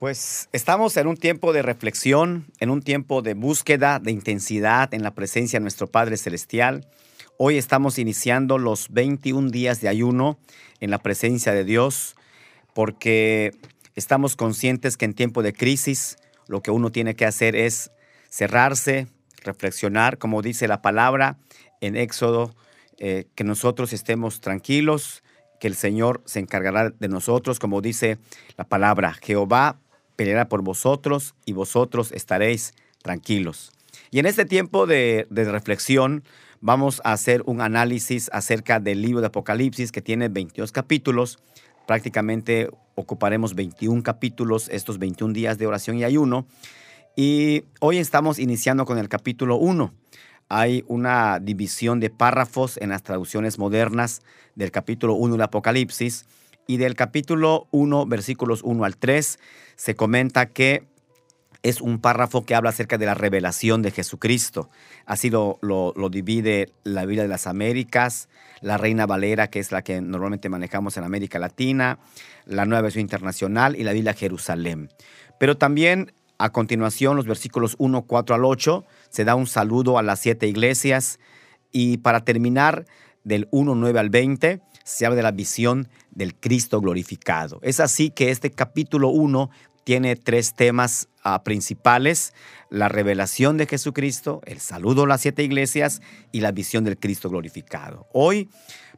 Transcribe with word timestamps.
Pues 0.00 0.48
estamos 0.52 0.96
en 0.96 1.08
un 1.08 1.18
tiempo 1.18 1.52
de 1.52 1.60
reflexión, 1.60 2.46
en 2.58 2.70
un 2.70 2.80
tiempo 2.80 3.20
de 3.20 3.34
búsqueda, 3.34 3.98
de 3.98 4.10
intensidad 4.12 4.94
en 4.94 5.02
la 5.02 5.10
presencia 5.10 5.58
de 5.58 5.62
nuestro 5.62 5.88
Padre 5.88 6.16
Celestial. 6.16 6.88
Hoy 7.36 7.58
estamos 7.58 7.98
iniciando 7.98 8.56
los 8.56 8.88
21 8.88 9.50
días 9.50 9.82
de 9.82 9.88
ayuno 9.88 10.38
en 10.80 10.90
la 10.90 11.00
presencia 11.00 11.52
de 11.52 11.64
Dios 11.64 12.16
porque 12.72 13.50
estamos 13.94 14.36
conscientes 14.36 14.96
que 14.96 15.04
en 15.04 15.12
tiempo 15.12 15.42
de 15.42 15.52
crisis 15.52 16.16
lo 16.48 16.62
que 16.62 16.70
uno 16.70 16.90
tiene 16.90 17.14
que 17.14 17.26
hacer 17.26 17.54
es 17.54 17.92
cerrarse, 18.30 19.06
reflexionar, 19.44 20.16
como 20.16 20.40
dice 20.40 20.66
la 20.66 20.80
palabra 20.80 21.36
en 21.82 21.96
Éxodo, 21.96 22.54
eh, 22.96 23.26
que 23.34 23.44
nosotros 23.44 23.92
estemos 23.92 24.40
tranquilos, 24.40 25.22
que 25.60 25.66
el 25.66 25.74
Señor 25.74 26.22
se 26.24 26.38
encargará 26.38 26.88
de 26.88 27.08
nosotros, 27.08 27.58
como 27.58 27.82
dice 27.82 28.16
la 28.56 28.64
palabra, 28.64 29.12
Jehová 29.20 29.78
peleará 30.20 30.50
por 30.50 30.60
vosotros 30.60 31.34
y 31.46 31.54
vosotros 31.54 32.12
estaréis 32.12 32.74
tranquilos. 33.00 33.72
Y 34.10 34.18
en 34.18 34.26
este 34.26 34.44
tiempo 34.44 34.86
de, 34.86 35.26
reflexión 35.30 36.24
vamos 36.60 37.00
a 37.04 37.12
hacer 37.12 37.42
un 37.46 37.62
análisis 37.62 38.28
acerca 38.30 38.80
del 38.80 39.00
libro 39.00 39.22
de 39.22 39.28
Apocalipsis 39.28 39.90
que 39.90 40.02
tiene 40.02 40.28
22 40.28 40.72
capítulos. 40.72 41.38
Prácticamente 41.86 42.68
ocuparemos 42.96 43.54
21 43.54 44.02
capítulos 44.02 44.68
estos 44.68 44.98
21 44.98 45.32
días 45.32 45.56
de 45.56 45.66
oración 45.66 45.96
y 45.96 46.04
ayuno. 46.04 46.44
Y 47.16 47.64
hoy 47.80 47.96
estamos 47.96 48.38
iniciando 48.38 48.84
con 48.84 48.98
el 48.98 49.08
capítulo 49.08 49.56
1. 49.56 49.90
Hay 50.50 50.84
una 50.86 51.38
división 51.40 51.98
de 51.98 52.10
párrafos 52.10 52.76
en 52.76 52.90
las 52.90 53.02
traducciones 53.02 53.58
modernas 53.58 54.20
del 54.54 54.70
capítulo 54.70 55.14
1 55.14 55.32
del 55.32 55.42
Apocalipsis 55.44 56.26
y 56.70 56.76
del 56.76 56.94
capítulo 56.94 57.66
1, 57.72 58.06
versículos 58.06 58.60
1 58.62 58.84
al 58.84 58.96
3, 58.96 59.40
se 59.74 59.96
comenta 59.96 60.46
que 60.46 60.84
es 61.64 61.80
un 61.80 62.00
párrafo 62.00 62.44
que 62.46 62.54
habla 62.54 62.70
acerca 62.70 62.96
de 62.96 63.06
la 63.06 63.14
revelación 63.14 63.82
de 63.82 63.90
Jesucristo. 63.90 64.70
Así 65.04 65.30
lo, 65.30 65.58
lo, 65.62 66.08
divide 66.10 66.70
la 66.84 67.06
Biblia 67.06 67.24
de 67.24 67.28
las 67.28 67.48
Américas, 67.48 68.28
la 68.60 68.78
Reina 68.78 69.06
Valera, 69.06 69.48
que 69.48 69.58
es 69.58 69.72
la 69.72 69.82
que 69.82 70.00
normalmente 70.00 70.48
manejamos 70.48 70.96
en 70.96 71.02
América 71.02 71.40
Latina, 71.40 71.98
la 72.46 72.66
Nueva 72.66 72.82
Versión 72.82 73.00
Internacional 73.00 73.74
y 73.74 73.82
la 73.82 73.92
Biblia 73.92 74.14
Jerusalén. 74.14 74.90
Pero 75.40 75.56
también 75.56 76.12
a 76.38 76.50
continuación, 76.50 77.16
los 77.16 77.26
versículos 77.26 77.74
1, 77.78 78.02
4 78.02 78.36
al 78.36 78.44
8, 78.44 78.84
se 79.08 79.24
da 79.24 79.34
un 79.34 79.48
saludo 79.48 79.98
a 79.98 80.04
las 80.04 80.20
siete 80.20 80.46
iglesias. 80.46 81.18
Y 81.72 81.98
para 81.98 82.24
terminar, 82.24 82.86
del 83.24 83.48
1, 83.50 83.74
9 83.74 83.98
al 83.98 84.10
20, 84.10 84.60
se 84.84 85.06
habla 85.06 85.16
de 85.16 85.22
la 85.22 85.32
visión 85.32 85.88
del 86.10 86.34
Cristo 86.34 86.80
glorificado. 86.80 87.58
Es 87.62 87.80
así 87.80 88.10
que 88.10 88.30
este 88.30 88.50
capítulo 88.50 89.08
1 89.08 89.50
tiene 89.84 90.16
tres 90.16 90.54
temas 90.54 91.08
ah, 91.22 91.42
principales, 91.42 92.34
la 92.68 92.88
revelación 92.88 93.56
de 93.56 93.66
Jesucristo, 93.66 94.40
el 94.44 94.60
saludo 94.60 95.04
a 95.04 95.08
las 95.08 95.20
siete 95.20 95.42
iglesias 95.42 96.00
y 96.32 96.40
la 96.40 96.52
visión 96.52 96.84
del 96.84 96.98
Cristo 96.98 97.30
glorificado. 97.30 98.06
Hoy, 98.12 98.48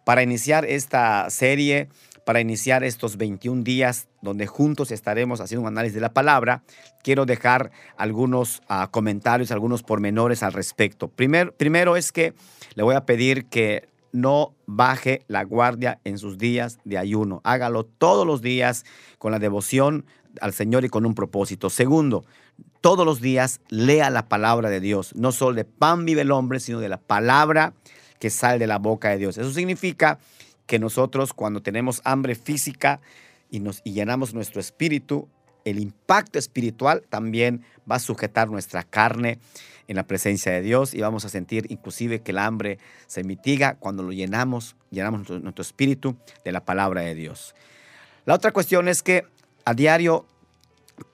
para 0.05 0.23
iniciar 0.23 0.65
esta 0.65 1.31
serie, 1.31 1.89
para 2.27 2.41
iniciar 2.41 2.85
estos 2.85 3.17
21 3.17 3.63
días 3.63 4.09
donde 4.21 4.47
juntos 4.47 4.91
estaremos 4.91 5.41
haciendo 5.41 5.63
un 5.63 5.69
análisis 5.69 5.95
de 5.95 6.01
la 6.01 6.13
palabra, 6.13 6.63
quiero 7.03 7.27
dejar 7.27 7.71
algunos 7.97 8.61
ah, 8.69 8.89
comentarios, 8.91 9.51
algunos 9.51 9.83
pormenores 9.83 10.43
al 10.43 10.53
respecto. 10.53 11.09
primero 11.09 11.97
es 11.97 12.13
que 12.13 12.35
le 12.75 12.83
voy 12.83 12.95
a 12.95 13.07
pedir 13.07 13.47
que 13.47 13.92
no 14.13 14.55
baje 14.67 15.25
la 15.27 15.43
guardia 15.45 16.01
en 16.05 16.19
sus 16.19 16.39
días 16.39 16.79
de 16.85 16.99
ayuno. 16.99 17.41
Hágalo 17.45 17.85
todos 17.85 18.27
los 18.27 18.43
días 18.43 18.85
con 19.19 19.33
la 19.33 19.39
devoción 19.39 20.05
al 20.41 20.53
Señor 20.53 20.85
y 20.85 20.89
con 20.89 21.05
un 21.05 21.15
propósito. 21.15 21.71
Segundo, 21.71 22.25
todos 22.81 23.05
los 23.05 23.21
días 23.21 23.61
lea 23.69 24.11
la 24.11 24.29
palabra 24.29 24.71
de 24.71 24.81
Dios. 24.81 25.15
No 25.15 25.33
solo 25.33 25.57
de 25.57 25.65
pan 25.65 26.05
vive 26.05 26.23
el 26.23 26.31
hombre, 26.31 26.61
sino 26.61 26.81
de 26.81 26.89
la 26.89 26.99
palabra 26.99 27.75
que 28.19 28.31
sale 28.31 28.59
de 28.59 28.67
la 28.67 28.79
boca 28.79 29.11
de 29.11 29.19
Dios. 29.19 29.39
Eso 29.39 29.53
significa 29.53 30.19
que 30.67 30.79
nosotros 30.79 31.33
cuando 31.33 31.63
tenemos 31.63 32.01
hambre 32.05 32.35
física 32.35 33.01
y, 33.51 33.61
nos, 33.61 33.83
llenamos 33.83 34.33
nuestro 34.33 34.61
espíritu, 34.61 35.29
el 35.65 35.79
impacto 35.79 36.39
espiritual 36.39 37.03
también 37.09 37.65
va 37.91 37.97
a 37.97 38.01
sujetar 38.01 38.49
nuestra 38.49 38.83
carne 38.83 39.39
en 39.93 39.97
la 39.97 40.07
presencia 40.07 40.51
de 40.53 40.63
Dios 40.63 40.95
y 40.95 41.01
vamos 41.01 41.25
a 41.25 41.29
sentir 41.29 41.67
inclusive 41.71 42.23
que 42.23 42.33
el 42.33 42.39
hambre 42.39 42.79
se 43.07 43.25
mitiga 43.25 43.75
cuando 43.75 44.03
lo 44.03 44.13
llenamos, 44.13 44.75
llenamos 44.91 45.29
nuestro, 45.29 45.63
espíritu 45.63 46.17
de 46.45 46.53
la 46.53 46.65
palabra 46.65 47.03
de 47.03 47.15
Dios. 47.15 47.55
La 48.25 48.35
otra 48.35 48.53
cuestión 48.53 48.89
es 48.89 49.03
que 49.03 49.25
a 49.65 49.75
diario 49.75 50.27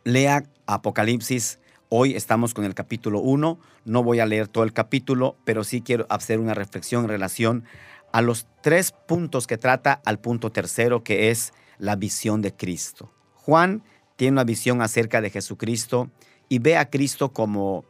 lea 0.05 0.45
Apocalipsis. 0.67 1.59
Hoy 1.89 2.15
estamos 2.15 2.55
con 2.55 2.65
el 2.65 2.75
capítulo 2.75 3.21
1. 3.21 3.59
No 3.85 4.03
voy 4.05 4.21
a 4.21 4.27
leer 4.27 4.47
todo 4.47 4.63
el 4.63 4.73
capítulo, 4.73 5.37
pero 5.45 5.65
sí 5.65 5.81
quiero 5.81 6.07
hacer 6.09 6.39
una 6.39 6.55
reflexión 6.55 7.05
en 7.05 7.09
relación 7.09 7.65
a 8.13 8.23
los 8.23 8.47
tres 8.63 8.93
puntos 8.93 9.47
que 9.47 9.59
trata 9.59 10.01
al 10.05 10.21
punto 10.21 10.53
tercero, 10.53 11.03
que 11.03 11.31
es 11.31 11.53
la 11.79 11.97
visión 11.97 12.43
de 12.43 12.55
Cristo. 12.55 13.11
Juan 13.35 13.83
tiene 14.17 14.33
una 14.33 14.45
visión 14.45 14.83
acerca 14.83 15.21
de 15.21 15.31
Jesucristo 15.31 16.11
y 16.49 16.61
ve 16.61 16.77
a 16.77 16.91
Cristo 16.91 17.33
como 17.33 17.85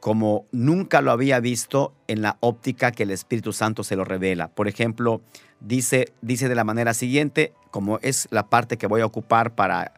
como 0.00 0.46
nunca 0.52 1.00
lo 1.00 1.10
había 1.10 1.40
visto 1.40 1.92
en 2.06 2.22
la 2.22 2.36
óptica 2.40 2.92
que 2.92 3.02
el 3.02 3.10
Espíritu 3.10 3.52
Santo 3.52 3.82
se 3.82 3.96
lo 3.96 4.04
revela. 4.04 4.48
Por 4.48 4.68
ejemplo, 4.68 5.20
dice, 5.60 6.12
dice 6.22 6.48
de 6.48 6.54
la 6.54 6.64
manera 6.64 6.94
siguiente, 6.94 7.52
como 7.70 7.98
es 8.02 8.28
la 8.30 8.46
parte 8.46 8.76
que 8.78 8.86
voy 8.86 9.00
a 9.00 9.06
ocupar 9.06 9.54
para, 9.54 9.92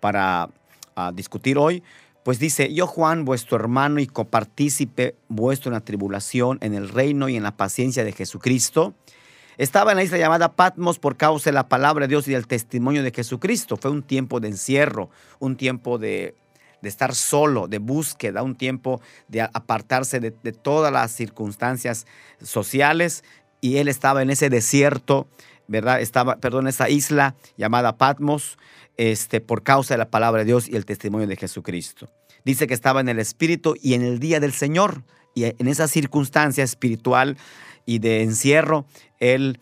para 0.00 0.50
ah, 0.94 1.12
discutir 1.14 1.56
hoy, 1.58 1.82
pues 2.22 2.38
dice, 2.38 2.74
yo 2.74 2.86
Juan, 2.86 3.24
vuestro 3.24 3.56
hermano 3.56 4.00
y 4.00 4.06
copartícipe 4.06 5.14
vuestro 5.28 5.70
en 5.70 5.74
la 5.74 5.80
tribulación, 5.80 6.58
en 6.60 6.74
el 6.74 6.88
reino 6.88 7.28
y 7.28 7.36
en 7.36 7.44
la 7.44 7.56
paciencia 7.56 8.04
de 8.04 8.12
Jesucristo, 8.12 8.94
estaba 9.58 9.92
en 9.92 9.96
la 9.96 10.02
isla 10.02 10.18
llamada 10.18 10.52
Patmos 10.52 10.98
por 10.98 11.16
causa 11.16 11.50
de 11.50 11.54
la 11.54 11.68
palabra 11.68 12.04
de 12.04 12.08
Dios 12.08 12.28
y 12.28 12.32
del 12.32 12.46
testimonio 12.46 13.02
de 13.02 13.12
Jesucristo. 13.12 13.76
Fue 13.76 13.90
un 13.90 14.02
tiempo 14.02 14.40
de 14.40 14.48
encierro, 14.48 15.08
un 15.38 15.56
tiempo 15.56 15.98
de 15.98 16.34
de 16.82 16.88
estar 16.88 17.14
solo, 17.14 17.68
de 17.68 17.78
búsqueda, 17.78 18.42
un 18.42 18.54
tiempo 18.54 19.00
de 19.28 19.42
apartarse 19.42 20.20
de, 20.20 20.30
todas 20.30 20.92
las 20.92 21.12
circunstancias 21.12 22.06
sociales. 22.42 23.24
Y 23.60 23.78
él 23.78 23.88
estaba 23.88 24.22
en 24.22 24.30
ese 24.30 24.50
desierto, 24.50 25.26
¿verdad? 25.66 26.00
Estaba, 26.00 26.36
perdón, 26.36 26.68
esa 26.68 26.88
isla 26.88 27.34
llamada 27.56 27.96
Patmos, 27.96 28.58
este, 28.96 29.40
por 29.40 29.62
causa 29.62 29.94
de 29.94 29.98
la 29.98 30.10
palabra 30.10 30.40
de 30.40 30.46
Dios 30.46 30.68
y 30.68 30.76
el 30.76 30.86
testimonio 30.86 31.26
de 31.26 31.36
Jesucristo. 31.36 32.08
Dice 32.44 32.66
que 32.66 32.74
estaba 32.74 33.00
en 33.00 33.08
el 33.08 33.18
Espíritu 33.18 33.74
y 33.82 33.94
en 33.94 34.02
el 34.02 34.18
día 34.18 34.40
del 34.40 34.52
Señor. 34.52 35.02
Y 35.34 35.44
en 35.44 35.68
esa 35.68 35.86
circunstancia 35.86 36.64
espiritual 36.64 37.36
y 37.84 37.98
de 37.98 38.22
encierro, 38.22 38.86
él 39.18 39.60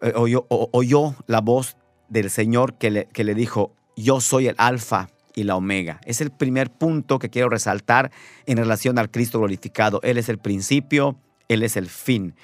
eh, 0.00 0.12
oyó, 0.16 1.14
la 1.26 1.40
voz 1.40 1.76
del 2.08 2.30
Señor 2.30 2.78
que 2.78 2.90
le, 2.90 3.06
que 3.06 3.22
le 3.22 3.34
dijo, 3.34 3.72
yo 3.96 4.20
soy 4.20 4.48
el 4.48 4.54
alfa 4.58 5.08
y 5.34 5.44
la 5.44 5.56
omega. 5.56 6.00
Es 6.04 6.20
el 6.20 6.30
primer 6.30 6.70
punto 6.70 7.18
que 7.18 7.30
quiero 7.30 7.48
resaltar 7.48 8.10
en 8.46 8.56
relación 8.56 8.98
al 8.98 9.10
Cristo 9.10 9.38
glorificado. 9.38 10.00
Él 10.02 10.18
es 10.18 10.28
el 10.28 10.38
principio, 10.38 11.18
Él 11.48 11.62
es 11.62 11.76
el 11.76 11.88
fin. 11.88 12.34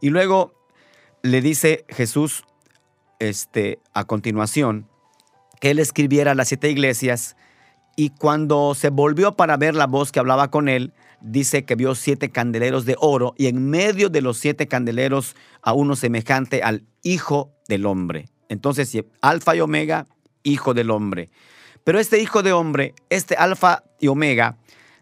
Y 0.00 0.10
luego 0.10 0.54
le 1.22 1.40
dice 1.40 1.84
Jesús 1.88 2.44
este, 3.18 3.78
a 3.94 4.04
continuación 4.04 4.88
que 5.60 5.70
Él 5.70 5.78
escribiera 5.78 6.32
a 6.32 6.34
las 6.34 6.48
siete 6.48 6.70
iglesias 6.70 7.36
y 7.96 8.10
cuando 8.10 8.74
se 8.74 8.90
volvió 8.90 9.32
para 9.32 9.56
ver 9.56 9.74
la 9.74 9.86
voz 9.86 10.12
que 10.12 10.18
hablaba 10.18 10.50
con 10.50 10.68
Él, 10.68 10.92
dice 11.22 11.64
que 11.64 11.74
vio 11.74 11.94
siete 11.94 12.30
candeleros 12.30 12.84
de 12.84 12.94
oro 13.00 13.34
y 13.38 13.46
en 13.46 13.70
medio 13.70 14.10
de 14.10 14.20
los 14.20 14.36
siete 14.36 14.68
candeleros 14.68 15.34
a 15.62 15.72
uno 15.72 15.96
semejante 15.96 16.62
al 16.62 16.84
Hijo 17.02 17.54
del 17.68 17.86
Hombre. 17.86 18.28
Entonces, 18.50 18.96
Alfa 19.22 19.56
y 19.56 19.60
Omega, 19.60 20.06
Hijo 20.42 20.74
del 20.74 20.90
Hombre. 20.90 21.30
Pero 21.86 22.00
este 22.00 22.20
hijo 22.20 22.42
de 22.42 22.52
hombre, 22.52 22.96
este 23.10 23.36
alfa 23.36 23.84
y 24.00 24.08
omega, 24.08 24.56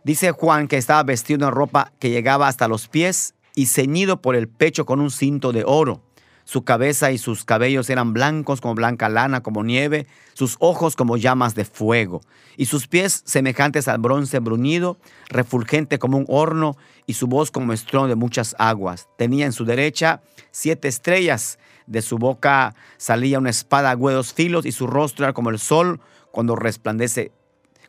dice 0.05 0.33
Juan 0.33 0.69
que 0.69 0.77
estaba 0.77 1.03
vestido 1.03 1.49
en 1.49 1.55
ropa 1.55 1.93
que 1.99 2.11
llegaba 2.11 2.47
hasta 2.47 2.69
los 2.69 2.89
pies 2.89 3.33
y 3.55 3.69
ceñido 3.69 4.21
por 4.21 4.37
el 4.37 4.49
pecho 4.49 4.85
con 4.85 5.01
un 5.01 5.11
cinto 5.11 5.53
de 5.53 5.65
oro. 5.65 6.03
Su 6.45 6.63
cabeza 6.65 7.11
y 7.11 7.17
sus 7.17 7.47
cabellos 7.47 7.89
eran 7.89 8.13
blancos 8.13 8.61
como 8.61 8.75
blanca 8.75 9.09
lana, 9.09 9.43
como 9.43 9.65
nieve, 9.65 10.07
sus 10.35 10.57
ojos 10.59 10.95
como 10.95 11.17
llamas 11.17 11.55
de 11.55 11.65
fuego, 11.65 12.21
y 12.59 12.67
sus 12.67 12.87
pies 12.87 13.23
semejantes 13.25 13.89
al 13.89 13.97
bronce 13.97 14.41
bruñido, 14.41 14.99
refulgente 15.31 15.99
como 15.99 16.19
un 16.19 16.27
horno, 16.29 16.77
y 17.07 17.15
su 17.15 17.29
voz 17.29 17.51
como 17.51 17.73
estruendo 17.73 18.09
de 18.09 18.15
muchas 18.15 18.55
aguas. 18.59 19.09
Tenía 19.17 19.47
en 19.47 19.53
su 19.53 19.65
derecha 19.65 20.21
siete 20.51 20.89
estrellas, 20.89 21.59
de 21.87 22.03
su 22.03 22.19
boca 22.19 22.75
salía 22.99 23.39
una 23.39 23.49
espada 23.49 23.91
a 23.91 23.97
huedos 23.97 24.35
filos, 24.35 24.67
y 24.67 24.73
su 24.73 24.87
rostro 24.87 25.25
era 25.25 25.33
como 25.33 25.49
el 25.49 25.59
sol, 25.59 25.99
cuando 26.35 26.57
resplandece, 26.57 27.31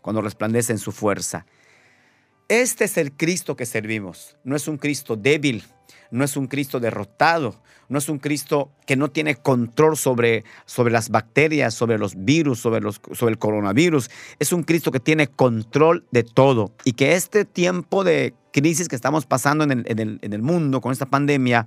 cuando 0.04 0.22
resplandece 0.22 0.72
en 0.72 0.78
su 0.78 0.92
fuerza. 0.92 1.48
Este 2.48 2.84
es 2.84 2.96
el 2.98 3.12
Cristo 3.12 3.56
que 3.56 3.66
servimos. 3.66 4.38
No 4.44 4.56
es 4.56 4.68
un 4.68 4.78
Cristo 4.78 5.16
débil, 5.16 5.64
no 6.12 6.24
es 6.24 6.38
un 6.38 6.46
Cristo 6.46 6.80
derrotado, 6.80 7.60
no 7.90 7.98
es 7.98 8.08
un 8.08 8.20
Cristo 8.20 8.70
que 8.86 8.96
no 8.96 9.10
tiene 9.10 9.36
control 9.36 9.98
sobre, 9.98 10.44
sobre 10.68 10.94
las 10.94 11.10
bacterias, 11.10 11.74
sobre 11.74 11.98
los 11.98 12.24
virus, 12.24 12.60
sobre, 12.60 12.82
los, 12.82 13.02
sobre 13.14 13.32
el 13.32 13.40
coronavirus. 13.40 14.12
Es 14.38 14.54
un 14.54 14.62
Cristo 14.62 14.92
que 14.92 15.00
tiene 15.00 15.26
control 15.26 16.06
de 16.12 16.22
todo 16.22 16.72
y 16.84 16.94
que 16.94 17.16
este 17.16 17.46
tiempo 17.46 18.04
de 18.04 18.36
crisis 18.54 18.88
que 18.88 18.96
estamos 18.96 19.26
pasando 19.26 19.64
en 19.64 19.72
el, 19.72 20.20
en 20.22 20.34
el 20.34 20.42
mundo 20.44 20.82
con 20.82 20.92
esta 20.92 21.08
pandemia, 21.08 21.66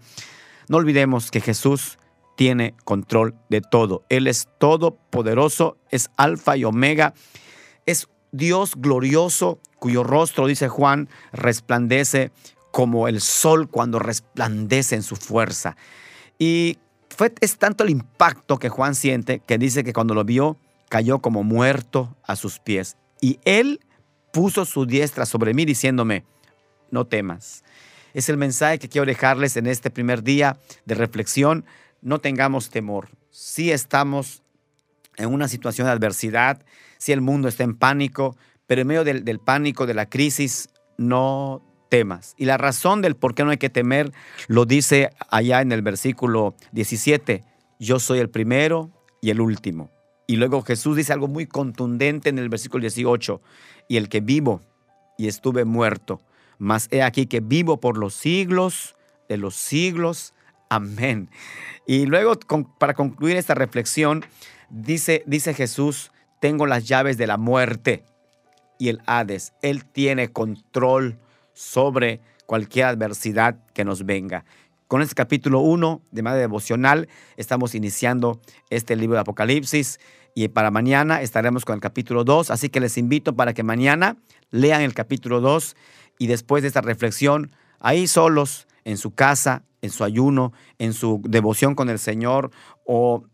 no 0.68 0.76
olvidemos 0.76 1.32
que 1.32 1.40
Jesús 1.40 1.98
tiene 2.38 2.76
control 2.84 3.34
de 3.48 3.60
todo. 3.60 4.04
Él 4.08 4.28
es 4.28 4.46
todopoderoso, 4.58 5.76
es 5.90 6.08
alfa 6.16 6.56
y 6.56 6.62
omega, 6.62 7.12
es 7.84 8.06
Dios 8.30 8.74
glorioso 8.76 9.58
cuyo 9.80 10.04
rostro, 10.04 10.46
dice 10.46 10.68
Juan, 10.68 11.08
resplandece 11.32 12.30
como 12.70 13.08
el 13.08 13.20
sol 13.20 13.68
cuando 13.68 13.98
resplandece 13.98 14.94
en 14.94 15.02
su 15.02 15.16
fuerza. 15.16 15.76
Y 16.38 16.78
fue, 17.10 17.34
es 17.40 17.58
tanto 17.58 17.82
el 17.82 17.90
impacto 17.90 18.60
que 18.60 18.68
Juan 18.68 18.94
siente 18.94 19.40
que 19.40 19.58
dice 19.58 19.82
que 19.82 19.92
cuando 19.92 20.14
lo 20.14 20.22
vio 20.22 20.58
cayó 20.88 21.18
como 21.18 21.42
muerto 21.42 22.16
a 22.22 22.36
sus 22.36 22.60
pies. 22.60 22.96
Y 23.20 23.40
él 23.44 23.80
puso 24.32 24.64
su 24.64 24.86
diestra 24.86 25.26
sobre 25.26 25.54
mí 25.54 25.64
diciéndome, 25.64 26.24
no 26.92 27.04
temas. 27.04 27.64
Es 28.14 28.28
el 28.28 28.36
mensaje 28.36 28.78
que 28.78 28.88
quiero 28.88 29.06
dejarles 29.06 29.56
en 29.56 29.66
este 29.66 29.90
primer 29.90 30.22
día 30.22 30.56
de 30.84 30.94
reflexión. 30.94 31.64
No 32.00 32.20
tengamos 32.20 32.70
temor. 32.70 33.08
Si 33.30 33.70
estamos 33.70 34.42
en 35.16 35.32
una 35.32 35.48
situación 35.48 35.86
de 35.86 35.92
adversidad, 35.92 36.64
si 36.98 37.12
el 37.12 37.20
mundo 37.20 37.48
está 37.48 37.64
en 37.64 37.74
pánico, 37.74 38.36
pero 38.66 38.82
en 38.82 38.86
medio 38.86 39.04
del, 39.04 39.24
del 39.24 39.38
pánico, 39.40 39.86
de 39.86 39.94
la 39.94 40.08
crisis, 40.08 40.68
no 40.96 41.62
temas. 41.88 42.34
Y 42.36 42.44
la 42.44 42.58
razón 42.58 43.02
del 43.02 43.16
por 43.16 43.34
qué 43.34 43.44
no 43.44 43.50
hay 43.50 43.58
que 43.58 43.70
temer 43.70 44.12
lo 44.46 44.64
dice 44.64 45.10
allá 45.30 45.60
en 45.60 45.72
el 45.72 45.82
versículo 45.82 46.54
17, 46.72 47.44
yo 47.78 47.98
soy 47.98 48.18
el 48.18 48.30
primero 48.30 48.90
y 49.20 49.30
el 49.30 49.40
último. 49.40 49.90
Y 50.26 50.36
luego 50.36 50.62
Jesús 50.62 50.96
dice 50.96 51.12
algo 51.12 51.26
muy 51.26 51.46
contundente 51.46 52.28
en 52.28 52.38
el 52.38 52.48
versículo 52.48 52.82
18, 52.82 53.40
y 53.88 53.96
el 53.96 54.08
que 54.08 54.20
vivo 54.20 54.62
y 55.16 55.26
estuve 55.26 55.64
muerto, 55.64 56.20
mas 56.58 56.88
he 56.90 57.02
aquí 57.02 57.26
que 57.26 57.40
vivo 57.40 57.80
por 57.80 57.96
los 57.96 58.14
siglos 58.14 58.94
de 59.28 59.38
los 59.38 59.54
siglos. 59.56 60.34
Amén. 60.68 61.30
Y 61.86 62.06
luego, 62.06 62.38
para 62.78 62.94
concluir 62.94 63.36
esta 63.36 63.54
reflexión, 63.54 64.24
dice, 64.70 65.22
dice 65.26 65.54
Jesús, 65.54 66.12
tengo 66.40 66.66
las 66.66 66.86
llaves 66.86 67.16
de 67.16 67.26
la 67.26 67.36
muerte 67.36 68.04
y 68.78 68.88
el 68.88 69.00
Hades. 69.06 69.52
Él 69.62 69.84
tiene 69.84 70.28
control 70.28 71.18
sobre 71.52 72.20
cualquier 72.46 72.86
adversidad 72.86 73.58
que 73.74 73.84
nos 73.84 74.06
venga. 74.06 74.44
Con 74.86 75.02
este 75.02 75.14
capítulo 75.14 75.60
1 75.60 76.00
de 76.10 76.22
manera 76.22 76.40
devocional 76.40 77.08
estamos 77.36 77.74
iniciando 77.74 78.40
este 78.70 78.96
libro 78.96 79.16
de 79.16 79.20
Apocalipsis 79.20 80.00
y 80.34 80.48
para 80.48 80.70
mañana 80.70 81.20
estaremos 81.20 81.64
con 81.66 81.74
el 81.74 81.80
capítulo 81.80 82.24
2, 82.24 82.50
así 82.50 82.70
que 82.70 82.80
les 82.80 82.96
invito 82.96 83.36
para 83.36 83.52
que 83.52 83.62
mañana 83.62 84.16
lean 84.50 84.80
el 84.80 84.94
capítulo 84.94 85.40
2 85.40 85.76
y 86.18 86.26
después 86.26 86.62
de 86.62 86.68
esta 86.68 86.80
reflexión, 86.80 87.50
ahí 87.80 88.06
solos, 88.06 88.66
en 88.84 88.96
su 88.96 89.10
casa, 89.10 89.64
en 89.82 89.90
su 89.90 90.04
ayuno, 90.04 90.52
en 90.78 90.92
su 90.92 91.20
devoción 91.24 91.74
con 91.74 91.88
el 91.88 91.98
Señor 91.98 92.50
o 92.84 93.24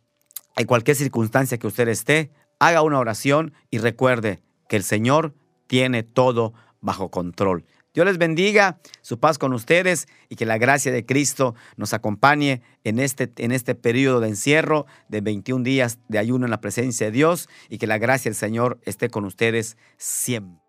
en 0.56 0.66
cualquier 0.66 0.96
circunstancia 0.96 1.58
que 1.58 1.66
usted 1.66 1.88
esté, 1.88 2.30
haga 2.58 2.82
una 2.82 2.98
oración 2.98 3.52
y 3.70 3.78
recuerde 3.78 4.42
que 4.68 4.76
el 4.76 4.84
Señor 4.84 5.34
tiene 5.66 6.02
todo 6.02 6.54
bajo 6.80 7.10
control. 7.10 7.64
Dios 7.94 8.06
les 8.06 8.18
bendiga, 8.18 8.80
su 9.02 9.20
paz 9.20 9.38
con 9.38 9.52
ustedes 9.52 10.08
y 10.28 10.34
que 10.34 10.46
la 10.46 10.58
gracia 10.58 10.90
de 10.90 11.06
Cristo 11.06 11.54
nos 11.76 11.94
acompañe 11.94 12.60
en 12.82 12.98
este, 12.98 13.32
en 13.36 13.52
este 13.52 13.76
periodo 13.76 14.18
de 14.18 14.28
encierro 14.28 14.86
de 15.08 15.20
21 15.20 15.62
días 15.62 16.00
de 16.08 16.18
ayuno 16.18 16.44
en 16.44 16.50
la 16.50 16.60
presencia 16.60 17.06
de 17.06 17.12
Dios 17.12 17.48
y 17.68 17.78
que 17.78 17.86
la 17.86 17.98
gracia 17.98 18.30
del 18.30 18.36
Señor 18.36 18.80
esté 18.82 19.10
con 19.10 19.24
ustedes 19.24 19.76
siempre. 19.96 20.63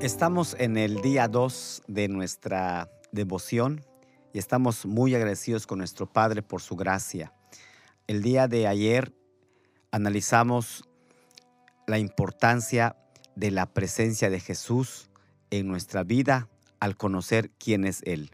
Estamos 0.00 0.56
en 0.58 0.78
el 0.78 1.02
día 1.02 1.28
2 1.28 1.82
de 1.86 2.08
nuestra 2.08 2.88
devoción 3.12 3.84
y 4.32 4.38
estamos 4.38 4.86
muy 4.86 5.14
agradecidos 5.14 5.66
con 5.66 5.76
nuestro 5.76 6.06
Padre 6.06 6.40
por 6.40 6.62
su 6.62 6.74
gracia. 6.74 7.34
El 8.06 8.22
día 8.22 8.48
de 8.48 8.66
ayer 8.66 9.12
analizamos 9.90 10.88
la 11.86 11.98
importancia 11.98 12.96
de 13.36 13.50
la 13.50 13.66
presencia 13.66 14.30
de 14.30 14.40
Jesús 14.40 15.10
en 15.50 15.68
nuestra 15.68 16.02
vida 16.02 16.48
al 16.80 16.96
conocer 16.96 17.50
quién 17.58 17.84
es 17.84 18.00
Él. 18.04 18.30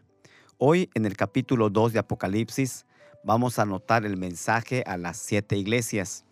Hoy 0.58 0.88
en 0.94 1.04
el 1.04 1.16
capítulo 1.16 1.68
2 1.68 1.94
de 1.94 1.98
Apocalipsis 1.98 2.86
vamos 3.24 3.58
a 3.58 3.62
anotar 3.62 4.06
el 4.06 4.16
mensaje 4.16 4.84
a 4.86 4.96
las 4.98 5.16
siete 5.16 5.56
iglesias. 5.56 6.24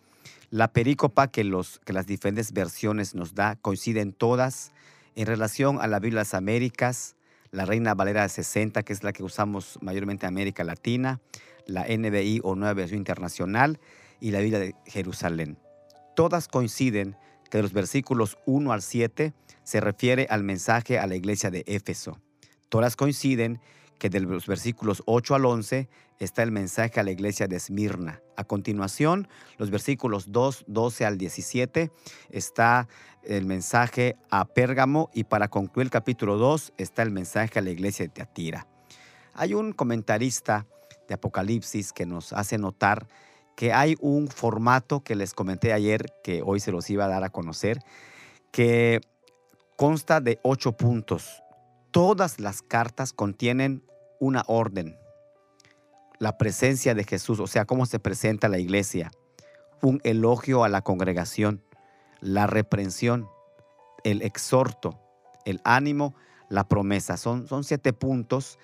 La 0.49 0.71
perícopa 0.71 1.27
que, 1.27 1.43
los, 1.43 1.79
que 1.79 1.91
las 1.91 2.07
diferentes 2.07 2.53
versiones 2.53 3.15
nos 3.15 3.35
da 3.35 3.57
coinciden 3.57 4.13
todas 4.13 4.71
en 5.15 5.25
relación 5.25 5.79
a 5.81 5.87
la 5.87 5.99
Biblia 5.99 6.19
de 6.19 6.21
las 6.21 6.33
Américas, 6.33 7.15
la 7.51 7.65
Reina 7.65 7.93
Valera 7.93 8.27
60, 8.27 8.83
que 8.83 8.93
es 8.93 9.03
la 9.03 9.13
que 9.13 9.23
usamos 9.23 9.79
mayormente 9.81 10.25
en 10.25 10.33
América 10.33 10.63
Latina, 10.63 11.21
la 11.65 11.85
NBI 11.87 12.41
o 12.43 12.55
Nueva 12.55 12.73
Versión 12.73 12.99
Internacional 12.99 13.79
y 14.19 14.31
la 14.31 14.39
Biblia 14.39 14.59
de 14.59 14.75
Jerusalén. 14.85 15.57
Todas 16.15 16.47
coinciden 16.47 17.15
que 17.49 17.57
de 17.57 17.63
los 17.63 17.73
versículos 17.73 18.37
1 18.45 18.71
al 18.71 18.81
7 18.81 19.33
se 19.63 19.79
refiere 19.79 20.27
al 20.29 20.43
mensaje 20.43 20.99
a 20.99 21.07
la 21.07 21.15
iglesia 21.15 21.49
de 21.49 21.63
Éfeso. 21.67 22.19
Todas 22.69 22.95
coinciden 22.95 23.59
que 23.99 24.09
de 24.09 24.19
los 24.19 24.47
versículos 24.47 25.03
8 25.05 25.35
al 25.35 25.45
11 25.45 25.89
está 26.19 26.43
el 26.43 26.51
mensaje 26.51 26.99
a 26.99 27.03
la 27.03 27.11
iglesia 27.11 27.47
de 27.47 27.55
Esmirna. 27.55 28.21
A 28.35 28.43
continuación, 28.43 29.27
los 29.57 29.69
versículos 29.69 30.31
2, 30.31 30.65
12 30.67 31.05
al 31.05 31.17
17 31.17 31.91
está 32.29 32.87
el 33.23 33.45
mensaje 33.45 34.15
a 34.29 34.45
Pérgamo 34.45 35.09
y 35.13 35.23
para 35.23 35.47
concluir 35.47 35.87
el 35.87 35.91
capítulo 35.91 36.37
2 36.37 36.73
está 36.77 37.01
el 37.03 37.11
mensaje 37.11 37.59
a 37.59 37.61
la 37.61 37.71
iglesia 37.71 38.05
de 38.05 38.09
Teatira. 38.09 38.67
Hay 39.33 39.53
un 39.53 39.73
comentarista 39.73 40.65
de 41.07 41.15
Apocalipsis 41.15 41.91
que 41.91 42.05
nos 42.05 42.33
hace 42.33 42.57
notar 42.57 43.07
que 43.55 43.73
hay 43.73 43.95
un 44.01 44.27
formato 44.27 45.01
que 45.01 45.15
les 45.15 45.33
comenté 45.33 45.73
ayer, 45.73 46.05
que 46.23 46.41
hoy 46.45 46.59
se 46.59 46.71
los 46.71 46.89
iba 46.89 47.05
a 47.05 47.07
dar 47.07 47.23
a 47.23 47.29
conocer, 47.29 47.79
que 48.51 49.01
consta 49.77 50.19
de 50.21 50.39
ocho 50.43 50.73
puntos. 50.73 51.41
Todas 51.95 52.41
las 52.41 52.61
cartas 52.61 53.13
contienen 53.13 53.81
una 54.19 54.43
orden, 54.47 54.97
la 56.19 56.37
presencia 56.37 56.93
de 56.93 57.05
Jesús, 57.05 57.39
o 57.39 57.47
sea, 57.47 57.63
cómo 57.63 57.85
se 57.85 57.99
presenta 57.99 58.49
la 58.49 58.59
iglesia, 58.59 59.11
un 59.81 60.01
elogio 60.03 60.65
a 60.65 60.67
la 60.67 60.81
congregación, 60.81 61.63
la 62.19 62.47
reprensión, 62.47 63.29
el 64.03 64.23
exhorto, 64.23 64.99
el 65.45 65.61
ánimo, 65.63 66.15
la 66.49 66.67
promesa. 66.67 67.15
Son, 67.15 67.47
son 67.47 67.63
siete 67.63 67.93
puntos 67.93 68.59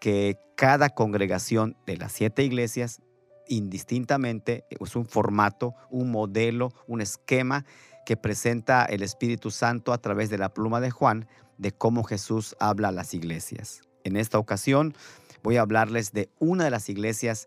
que 0.00 0.38
cada 0.54 0.90
congregación 0.90 1.76
de 1.84 1.96
las 1.96 2.12
siete 2.12 2.44
iglesias 2.44 3.02
indistintamente 3.48 4.66
es 4.70 4.94
un 4.94 5.04
formato, 5.04 5.74
un 5.90 6.12
modelo, 6.12 6.68
un 6.86 7.00
esquema 7.00 7.64
que 8.06 8.16
presenta 8.16 8.84
el 8.84 9.02
Espíritu 9.02 9.50
Santo 9.50 9.92
a 9.92 9.98
través 9.98 10.30
de 10.30 10.38
la 10.38 10.54
pluma 10.54 10.80
de 10.80 10.92
Juan 10.92 11.26
de 11.58 11.72
cómo 11.72 12.04
Jesús 12.04 12.56
habla 12.58 12.88
a 12.88 12.92
las 12.92 13.14
iglesias. 13.14 13.82
En 14.04 14.16
esta 14.16 14.38
ocasión 14.38 14.94
voy 15.42 15.56
a 15.56 15.60
hablarles 15.60 16.12
de 16.12 16.30
una 16.38 16.64
de 16.64 16.70
las 16.70 16.88
iglesias 16.88 17.46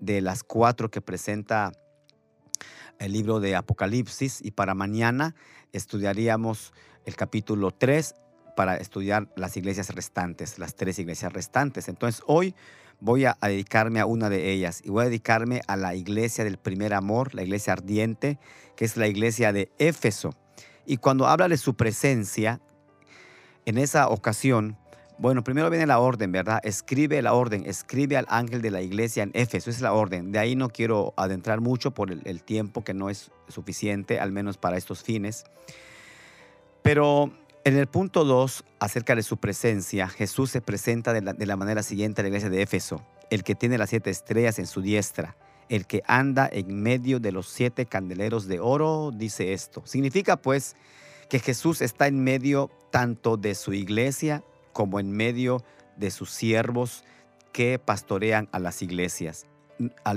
de 0.00 0.20
las 0.20 0.42
cuatro 0.42 0.90
que 0.90 1.00
presenta 1.00 1.72
el 2.98 3.12
libro 3.12 3.40
de 3.40 3.56
Apocalipsis 3.56 4.40
y 4.42 4.50
para 4.50 4.74
mañana 4.74 5.34
estudiaríamos 5.72 6.72
el 7.04 7.16
capítulo 7.16 7.70
3 7.70 8.14
para 8.56 8.76
estudiar 8.76 9.28
las 9.36 9.56
iglesias 9.56 9.94
restantes, 9.94 10.58
las 10.58 10.74
tres 10.74 10.98
iglesias 10.98 11.32
restantes. 11.32 11.88
Entonces 11.88 12.22
hoy 12.26 12.54
voy 13.00 13.24
a 13.24 13.36
dedicarme 13.40 14.00
a 14.00 14.06
una 14.06 14.28
de 14.28 14.50
ellas 14.50 14.82
y 14.84 14.90
voy 14.90 15.02
a 15.02 15.08
dedicarme 15.08 15.62
a 15.66 15.76
la 15.76 15.94
iglesia 15.94 16.44
del 16.44 16.58
primer 16.58 16.92
amor, 16.92 17.34
la 17.34 17.42
iglesia 17.42 17.72
ardiente, 17.72 18.38
que 18.76 18.84
es 18.84 18.96
la 18.96 19.06
iglesia 19.06 19.52
de 19.52 19.70
Éfeso. 19.78 20.34
Y 20.84 20.98
cuando 20.98 21.26
habla 21.26 21.48
de 21.48 21.56
su 21.56 21.74
presencia, 21.74 22.60
en 23.66 23.78
esa 23.78 24.08
ocasión 24.08 24.76
bueno, 25.20 25.44
primero 25.44 25.68
viene 25.68 25.86
la 25.86 25.98
orden, 25.98 26.32
¿verdad? 26.32 26.60
Escribe 26.62 27.20
la 27.20 27.34
orden, 27.34 27.66
escribe 27.66 28.16
al 28.16 28.24
ángel 28.30 28.62
de 28.62 28.70
la 28.70 28.80
iglesia 28.80 29.22
en 29.22 29.32
Éfeso, 29.34 29.68
es 29.68 29.82
la 29.82 29.92
orden. 29.92 30.32
De 30.32 30.38
ahí 30.38 30.56
no 30.56 30.70
quiero 30.70 31.12
adentrar 31.18 31.60
mucho 31.60 31.90
por 31.90 32.10
el, 32.10 32.42
tiempo 32.42 32.82
que 32.84 32.94
no 32.94 33.10
es 33.10 33.30
suficiente, 33.46 34.18
al 34.18 34.32
menos 34.32 34.56
para 34.56 34.78
estos 34.78 35.02
fines. 35.02 35.44
Pero 36.80 37.34
En 37.64 37.76
el 37.76 37.86
punto 37.86 38.24
2, 38.24 38.64
acerca 38.78 39.14
de 39.14 39.22
su 39.22 39.36
presencia, 39.36 40.08
Jesús 40.08 40.50
se 40.50 40.62
presenta 40.62 41.12
de 41.12 41.20
la, 41.20 41.34
de 41.34 41.44
la 41.44 41.56
manera 41.56 41.82
siguiente 41.82 42.22
a 42.22 42.22
la 42.22 42.28
iglesia 42.28 42.48
de 42.48 42.62
Éfeso, 42.62 43.04
el 43.28 43.44
que 43.44 43.54
tiene 43.54 43.76
las 43.76 43.90
siete 43.90 44.08
estrellas 44.08 44.58
en 44.58 44.66
su 44.66 44.80
diestra, 44.80 45.36
el 45.68 45.86
que 45.86 46.02
anda 46.06 46.48
en 46.50 46.82
medio 46.82 47.20
de 47.20 47.32
los 47.32 47.46
siete 47.46 47.84
candeleros 47.84 48.48
de 48.48 48.60
oro, 48.60 49.10
dice 49.14 49.52
esto. 49.52 49.82
Significa 49.84 50.38
pues 50.38 50.74
que 51.28 51.38
Jesús 51.38 51.82
está 51.82 52.06
en 52.06 52.24
medio 52.24 52.70
tanto 52.90 53.36
de 53.36 53.54
su 53.54 53.72
iglesia 53.72 54.42
como 54.72 55.00
en 55.00 55.10
medio 55.12 55.62
de 55.96 56.10
sus 56.10 56.30
siervos 56.30 57.04
que 57.52 57.78
pastorean 57.78 58.48
a 58.52 58.58
las 58.58 58.82
iglesias. 58.82 59.46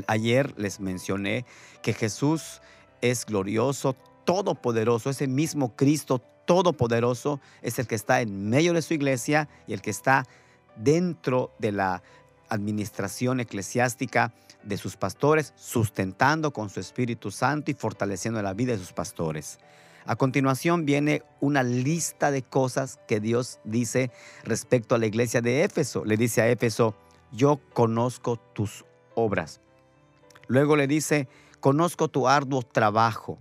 ayer 0.07 0.53
les 0.57 0.79
mencioné 0.79 1.45
que 1.81 1.93
Jesús 1.93 2.61
es 3.01 3.25
glorioso, 3.25 3.95
todopoderoso, 4.25 5.09
ese 5.09 5.27
mismo 5.27 5.75
Cristo 5.75 6.21
todopoderoso 6.45 7.39
es 7.61 7.79
el 7.79 7.87
que 7.87 7.95
está 7.95 8.21
en 8.21 8.49
medio 8.49 8.73
de 8.73 8.81
su 8.81 8.93
iglesia 8.93 9.47
y 9.67 9.73
el 9.73 9.81
que 9.81 9.89
está 9.89 10.25
dentro 10.75 11.51
de 11.59 11.71
la 11.71 12.03
administración 12.49 13.39
eclesiástica 13.39 14.33
de 14.63 14.77
sus 14.77 14.95
pastores, 14.95 15.53
sustentando 15.55 16.51
con 16.51 16.69
su 16.69 16.79
Espíritu 16.79 17.31
Santo 17.31 17.71
y 17.71 17.73
fortaleciendo 17.73 18.41
la 18.41 18.53
vida 18.53 18.73
de 18.73 18.79
sus 18.79 18.93
pastores. 18.93 19.59
A 20.05 20.15
continuación 20.15 20.85
viene 20.85 21.23
una 21.39 21.63
lista 21.63 22.31
de 22.31 22.41
cosas 22.41 22.99
que 23.07 23.19
Dios 23.19 23.59
dice 23.63 24.11
respecto 24.43 24.95
a 24.95 24.97
la 24.97 25.05
iglesia 25.05 25.41
de 25.41 25.63
Éfeso. 25.63 26.03
Le 26.03 26.17
dice 26.17 26.41
a 26.41 26.49
Éfeso, 26.49 26.95
yo 27.31 27.59
conozco 27.73 28.37
tus 28.37 28.85
obras. 29.15 29.61
Luego 30.47 30.75
le 30.75 30.87
dice, 30.87 31.27
conozco 31.59 32.09
tu 32.09 32.27
arduo 32.27 32.61
trabajo. 32.63 33.39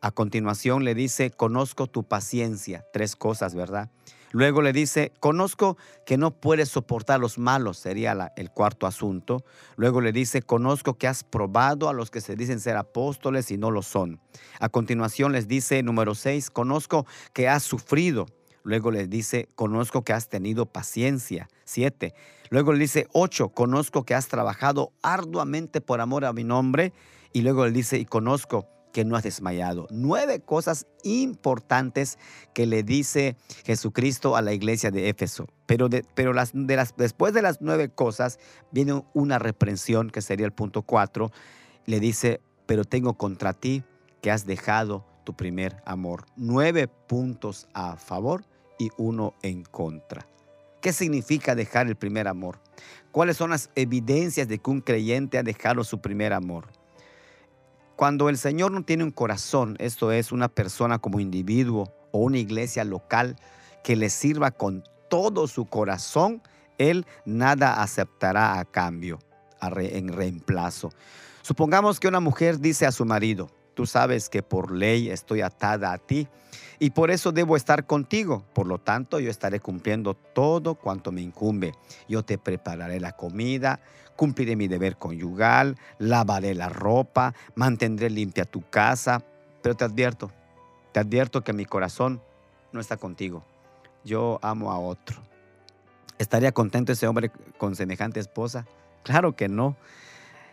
A 0.00 0.12
continuación 0.12 0.84
le 0.84 0.94
dice, 0.94 1.30
conozco 1.30 1.88
tu 1.88 2.04
paciencia. 2.04 2.86
Tres 2.92 3.16
cosas, 3.16 3.54
¿verdad? 3.54 3.90
Luego 4.30 4.62
le 4.62 4.72
dice, 4.72 5.12
conozco 5.20 5.76
que 6.04 6.18
no 6.18 6.30
puedes 6.32 6.68
soportar 6.68 7.20
los 7.20 7.38
malos, 7.38 7.78
sería 7.78 8.32
el 8.36 8.50
cuarto 8.50 8.86
asunto. 8.86 9.44
Luego 9.76 10.00
le 10.00 10.12
dice, 10.12 10.42
conozco 10.42 10.94
que 10.94 11.08
has 11.08 11.24
probado 11.24 11.88
a 11.88 11.92
los 11.92 12.10
que 12.10 12.20
se 12.20 12.36
dicen 12.36 12.60
ser 12.60 12.76
apóstoles 12.76 13.50
y 13.50 13.56
no 13.56 13.70
lo 13.70 13.82
son. 13.82 14.20
A 14.60 14.68
continuación 14.68 15.32
les 15.32 15.48
dice, 15.48 15.82
número 15.82 16.14
seis, 16.14 16.50
conozco 16.50 17.06
que 17.32 17.48
has 17.48 17.62
sufrido. 17.62 18.26
Luego 18.64 18.90
le 18.90 19.06
dice, 19.06 19.48
conozco 19.54 20.02
que 20.02 20.12
has 20.12 20.28
tenido 20.28 20.66
paciencia. 20.66 21.48
Siete. 21.64 22.12
Luego 22.50 22.72
le 22.72 22.80
dice, 22.80 23.06
ocho, 23.12 23.48
conozco 23.48 24.04
que 24.04 24.14
has 24.14 24.28
trabajado 24.28 24.92
arduamente 25.02 25.80
por 25.80 26.02
amor 26.02 26.26
a 26.26 26.34
mi 26.34 26.44
nombre. 26.44 26.92
Y 27.32 27.42
luego 27.42 27.64
le 27.64 27.72
dice, 27.72 27.98
y 27.98 28.04
conozco 28.04 28.66
que 28.98 29.04
no 29.04 29.14
has 29.14 29.22
desmayado. 29.22 29.86
Nueve 29.92 30.40
cosas 30.40 30.88
importantes 31.04 32.18
que 32.52 32.66
le 32.66 32.82
dice 32.82 33.36
Jesucristo 33.64 34.34
a 34.34 34.42
la 34.42 34.52
iglesia 34.52 34.90
de 34.90 35.08
Éfeso. 35.08 35.46
Pero, 35.66 35.88
pero 36.16 36.32
las, 36.32 36.50
de 36.52 36.74
las, 36.74 36.96
después 36.96 37.32
de 37.32 37.40
las 37.40 37.60
nueve 37.60 37.90
cosas 37.90 38.40
viene 38.72 39.04
una 39.14 39.38
reprensión, 39.38 40.10
que 40.10 40.20
sería 40.20 40.46
el 40.46 40.52
punto 40.52 40.82
cuatro. 40.82 41.30
Le 41.86 42.00
dice, 42.00 42.40
pero 42.66 42.82
tengo 42.82 43.14
contra 43.14 43.52
ti 43.52 43.84
que 44.20 44.32
has 44.32 44.46
dejado 44.46 45.06
tu 45.22 45.36
primer 45.36 45.76
amor. 45.84 46.24
Nueve 46.34 46.88
puntos 46.88 47.68
a 47.74 47.96
favor 47.98 48.46
y 48.80 48.90
uno 48.96 49.34
en 49.42 49.62
contra. 49.62 50.26
¿Qué 50.80 50.92
significa 50.92 51.54
dejar 51.54 51.86
el 51.86 51.94
primer 51.94 52.26
amor? 52.26 52.58
¿Cuáles 53.12 53.36
son 53.36 53.50
las 53.50 53.70
evidencias 53.76 54.48
de 54.48 54.58
que 54.58 54.70
un 54.70 54.80
creyente 54.80 55.38
ha 55.38 55.44
dejado 55.44 55.84
su 55.84 56.00
primer 56.00 56.32
amor? 56.32 56.77
Cuando 57.98 58.28
el 58.28 58.38
Señor 58.38 58.70
no 58.70 58.84
tiene 58.84 59.02
un 59.02 59.10
corazón, 59.10 59.74
esto 59.80 60.12
es 60.12 60.30
una 60.30 60.46
persona 60.46 61.00
como 61.00 61.18
individuo 61.18 61.92
o 62.12 62.20
una 62.20 62.38
iglesia 62.38 62.84
local 62.84 63.34
que 63.82 63.96
le 63.96 64.08
sirva 64.08 64.52
con 64.52 64.84
todo 65.10 65.48
su 65.48 65.64
corazón, 65.64 66.40
Él 66.78 67.06
nada 67.24 67.82
aceptará 67.82 68.60
a 68.60 68.64
cambio, 68.64 69.18
en 69.60 70.12
reemplazo. 70.12 70.90
Supongamos 71.42 71.98
que 71.98 72.06
una 72.06 72.20
mujer 72.20 72.60
dice 72.60 72.86
a 72.86 72.92
su 72.92 73.04
marido, 73.04 73.50
tú 73.78 73.86
sabes 73.86 74.28
que 74.28 74.42
por 74.42 74.72
ley 74.72 75.08
estoy 75.08 75.40
atada 75.40 75.92
a 75.92 75.98
ti 75.98 76.26
y 76.80 76.90
por 76.90 77.12
eso 77.12 77.30
debo 77.30 77.54
estar 77.54 77.86
contigo. 77.86 78.42
Por 78.52 78.66
lo 78.66 78.78
tanto, 78.78 79.20
yo 79.20 79.30
estaré 79.30 79.60
cumpliendo 79.60 80.14
todo 80.14 80.74
cuanto 80.74 81.12
me 81.12 81.20
incumbe. 81.20 81.74
Yo 82.08 82.24
te 82.24 82.38
prepararé 82.38 82.98
la 82.98 83.12
comida, 83.12 83.78
cumpliré 84.16 84.56
mi 84.56 84.66
deber 84.66 84.96
conyugal, 84.96 85.76
lavaré 86.00 86.56
la 86.56 86.68
ropa, 86.68 87.34
mantendré 87.54 88.10
limpia 88.10 88.44
tu 88.46 88.68
casa. 88.68 89.22
Pero 89.62 89.76
te 89.76 89.84
advierto, 89.84 90.32
te 90.90 90.98
advierto 90.98 91.44
que 91.44 91.52
mi 91.52 91.64
corazón 91.64 92.20
no 92.72 92.80
está 92.80 92.96
contigo. 92.96 93.44
Yo 94.02 94.40
amo 94.42 94.72
a 94.72 94.80
otro. 94.80 95.22
¿Estaría 96.18 96.50
contento 96.50 96.90
ese 96.90 97.06
hombre 97.06 97.30
con 97.58 97.76
semejante 97.76 98.18
esposa? 98.18 98.66
Claro 99.04 99.36
que 99.36 99.46
no. 99.46 99.76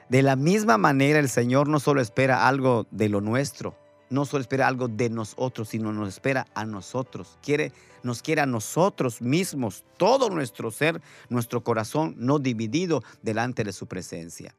De 0.10 0.22
la 0.22 0.36
misma 0.36 0.78
manera 0.78 1.18
el 1.18 1.30
Señor 1.30 1.68
no 1.68 1.80
solo 1.80 2.00
espera 2.00 2.48
algo 2.48 2.86
de 2.92 3.10
lo 3.10 3.22
nuestro, 3.22 3.76
no 4.12 4.26
solo 4.26 4.42
espera 4.42 4.68
algo 4.68 4.88
de 4.88 5.10
nosotros, 5.10 5.70
sino 5.70 5.92
nos 5.92 6.10
espera 6.10 6.46
a 6.54 6.64
nosotros. 6.64 7.40
Quiere, 7.42 7.72
nos 8.04 8.22
quiere 8.22 8.42
a 8.42 8.46
nosotros 8.46 9.20
mismos, 9.20 9.84
todo 9.98 10.30
nuestro 10.30 10.70
ser, 10.70 11.02
nuestro 11.30 11.64
corazón 11.64 12.14
no 12.18 12.38
dividido 12.38 13.04
delante 13.24 13.64
de 13.64 13.74
su 13.74 13.88
presencia. 13.88 14.56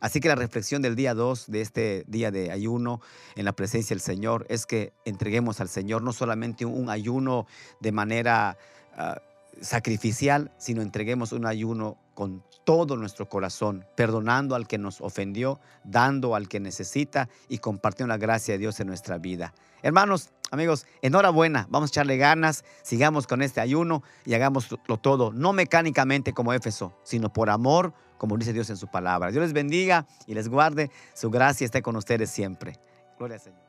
Así 0.00 0.20
que 0.20 0.28
la 0.28 0.34
reflexión 0.34 0.82
del 0.82 0.96
día 0.96 1.14
2 1.14 1.46
de 1.48 1.60
este 1.60 2.04
día 2.08 2.32
de 2.32 2.50
ayuno 2.50 3.00
en 3.36 3.44
la 3.44 3.52
presencia 3.52 3.94
del 3.94 4.00
Señor 4.00 4.46
es 4.48 4.66
que 4.66 4.92
entreguemos 5.04 5.60
al 5.60 5.68
Señor 5.68 6.02
no 6.02 6.12
solamente 6.12 6.64
un 6.64 6.90
ayuno 6.90 7.46
de 7.80 7.92
manera 7.92 8.58
ah, 8.96 9.20
sacrificial, 9.60 10.50
sino 10.58 10.82
entreguemos 10.82 11.32
un 11.32 11.46
ayuno 11.46 11.98
con 12.14 12.42
todo 12.64 12.96
nuestro 12.96 13.28
corazón, 13.28 13.86
perdonando 13.94 14.54
al 14.54 14.66
que 14.66 14.76
nos 14.76 15.00
ofendió, 15.00 15.60
dando 15.84 16.34
al 16.34 16.48
que 16.48 16.60
necesita 16.60 17.28
y 17.48 17.58
compartiendo 17.58 18.12
la 18.12 18.18
gracia 18.18 18.54
de 18.54 18.58
Dios 18.58 18.80
en 18.80 18.88
nuestra 18.88 19.18
vida. 19.18 19.54
Hermanos, 19.82 20.32
amigos, 20.50 20.86
enhorabuena, 21.00 21.66
vamos 21.70 21.90
a 21.90 21.92
echarle 21.92 22.16
ganas, 22.16 22.64
sigamos 22.82 23.26
con 23.26 23.40
este 23.40 23.60
ayuno 23.60 24.02
y 24.24 24.34
hagámoslo 24.34 24.78
todo, 25.00 25.32
no 25.32 25.52
mecánicamente 25.52 26.32
como 26.32 26.52
Éfeso, 26.52 26.92
sino 27.04 27.32
por 27.32 27.50
amor, 27.50 27.94
como 28.18 28.36
dice 28.36 28.52
Dios 28.52 28.68
en 28.70 28.76
su 28.76 28.88
palabra. 28.88 29.30
Dios 29.30 29.42
les 29.42 29.52
bendiga 29.52 30.06
y 30.26 30.34
les 30.34 30.48
guarde, 30.48 30.90
su 31.14 31.30
gracia 31.30 31.64
esté 31.64 31.82
con 31.82 31.96
ustedes 31.96 32.30
siempre. 32.30 32.78
Gloria 33.16 33.36
al 33.36 33.40
Señor. 33.40 33.67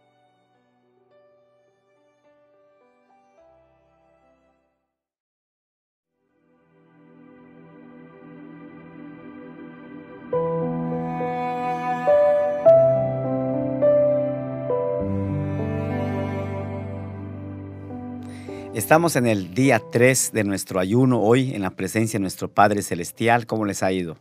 Estamos 18.89 19.15
en 19.15 19.27
el 19.27 19.53
día 19.53 19.79
3 19.91 20.31
de 20.33 20.43
nuestro 20.43 20.79
ayuno 20.79 21.21
hoy 21.21 21.53
en 21.53 21.61
la 21.61 21.69
presencia 21.69 22.17
de 22.17 22.23
nuestro 22.23 22.47
Padre 22.47 22.81
Celestial. 22.81 23.45
¿Cómo 23.45 23.65
les 23.65 23.83
ha 23.83 23.91
ido? 23.91 24.17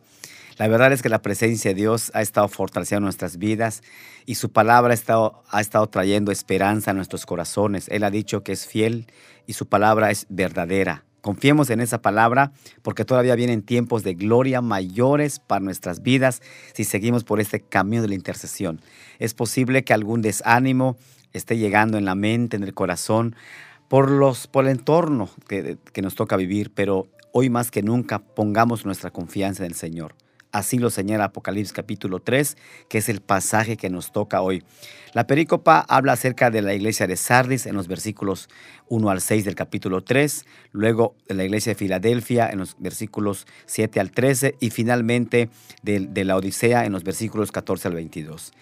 La 0.59 0.69
verdad 0.69 0.93
es 0.93 1.01
que 1.01 1.09
la 1.09 1.23
presencia 1.23 1.71
de 1.71 1.75
Dios 1.75 2.11
ha 2.13 2.21
estado 2.21 2.49
fortaleciendo 2.49 3.07
nuestras 3.07 3.39
vidas 3.39 3.83
y 4.27 4.35
su 4.35 4.53
palabra 4.53 4.91
ha 4.91 4.95
estado, 4.95 5.43
ha 5.49 5.63
estado 5.63 5.87
trayendo 5.87 6.33
esperanza 6.33 6.91
a 6.91 6.95
nuestros 6.95 7.25
corazones. 7.25 7.89
Él 7.89 8.05
ha 8.05 8.11
dicho 8.11 8.43
que 8.43 8.53
es 8.53 8.67
fiel 8.67 9.07
y 9.47 9.55
su 9.55 9.67
palabra 9.71 10.11
es 10.11 10.27
verdadera. 10.29 11.03
Confiemos 11.23 11.71
en 11.71 11.81
esa 11.81 12.03
palabra 12.03 12.53
porque 12.83 13.07
todavía 13.07 13.37
vienen 13.37 13.63
tiempos 13.63 14.03
de 14.03 14.13
gloria 14.13 14.61
mayores 14.61 15.39
para 15.39 15.65
nuestras 15.65 16.03
vidas 16.03 16.43
si 16.75 16.85
seguimos 16.85 17.25
por 17.25 17.41
este 17.41 17.61
camino 17.61 18.03
de 18.03 18.09
la 18.09 18.17
intercesión. 18.17 18.83
Es 19.19 19.33
posible 19.33 19.83
que 19.83 19.95
algún 19.95 20.21
desánimo 20.21 20.99
esté 21.33 21.57
llegando 21.57 21.97
en 21.97 22.05
la 22.05 22.15
mente, 22.15 22.57
en 22.57 22.65
el 22.65 22.75
corazón, 22.75 23.35
por, 23.89 24.11
los, 24.11 24.47
por 24.47 24.65
el 24.65 24.71
entorno 24.71 25.29
que, 25.49 25.79
que 25.93 26.03
nos 26.03 26.15
toca 26.15 26.37
vivir, 26.37 26.71
pero 26.75 27.09
hoy 27.33 27.51
más 27.51 27.71
que 27.71 27.83
nunca 27.83 28.21
pongamos 28.21 28.85
nuestra 28.85 29.11
confianza 29.11 29.65
en 29.65 29.71
el 29.71 29.77
Señor. 29.77 30.15
Así 30.51 30.79
lo 30.79 30.89
señala 30.89 31.25
Apocalipsis 31.25 31.75
capítulo 31.75 32.21
3, 32.21 32.57
que 32.89 32.99
es 32.99 33.11
el 33.11 33.21
pasaje 33.21 33.77
que 33.77 33.91
nos 33.91 34.13
toca 34.13 34.41
hoy. 34.41 34.65
La 35.13 35.27
perícopa 35.27 35.81
habla 35.81 36.13
acerca 36.13 36.51
de 36.51 36.63
la 36.63 36.73
iglesia 36.73 37.07
de 37.07 37.17
Sardis 37.17 37.67
en 37.67 37.77
los 37.77 37.87
versículos 37.87 38.49
1 38.89 39.11
al 39.11 39.21
6 39.21 39.45
del 39.45 39.55
capítulo 39.55 40.03
3, 40.03 40.47
luego 40.73 41.15
de 41.29 41.35
la 41.35 41.45
iglesia 41.45 41.73
de 41.73 41.79
Filadelfia 41.79 42.49
en 42.49 42.61
los 42.61 42.77
versículos 42.79 43.47
7 43.67 44.01
al 44.01 44.11
13 44.11 44.57
y 44.59 44.71
finalmente 44.71 45.51
de, 45.83 46.01
de 46.01 46.25
la 46.25 46.37
Odisea 46.37 46.87
en 46.87 46.93
los 46.93 47.05
versículos 47.05 47.53
14 47.53 47.89
al 47.89 47.95
22. 47.95 48.53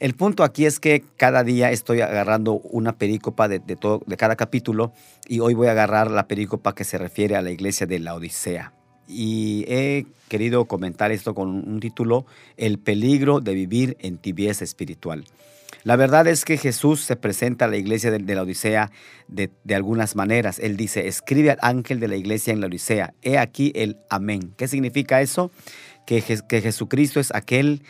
El 0.00 0.14
punto 0.14 0.44
aquí 0.44 0.64
es 0.64 0.80
que 0.80 1.04
cada 1.18 1.44
día 1.44 1.70
estoy 1.70 2.00
agarrando 2.00 2.54
una 2.54 2.96
perícopa 2.96 3.48
de, 3.48 3.60
todo, 3.60 4.00
de 4.06 4.16
cada 4.16 4.34
capítulo 4.34 4.94
y 5.28 5.40
hoy 5.40 5.52
voy 5.52 5.68
a 5.68 5.72
agarrar 5.72 6.10
la 6.10 6.26
perícopa 6.26 6.74
que 6.74 6.84
se 6.84 6.96
refiere 6.96 7.36
a 7.36 7.42
la 7.42 7.50
iglesia 7.50 7.86
de 7.86 7.98
la 7.98 8.14
Odisea. 8.14 8.72
y 9.06 9.66
he 9.68 10.06
querido 10.28 10.64
comentar 10.64 11.12
esto 11.12 11.34
con 11.34 11.48
un 11.50 11.80
título, 11.80 12.24
El 12.56 12.78
peligro 12.78 13.40
de 13.40 13.52
vivir 13.52 13.98
en 14.00 14.16
tibieza 14.16 14.64
espiritual. 14.64 15.24
La 15.84 15.96
verdad 15.96 16.26
es 16.28 16.46
que 16.46 16.56
Jesús 16.56 17.00
se 17.00 17.16
presenta 17.16 17.66
a 17.66 17.68
la 17.68 17.76
iglesia 17.76 18.10
de, 18.10 18.34
la 18.34 18.42
Odisea 18.42 18.90
de, 19.28 19.50
algunas 19.74 20.16
maneras. 20.16 20.58
Él 20.60 20.78
dice, 20.78 21.08
escribe 21.08 21.50
al 21.50 21.58
ángel 21.60 22.00
de 22.00 22.08
la 22.08 22.16
iglesia 22.16 22.54
en 22.54 22.60
la 22.60 22.68
Odisea, 22.68 23.12
he 23.20 23.36
aquí 23.36 23.70
el 23.74 23.98
amén. 24.08 24.54
¿Qué 24.56 24.66
significa 24.66 25.20
eso? 25.20 25.50
Que, 26.06 26.22
que 26.48 26.62
Jesucristo 26.62 27.20
es 27.20 27.34
aquel 27.34 27.82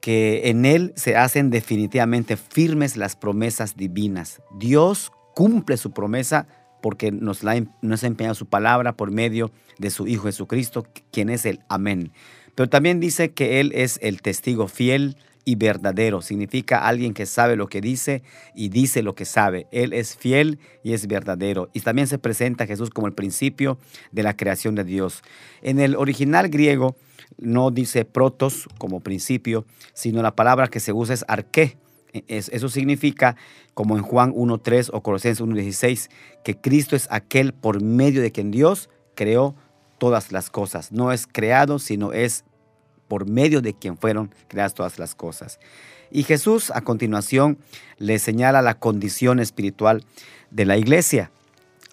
que 0.00 0.48
en 0.48 0.64
él 0.64 0.92
se 0.96 1.16
hacen 1.16 1.50
definitivamente 1.50 2.36
firmes 2.36 2.96
las 2.96 3.16
promesas 3.16 3.76
divinas. 3.76 4.42
Dios 4.58 5.12
cumple 5.34 5.76
su 5.76 5.92
promesa 5.92 6.46
porque 6.82 7.12
nos, 7.12 7.42
la, 7.42 7.62
nos 7.82 8.04
ha 8.04 8.06
empeñado 8.06 8.34
su 8.34 8.46
palabra 8.46 8.96
por 8.96 9.10
medio 9.10 9.50
de 9.78 9.90
su 9.90 10.06
Hijo 10.06 10.24
Jesucristo, 10.24 10.86
quien 11.10 11.28
es 11.28 11.44
el 11.44 11.60
amén. 11.68 12.12
Pero 12.54 12.68
también 12.68 13.00
dice 13.00 13.32
que 13.32 13.60
Él 13.60 13.72
es 13.74 13.98
el 14.02 14.22
testigo 14.22 14.68
fiel 14.68 15.16
y 15.44 15.56
verdadero. 15.56 16.22
Significa 16.22 16.86
alguien 16.86 17.14
que 17.14 17.26
sabe 17.26 17.56
lo 17.56 17.68
que 17.68 17.80
dice 17.80 18.22
y 18.54 18.68
dice 18.68 19.02
lo 19.02 19.14
que 19.14 19.24
sabe. 19.24 19.66
Él 19.72 19.92
es 19.92 20.16
fiel 20.16 20.58
y 20.82 20.92
es 20.92 21.06
verdadero. 21.06 21.70
Y 21.72 21.80
también 21.80 22.06
se 22.08 22.18
presenta 22.18 22.64
a 22.64 22.66
Jesús 22.66 22.90
como 22.90 23.06
el 23.06 23.12
principio 23.12 23.78
de 24.12 24.22
la 24.22 24.36
creación 24.36 24.74
de 24.74 24.84
Dios. 24.84 25.22
En 25.62 25.80
el 25.80 25.96
original 25.96 26.48
griego 26.48 26.96
no 27.38 27.70
dice 27.70 28.04
protos 28.04 28.68
como 28.78 29.00
principio, 29.00 29.64
sino 29.92 30.22
la 30.22 30.34
palabra 30.36 30.68
que 30.68 30.80
se 30.80 30.92
usa 30.92 31.14
es 31.14 31.24
arqué. 31.28 31.76
Eso 32.26 32.68
significa, 32.68 33.36
como 33.72 33.96
en 33.96 34.02
Juan 34.02 34.32
1.3 34.32 34.90
o 34.92 35.00
Colosenses 35.00 35.46
1.16, 35.46 36.10
que 36.42 36.56
Cristo 36.56 36.96
es 36.96 37.06
aquel 37.10 37.52
por 37.52 37.82
medio 37.82 38.20
de 38.20 38.32
quien 38.32 38.50
Dios 38.50 38.90
creó 39.14 39.54
todas 39.98 40.32
las 40.32 40.50
cosas. 40.50 40.90
No 40.90 41.12
es 41.12 41.28
creado, 41.28 41.78
sino 41.78 42.12
es 42.12 42.44
por 43.10 43.28
medio 43.28 43.60
de 43.60 43.74
quien 43.74 43.98
fueron 43.98 44.32
creadas 44.46 44.72
todas 44.72 45.00
las 45.00 45.16
cosas. 45.16 45.58
Y 46.12 46.22
Jesús 46.22 46.70
a 46.72 46.82
continuación 46.82 47.58
le 47.98 48.20
señala 48.20 48.62
la 48.62 48.78
condición 48.78 49.40
espiritual 49.40 50.04
de 50.52 50.64
la 50.64 50.76
iglesia. 50.76 51.32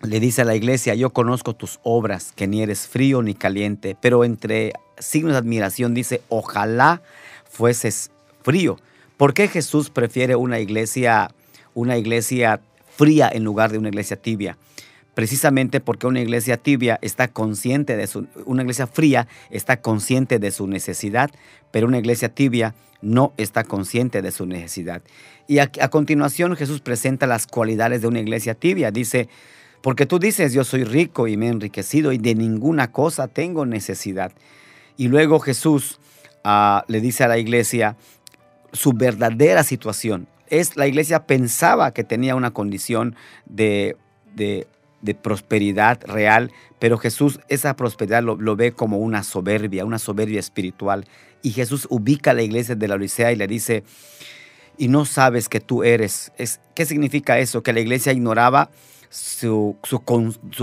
Le 0.03 0.19
dice 0.19 0.43
a 0.43 0.45
la 0.45 0.55
iglesia, 0.55 0.93
yo 0.93 1.09
conozco 1.09 1.55
tus 1.55 1.79
obras, 1.81 2.33
que 2.35 2.45
ni 2.45 2.61
eres 2.61 2.87
frío 2.87 3.23
ni 3.23 3.33
caliente, 3.33 3.97
pero 3.99 4.23
entre 4.23 4.73
signos 4.99 5.31
de 5.31 5.39
admiración 5.39 5.95
dice, 5.95 6.21
ojalá 6.29 7.01
fueses 7.49 8.11
frío. 8.43 8.77
¿Por 9.17 9.33
qué 9.33 9.47
Jesús 9.47 9.89
prefiere 9.89 10.35
una 10.35 10.59
iglesia, 10.59 11.31
una 11.73 11.97
iglesia 11.97 12.61
fría 12.95 13.27
en 13.33 13.43
lugar 13.43 13.71
de 13.71 13.79
una 13.79 13.89
iglesia 13.89 14.17
tibia? 14.17 14.55
Precisamente 15.17 15.79
porque 15.79 16.05
una 16.05 16.21
iglesia 16.21 16.57
tibia 16.57 16.99
está 17.01 17.27
consciente 17.27 17.97
de 17.97 18.05
su, 18.05 18.27
una 18.45 18.61
iglesia 18.61 18.85
fría 18.85 19.27
está 19.49 19.81
consciente 19.81 20.37
de 20.37 20.51
su 20.51 20.67
necesidad, 20.67 21.31
pero 21.71 21.87
una 21.87 21.97
iglesia 21.97 22.29
tibia 22.29 22.75
no 23.01 23.33
está 23.37 23.63
consciente 23.63 24.21
de 24.21 24.29
su 24.29 24.45
necesidad. 24.45 25.01
Y 25.47 25.57
a, 25.57 25.69
continuación 25.89 26.55
Jesús 26.55 26.81
presenta 26.81 27.25
las 27.25 27.47
cualidades 27.47 28.03
de 28.03 28.07
una 28.07 28.19
iglesia 28.19 28.53
tibia. 28.53 28.91
Dice, 28.91 29.27
porque 29.81 30.05
tú 30.05 30.19
dices, 30.19 30.53
yo 30.53 30.63
soy 30.63 30.83
rico 30.83 31.27
y 31.27 31.35
me 31.35 31.47
he 31.47 31.49
enriquecido 31.49 32.11
y 32.11 32.19
de 32.19 32.35
ninguna 32.35 32.91
cosa 32.91 33.27
tengo 33.27 33.65
necesidad. 33.65 34.33
Y 34.97 35.07
luego 35.07 35.39
Jesús 35.39 35.99
ah, 36.43 36.85
le 36.87 37.01
dice 37.01 37.23
a 37.23 37.27
la 37.27 37.39
iglesia 37.39 37.97
su 38.71 38.93
verdadera 38.93 39.63
situación. 39.63 40.27
Es 40.51 40.77
la 40.77 40.85
iglesia 40.85 41.25
pensaba 41.25 41.91
que 41.91 42.03
tenía 42.03 42.35
una 42.35 42.51
condición 42.51 43.15
de, 43.47 43.97
de 44.35 44.67
de 45.01 45.15
prosperidad 45.15 45.99
real, 46.05 46.51
pero 46.79 46.97
Jesús 46.97 47.39
esa 47.49 47.75
prosperidad 47.75 48.23
lo, 48.23 48.55
ve 48.55 48.71
como 48.71 48.97
una 48.97 49.23
soberbia, 49.23 49.85
una 49.85 49.99
soberbia 49.99 50.39
espiritual. 50.39 51.05
Y 51.41 51.51
Jesús 51.51 51.87
ubica 51.89 52.31
a 52.31 52.33
la 52.33 52.41
iglesia 52.41 52.75
de 52.75 52.87
la 52.87 52.95
Odisea 52.95 53.31
y 53.31 53.35
le 53.35 53.47
dice, 53.47 53.83
y 54.77 54.87
no 54.87 55.05
sabes 55.05 55.49
que 55.49 55.59
tú 55.59 55.83
eres. 55.83 56.31
Es, 56.37 56.59
¿Qué 56.73 56.85
significa 56.85 57.39
eso? 57.39 57.63
Que 57.63 57.73
la 57.73 57.79
iglesia 57.79 58.11
ignoraba 58.11 58.69
su, 59.09 59.77
su, 59.83 60.03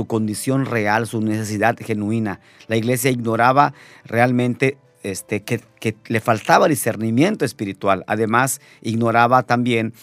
condición 0.06 0.66
real, 0.66 1.06
su 1.06 1.20
necesidad 1.20 1.76
genuina. 1.78 2.40
La 2.68 2.76
iglesia 2.76 3.10
ignoraba 3.10 3.74
realmente 4.04 4.78
este, 5.02 5.42
que, 5.42 5.60
que 5.80 5.96
le 6.06 6.20
faltaba 6.20 6.68
discernimiento 6.68 7.44
espiritual. 7.44 8.04
Además, 8.06 8.60
ignoraba 8.82 9.42
también 9.42 9.94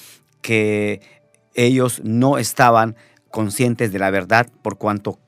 que 0.42 1.02
ellos 1.54 2.02
no 2.04 2.38
estaban 2.38 2.96
conscientes 3.32 3.92
de 3.92 4.00
la 4.00 4.12
verdad 4.12 4.48
por 4.62 4.78
cuanto 4.78 5.20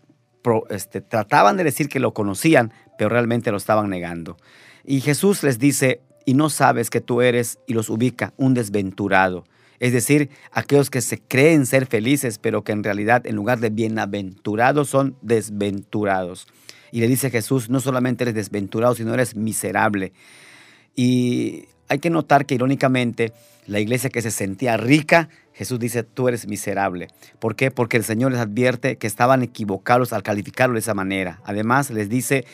este, 0.69 1.01
trataban 1.01 1.57
de 1.57 1.63
decir 1.63 1.87
que 1.89 1.99
lo 1.99 2.13
conocían, 2.13 2.73
pero 2.97 3.09
realmente 3.09 3.51
lo 3.51 3.57
estaban 3.57 3.89
negando. 3.89 4.37
Y 4.83 5.01
Jesús 5.01 5.43
les 5.43 5.57
dice, 5.59 6.01
y 6.25 6.33
no 6.33 6.49
sabes 6.49 6.89
que 6.89 7.01
tú 7.01 7.21
eres, 7.21 7.59
y 7.67 7.73
los 7.73 7.89
ubica, 7.89 8.33
un 8.37 8.53
desventurado. 8.53 9.45
Es 9.79 9.93
decir, 9.93 10.29
aquellos 10.51 10.89
que 10.89 11.01
se 11.01 11.19
creen 11.19 11.65
ser 11.65 11.85
felices, 11.85 12.39
pero 12.39 12.63
que 12.63 12.71
en 12.71 12.83
realidad 12.83 13.25
en 13.25 13.35
lugar 13.35 13.59
de 13.59 13.69
bienaventurados 13.69 14.89
son 14.89 15.17
desventurados. 15.21 16.47
Y 16.91 16.99
le 16.99 17.07
dice 17.07 17.29
Jesús, 17.29 17.69
no 17.69 17.79
solamente 17.79 18.23
eres 18.23 18.35
desventurado, 18.35 18.95
sino 18.95 19.13
eres 19.13 19.35
miserable. 19.35 20.13
Y 20.95 21.65
hay 21.89 21.99
que 21.99 22.09
notar 22.09 22.45
que 22.45 22.55
irónicamente 22.55 23.33
la 23.65 23.79
iglesia 23.79 24.09
que 24.09 24.21
se 24.21 24.31
sentía 24.31 24.77
rica, 24.77 25.29
Jesús 25.53 25.79
dice, 25.79 26.03
tú 26.03 26.27
eres 26.27 26.47
miserable. 26.47 27.09
¿Por 27.39 27.55
qué? 27.55 27.71
Porque 27.71 27.97
el 27.97 28.03
Señor 28.03 28.31
les 28.31 28.41
advierte 28.41 28.97
que 28.97 29.07
estaban 29.07 29.43
equivocados 29.43 30.13
al 30.13 30.23
calificarlo 30.23 30.73
de 30.73 30.79
esa 30.79 30.93
manera. 30.93 31.39
Además 31.45 31.89
les 31.91 32.09
dice 32.09 32.45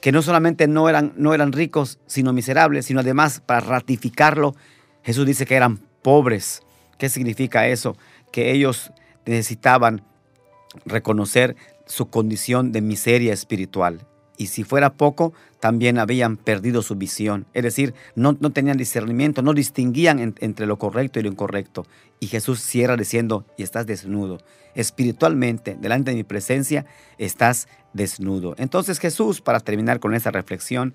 que 0.00 0.12
no 0.12 0.22
solamente 0.22 0.68
no 0.68 0.88
eran, 0.88 1.12
no 1.16 1.32
eran 1.32 1.52
ricos, 1.52 1.98
sino 2.06 2.32
miserables, 2.32 2.86
sino 2.86 3.00
además 3.00 3.40
para 3.44 3.60
ratificarlo, 3.60 4.54
Jesús 5.02 5.26
dice 5.26 5.46
que 5.46 5.54
eran 5.54 5.78
pobres. 6.02 6.62
¿Qué 6.98 7.08
significa 7.08 7.66
eso? 7.66 7.96
Que 8.32 8.52
ellos 8.52 8.92
necesitaban 9.24 10.04
reconocer 10.84 11.56
su 11.86 12.10
condición 12.10 12.72
de 12.72 12.80
miseria 12.80 13.32
espiritual 13.32 14.06
y 14.36 14.46
si 14.46 14.64
fuera 14.64 14.94
poco, 14.94 15.32
también 15.60 15.98
habían 15.98 16.36
perdido 16.36 16.82
su 16.82 16.96
visión. 16.96 17.46
Es 17.52 17.62
decir, 17.62 17.94
no, 18.14 18.34
tenían 18.34 18.76
discernimiento, 18.76 19.42
no 19.42 19.54
distinguían 19.54 20.34
entre 20.40 20.66
lo 20.66 20.78
correcto 20.78 21.20
y 21.20 21.22
lo 21.22 21.28
incorrecto. 21.28 21.86
Y 22.18 22.26
Jesús 22.28 22.60
cierra 22.60 22.96
diciendo, 22.96 23.44
y 23.56 23.62
estás 23.62 23.86
desnudo. 23.86 24.38
Espiritualmente, 24.74 25.76
delante 25.78 26.10
de 26.10 26.16
mi 26.16 26.24
presencia, 26.24 26.86
estás 27.18 27.68
desnudo. 27.92 28.54
Entonces 28.58 28.98
Jesús, 28.98 29.40
para 29.40 29.60
terminar 29.60 30.00
con 30.00 30.14
esta 30.14 30.30
reflexión, 30.30 30.94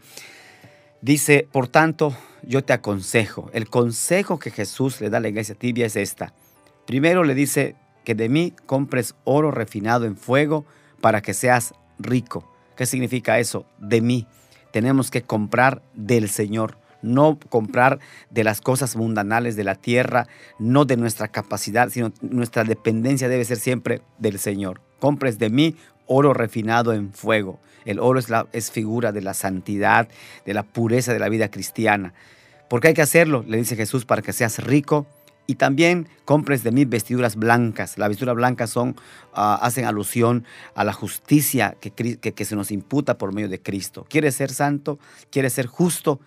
dice, 1.02 1.48
por 1.52 1.68
tanto, 1.68 2.16
yo 2.44 2.64
te 2.64 2.74
aconsejo. 2.74 3.50
El 3.54 3.70
consejo 3.70 4.40
que 4.40 4.52
Jesús 4.52 5.00
le 5.00 5.10
da 5.10 5.18
a 5.18 5.22
la 5.22 5.30
iglesia 5.30 5.56
tibia 5.56 5.86
es 5.86 5.96
esta. 5.96 6.34
Primero 6.86 7.24
le 7.24 7.36
dice 7.36 7.76
que 8.04 8.16
de 8.16 8.30
mí 8.30 8.54
compres 8.66 9.16
oro 9.26 9.52
refinado 9.52 10.06
en 10.06 10.18
fuego 10.18 10.66
para 11.02 11.22
que 11.22 11.34
seas 11.34 11.74
rico 12.00 12.57
¿Qué 12.78 12.86
significa 12.86 13.40
eso? 13.40 13.66
De 13.80 14.02
mí. 14.02 14.28
Tenemos 14.72 15.12
que 15.12 15.24
comprar 15.24 15.82
del 15.94 16.30
Señor, 16.30 16.78
no 17.02 17.40
comprar 17.50 18.00
de 18.30 18.44
las 18.44 18.62
cosas 18.62 18.96
mundanales 18.96 19.56
de 19.56 19.64
la 19.64 19.76
tierra, 19.76 20.28
no 20.60 20.86
de 20.86 20.98
nuestra 20.98 21.28
capacidad, 21.30 21.90
sino 21.90 22.12
nuestra 22.22 22.64
dependencia 22.64 23.30
debe 23.30 23.46
ser 23.46 23.58
siempre 23.58 24.02
del 24.20 24.40
Señor. 24.40 24.82
Compres 25.00 25.40
de 25.40 25.50
mí 25.50 25.76
oro 26.06 26.34
refinado 26.34 26.94
en 26.94 27.12
fuego. 27.14 27.60
El 27.86 28.00
oro 28.00 28.20
es, 28.20 28.30
la, 28.30 28.48
es 28.54 28.72
figura 28.72 29.12
de 29.12 29.22
la 29.22 29.34
santidad, 29.34 30.08
de 30.46 30.54
la 30.54 30.64
pureza 30.64 31.14
de 31.14 31.20
la 31.20 31.30
vida 31.30 31.50
cristiana. 31.50 32.14
¿Por 32.70 32.82
qué 32.82 32.90
hay 32.90 32.94
que 32.94 33.02
hacerlo? 33.02 33.44
Le 33.48 33.58
dice 33.58 33.76
Jesús, 33.76 34.06
para 34.06 34.22
que 34.22 34.34
seas 34.34 34.64
rico 34.64 35.08
y 35.48 35.56
también 35.56 36.08
compres 36.26 36.64
de 36.64 36.72
mí 36.72 36.86
vestiduras 36.86 37.38
blancas. 37.38 37.98
Las 37.98 38.10
vestiduras 38.10 38.36
blancas 38.36 38.70
son, 38.70 38.96
ah, 39.34 39.58
hacen 39.62 39.86
alusión 39.86 40.44
a 40.76 40.84
la 40.84 40.94
justicia 40.94 41.76
que, 41.80 41.92
que, 41.92 42.46
se 42.46 42.56
nos 42.56 42.70
imputa 42.70 43.18
por 43.18 43.34
medio 43.34 43.50
de 43.50 43.62
Cristo. 43.62 44.06
¿Quieres 44.10 44.36
ser 44.36 44.52
santo? 44.52 45.00
¿Quieres 45.32 45.54
ser 45.54 45.66
justo? 45.66 46.20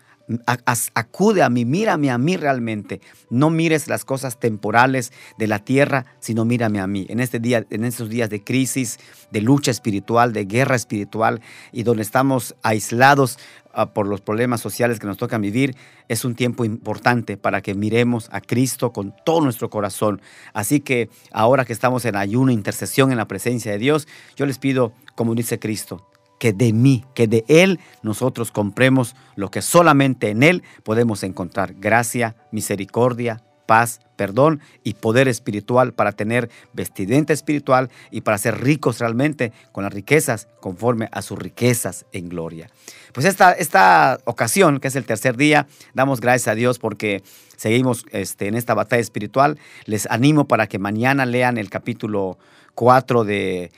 Acude 0.95 1.43
a 1.43 1.51
mí, 1.51 1.65
mírame 1.65 2.11
a 2.11 2.19
mí 2.19 2.37
realmente. 2.37 3.01
No 3.31 3.51
mires 3.51 3.89
las 3.89 4.05
cosas 4.05 4.39
temporales 4.39 5.13
de 5.39 5.47
la 5.47 5.59
tierra, 5.59 6.07
sino 6.21 6.45
mírame 6.45 6.81
a 6.81 6.87
mí. 6.87 7.07
En 7.09 7.21
este 7.21 7.41
día, 7.41 7.67
en 7.71 7.85
estos 7.85 8.09
días 8.09 8.31
de 8.31 8.43
crisis, 8.45 8.99
de 9.31 9.41
lucha 9.41 9.71
espiritual, 9.71 10.33
de 10.33 10.45
guerra 10.45 10.77
espiritual 10.77 11.41
y 11.73 11.83
donde 11.83 12.03
estamos 12.03 12.55
aislados 12.63 13.39
Ah, 13.73 13.93
por 13.93 14.09
los 14.09 14.21
problemas 14.21 14.61
sociales 14.61 14.99
que 14.99 15.07
nos 15.07 15.17
tocan 15.17 15.41
vivir, 15.41 15.77
es 16.09 16.25
un 16.25 16.35
tiempo 16.35 16.65
importante 16.65 17.37
para 17.37 17.61
que 17.63 17.75
miremos 17.75 18.29
a 18.33 18.41
Cristo 18.41 18.93
con 18.93 19.15
todo 19.25 19.43
nuestro 19.43 19.71
corazón. 19.71 20.21
Así 20.53 20.81
que 20.81 21.09
ahora 21.31 21.65
que 21.65 21.73
estamos 21.73 22.05
en 22.05 22.17
ayuno, 22.17 22.51
intercesión 22.51 23.13
en 23.13 23.17
la 23.17 23.29
presencia 23.29 23.71
de 23.71 23.79
Dios, 23.79 24.09
yo 24.35 24.45
les 24.45 24.59
pido, 24.59 24.93
como 25.15 25.37
dice 25.37 25.61
Cristo, 25.61 26.05
que 26.41 26.53
de 26.55 26.73
mí, 26.73 27.05
que 27.15 27.29
de 27.29 27.45
Él 27.47 27.79
nosotros 28.03 28.51
compremos 28.51 29.15
lo 29.37 29.53
que 29.53 29.63
solamente 29.63 30.31
en 30.31 30.43
Él 30.43 30.65
podemos 30.83 31.23
encontrar. 31.23 31.75
Gracia, 31.75 32.35
misericordia, 32.51 33.45
paz, 33.67 34.01
perdón 34.17 34.61
y 34.83 34.95
poder 34.95 35.29
espiritual 35.29 35.93
para 35.93 36.13
tener 36.13 36.51
vestimenta 36.73 37.33
espiritual 37.33 37.91
y 38.11 38.23
para 38.23 38.39
ser 38.39 38.61
ricos 38.61 38.99
realmente 38.99 39.53
con 39.71 39.85
las 39.85 39.93
riquezas 39.93 40.49
conforme 40.61 41.09
a 41.13 41.23
sus 41.23 41.39
riquezas 41.39 42.07
en 42.11 42.31
gloria. 42.31 42.69
Pues 43.13 43.27
esta, 43.27 43.53
esta 43.53 44.19
ocasión, 44.25 44.81
que 44.81 44.89
es 44.89 44.97
el 44.97 45.05
tercer 45.05 45.37
día, 45.37 45.69
damos 45.95 46.21
gracias 46.21 46.49
a 46.49 46.55
Dios 46.55 46.79
porque 46.79 47.23
seguimos 47.57 48.07
este, 48.13 48.49
en 48.49 48.57
esta 48.57 48.75
batalla 48.75 49.03
espiritual. 49.03 49.59
Les 49.85 50.07
animo 50.11 50.49
para 50.49 50.67
que 50.67 50.79
mañana 50.79 51.27
lean 51.27 51.59
el 51.59 51.69
capítulo 51.69 52.39
4 52.75 53.25
de, 53.25 53.71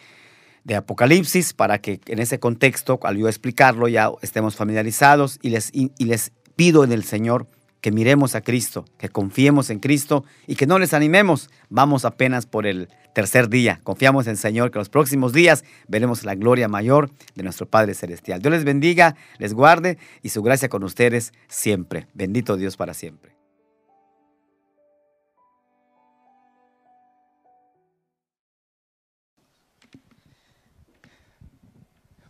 de 0.64 0.76
Apocalipsis 0.76 1.52
para 1.52 1.78
que 1.78 2.00
en 2.06 2.18
ese 2.18 2.38
contexto, 2.38 2.98
al 3.02 3.16
yo 3.16 3.28
explicarlo, 3.28 3.88
ya 3.88 4.10
estemos 4.22 4.56
familiarizados 4.56 5.38
y 5.42 5.50
les, 5.50 5.72
les 5.98 6.32
pido 6.56 6.84
en 6.84 6.92
el 6.92 7.04
Señor 7.04 7.48
que 7.80 7.90
miremos 7.90 8.36
a 8.36 8.42
Cristo, 8.42 8.84
que 8.96 9.08
confiemos 9.08 9.68
en 9.68 9.80
Cristo 9.80 10.24
y 10.46 10.54
que 10.54 10.66
no 10.66 10.78
les 10.78 10.94
animemos. 10.94 11.50
Vamos 11.68 12.04
apenas 12.04 12.46
por 12.46 12.64
el 12.64 12.88
tercer 13.12 13.48
día. 13.48 13.80
Confiamos 13.82 14.26
en 14.26 14.32
el 14.32 14.38
Señor 14.38 14.70
que 14.70 14.78
los 14.78 14.88
próximos 14.88 15.32
días 15.32 15.64
veremos 15.88 16.24
la 16.24 16.36
gloria 16.36 16.68
mayor 16.68 17.10
de 17.34 17.42
nuestro 17.42 17.66
Padre 17.66 17.94
Celestial. 17.94 18.40
Dios 18.40 18.52
les 18.52 18.64
bendiga, 18.64 19.16
les 19.38 19.52
guarde 19.52 19.98
y 20.22 20.28
su 20.28 20.42
gracia 20.42 20.68
con 20.68 20.84
ustedes 20.84 21.32
siempre. 21.48 22.06
Bendito 22.14 22.56
Dios 22.56 22.76
para 22.76 22.94
siempre. 22.94 23.31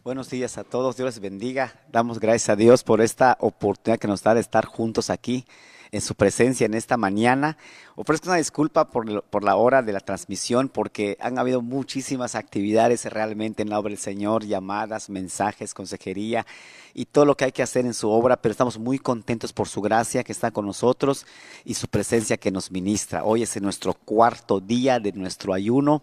Buenos 0.05 0.31
días 0.31 0.59
a 0.59 0.65
todos, 0.65 0.97
Dios 0.97 1.07
les 1.07 1.21
bendiga. 1.21 1.75
Damos 1.93 2.19
gracias 2.19 2.49
a 2.49 2.57
Dios 2.57 2.83
por 2.83 3.01
esta 3.01 3.37
oportunidad 3.39 4.01
que 4.01 4.09
nos 4.09 4.25
da 4.25 4.35
de 4.35 4.41
estar 4.41 4.65
juntos 4.65 5.11
aquí 5.11 5.45
en 5.93 6.01
su 6.01 6.15
presencia 6.15 6.65
en 6.65 6.73
esta 6.73 6.97
mañana. 6.97 7.59
Ofrezco 7.97 8.29
una 8.29 8.39
disculpa 8.39 8.89
por, 8.89 9.23
por, 9.25 9.45
la 9.45 9.57
hora 9.57 9.83
de 9.83 9.93
la 9.93 10.01
transmisión 10.01 10.71
porque 10.71 11.19
han 11.21 11.39
habido 11.39 11.61
muchísimas 11.61 12.35
actividades 12.35 13.05
realmente 13.05 13.63
en 13.63 13.69
la 13.69 13.79
obra 13.79 13.91
del 13.91 13.99
Señor, 13.99 14.45
llamadas, 14.45 15.11
mensajes, 15.11 15.75
consejería 15.75 16.47
y 16.95 17.05
todo 17.05 17.27
lo 17.27 17.37
que 17.37 17.45
hay 17.45 17.53
que 17.53 17.63
hacer 17.63 17.85
en 17.85 17.93
su 17.93 18.09
obra, 18.09 18.41
pero 18.41 18.53
estamos 18.53 18.79
muy 18.79 18.99
contentos 18.99 19.53
por 19.53 19.69
su 19.69 19.83
gracia 19.83 20.25
que 20.25 20.33
está 20.33 20.51
con 20.51 20.65
nosotros 20.65 21.27
y 21.65 21.75
su 21.75 21.87
presencia 21.89 22.39
que 22.39 22.51
nos 22.51 22.71
ministra. 22.71 23.25
Hoy 23.25 23.43
es 23.43 23.61
nuestro 23.61 23.93
cuarto 23.93 24.61
día 24.61 24.99
de 24.99 25.13
nuestro 25.13 25.53
ayuno 25.53 26.03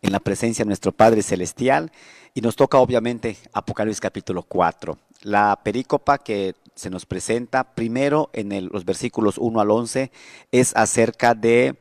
en 0.00 0.12
la 0.12 0.20
presencia 0.20 0.64
de 0.64 0.68
nuestro 0.68 0.92
Padre 0.92 1.22
Celestial 1.22 1.92
y 2.32 2.40
nos 2.40 2.56
toca 2.56 2.78
obviamente 2.78 3.36
Apocalipsis 3.52 4.00
capítulo 4.00 4.42
4. 4.42 4.96
La 5.22 5.58
perícopa 5.62 6.18
que 6.18 6.54
se 6.76 6.90
nos 6.90 7.06
presenta 7.06 7.74
primero 7.74 8.30
en 8.34 8.68
los 8.68 8.84
versículos 8.84 9.38
1 9.38 9.60
al 9.60 9.70
11 9.70 10.12
es 10.52 10.76
acerca 10.76 11.34
de 11.34 11.76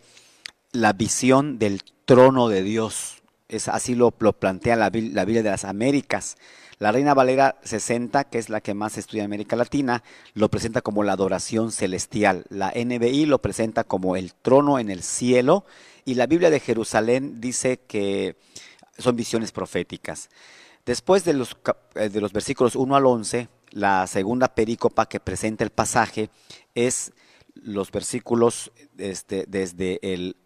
la 0.72 0.94
visión 0.94 1.60
del 1.60 1.84
trono 2.06 2.48
de 2.48 2.64
Dios. 2.64 3.22
Es, 3.48 3.68
así 3.68 3.94
lo, 3.94 4.12
plantea 4.12 4.76
la, 4.76 4.86
la 4.86 5.26
Biblia 5.26 5.44
de 5.44 5.50
las 5.52 5.66
Américas. 5.66 6.38
La 6.78 6.92
Reina 6.92 7.14
Valera 7.14 7.58
60, 7.64 8.26
que 8.26 8.38
es 8.38 8.50
la 8.50 8.60
que 8.62 8.74
más 8.74 8.98
estudia 8.98 9.22
en 9.22 9.28
América 9.28 9.56
Latina, 9.56 10.04
lo 10.34 10.50
presenta 10.50 10.82
como 10.82 11.04
la 11.04 11.14
adoración 11.14 11.72
celestial. 11.72 12.46
La 12.50 12.74
NBI 12.76 13.26
lo 13.26 13.42
presenta 13.42 13.84
como 13.84 14.16
el 14.16 14.34
trono 14.34 14.80
en 14.80 14.90
el 14.90 15.04
cielo. 15.04 15.66
Y 16.04 16.16
la 16.16 16.28
Biblia 16.28 16.50
de 16.50 16.60
Jerusalén 16.60 17.40
dice 17.40 17.80
que 17.88 18.38
son 18.98 19.16
visiones 19.16 19.52
proféticas. 19.52 20.30
Después 20.86 21.24
de 21.26 21.34
los, 21.34 21.58
eh, 21.96 22.10
de 22.10 22.22
los 22.22 22.32
versículos 22.32 22.76
1 22.76 22.96
al 22.96 23.06
11, 23.06 23.48
la 23.76 24.08
segunda 24.08 24.56
perícopa 24.56 25.06
que 25.06 25.20
presenta 25.20 25.66
el 25.66 25.70
pasaje 25.70 26.30
es 26.76 27.12
los 27.56 27.92
versículos 27.92 28.72
este, 28.98 29.44
desde, 29.50 30.00
el, 30.02 30.38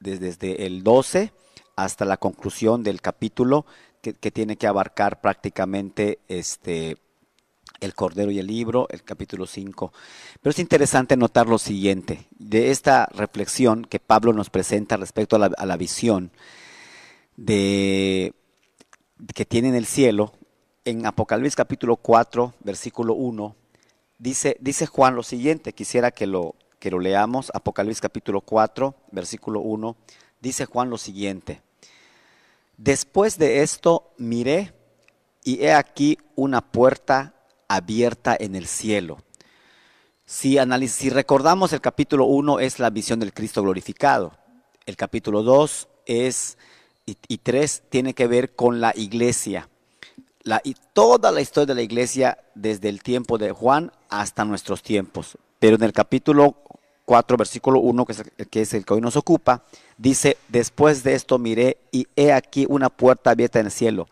desde, 0.00 0.66
el 0.66 0.82
12 0.82 1.32
hasta 1.76 2.04
la 2.04 2.18
conclusión 2.18 2.82
del 2.82 3.00
capítulo 3.00 3.64
que, 4.02 4.12
tiene 4.30 4.56
que 4.56 4.66
abarcar 4.66 5.22
prácticamente 5.22 6.18
este, 6.28 6.98
el 7.80 7.94
Cordero 7.94 8.30
y 8.30 8.38
el 8.38 8.48
libro, 8.48 8.86
el 8.90 9.02
capítulo 9.02 9.46
5. 9.46 9.90
Pero 10.42 10.50
es 10.50 10.58
interesante 10.58 11.16
notar 11.16 11.48
lo 11.48 11.56
siguiente, 11.56 12.26
de 12.38 12.70
esta 12.70 13.08
reflexión 13.14 13.86
que 13.86 13.98
Pablo 13.98 14.34
nos 14.34 14.50
presenta 14.50 14.98
respecto 14.98 15.36
a 15.36 15.38
la, 15.38 15.46
a 15.56 15.64
la 15.64 15.78
visión, 15.78 16.32
de, 17.34 18.34
que 19.34 19.46
tiene 19.46 19.68
en 19.68 19.74
el 19.74 19.86
cielo, 19.86 20.34
en 20.84 21.06
Apocalipsis 21.06 21.56
capítulo 21.56 21.96
4, 21.96 22.54
versículo 22.60 23.14
1, 23.14 23.54
dice, 24.18 24.56
dice 24.60 24.86
Juan 24.86 25.14
lo 25.14 25.22
siguiente, 25.22 25.72
quisiera 25.72 26.10
que 26.10 26.26
lo, 26.26 26.54
que 26.78 26.90
lo 26.90 26.98
leamos, 26.98 27.50
Apocalipsis 27.54 28.00
capítulo 28.00 28.40
4, 28.40 28.94
versículo 29.12 29.60
1, 29.60 29.96
dice 30.40 30.66
Juan 30.66 30.90
lo 30.90 30.98
siguiente, 30.98 31.62
después 32.76 33.38
de 33.38 33.62
esto 33.62 34.12
miré 34.18 34.74
y 35.44 35.62
he 35.62 35.72
aquí 35.72 36.18
una 36.34 36.60
puerta 36.60 37.34
abierta 37.68 38.36
en 38.38 38.56
el 38.56 38.66
cielo. 38.66 39.18
Si, 40.24 40.56
si 40.88 41.10
recordamos 41.10 41.72
el 41.72 41.80
capítulo 41.80 42.24
1 42.26 42.60
es 42.60 42.78
la 42.78 42.90
visión 42.90 43.20
del 43.20 43.34
Cristo 43.34 43.62
glorificado, 43.62 44.32
el 44.86 44.96
capítulo 44.96 45.42
2 45.42 45.88
es 46.06 46.58
y, 47.04 47.38
tres 47.38 47.82
tiene 47.88 48.14
que 48.14 48.26
ver 48.26 48.54
con 48.54 48.80
la 48.80 48.92
iglesia. 48.96 49.68
La, 50.44 50.60
y 50.64 50.74
toda 50.92 51.30
la 51.30 51.40
historia 51.40 51.66
de 51.66 51.74
la 51.74 51.82
iglesia 51.82 52.38
desde 52.54 52.88
el 52.88 53.02
tiempo 53.02 53.38
de 53.38 53.52
Juan 53.52 53.92
hasta 54.08 54.44
nuestros 54.44 54.82
tiempos. 54.82 55.38
Pero 55.58 55.76
en 55.76 55.82
el 55.84 55.92
capítulo 55.92 56.56
4, 57.04 57.36
versículo 57.36 57.80
1, 57.80 58.04
que 58.06 58.12
es, 58.12 58.18
el, 58.20 58.48
que 58.48 58.60
es 58.62 58.74
el 58.74 58.84
que 58.84 58.94
hoy 58.94 59.00
nos 59.00 59.16
ocupa, 59.16 59.62
dice, 59.96 60.36
después 60.48 61.02
de 61.04 61.14
esto 61.14 61.38
miré 61.38 61.78
y 61.92 62.06
he 62.16 62.32
aquí 62.32 62.66
una 62.68 62.88
puerta 62.88 63.30
abierta 63.30 63.60
en 63.60 63.66
el 63.66 63.72
cielo. 63.72 64.08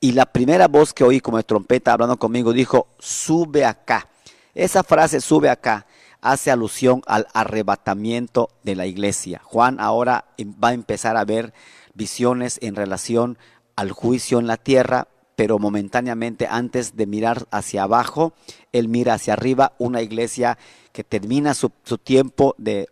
Y 0.00 0.12
la 0.12 0.26
primera 0.26 0.68
voz 0.68 0.92
que 0.92 1.04
oí 1.04 1.20
como 1.20 1.42
trompeta 1.42 1.92
hablando 1.92 2.16
conmigo 2.16 2.52
dijo, 2.52 2.88
sube 2.98 3.64
acá. 3.64 4.08
Esa 4.54 4.82
frase, 4.82 5.20
sube 5.20 5.48
acá, 5.48 5.86
hace 6.20 6.50
alusión 6.50 7.02
al 7.06 7.26
arrebatamiento 7.32 8.50
de 8.62 8.76
la 8.76 8.86
iglesia. 8.86 9.40
Juan 9.44 9.78
ahora 9.80 10.26
va 10.62 10.68
a 10.68 10.74
empezar 10.74 11.16
a 11.16 11.24
ver 11.24 11.52
visiones 11.94 12.58
en 12.62 12.74
relación 12.74 13.38
al 13.76 13.92
juicio 13.92 14.38
en 14.38 14.46
la 14.46 14.56
tierra, 14.56 15.08
pero 15.36 15.58
momentáneamente 15.58 16.46
antes 16.48 16.96
de 16.96 17.06
mirar 17.06 17.46
hacia 17.50 17.84
abajo, 17.84 18.32
él 18.72 18.88
mira 18.88 19.14
hacia 19.14 19.32
arriba 19.32 19.72
una 19.78 20.02
iglesia 20.02 20.58
que 20.92 21.04
termina 21.04 21.54
su, 21.54 21.70
tiempo 22.02 22.54
de, 22.58 22.88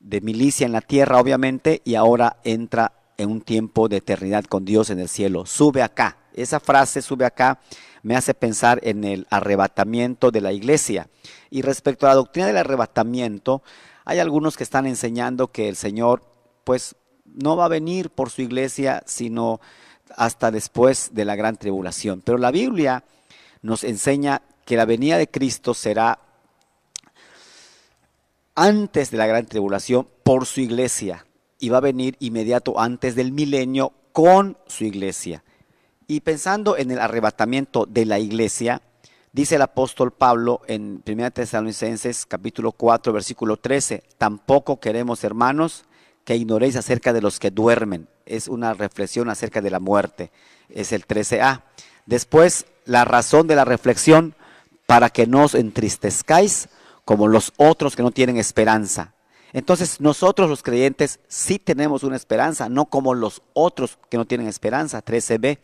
de 0.00 0.20
milicia 0.20 0.66
en 0.66 0.72
la 0.72 0.82
tierra, 0.82 1.20
obviamente, 1.20 1.80
y 1.84 1.94
ahora 1.94 2.36
entra 2.44 2.92
en 3.16 3.30
un 3.30 3.40
tiempo 3.40 3.88
de 3.88 3.98
eternidad 3.98 4.44
con 4.44 4.64
Dios 4.64 4.90
en 4.90 4.98
el 4.98 5.08
cielo. 5.08 5.46
Sube 5.46 5.82
acá. 5.82 6.18
Esa 6.34 6.60
frase, 6.60 7.02
sube 7.02 7.24
acá, 7.24 7.60
me 8.02 8.16
hace 8.16 8.34
pensar 8.34 8.80
en 8.82 9.04
el 9.04 9.26
arrebatamiento 9.30 10.30
de 10.30 10.40
la 10.40 10.52
iglesia. 10.52 11.08
Y 11.50 11.62
respecto 11.62 12.06
a 12.06 12.10
la 12.10 12.14
doctrina 12.16 12.46
del 12.46 12.56
arrebatamiento, 12.56 13.62
hay 14.04 14.18
algunos 14.18 14.56
que 14.56 14.64
están 14.64 14.86
enseñando 14.86 15.48
que 15.48 15.68
el 15.68 15.76
Señor, 15.76 16.22
pues, 16.64 16.96
no 17.24 17.56
va 17.56 17.66
a 17.66 17.68
venir 17.68 18.10
por 18.10 18.30
su 18.30 18.42
iglesia, 18.42 19.02
sino 19.06 19.60
hasta 20.16 20.50
después 20.50 21.10
de 21.12 21.24
la 21.24 21.36
gran 21.36 21.56
tribulación. 21.56 22.22
Pero 22.24 22.38
la 22.38 22.50
Biblia 22.50 23.04
nos 23.62 23.84
enseña 23.84 24.42
que 24.64 24.76
la 24.76 24.84
venida 24.84 25.18
de 25.18 25.28
Cristo 25.28 25.74
será 25.74 26.18
antes 28.54 29.10
de 29.10 29.16
la 29.16 29.26
gran 29.26 29.46
tribulación 29.46 30.06
por 30.22 30.46
su 30.46 30.60
iglesia 30.60 31.26
y 31.58 31.68
va 31.68 31.78
a 31.78 31.82
venir 31.82 32.16
inmediato 32.20 32.78
antes 32.78 33.14
del 33.14 33.32
milenio 33.32 33.92
con 34.12 34.58
su 34.66 34.84
iglesia. 34.84 35.42
Y 36.06 36.20
pensando 36.20 36.76
en 36.76 36.90
el 36.90 36.98
arrebatamiento 36.98 37.86
de 37.86 38.04
la 38.04 38.18
iglesia, 38.18 38.82
dice 39.32 39.54
el 39.54 39.62
apóstol 39.62 40.12
Pablo 40.12 40.60
en 40.66 41.02
1 41.06 41.30
Tesalonicenses 41.30 42.26
capítulo 42.26 42.72
4 42.72 43.12
versículo 43.12 43.56
13, 43.56 44.02
tampoco 44.18 44.80
queremos 44.80 45.24
hermanos 45.24 45.84
que 46.24 46.36
ignoréis 46.36 46.76
acerca 46.76 47.12
de 47.12 47.22
los 47.22 47.38
que 47.38 47.50
duermen. 47.50 48.08
Es 48.26 48.48
una 48.48 48.74
reflexión 48.74 49.28
acerca 49.28 49.60
de 49.60 49.70
la 49.70 49.80
muerte. 49.80 50.30
Es 50.68 50.92
el 50.92 51.06
13a. 51.06 51.62
Después, 52.06 52.66
la 52.84 53.04
razón 53.04 53.46
de 53.46 53.56
la 53.56 53.64
reflexión 53.64 54.34
para 54.86 55.10
que 55.10 55.26
no 55.26 55.44
os 55.44 55.54
entristezcáis 55.54 56.68
como 57.04 57.28
los 57.28 57.52
otros 57.56 57.96
que 57.96 58.02
no 58.02 58.10
tienen 58.10 58.36
esperanza. 58.36 59.14
Entonces 59.52 60.00
nosotros 60.00 60.48
los 60.48 60.62
creyentes 60.62 61.20
sí 61.28 61.58
tenemos 61.58 62.04
una 62.04 62.16
esperanza, 62.16 62.68
no 62.68 62.86
como 62.86 63.14
los 63.14 63.42
otros 63.52 63.98
que 64.08 64.16
no 64.16 64.24
tienen 64.24 64.48
esperanza, 64.48 65.04
13b. 65.04 65.58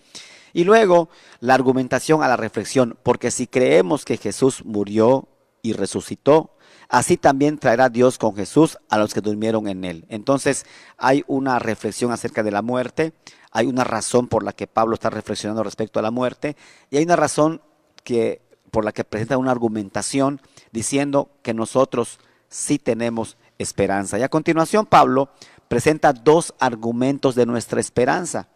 Y 0.52 0.64
luego 0.64 1.08
la 1.40 1.54
argumentación 1.54 2.22
a 2.22 2.28
la 2.28 2.36
reflexión, 2.36 2.98
porque 3.02 3.30
si 3.30 3.46
creemos 3.46 4.04
que 4.04 4.16
Jesús 4.16 4.64
murió 4.64 5.28
y 5.62 5.72
resucitó, 5.72 6.50
así 6.88 7.16
también 7.16 7.58
traerá 7.58 7.88
Dios 7.88 8.18
con 8.18 8.34
Jesús 8.34 8.78
a 8.88 8.98
los 8.98 9.14
que 9.14 9.20
durmieron 9.20 9.68
en 9.68 9.84
él. 9.84 10.06
Entonces 10.08 10.64
hay 10.96 11.24
una 11.26 11.58
reflexión 11.58 12.12
acerca 12.12 12.42
de 12.42 12.50
la 12.50 12.62
muerte, 12.62 13.12
hay 13.50 13.66
una 13.66 13.84
razón 13.84 14.28
por 14.28 14.42
la 14.42 14.52
que 14.52 14.66
Pablo 14.66 14.94
está 14.94 15.10
reflexionando 15.10 15.62
respecto 15.62 15.98
a 15.98 16.02
la 16.02 16.10
muerte 16.10 16.56
y 16.90 16.96
hay 16.96 17.04
una 17.04 17.16
razón 17.16 17.60
que 18.04 18.42
por 18.70 18.84
la 18.84 18.92
que 18.92 19.04
presenta 19.04 19.38
una 19.38 19.50
argumentación 19.50 20.40
diciendo 20.72 21.30
que 21.42 21.54
nosotros 21.54 22.18
sí 22.48 22.78
tenemos 22.78 23.36
esperanza. 23.58 24.18
Y 24.18 24.22
a 24.22 24.28
continuación 24.28 24.86
Pablo 24.86 25.30
presenta 25.68 26.12
dos 26.12 26.54
argumentos 26.58 27.34
de 27.34 27.46
nuestra 27.46 27.80
esperanza. 27.80 28.48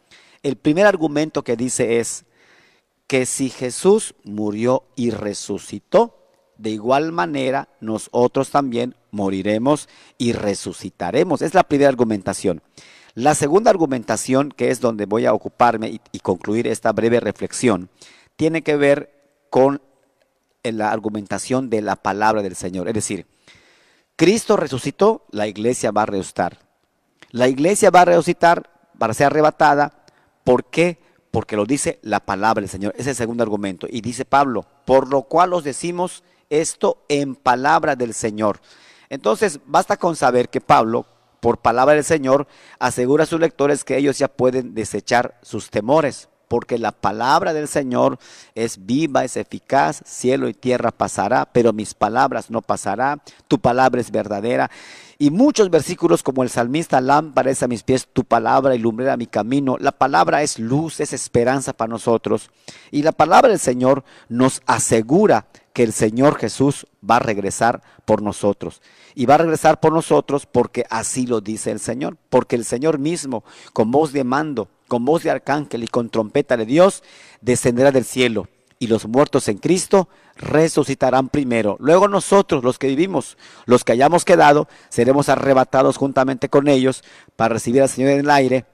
El 0.43 0.57
primer 0.57 0.87
argumento 0.87 1.45
que 1.45 1.57
dice 1.57 2.01
es 2.01 2.25
que 3.07 3.27
si 3.27 3.51
Jesús 3.51 4.15
murió 4.25 4.85
y 4.97 5.11
resucitó, 5.11 6.22
de 6.63 6.71
igual 6.71 7.11
manera 7.11 7.69
nosotros 7.81 8.51
también 8.51 8.95
moriremos 9.11 9.89
y 10.17 10.33
resucitaremos. 10.33 11.43
Es 11.43 11.55
la 11.55 11.65
primera 11.65 11.89
argumentación. 11.89 12.63
La 13.15 13.35
segunda 13.35 13.71
argumentación, 13.71 14.51
que 14.51 14.71
es 14.71 14.81
donde 14.81 15.07
voy 15.07 15.27
a 15.27 15.35
ocuparme 15.35 16.01
y, 16.13 16.19
concluir 16.21 16.69
esta 16.69 16.93
breve 16.93 17.19
reflexión, 17.19 17.91
tiene 18.37 18.63
que 18.63 18.77
ver 18.77 19.11
con 19.51 19.83
la 20.63 20.93
argumentación 20.93 21.69
de 21.69 21.83
la 21.83 21.97
palabra 21.97 22.43
del 22.43 22.55
Señor. 22.55 22.87
Es 22.87 22.95
decir, 22.95 23.27
Cristo 24.15 24.57
resucitó, 24.57 25.27
la 25.33 25.49
iglesia 25.49 25.91
va 25.91 26.03
a 26.03 26.07
resucitar. 26.07 26.61
La 27.33 27.49
iglesia 27.49 27.91
va 27.91 28.03
a 28.03 28.07
resucitar 28.07 28.71
para 28.99 29.15
ser 29.15 29.27
arrebatada. 29.27 30.05
¿Por 30.45 30.67
qué? 30.67 31.01
Porque 31.33 31.57
lo 31.57 31.67
dice 31.67 31.99
la 32.03 32.21
palabra 32.21 32.61
del 32.61 32.71
Señor. 32.71 32.95
Es 32.97 33.09
el 33.09 33.17
segundo 33.17 33.43
argumento. 33.43 33.89
Y 33.91 34.01
dice 34.01 34.25
Pablo, 34.25 34.65
por 34.85 35.11
lo 35.11 35.23
cual 35.23 35.55
os 35.55 35.65
decimos 35.65 36.23
esto 36.61 37.05
en 37.09 37.35
palabra 37.35 37.97
del 37.97 38.15
Señor. 38.15 38.61
Entonces, 39.09 39.61
basta 39.67 39.97
con 39.97 40.17
saber 40.17 40.49
que 40.49 40.61
Pablo, 40.61 41.07
por 41.41 41.59
palabra 41.59 41.95
del 41.95 42.05
Señor, 42.05 42.47
asegura 42.79 43.25
a 43.25 43.27
sus 43.27 43.41
lectores 43.41 43.85
que 43.85 43.97
ellos 43.97 44.19
ya 44.19 44.29
pueden 44.29 44.75
desechar 44.75 45.39
sus 45.43 45.71
temores 45.71 46.29
porque 46.53 46.77
la 46.77 46.93
palabra 46.93 47.55
del 47.55 47.67
Señor 47.67 48.19
es 48.55 48.85
viva, 48.85 49.25
es 49.25 49.39
eficaz, 49.39 50.03
cielo 50.05 50.51
y 50.51 50.53
tierra 50.53 50.91
pasará, 50.91 51.49
pero 51.51 51.73
mis 51.73 51.95
palabras 51.95 52.51
no 52.51 52.61
pasará, 52.61 53.23
tu 53.49 53.59
palabra 53.59 54.03
es 54.03 54.11
verdadera. 54.11 54.71
Y 55.23 55.31
muchos 55.31 55.71
versículos 55.71 56.25
como 56.25 56.43
el 56.43 56.51
salmista, 56.51 57.01
lámpara 57.01 57.53
es 57.53 57.63
a 57.63 57.69
mis 57.69 57.85
pies 57.85 58.09
tu 58.13 58.25
palabra 58.25 58.75
y 58.75 58.83
mi 58.83 59.29
camino. 59.29 59.77
La 59.79 59.93
palabra 59.93 60.43
es 60.43 60.59
luz, 60.59 60.99
es 60.99 61.13
esperanza 61.13 61.73
para 61.73 61.91
nosotros. 61.91 62.51
Y 62.91 63.05
la 63.05 63.13
palabra 63.13 63.51
del 63.51 63.61
Señor 63.61 64.03
nos 64.29 64.63
asegura 64.67 65.47
que 65.73 65.85
el 65.85 65.93
Señor 65.93 66.39
Jesús 66.39 66.89
va 67.09 67.19
a 67.19 67.21
regresar 67.21 67.85
por 68.05 68.21
nosotros. 68.21 68.83
Y 69.15 69.27
va 69.27 69.37
a 69.37 69.39
regresar 69.39 69.79
por 69.79 69.93
nosotros 69.93 70.45
porque 70.45 70.87
así 70.91 71.25
lo 71.29 71.41
dice 71.41 71.71
el 71.71 71.79
Señor. 71.79 72.17
Porque 72.29 72.57
el 72.57 72.65
Señor 72.65 72.99
mismo, 72.99 73.45
con 73.73 73.93
voz 73.93 74.13
de 74.13 74.25
mando, 74.25 74.67
con 74.89 75.05
voz 75.05 75.23
de 75.23 75.31
arcángel 75.31 75.85
y 75.85 75.87
con 75.87 76.11
trompeta 76.11 76.57
de 76.57 76.67
Dios, 76.67 77.05
descenderá 77.41 77.93
del 77.93 78.05
cielo. 78.05 78.49
Y 78.83 78.89
los 78.89 79.07
muertos 79.07 79.47
en 79.47 79.59
Cristo 79.59 80.09
resucitarán 80.35 81.29
primero. 81.29 81.77
Luego 81.79 82.09
nosotros, 82.09 82.65
los 82.65 82.81
que 82.81 82.89
vivimos, 82.89 83.39
los 83.65 83.85
que 83.85 83.93
hayamos 83.93 84.25
quedado, 84.25 84.67
seremos 84.89 85.29
arrebatados 85.29 85.97
juntamente 85.97 86.49
con 86.49 86.67
ellos 86.67 87.05
para 87.37 87.55
recibir 87.55 87.81
al 87.81 87.89
Señor 87.89 88.11
en 88.11 88.19
el 88.19 88.31
aire. 88.31 88.67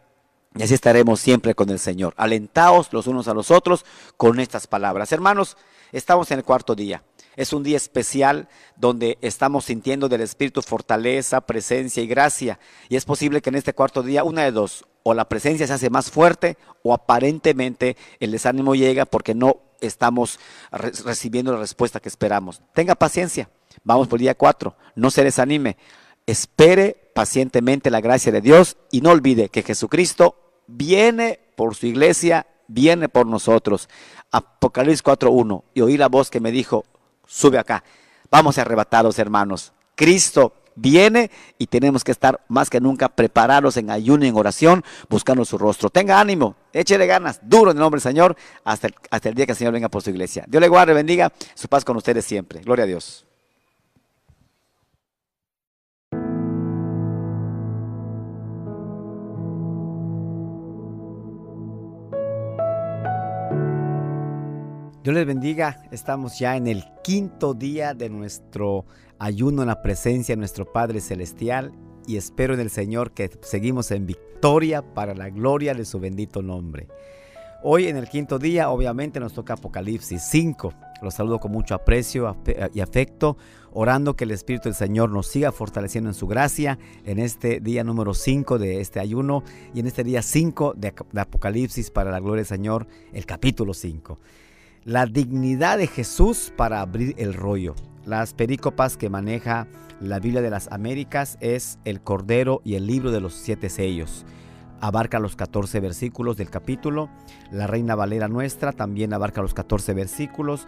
Y 0.57 0.63
así 0.63 0.73
estaremos 0.73 1.21
siempre 1.21 1.55
con 1.55 1.69
el 1.69 1.79
Señor. 1.79 2.15
Alentaos 2.17 2.91
los 2.91 3.07
unos 3.07 3.29
a 3.29 3.35
los 3.35 3.51
otros 3.51 3.85
con 4.17 4.41
estas 4.41 4.67
palabras. 4.67 5.13
Hermanos, 5.13 5.59
estamos 5.93 6.31
en 6.31 6.39
el 6.39 6.45
cuarto 6.45 6.75
día. 6.75 7.03
Es 7.37 7.53
un 7.53 7.63
día 7.63 7.77
especial 7.77 8.49
donde 8.77 9.19
estamos 9.21 9.67
sintiendo 9.67 10.09
del 10.09 10.23
Espíritu 10.23 10.63
fortaleza, 10.63 11.43
presencia 11.43 12.03
y 12.03 12.07
gracia. 12.07 12.59
Y 12.89 12.97
es 12.97 13.05
posible 13.05 13.43
que 13.43 13.51
en 13.51 13.57
este 13.57 13.75
cuarto 13.75 14.03
día, 14.03 14.25
una 14.25 14.45
de 14.45 14.53
dos, 14.53 14.87
o 15.03 15.13
la 15.13 15.29
presencia 15.29 15.67
se 15.67 15.75
hace 15.75 15.91
más 15.91 16.11
fuerte 16.11 16.57
o 16.83 16.95
aparentemente 16.95 17.99
el 18.21 18.31
desánimo 18.31 18.75
llega 18.75 19.05
porque 19.05 19.35
no 19.35 19.68
estamos 19.81 20.39
recibiendo 20.71 21.53
la 21.53 21.59
respuesta 21.59 22.01
que 22.01 22.09
esperamos. 22.09 22.63
Tenga 22.75 22.95
paciencia. 22.95 23.49
Vamos 23.85 24.09
por 24.09 24.19
el 24.19 24.23
día 24.23 24.35
cuatro. 24.35 24.77
No 24.95 25.11
se 25.11 25.25
desanime. 25.25 25.77
Espere 26.27 27.11
pacientemente 27.15 27.91
la 27.91 28.01
gracia 28.01 28.33
de 28.33 28.41
Dios 28.41 28.77
y 28.91 29.01
no 29.01 29.11
olvide 29.11 29.49
que 29.49 29.63
Jesucristo 29.63 30.37
viene 30.67 31.41
por 31.57 31.75
su 31.75 31.87
iglesia, 31.87 32.47
viene 32.67 33.09
por 33.09 33.27
nosotros. 33.27 33.89
Apocalipsis 34.31 35.03
4.1. 35.03 35.63
Y 35.75 35.81
oí 35.81 35.97
la 35.97 36.09
voz 36.09 36.31
que 36.31 36.41
me 36.41 36.51
dijo, 36.51 36.85
sube 37.27 37.59
acá. 37.59 37.83
Vamos 38.31 38.59
arrebatados, 38.59 39.19
hermanos. 39.19 39.73
Cristo 39.95 40.53
viene 40.81 41.31
y 41.59 41.67
tenemos 41.67 42.05
que 42.05 42.13
estar 42.13 42.41
más 42.49 42.71
que 42.71 42.81
nunca 42.81 43.09
preparados 43.09 43.77
en 43.77 43.91
ayuno 43.91 44.25
y 44.25 44.29
en 44.29 44.37
oración, 44.37 44.85
buscando 45.09 45.45
su 45.45 45.59
rostro. 45.59 45.91
Tenga 45.91 46.21
ánimo, 46.21 46.57
échele 46.73 47.07
ganas, 47.07 47.41
duro 47.43 47.71
en 47.71 47.77
el 47.77 47.81
nombre 47.81 47.99
del 47.99 48.11
Señor, 48.11 48.37
hasta 48.65 48.89
el, 48.89 48.95
hasta 49.11 49.29
el 49.29 49.35
día 49.35 49.47
que 49.47 49.53
el 49.53 49.59
Señor 49.59 49.73
venga 49.73 49.89
por 49.89 50.03
su 50.03 50.11
iglesia. 50.11 50.45
Dios 50.49 50.61
le 50.61 50.69
guarde, 50.69 50.95
bendiga, 50.95 51.33
su 51.55 51.69
paz 51.69 51.85
con 51.85 51.97
ustedes 51.97 52.25
siempre. 52.25 52.61
Gloria 52.61 52.85
a 52.85 52.89
Dios. 52.89 53.28
Dios 65.09 65.17
les 65.17 65.27
bendiga. 65.27 65.83
Estamos 65.91 66.39
ya 66.39 66.55
en 66.59 66.67
el 66.67 66.85
quinto 67.03 67.55
día 67.55 67.95
de 67.95 68.11
nuestro 68.11 68.85
ayuno 69.19 69.63
en 69.63 69.69
la 69.69 69.81
presencia 69.81 70.35
de 70.35 70.39
nuestro 70.39 70.71
Padre 70.71 71.01
Celestial 71.01 71.73
y 72.07 72.19
espero 72.19 72.53
en 72.53 72.61
el 72.61 72.69
Señor 72.69 73.13
que 73.13 73.31
seguimos 73.41 73.91
en 73.91 74.05
victoria 74.05 74.83
para 74.83 75.15
la 75.15 75.31
gloria 75.31 75.73
de 75.73 75.87
su 75.87 75.99
bendito 75.99 76.43
nombre. 76.43 76.89
Hoy 77.63 77.87
en 77.87 77.97
el 77.97 78.07
quinto 78.11 78.39
día 78.39 78.69
obviamente 78.69 79.19
nos 79.19 79.33
toca 79.33 79.55
Apocalipsis 79.55 80.21
5. 80.25 80.75
Los 81.01 81.15
saludo 81.15 81.41
con 81.41 81.53
mucho 81.53 81.75
aprecio 81.75 82.37
y 82.75 82.81
afecto, 82.81 83.39
orando 83.73 84.15
que 84.15 84.25
el 84.25 84.33
Espíritu 84.33 84.65
del 84.65 84.75
Señor 84.75 85.09
nos 85.09 85.27
siga 85.27 85.53
fortaleciendo 85.53 86.11
en 86.11 86.15
su 86.15 86.27
gracia 86.27 86.79
en 87.07 87.19
este 87.19 87.61
día 87.61 87.83
número 87.83 88.13
5 88.13 88.59
de 88.59 88.83
este 88.83 89.01
ayuno 89.01 89.43
y 89.73 89.81
en 89.81 89.87
este 89.87 90.05
día 90.05 90.21
5 90.21 90.75
de 90.77 90.93
Apocalipsis 91.17 91.91
para 91.91 92.11
la 92.11 92.21
gloria 92.21 92.41
del 92.41 92.47
Señor, 92.47 92.87
el 93.15 93.25
capítulo 93.25 93.73
5 93.73 94.19
la 94.89 95.05
dignidad 95.05 95.77
de 95.77 95.87
Jesús 95.87 96.51
para 96.57 96.81
abrir 96.81 97.15
el 97.19 97.35
rollo. 97.35 97.75
Las 98.07 98.33
perícopas 98.33 98.97
que 98.97 99.11
maneja 99.11 99.67
la 100.01 100.19
Biblia 100.19 100.41
de 100.41 100.49
las 100.49 100.73
Américas 100.73 101.37
es 101.43 101.79
el 101.85 102.01
Cordero 102.01 102.63
y 102.65 102.75
el 102.75 102.87
libro 102.87 103.11
de 103.11 103.21
los 103.21 103.35
siete 103.35 103.69
sellos. 103.69 104.25
Abarca 104.81 105.19
los 105.19 105.37
14 105.37 105.81
versículos 105.81 106.39
del 106.39 106.49
capítulo. 106.49 107.11
La 107.51 107.67
Reina 107.67 107.97
Valera 107.97 108.29
Nuestra 108.29 108.73
también 108.73 109.13
abarca 109.13 109.43
los 109.43 109.53
14 109.53 109.93
versículos, 109.93 110.67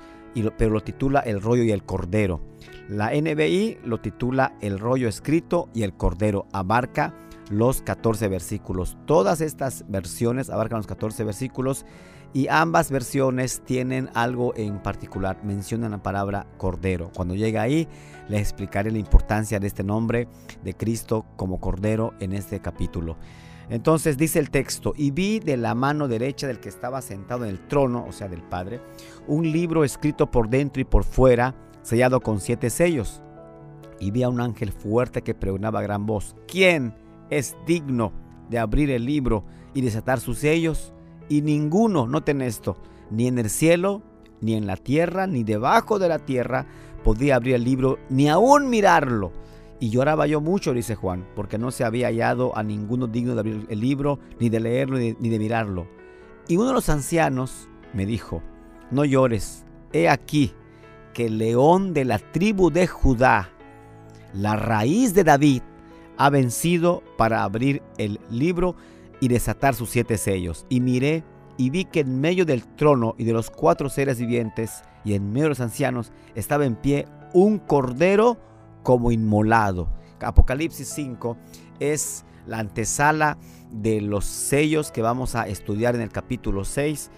pero 0.59 0.70
lo 0.70 0.83
titula 0.83 1.20
El 1.20 1.40
rollo 1.40 1.62
y 1.62 1.70
el 1.70 1.85
Cordero. 1.85 2.42
La 2.90 3.12
NBI 3.18 3.78
lo 3.85 4.02
titula 4.02 4.54
El 4.61 4.78
rollo 4.78 5.09
escrito 5.09 5.70
y 5.72 5.83
el 5.83 5.94
Cordero. 5.94 6.46
Abarca 6.52 7.14
los 7.48 7.80
14 7.80 8.28
versículos. 8.28 8.98
Todas 9.06 9.40
estas 9.40 9.87
versiones 9.88 10.50
abarcan 10.50 10.80
los 10.80 10.87
14 10.87 11.24
versículos 11.24 11.87
y 12.32 12.48
ambas 12.48 12.90
versiones 12.90 13.62
tienen 13.64 14.08
algo 14.14 14.54
en 14.56 14.80
particular. 14.80 15.42
Mencionan 15.44 15.90
la 15.90 16.02
palabra 16.02 16.46
Cordero. 16.58 17.10
Cuando 17.14 17.34
llega 17.34 17.62
ahí, 17.62 17.88
les 18.28 18.40
explicaré 18.40 18.90
la 18.90 18.98
importancia 18.98 19.58
de 19.58 19.66
este 19.66 19.82
nombre 19.82 20.28
de 20.62 20.74
Cristo 20.74 21.26
como 21.36 21.60
Cordero 21.60 22.14
en 22.20 22.32
este 22.32 22.60
capítulo. 22.60 23.16
Entonces 23.68 24.16
dice 24.16 24.40
el 24.40 24.50
texto, 24.50 24.94
y 24.96 25.12
vi 25.12 25.38
de 25.38 25.56
la 25.56 25.74
mano 25.76 26.08
derecha 26.08 26.48
del 26.48 26.58
que 26.58 26.68
estaba 26.68 27.00
sentado 27.02 27.44
en 27.44 27.50
el 27.50 27.68
trono, 27.68 28.04
o 28.06 28.12
sea, 28.12 28.28
del 28.28 28.42
Padre, 28.42 28.80
un 29.28 29.50
libro 29.50 29.84
escrito 29.84 30.28
por 30.28 30.48
dentro 30.48 30.80
y 30.80 30.84
por 30.84 31.04
fuera, 31.04 31.54
sellado 31.82 32.20
con 32.20 32.40
siete 32.40 32.68
sellos. 32.68 33.22
Y 34.00 34.10
vi 34.10 34.24
a 34.24 34.28
un 34.28 34.40
ángel 34.40 34.72
fuerte 34.72 35.22
que 35.22 35.34
preguntaba 35.34 35.78
a 35.78 35.82
gran 35.82 36.04
voz, 36.04 36.34
¿quién 36.48 36.94
es 37.30 37.56
digno 37.64 38.12
de 38.48 38.58
abrir 38.58 38.90
el 38.90 39.04
libro 39.04 39.44
y 39.72 39.82
desatar 39.82 40.18
sus 40.18 40.38
sellos? 40.38 40.92
Y 41.30 41.42
ninguno, 41.42 42.08
noten 42.08 42.42
esto, 42.42 42.76
ni 43.10 43.28
en 43.28 43.38
el 43.38 43.48
cielo, 43.48 44.02
ni 44.40 44.54
en 44.54 44.66
la 44.66 44.76
tierra, 44.76 45.28
ni 45.28 45.44
debajo 45.44 46.00
de 46.00 46.08
la 46.08 46.18
tierra, 46.18 46.66
podía 47.04 47.36
abrir 47.36 47.54
el 47.54 47.64
libro, 47.64 47.98
ni 48.10 48.28
aún 48.28 48.68
mirarlo. 48.68 49.32
Y 49.78 49.90
lloraba 49.90 50.26
yo 50.26 50.40
mucho, 50.40 50.74
dice 50.74 50.96
Juan, 50.96 51.26
porque 51.36 51.56
no 51.56 51.70
se 51.70 51.84
había 51.84 52.08
hallado 52.08 52.54
a 52.58 52.64
ninguno 52.64 53.06
digno 53.06 53.34
de 53.34 53.40
abrir 53.40 53.66
el 53.70 53.80
libro, 53.80 54.18
ni 54.40 54.48
de 54.48 54.58
leerlo, 54.58 54.98
ni 54.98 55.12
de, 55.12 55.38
mirarlo. 55.38 55.86
Y 56.48 56.56
uno 56.56 56.66
de 56.66 56.74
los 56.74 56.88
ancianos 56.88 57.68
me 57.94 58.06
dijo, 58.06 58.42
no 58.90 59.04
llores, 59.04 59.64
he 59.92 60.08
aquí 60.08 60.52
que 61.14 61.26
el 61.26 61.38
león 61.38 61.94
de 61.94 62.04
la 62.04 62.18
tribu 62.18 62.72
de 62.72 62.88
Judá, 62.88 63.50
la 64.34 64.56
raíz 64.56 65.14
de 65.14 65.22
David, 65.22 65.62
ha 66.18 66.28
vencido 66.28 67.04
para 67.16 67.44
abrir 67.44 67.82
el 67.98 68.18
libro 68.30 68.74
y 69.20 69.28
desatar 69.28 69.74
sus 69.74 69.90
siete 69.90 70.18
sellos. 70.18 70.66
Y 70.68 70.80
miré 70.80 71.24
y 71.56 71.70
vi 71.70 71.85
que 71.85 72.00
en 72.00 72.20
medio 72.20 72.44
del 72.44 72.64
trono 72.64 73.14
y 73.18 73.24
de 73.24 73.33
los 73.33 73.50
cuatro 73.50 73.88
seres 73.88 74.18
vivientes 74.18 74.83
y 75.04 75.14
en 75.14 75.30
medio 75.30 75.44
de 75.44 75.50
los 75.50 75.61
ancianos 75.61 76.12
estaba 76.35 76.64
en 76.64 76.76
pie 76.76 77.06
un 77.33 77.59
cordero 77.59 78.38
como 78.83 79.12
inmolado. 79.12 79.88
Apocalipsis 80.20 80.88
5 80.88 81.37
es 81.78 82.24
la 82.46 82.59
antesala 82.59 83.38
de 83.70 84.00
los 84.00 84.24
sellos 84.24 84.90
que 84.90 85.02
vamos 85.02 85.35
a 85.35 85.46
estudiar 85.46 85.94
en 85.94 86.00
el 86.00 86.11
capítulo 86.11 86.64
6. 86.64 87.11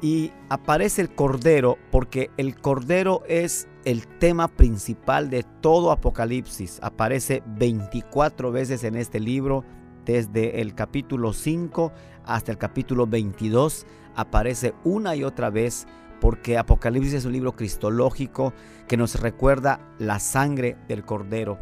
Y 0.00 0.32
aparece 0.48 1.00
el 1.00 1.14
Cordero 1.14 1.78
porque 1.92 2.30
el 2.36 2.56
Cordero 2.60 3.22
es 3.28 3.68
el 3.84 4.06
tema 4.06 4.48
principal 4.48 5.30
de 5.30 5.44
todo 5.60 5.92
Apocalipsis. 5.92 6.80
Aparece 6.82 7.42
24 7.46 8.50
veces 8.50 8.82
en 8.82 8.96
este 8.96 9.20
libro, 9.20 9.64
desde 10.04 10.60
el 10.60 10.74
capítulo 10.74 11.32
5 11.32 11.92
hasta 12.24 12.52
el 12.52 12.58
capítulo 12.58 13.06
22. 13.06 13.86
Aparece 14.14 14.74
una 14.84 15.16
y 15.16 15.24
otra 15.24 15.50
vez 15.50 15.86
porque 16.20 16.56
Apocalipsis 16.56 17.14
es 17.14 17.24
un 17.24 17.32
libro 17.32 17.56
cristológico 17.56 18.52
que 18.86 18.96
nos 18.96 19.20
recuerda 19.20 19.80
la 19.98 20.20
sangre 20.20 20.76
del 20.86 21.04
Cordero. 21.04 21.58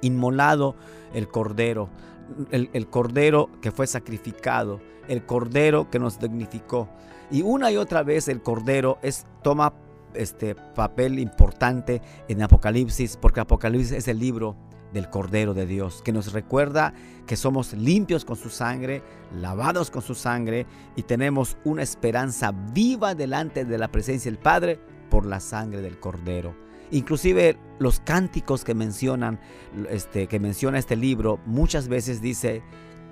Inmolado 0.00 0.76
el 1.12 1.28
Cordero, 1.28 1.90
el, 2.50 2.70
el 2.72 2.88
Cordero 2.88 3.50
que 3.60 3.70
fue 3.70 3.86
sacrificado, 3.86 4.80
el 5.08 5.24
Cordero 5.26 5.90
que 5.90 5.98
nos 5.98 6.18
dignificó. 6.18 6.88
Y 7.30 7.42
una 7.42 7.70
y 7.70 7.76
otra 7.76 8.02
vez 8.02 8.28
el 8.28 8.42
Cordero 8.42 8.98
es, 9.02 9.26
toma 9.42 9.74
este 10.14 10.54
papel 10.54 11.18
importante 11.18 12.00
en 12.28 12.42
Apocalipsis, 12.42 13.16
porque 13.16 13.40
Apocalipsis 13.40 13.92
es 13.92 14.08
el 14.08 14.18
libro 14.18 14.56
del 14.94 15.10
Cordero 15.10 15.52
de 15.52 15.66
Dios, 15.66 16.00
que 16.02 16.12
nos 16.12 16.32
recuerda 16.32 16.94
que 17.26 17.36
somos 17.36 17.74
limpios 17.74 18.24
con 18.24 18.36
su 18.36 18.48
sangre, 18.48 19.02
lavados 19.34 19.90
con 19.90 20.00
su 20.00 20.14
sangre 20.14 20.66
y 20.96 21.02
tenemos 21.02 21.58
una 21.64 21.82
esperanza 21.82 22.52
viva 22.72 23.14
delante 23.14 23.66
de 23.66 23.76
la 23.76 23.88
presencia 23.88 24.30
del 24.30 24.40
Padre 24.40 24.80
por 25.10 25.26
la 25.26 25.40
sangre 25.40 25.82
del 25.82 26.00
Cordero. 26.00 26.56
Inclusive 26.90 27.58
los 27.78 28.00
cánticos 28.00 28.64
que 28.64 28.74
mencionan, 28.74 29.40
este, 29.90 30.28
que 30.28 30.40
menciona 30.40 30.78
este 30.78 30.96
libro, 30.96 31.40
muchas 31.44 31.88
veces 31.88 32.22
dice 32.22 32.62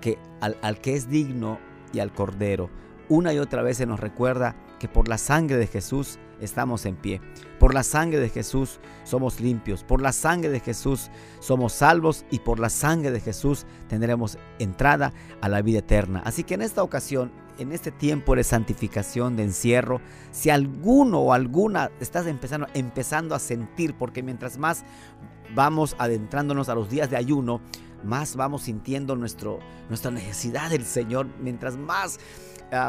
que 0.01 0.19
al, 0.41 0.57
al 0.63 0.81
que 0.81 0.95
es 0.95 1.11
digno 1.11 1.59
y 1.93 1.99
al 1.99 2.13
Cordero 2.13 2.71
una 3.13 3.35
y 3.35 3.39
otra 3.39 3.63
vez 3.63 3.77
se 3.77 3.85
nos 3.85 4.01
recuerda 4.01 4.57
que 4.79 4.89
por 4.89 5.07
la 5.07 5.19
sangre 5.19 5.59
de 5.59 5.67
Jesús 5.67 6.19
estamos 6.45 6.87
en 6.87 6.97
pie. 6.97 7.21
Por 7.59 7.75
la 7.75 7.83
sangre 7.83 8.21
de 8.21 8.29
Jesús 8.29 8.81
somos 9.05 9.41
limpios. 9.41 9.85
Por 9.85 10.03
la 10.03 10.13
sangre 10.13 10.51
de 10.51 10.61
Jesús 10.61 11.11
somos 11.41 11.73
salvos 11.73 12.25
y 12.31 12.41
por 12.41 12.59
la 12.59 12.69
sangre 12.69 13.11
de 13.11 13.21
Jesús 13.21 13.67
tendremos 13.89 14.39
entrada 14.59 15.13
a 15.41 15.49
la 15.49 15.63
vida 15.63 15.79
eterna. 15.79 16.23
Así 16.25 16.45
que 16.45 16.55
en 16.55 16.63
esta 16.63 16.83
ocasión, 16.83 17.33
en 17.59 17.73
este 17.73 17.91
tiempo 17.91 18.35
de 18.35 18.45
santificación, 18.45 19.37
de 19.37 19.45
encierro, 19.45 20.01
si 20.31 20.51
alguno 20.51 21.21
o 21.21 21.33
alguna 21.33 21.91
estás 22.01 22.27
empezando, 22.27 22.67
empezando 22.75 23.35
a 23.35 23.39
sentir, 23.39 23.95
porque 23.95 24.23
mientras 24.23 24.59
más 24.59 24.85
vamos 25.55 25.95
adentrándonos 25.99 26.69
a 26.69 26.75
los 26.75 26.89
días 26.91 27.11
de 27.11 27.17
ayuno, 27.17 27.61
más 28.05 28.37
vamos 28.37 28.63
sintiendo 28.63 29.17
nuestro, 29.17 29.61
nuestra 29.89 30.11
necesidad 30.11 30.71
del 30.71 30.85
Señor, 30.85 31.29
mientras 31.41 31.77
más 31.77 32.19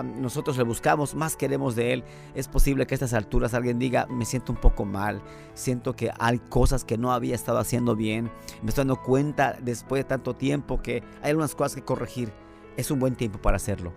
nosotros 0.04 0.58
le 0.58 0.64
buscamos, 0.64 1.14
más 1.14 1.36
queremos 1.36 1.76
de 1.76 1.94
Él. 1.94 2.04
Es 2.36 2.48
posible 2.48 2.86
que 2.86 2.94
a 2.94 2.96
estas 2.96 3.14
alturas 3.14 3.54
alguien 3.54 3.80
diga, 3.80 4.08
me 4.10 4.26
siento 4.26 4.54
un 4.54 4.60
poco 4.60 4.86
mal, 4.86 5.22
siento 5.54 5.96
que 5.96 6.12
hay 6.20 6.40
cosas 6.40 6.86
que 6.86 6.98
no 6.98 7.12
había 7.12 7.36
estado 7.36 7.58
haciendo 7.58 7.96
bien, 7.96 8.32
me 8.62 8.70
estoy 8.70 8.84
dando 8.84 9.02
cuenta 9.02 9.58
después 9.62 10.00
de 10.00 10.08
tanto 10.08 10.36
tiempo 10.36 10.82
que 10.82 11.04
hay 11.22 11.32
algunas 11.32 11.56
cosas 11.56 11.76
que 11.76 11.84
corregir. 11.84 12.32
Es 12.78 12.90
un 12.90 13.00
buen 13.00 13.16
tiempo 13.16 13.40
para 13.40 13.58
hacerlo, 13.58 13.94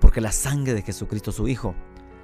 porque 0.00 0.20
la 0.20 0.32
sangre 0.32 0.74
de 0.74 0.82
Jesucristo, 0.82 1.32
su 1.32 1.48
Hijo, 1.48 1.74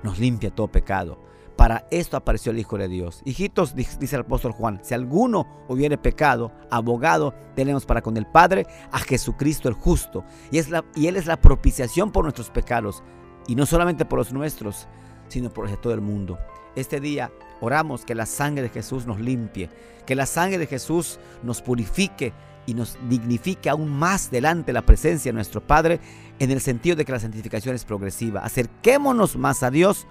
nos 0.03 0.19
limpia 0.19 0.55
todo 0.55 0.69
pecado. 0.69 1.19
Para 1.57 1.87
esto 1.91 2.17
apareció 2.17 2.51
el 2.51 2.59
Hijo 2.59 2.77
de 2.79 2.89
Dios. 2.89 3.23
Hijitos, 3.25 3.75
dice 3.75 4.17
el 4.17 4.23
apóstol 4.23 4.53
Juan, 4.53 4.81
si 4.83 4.95
alguno 4.95 5.47
hubiere 5.69 5.97
pecado, 5.97 6.53
abogado 6.71 7.33
tenemos 7.55 7.87
para 7.87 8.03
con 8.03 8.17
el 8.17 8.27
Padre 8.27 8.67
a 8.91 8.99
Jesucristo 8.99 9.69
el 9.69 9.75
justo. 9.75 10.25
Y, 10.51 10.59
es 10.59 10.69
la, 10.69 10.85
y 10.97 11.07
Él 11.07 11.17
es 11.17 11.27
la 11.27 11.41
propiciación 11.41 12.11
por 12.11 12.25
nuestros 12.25 12.51
pecados. 12.51 13.05
Y 13.47 13.55
no 13.55 13.67
solamente 13.67 14.05
por 14.05 14.19
los 14.19 14.33
nuestros, 14.33 14.89
sino 15.29 15.51
por 15.51 15.65
los 15.65 15.73
de 15.73 15.79
todo 15.79 15.95
el 15.95 16.01
mundo. 16.01 16.39
Este 16.75 16.99
día 16.99 17.31
oramos 17.61 18.05
que 18.05 18.17
la 18.17 18.27
sangre 18.27 18.63
de 18.63 18.69
Jesús 18.69 19.07
nos 19.07 19.21
limpie, 19.21 19.71
que 20.07 20.17
la 20.17 20.27
sangre 20.27 20.59
de 20.59 20.67
Jesús 20.67 21.21
nos 21.43 21.63
purifique 21.63 22.33
y 22.67 22.75
nos 22.75 22.99
dignifique 23.09 23.69
aún 23.69 23.91
más 23.91 24.31
delante 24.31 24.67
de 24.67 24.73
la 24.73 24.83
presencia 24.83 25.31
de 25.31 25.35
nuestro 25.35 25.61
Padre 25.61 26.01
en 26.39 26.51
el 26.51 26.61
sentido 26.61 26.97
de 26.97 27.05
que 27.05 27.13
la 27.13 27.21
santificación 27.21 27.75
es 27.75 27.85
progresiva. 27.85 28.41
Acerquémonos 28.41 29.37
más 29.37 29.63
a 29.63 29.71
Dios 29.71 30.07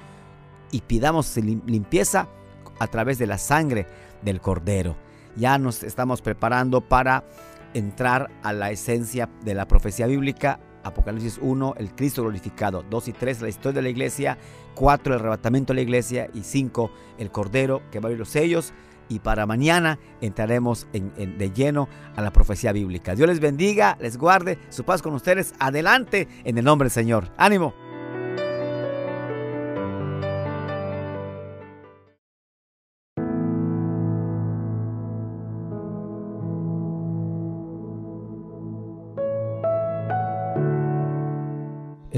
y 0.73 0.81
pidamos 0.81 1.38
limpieza 1.38 2.27
a 2.79 2.88
través 2.88 3.19
de 3.19 3.27
la 3.27 3.38
sangre 3.38 3.86
del 4.23 4.41
Cordero. 4.41 4.97
Ya 5.38 5.57
nos 5.57 5.83
estamos 5.83 6.21
preparando 6.21 6.81
para 6.81 7.23
entrar 7.73 8.29
a 8.41 8.51
la 8.51 8.71
esencia 8.71 9.29
de 9.45 9.53
la 9.53 9.67
profecía 9.67 10.07
bíblica. 10.07 10.59
Apocalipsis 10.83 11.39
1, 11.41 11.75
el 11.77 11.93
Cristo 11.95 12.23
glorificado. 12.23 12.83
2 12.89 13.07
y 13.07 13.13
3, 13.13 13.41
la 13.41 13.49
historia 13.49 13.75
de 13.75 13.81
la 13.83 13.89
iglesia. 13.89 14.38
4, 14.75 15.13
el 15.13 15.19
arrebatamiento 15.19 15.73
de 15.73 15.75
la 15.75 15.81
iglesia. 15.81 16.27
Y 16.33 16.41
5, 16.41 16.91
el 17.19 17.31
Cordero 17.31 17.83
que 17.91 17.99
va 17.99 18.05
a 18.05 18.07
abrir 18.07 18.19
los 18.19 18.29
sellos. 18.29 18.73
Y 19.09 19.19
para 19.19 19.45
mañana 19.45 19.99
entraremos 20.21 20.88
de 20.91 21.51
lleno 21.51 21.88
a 22.15 22.21
la 22.21 22.33
profecía 22.33 22.71
bíblica. 22.71 23.13
Dios 23.13 23.29
les 23.29 23.39
bendiga, 23.39 23.95
les 24.01 24.17
guarde, 24.17 24.57
su 24.69 24.83
paz 24.86 25.03
con 25.03 25.13
ustedes. 25.13 25.53
Adelante 25.59 26.27
en 26.43 26.57
el 26.57 26.65
nombre 26.65 26.88
del 26.88 26.93
Señor. 26.93 27.29
Ánimo. 27.38 27.83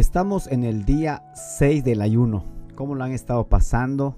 Estamos 0.06 0.46
en 0.48 0.64
el 0.64 0.86
día 0.86 1.24
6 1.34 1.84
del 1.84 2.00
ayuno. 2.00 2.46
¿Cómo 2.76 2.94
lo 2.94 3.04
han 3.04 3.12
estado 3.12 3.50
pasando 3.50 4.16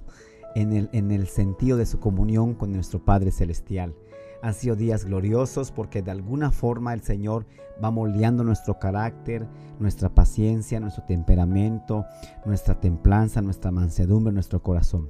en 0.54 0.74
el, 0.74 0.90
en 0.92 1.12
el 1.12 1.28
sentido 1.28 1.78
de 1.78 1.86
su 1.86 2.00
comunión 2.02 2.56
con 2.56 2.74
nuestro 2.74 3.04
Padre 3.04 3.32
Celestial? 3.32 3.96
Han 4.44 4.54
sido 4.54 4.76
días 4.76 5.06
gloriosos 5.06 5.72
porque 5.72 6.02
de 6.02 6.12
alguna 6.12 6.52
forma 6.52 6.94
el 6.94 7.02
Señor 7.02 7.48
va 7.84 7.90
moldeando 7.90 8.44
nuestro 8.44 8.78
carácter, 8.78 9.48
nuestra 9.80 10.14
paciencia, 10.14 10.82
nuestro 10.82 11.06
temperamento, 11.06 12.06
nuestra 12.46 12.80
templanza, 12.80 13.42
nuestra 13.42 13.72
mansedumbre, 13.72 14.34
nuestro 14.34 14.62
corazón. 14.62 15.10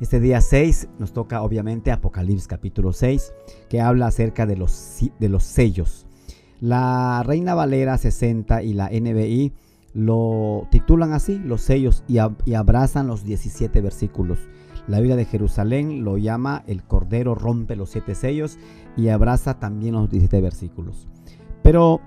Este 0.00 0.20
día 0.20 0.40
6 0.40 0.90
nos 1.00 1.12
toca 1.12 1.42
obviamente 1.42 1.90
Apocalipsis 1.90 2.46
capítulo 2.46 2.92
6, 2.92 3.32
que 3.68 3.80
habla 3.80 4.06
acerca 4.06 4.46
de 4.46 4.56
los, 4.56 5.00
de 5.18 5.28
los 5.28 5.42
sellos. 5.42 6.06
La 6.60 7.22
Reina 7.26 7.54
Valera 7.54 7.98
60 7.98 8.62
y 8.62 8.74
la 8.74 8.88
NBI 8.88 9.52
lo 9.94 10.66
titulan 10.70 11.12
así, 11.12 11.38
los 11.38 11.62
sellos, 11.62 12.04
y, 12.08 12.18
abrazan 12.18 13.06
los 13.06 13.24
17 13.24 13.80
versículos. 13.80 14.40
La 14.88 14.98
Biblia 14.98 15.16
de 15.16 15.24
Jerusalén 15.24 16.04
lo 16.04 16.18
llama 16.18 16.64
el 16.66 16.82
Cordero 16.82 17.34
rompe 17.34 17.76
los 17.76 17.90
siete 17.90 18.14
sellos 18.14 18.58
y 18.96 19.08
abraza 19.08 19.58
también 19.58 19.94
los 19.94 20.10
17 20.10 20.42
versículos. 20.42 21.08
Pero 21.62 22.00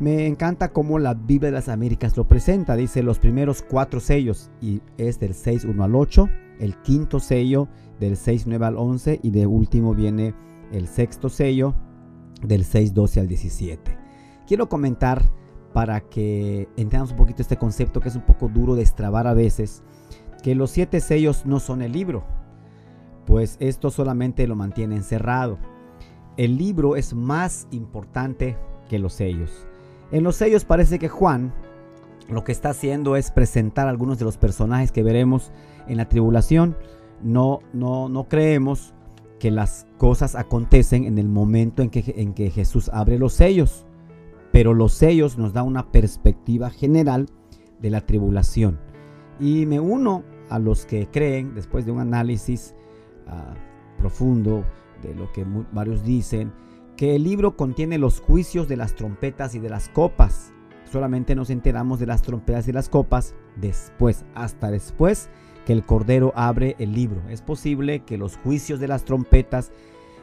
me 0.00 0.26
encanta 0.26 0.72
cómo 0.72 0.98
la 0.98 1.12
Biblia 1.12 1.50
de 1.50 1.56
las 1.56 1.68
Américas 1.68 2.16
lo 2.16 2.26
presenta. 2.26 2.76
Dice 2.76 3.02
los 3.02 3.18
primeros 3.18 3.62
cuatro 3.62 4.00
sellos 4.00 4.50
y 4.62 4.80
es 4.96 5.20
del 5.20 5.34
6, 5.34 5.66
1 5.66 5.84
al 5.84 5.94
8. 5.94 6.28
El 6.60 6.76
quinto 6.76 7.20
sello 7.20 7.68
del 8.00 8.16
6, 8.16 8.46
9 8.46 8.64
al 8.64 8.76
11 8.78 9.20
y 9.22 9.30
de 9.30 9.46
último 9.46 9.94
viene 9.94 10.34
el 10.72 10.86
sexto 10.86 11.28
sello 11.28 11.74
del 12.42 12.64
6, 12.64 12.94
12 12.94 13.20
al 13.20 13.28
17. 13.28 13.98
Quiero 14.46 14.68
comentar 14.70 15.22
para 15.72 16.00
que 16.00 16.68
entendamos 16.76 17.10
un 17.12 17.16
poquito 17.16 17.42
este 17.42 17.56
concepto 17.56 18.00
que 18.00 18.08
es 18.08 18.16
un 18.16 18.22
poco 18.22 18.48
duro 18.48 18.74
de 18.74 18.82
extrabar 18.82 19.26
a 19.26 19.34
veces, 19.34 19.82
que 20.42 20.54
los 20.54 20.70
siete 20.70 21.00
sellos 21.00 21.44
no 21.46 21.60
son 21.60 21.82
el 21.82 21.92
libro, 21.92 22.24
pues 23.26 23.56
esto 23.60 23.90
solamente 23.90 24.46
lo 24.46 24.56
mantiene 24.56 24.96
encerrado. 24.96 25.58
El 26.36 26.56
libro 26.56 26.96
es 26.96 27.14
más 27.14 27.66
importante 27.70 28.56
que 28.88 28.98
los 28.98 29.12
sellos. 29.12 29.66
En 30.10 30.24
los 30.24 30.36
sellos 30.36 30.64
parece 30.64 30.98
que 30.98 31.08
Juan 31.08 31.52
lo 32.28 32.44
que 32.44 32.52
está 32.52 32.70
haciendo 32.70 33.16
es 33.16 33.30
presentar 33.30 33.88
algunos 33.88 34.18
de 34.18 34.24
los 34.24 34.36
personajes 34.36 34.92
que 34.92 35.02
veremos 35.02 35.50
en 35.86 35.96
la 35.96 36.08
tribulación. 36.08 36.76
No, 37.22 37.60
no, 37.72 38.08
no 38.08 38.28
creemos 38.28 38.94
que 39.38 39.50
las 39.50 39.86
cosas 39.96 40.34
acontecen 40.34 41.04
en 41.04 41.18
el 41.18 41.28
momento 41.28 41.82
en 41.82 41.90
que, 41.90 42.14
en 42.16 42.34
que 42.34 42.50
Jesús 42.50 42.90
abre 42.92 43.18
los 43.18 43.32
sellos 43.32 43.86
pero 44.52 44.74
los 44.74 44.92
sellos 44.92 45.38
nos 45.38 45.52
dan 45.52 45.66
una 45.66 45.90
perspectiva 45.90 46.70
general 46.70 47.26
de 47.80 47.90
la 47.90 48.00
tribulación. 48.00 48.78
Y 49.40 49.66
me 49.66 49.80
uno 49.80 50.24
a 50.48 50.58
los 50.58 50.86
que 50.86 51.06
creen, 51.08 51.54
después 51.54 51.86
de 51.86 51.92
un 51.92 52.00
análisis 52.00 52.74
ah, 53.26 53.54
profundo 53.98 54.64
de 55.02 55.14
lo 55.14 55.30
que 55.32 55.44
varios 55.72 56.02
dicen, 56.02 56.52
que 56.96 57.14
el 57.14 57.22
libro 57.22 57.56
contiene 57.56 57.98
los 57.98 58.20
juicios 58.20 58.66
de 58.66 58.76
las 58.76 58.94
trompetas 58.94 59.54
y 59.54 59.60
de 59.60 59.70
las 59.70 59.88
copas. 59.88 60.52
Solamente 60.90 61.34
nos 61.34 61.50
enteramos 61.50 62.00
de 62.00 62.06
las 62.06 62.22
trompetas 62.22 62.66
y 62.66 62.72
las 62.72 62.88
copas 62.88 63.34
después, 63.56 64.24
hasta 64.34 64.70
después 64.70 65.28
que 65.66 65.74
el 65.74 65.84
Cordero 65.84 66.32
abre 66.34 66.74
el 66.78 66.94
libro. 66.94 67.20
Es 67.28 67.42
posible 67.42 68.00
que 68.00 68.18
los 68.18 68.36
juicios 68.38 68.80
de 68.80 68.88
las 68.88 69.04
trompetas 69.04 69.70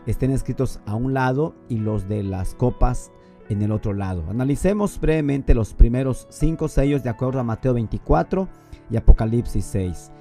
estén 0.05 0.31
escritos 0.31 0.79
a 0.85 0.95
un 0.95 1.13
lado 1.13 1.55
y 1.69 1.77
los 1.77 2.07
de 2.07 2.23
las 2.23 2.55
copas 2.55 3.11
en 3.49 3.61
el 3.61 3.71
otro 3.71 3.93
lado. 3.93 4.23
Analicemos 4.29 4.99
brevemente 4.99 5.53
los 5.53 5.73
primeros 5.73 6.27
cinco 6.29 6.67
sellos 6.67 7.03
de 7.03 7.09
acuerdo 7.09 7.39
a 7.39 7.43
Mateo 7.43 7.73
24, 7.73 8.47
y 8.89 8.97
Apocalipsis 8.97 9.65
6. 9.65 10.11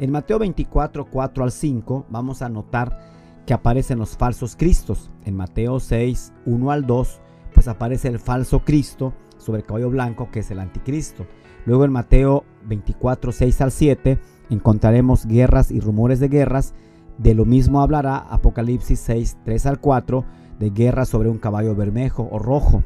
En 0.00 0.10
Mateo 0.10 0.38
24, 0.38 1.06
4 1.06 1.44
al 1.44 1.52
5 1.52 2.06
vamos 2.08 2.42
a 2.42 2.48
notar 2.48 2.98
que 3.46 3.54
aparecen 3.54 3.98
los 3.98 4.16
falsos 4.16 4.56
cristos. 4.56 5.10
En 5.24 5.36
Mateo 5.36 5.80
6, 5.80 6.32
1 6.46 6.70
al 6.70 6.86
2, 6.86 7.20
pues 7.54 7.68
aparece 7.68 8.08
el 8.08 8.18
falso 8.18 8.60
Cristo 8.60 9.12
sobre 9.38 9.60
el 9.60 9.66
caballo 9.66 9.90
blanco 9.90 10.30
que 10.30 10.40
es 10.40 10.50
el 10.50 10.60
anticristo. 10.60 11.26
Luego 11.66 11.84
en 11.84 11.92
Mateo 11.92 12.44
24, 12.66 13.32
6 13.32 13.60
al 13.60 13.72
7 13.72 14.18
encontraremos 14.50 15.26
guerras 15.26 15.70
y 15.70 15.80
rumores 15.80 16.20
de 16.20 16.28
guerras. 16.28 16.74
De 17.18 17.34
lo 17.34 17.44
mismo 17.44 17.82
hablará 17.82 18.16
Apocalipsis 18.16 18.98
6, 19.00 19.38
3 19.44 19.66
al 19.66 19.80
4 19.80 20.24
de 20.60 20.70
guerra 20.70 21.06
sobre 21.06 21.28
un 21.28 21.38
caballo 21.38 21.74
bermejo 21.74 22.28
o 22.30 22.38
rojo. 22.38 22.84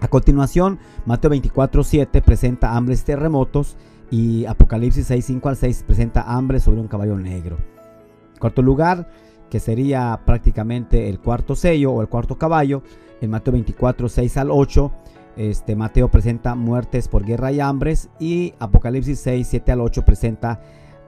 A 0.00 0.06
continuación, 0.06 0.78
Mateo 1.06 1.30
24, 1.30 1.82
7 1.82 2.22
presenta 2.22 2.76
hambres 2.76 3.00
y 3.02 3.04
terremotos 3.06 3.76
y 4.10 4.44
Apocalipsis 4.44 5.06
6, 5.06 5.24
5 5.24 5.48
al 5.48 5.56
6 5.56 5.84
presenta 5.86 6.22
hambre 6.22 6.60
sobre 6.60 6.80
un 6.80 6.86
caballo 6.86 7.16
negro. 7.16 7.56
cuarto 8.38 8.62
lugar, 8.62 9.10
que 9.50 9.58
sería 9.58 10.20
prácticamente 10.24 11.08
el 11.08 11.18
cuarto 11.18 11.56
sello 11.56 11.92
o 11.92 12.02
el 12.02 12.08
cuarto 12.08 12.38
caballo, 12.38 12.82
en 13.20 13.30
Mateo 13.30 13.52
24, 13.54 14.08
6 14.08 14.36
al 14.36 14.50
8, 14.52 14.92
este, 15.36 15.74
Mateo 15.74 16.08
presenta 16.10 16.54
muertes 16.54 17.08
por 17.08 17.24
guerra 17.24 17.50
y 17.50 17.60
hambres 17.60 18.10
y 18.20 18.54
Apocalipsis 18.58 19.18
6, 19.20 19.46
7 19.48 19.72
al 19.72 19.80
8 19.80 20.04
presenta 20.04 20.60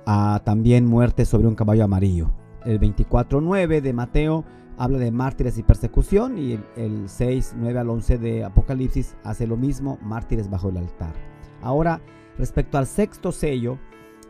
ah, 0.06 0.40
también 0.44 0.86
muertes 0.86 1.28
sobre 1.28 1.46
un 1.46 1.54
caballo 1.54 1.84
amarillo. 1.84 2.32
El 2.64 2.78
24, 2.78 3.40
9 3.40 3.80
de 3.80 3.92
Mateo 3.92 4.44
habla 4.80 4.98
de 4.98 5.10
mártires 5.10 5.58
y 5.58 5.62
persecución 5.62 6.38
y 6.38 6.52
el, 6.54 6.64
el 6.74 7.08
6, 7.08 7.54
9 7.58 7.78
al 7.78 7.90
11 7.90 8.16
de 8.16 8.44
Apocalipsis 8.44 9.14
hace 9.24 9.46
lo 9.46 9.58
mismo, 9.58 9.98
mártires 10.00 10.48
bajo 10.48 10.70
el 10.70 10.78
altar. 10.78 11.12
Ahora, 11.60 12.00
respecto 12.38 12.78
al 12.78 12.86
sexto 12.86 13.30
sello, 13.30 13.78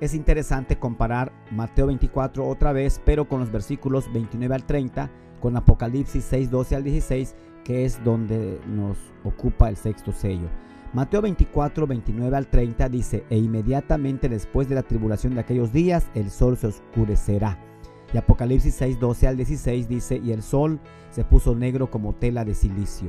es 0.01 0.13
interesante 0.13 0.77
comparar 0.77 1.31
Mateo 1.53 1.87
24 1.87 2.49
otra 2.49 2.73
vez, 2.73 3.01
pero 3.05 3.29
con 3.29 3.39
los 3.39 3.53
versículos 3.53 4.13
29 4.13 4.53
al 4.57 4.65
30, 4.65 5.09
con 5.41 5.57
Apocalipsis 5.57 6.25
6, 6.25 6.51
12 6.51 6.75
al 6.75 6.83
16, 6.83 7.37
que 7.63 7.85
es 7.85 8.03
donde 8.03 8.61
nos 8.67 8.99
ocupa 9.23 9.69
el 9.69 9.77
sexto 9.77 10.11
sello. 10.11 10.49
Mateo 10.93 11.23
24, 11.23 11.87
29 11.87 12.37
al 12.37 12.49
30 12.49 12.89
dice, 12.89 13.25
e 13.31 13.37
inmediatamente 13.39 14.29
después 14.29 14.69
de 14.69 14.75
la 14.75 14.83
tribulación 14.83 15.35
de 15.35 15.43
aquellos 15.43 15.73
días, 15.73 16.11
el 16.17 16.29
sol 16.29 16.57
se 16.57 16.67
oscurecerá. 16.67 17.70
Y 18.13 18.19
Apocalipsis 18.19 18.75
6, 18.75 18.99
12 18.99 19.29
al 19.29 19.37
16 19.37 19.89
dice, 19.89 20.21
y 20.23 20.33
el 20.33 20.43
sol 20.43 20.81
se 21.11 21.25
puso 21.25 21.55
negro 21.55 21.91
como 21.91 22.15
tela 22.15 22.45
de 22.45 22.55
silicio. 22.55 23.09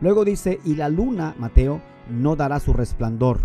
Luego 0.00 0.24
dice, 0.24 0.60
y 0.64 0.74
la 0.74 0.88
luna, 0.88 1.34
Mateo, 1.38 1.80
no 2.10 2.36
dará 2.36 2.60
su 2.60 2.72
resplandor. 2.72 3.38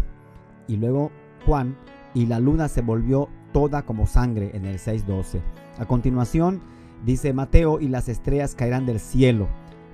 Y 0.68 0.78
luego 0.78 1.12
Juan, 1.46 1.76
y 2.14 2.26
la 2.26 2.40
luna 2.40 2.68
se 2.68 2.82
volvió 2.82 3.30
toda 3.54 3.84
como 3.84 4.08
sangre 4.08 4.52
en 4.54 4.66
el 4.66 4.78
6.12. 4.80 5.42
A 5.78 5.86
continuación 5.86 6.62
dice 7.06 7.34
Mateo, 7.34 7.80
y 7.80 7.88
las 7.88 8.10
estrellas 8.10 8.56
caerán 8.56 8.86
del 8.86 9.00
cielo. 9.00 9.48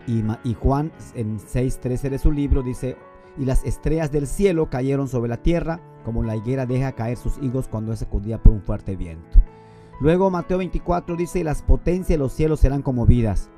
Y, 0.08 0.24
y 0.44 0.54
Juan 0.54 0.92
en 1.16 1.40
6.13 1.40 2.10
de 2.10 2.18
su 2.18 2.32
libro 2.32 2.64
dice, 2.64 2.96
y 3.38 3.46
las 3.46 3.64
estrellas 3.66 4.12
del 4.12 4.26
cielo 4.26 4.70
cayeron 4.70 5.08
sobre 5.08 5.30
la 5.30 5.38
tierra, 5.38 5.80
como 6.06 6.24
la 6.24 6.36
higuera 6.36 6.66
deja 6.66 6.94
caer 6.94 7.18
sus 7.18 7.38
higos 7.42 7.68
cuando 7.68 7.94
es 7.94 8.00
sacudida 8.00 8.42
por 8.42 8.54
un 8.54 8.62
fuerte 8.62 8.96
viento. 8.96 9.38
Luego 10.00 10.30
Mateo 10.30 10.60
24 10.60 11.16
dice, 11.16 11.44
las 11.44 11.64
potencias 11.64 12.10
de 12.10 12.18
los 12.18 12.32
cielos 12.32 12.60
serán 12.60 12.84
conmovidas. 12.84 13.50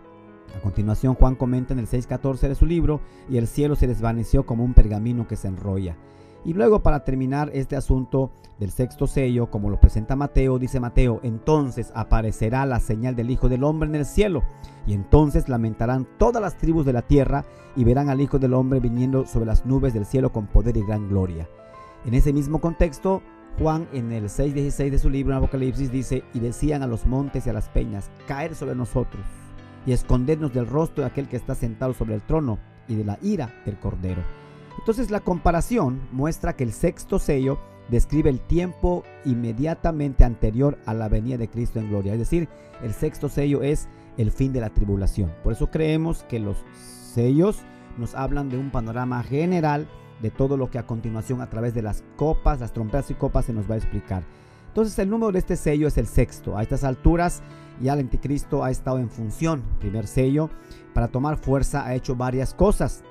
A 0.56 0.62
continuación 0.62 1.16
Juan 1.16 1.36
comenta 1.36 1.74
en 1.74 1.80
el 1.80 1.88
6.14 1.88 2.48
de 2.48 2.56
su 2.56 2.66
libro, 2.66 3.02
y 3.30 3.38
el 3.38 3.48
cielo 3.48 3.76
se 3.76 3.88
desvaneció 3.88 4.46
como 4.46 4.64
un 4.64 4.74
pergamino 4.74 5.28
que 5.28 5.36
se 5.36 5.50
enrolla. 5.50 5.98
Y 6.46 6.54
luego 6.54 6.82
para 6.82 7.04
terminar 7.04 7.52
este 7.54 7.76
asunto 7.76 8.32
del 8.58 8.72
sexto 8.72 9.06
sello, 9.06 9.52
como 9.52 9.70
lo 9.70 9.82
presenta 9.82 10.16
Mateo, 10.16 10.58
dice 10.58 10.80
Mateo, 10.80 11.20
entonces 11.24 11.92
aparecerá 11.94 12.66
la 12.66 12.80
señal 12.80 13.16
del 13.16 13.30
Hijo 13.30 13.50
del 13.50 13.66
Hombre 13.66 13.90
en 13.90 13.96
el 13.96 14.06
cielo, 14.06 14.44
y 14.88 14.94
entonces 14.94 15.50
lamentarán 15.50 16.08
todas 16.18 16.42
las 16.42 16.58
tribus 16.58 16.86
de 16.86 16.94
la 16.94 17.02
tierra 17.02 17.44
y 17.76 17.84
verán 17.84 18.10
al 18.10 18.22
Hijo 18.22 18.40
del 18.40 18.54
Hombre 18.54 18.80
viniendo 18.80 19.26
sobre 19.26 19.46
las 19.46 19.66
nubes 19.66 19.94
del 19.94 20.06
cielo 20.06 20.32
con 20.32 20.48
poder 20.48 20.78
y 20.78 20.84
gran 20.84 21.10
gloria. 21.10 21.50
En 22.06 22.14
ese 22.14 22.32
mismo 22.32 22.62
contexto, 22.62 23.22
Juan 23.58 23.88
en 23.94 24.12
el 24.12 24.26
6.16 24.26 24.90
de 24.90 25.00
su 25.00 25.10
libro 25.10 25.36
Apocalipsis 25.36 25.92
dice, 25.92 26.24
y 26.34 26.40
decían 26.40 26.84
a 26.84 26.88
los 26.88 27.06
montes 27.06 27.46
y 27.46 27.50
a 27.50 27.54
las 27.54 27.70
peñas, 27.70 28.10
caer 28.28 28.56
sobre 28.56 28.76
nosotros 28.76 29.26
y 29.86 29.92
escondernos 29.92 30.54
del 30.54 30.68
rostro 30.68 31.04
de 31.04 31.10
aquel 31.10 31.28
que 31.28 31.38
está 31.38 31.56
sentado 31.56 31.94
sobre 31.94 32.16
el 32.16 32.22
trono 32.22 32.60
y 32.88 32.96
de 32.96 33.06
la 33.06 33.18
ira 33.22 33.54
del 33.66 33.78
Cordero. 33.80 34.22
Entonces 34.78 35.12
la 35.12 35.20
comparación 35.20 36.00
muestra 36.12 36.56
que 36.56 36.64
el 36.64 36.72
sexto 36.72 37.20
sello 37.20 37.60
describe 37.90 38.30
el 38.30 38.40
tiempo 38.40 39.04
inmediatamente 39.26 40.24
anterior 40.24 40.78
a 40.86 40.94
la 40.94 41.10
venida 41.10 41.38
de 41.38 41.50
Cristo 41.50 41.80
en 41.80 41.90
gloria. 41.90 42.14
Es 42.14 42.20
decir, 42.20 42.48
el 42.84 42.94
sexto 42.94 43.30
sello 43.30 43.62
es 43.62 43.90
el 44.18 44.32
fin 44.32 44.54
de 44.54 44.62
la 44.62 44.70
tribulación. 44.70 45.34
Por 45.44 45.54
eso 45.54 45.70
creemos 45.70 46.24
que 46.24 46.40
los 46.40 46.58
sellos 47.14 47.60
nos 47.98 48.16
hablan 48.16 48.50
de 48.50 48.58
un 48.58 48.70
panorama 48.70 49.22
general 49.24 49.88
de 50.22 50.30
todo 50.30 50.58
lo 50.58 50.70
que 50.70 50.80
a 50.80 50.86
continuación 50.86 51.42
a 51.42 51.50
través 51.50 51.74
de 51.74 51.82
las 51.82 52.04
copas, 52.16 52.60
las 52.60 52.74
trompetas 52.74 53.12
y 53.12 53.14
copas 53.14 53.46
se 53.46 53.54
nos 53.54 53.70
va 53.70 53.76
a 53.76 53.78
explicar. 53.78 54.24
Entonces 54.68 54.98
el 55.00 55.10
número 55.10 55.32
de 55.32 55.40
este 55.40 55.56
sello 55.56 55.88
es 55.88 55.98
el 55.98 56.08
sexto. 56.08 56.58
A 56.58 56.62
estas 56.62 56.84
alturas 56.84 57.42
ya 57.82 57.94
el 57.94 58.00
anticristo 58.00 58.64
ha 58.64 58.72
estado 58.72 59.00
en 59.00 59.10
función. 59.10 59.64
Primer 59.80 60.08
sello, 60.08 60.50
para 60.94 61.08
tomar 61.08 61.38
fuerza 61.38 61.86
ha 61.86 61.96
hecho 61.96 62.16
varias 62.16 62.54
cosas. 62.54 63.04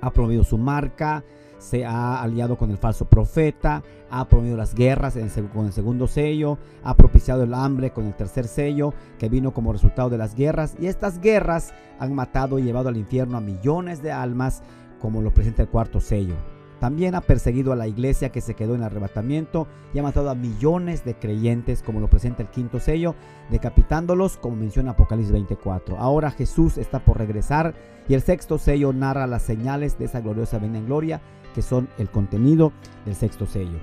Ha 0.00 0.10
promovido 0.12 0.44
su 0.44 0.56
marca, 0.56 1.24
se 1.58 1.84
ha 1.84 2.22
aliado 2.22 2.56
con 2.56 2.70
el 2.70 2.78
falso 2.78 3.04
profeta, 3.04 3.82
ha 4.10 4.26
promovido 4.26 4.56
las 4.56 4.74
guerras 4.74 5.16
con 5.52 5.66
el 5.66 5.72
segundo 5.72 6.06
sello, 6.06 6.58
ha 6.82 6.96
propiciado 6.96 7.42
el 7.42 7.52
hambre 7.52 7.90
con 7.90 8.06
el 8.06 8.14
tercer 8.14 8.46
sello, 8.46 8.94
que 9.18 9.28
vino 9.28 9.52
como 9.52 9.72
resultado 9.72 10.08
de 10.08 10.18
las 10.18 10.34
guerras. 10.34 10.74
Y 10.80 10.86
estas 10.86 11.20
guerras 11.20 11.74
han 11.98 12.14
matado 12.14 12.58
y 12.58 12.62
llevado 12.62 12.88
al 12.88 12.96
infierno 12.96 13.36
a 13.36 13.42
millones 13.42 14.02
de 14.02 14.10
almas, 14.10 14.62
como 15.00 15.22
lo 15.22 15.32
presenta 15.32 15.62
el 15.62 15.68
cuarto 15.68 16.00
sello. 16.00 16.34
También 16.80 17.14
ha 17.14 17.20
perseguido 17.20 17.72
a 17.72 17.76
la 17.76 17.88
iglesia 17.88 18.30
que 18.30 18.40
se 18.40 18.54
quedó 18.54 18.74
en 18.74 18.82
arrebatamiento 18.82 19.66
y 19.92 19.98
ha 19.98 20.02
matado 20.02 20.30
a 20.30 20.34
millones 20.34 21.04
de 21.04 21.14
creyentes, 21.14 21.82
como 21.82 22.00
lo 22.00 22.08
presenta 22.08 22.42
el 22.42 22.48
quinto 22.48 22.80
sello, 22.80 23.14
decapitándolos, 23.50 24.38
como 24.38 24.56
menciona 24.56 24.92
Apocalipsis 24.92 25.32
24. 25.32 25.98
Ahora 25.98 26.30
Jesús 26.30 26.78
está 26.78 27.00
por 27.00 27.18
regresar 27.18 27.74
y 28.08 28.14
el 28.14 28.22
sexto 28.22 28.56
sello 28.56 28.94
narra 28.94 29.26
las 29.26 29.42
señales 29.42 29.98
de 29.98 30.06
esa 30.06 30.20
gloriosa 30.20 30.58
venida 30.58 30.78
en 30.78 30.86
gloria, 30.86 31.20
que 31.54 31.60
son 31.60 31.86
el 31.98 32.08
contenido 32.08 32.72
del 33.04 33.14
sexto 33.14 33.44
sello. 33.44 33.78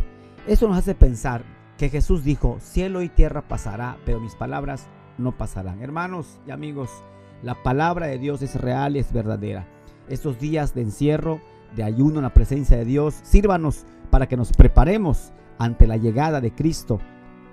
Eso 0.47 0.68
nos 0.68 0.78
hace 0.78 0.95
pensar 0.95 1.43
que 1.78 1.89
Jesús 1.89 2.24
dijo, 2.24 2.57
cielo 2.59 3.03
y 3.03 3.09
tierra 3.09 3.47
pasará, 3.47 3.97
pero 4.05 4.20
mis 4.20 4.34
palabras 4.34 4.88
no 5.20 5.38
pasarán. 5.38 5.84
Hermanos 5.84 6.39
y 6.47 6.51
amigos, 6.51 6.89
la 7.43 7.61
palabra 7.61 8.07
de 8.07 8.18
Dios 8.18 8.41
es 8.41 8.55
real 8.55 8.95
y 8.95 8.99
es 8.99 9.13
verdadera. 9.13 9.68
Estos 10.10 10.39
días 10.39 10.74
de 10.74 10.82
encierro, 10.82 11.41
de 11.76 11.84
ayuno 11.84 12.18
en 12.18 12.24
la 12.24 12.34
presencia 12.34 12.78
de 12.78 12.86
Dios. 12.86 13.16
Sírvanos 13.24 13.86
para 14.10 14.28
que 14.28 14.38
nos 14.38 14.51
preparemos 14.51 15.32
ante 15.58 15.88
la 15.88 15.97
llegada 15.97 16.41
de 16.41 16.51
Cristo. 16.51 16.99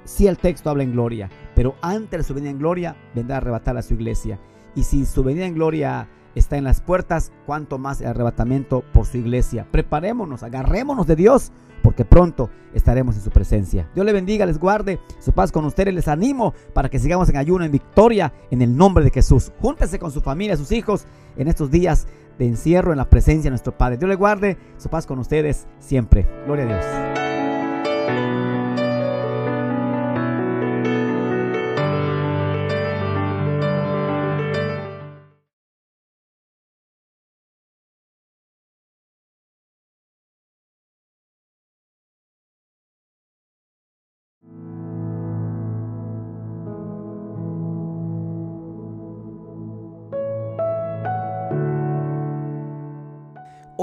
Si 0.05 0.27
el 0.27 0.39
texto 0.39 0.71
habla 0.71 0.83
en 0.83 0.93
gloria, 0.93 1.31
pero 1.55 1.77
antes 1.81 2.19
de 2.19 2.25
su 2.25 2.35
venida 2.35 2.51
en 2.51 2.59
gloria 2.59 2.97
vendrá 3.15 3.37
a 3.37 3.39
arrebatar 3.39 3.77
a 3.77 3.83
su 3.83 3.95
iglesia. 3.95 4.39
Y 4.75 4.85
si 4.85 5.07
su 5.07 5.25
venida 5.25 5.47
en 5.47 5.55
gloria 5.55 6.09
está 6.35 6.57
en 6.57 6.65
las 6.65 6.81
puertas, 6.81 7.33
cuanto 7.47 7.79
más 7.79 8.01
el 8.01 8.09
arrebatamiento 8.09 8.83
por 8.93 9.07
su 9.07 9.19
iglesia. 9.19 9.67
Preparémonos, 9.71 10.43
agarrémonos 10.43 11.07
de 11.07 11.17
Dios, 11.17 11.53
porque 11.83 12.05
pronto 12.05 12.51
estaremos 12.73 13.15
en 13.17 13.23
su 13.23 13.31
presencia. 13.31 13.89
Dios 13.95 14.07
le 14.07 14.13
bendiga, 14.13 14.47
les 14.47 14.59
guarde 14.59 14.99
su 15.21 15.33
paz 15.33 15.53
con 15.53 15.65
ustedes. 15.67 15.95
Les 15.95 16.09
animo 16.09 16.55
para 16.73 16.89
que 16.89 16.99
sigamos 16.99 17.29
en 17.29 17.37
ayuno, 17.37 17.65
en 17.65 17.71
victoria, 17.71 18.33
en 18.51 18.63
el 18.63 18.75
nombre 18.75 19.05
de 19.05 19.11
Jesús. 19.11 19.53
Júntese 19.61 19.99
con 19.99 20.11
su 20.11 20.23
familia, 20.23 20.57
sus 20.57 20.73
hijos 20.73 21.07
en 21.37 21.49
estos 21.49 21.71
días 21.71 22.07
de 22.39 22.47
encierro 22.47 22.93
en 22.93 22.99
la 22.99 23.11
presencia 23.11 23.45
de 23.45 23.51
nuestro 23.51 23.77
Padre. 23.77 23.99
Dios 23.99 24.09
le 24.09 24.17
guarde 24.17 24.57
su 24.79 24.89
paz 24.89 25.07
con 25.07 25.19
ustedes 25.19 25.67
siempre. 25.79 26.27
Gloria 26.47 26.65
a 26.65 26.69
Dios. 26.69 28.64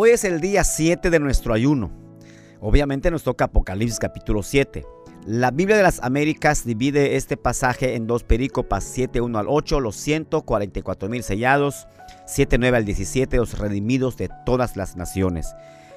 Hoy 0.03 0.09
es 0.09 0.23
el 0.23 0.41
día 0.41 0.63
7 0.63 1.11
de 1.11 1.19
nuestro 1.19 1.53
ayuno. 1.53 1.91
Obviamente 2.59 3.11
nos 3.11 3.21
toca 3.21 3.45
Apocalipsis 3.45 3.99
capítulo 3.99 4.41
7. 4.41 4.83
La 5.27 5.51
Biblia 5.51 5.77
de 5.77 5.83
las 5.83 6.01
Américas 6.01 6.65
divide 6.65 7.17
este 7.17 7.37
pasaje 7.37 7.93
en 7.93 8.07
dos 8.07 8.23
perícopas, 8.23 8.83
7, 8.83 9.21
1 9.21 9.37
al 9.37 9.45
8, 9.47 9.79
los 9.79 9.95
144 9.97 11.07
mil 11.07 11.21
sellados, 11.21 11.87
7, 12.25 12.57
9 12.57 12.77
al 12.77 12.85
17, 12.85 13.37
los 13.37 13.59
redimidos 13.59 14.17
de 14.17 14.31
todas 14.43 14.75
las 14.75 14.95
naciones. 14.95 15.53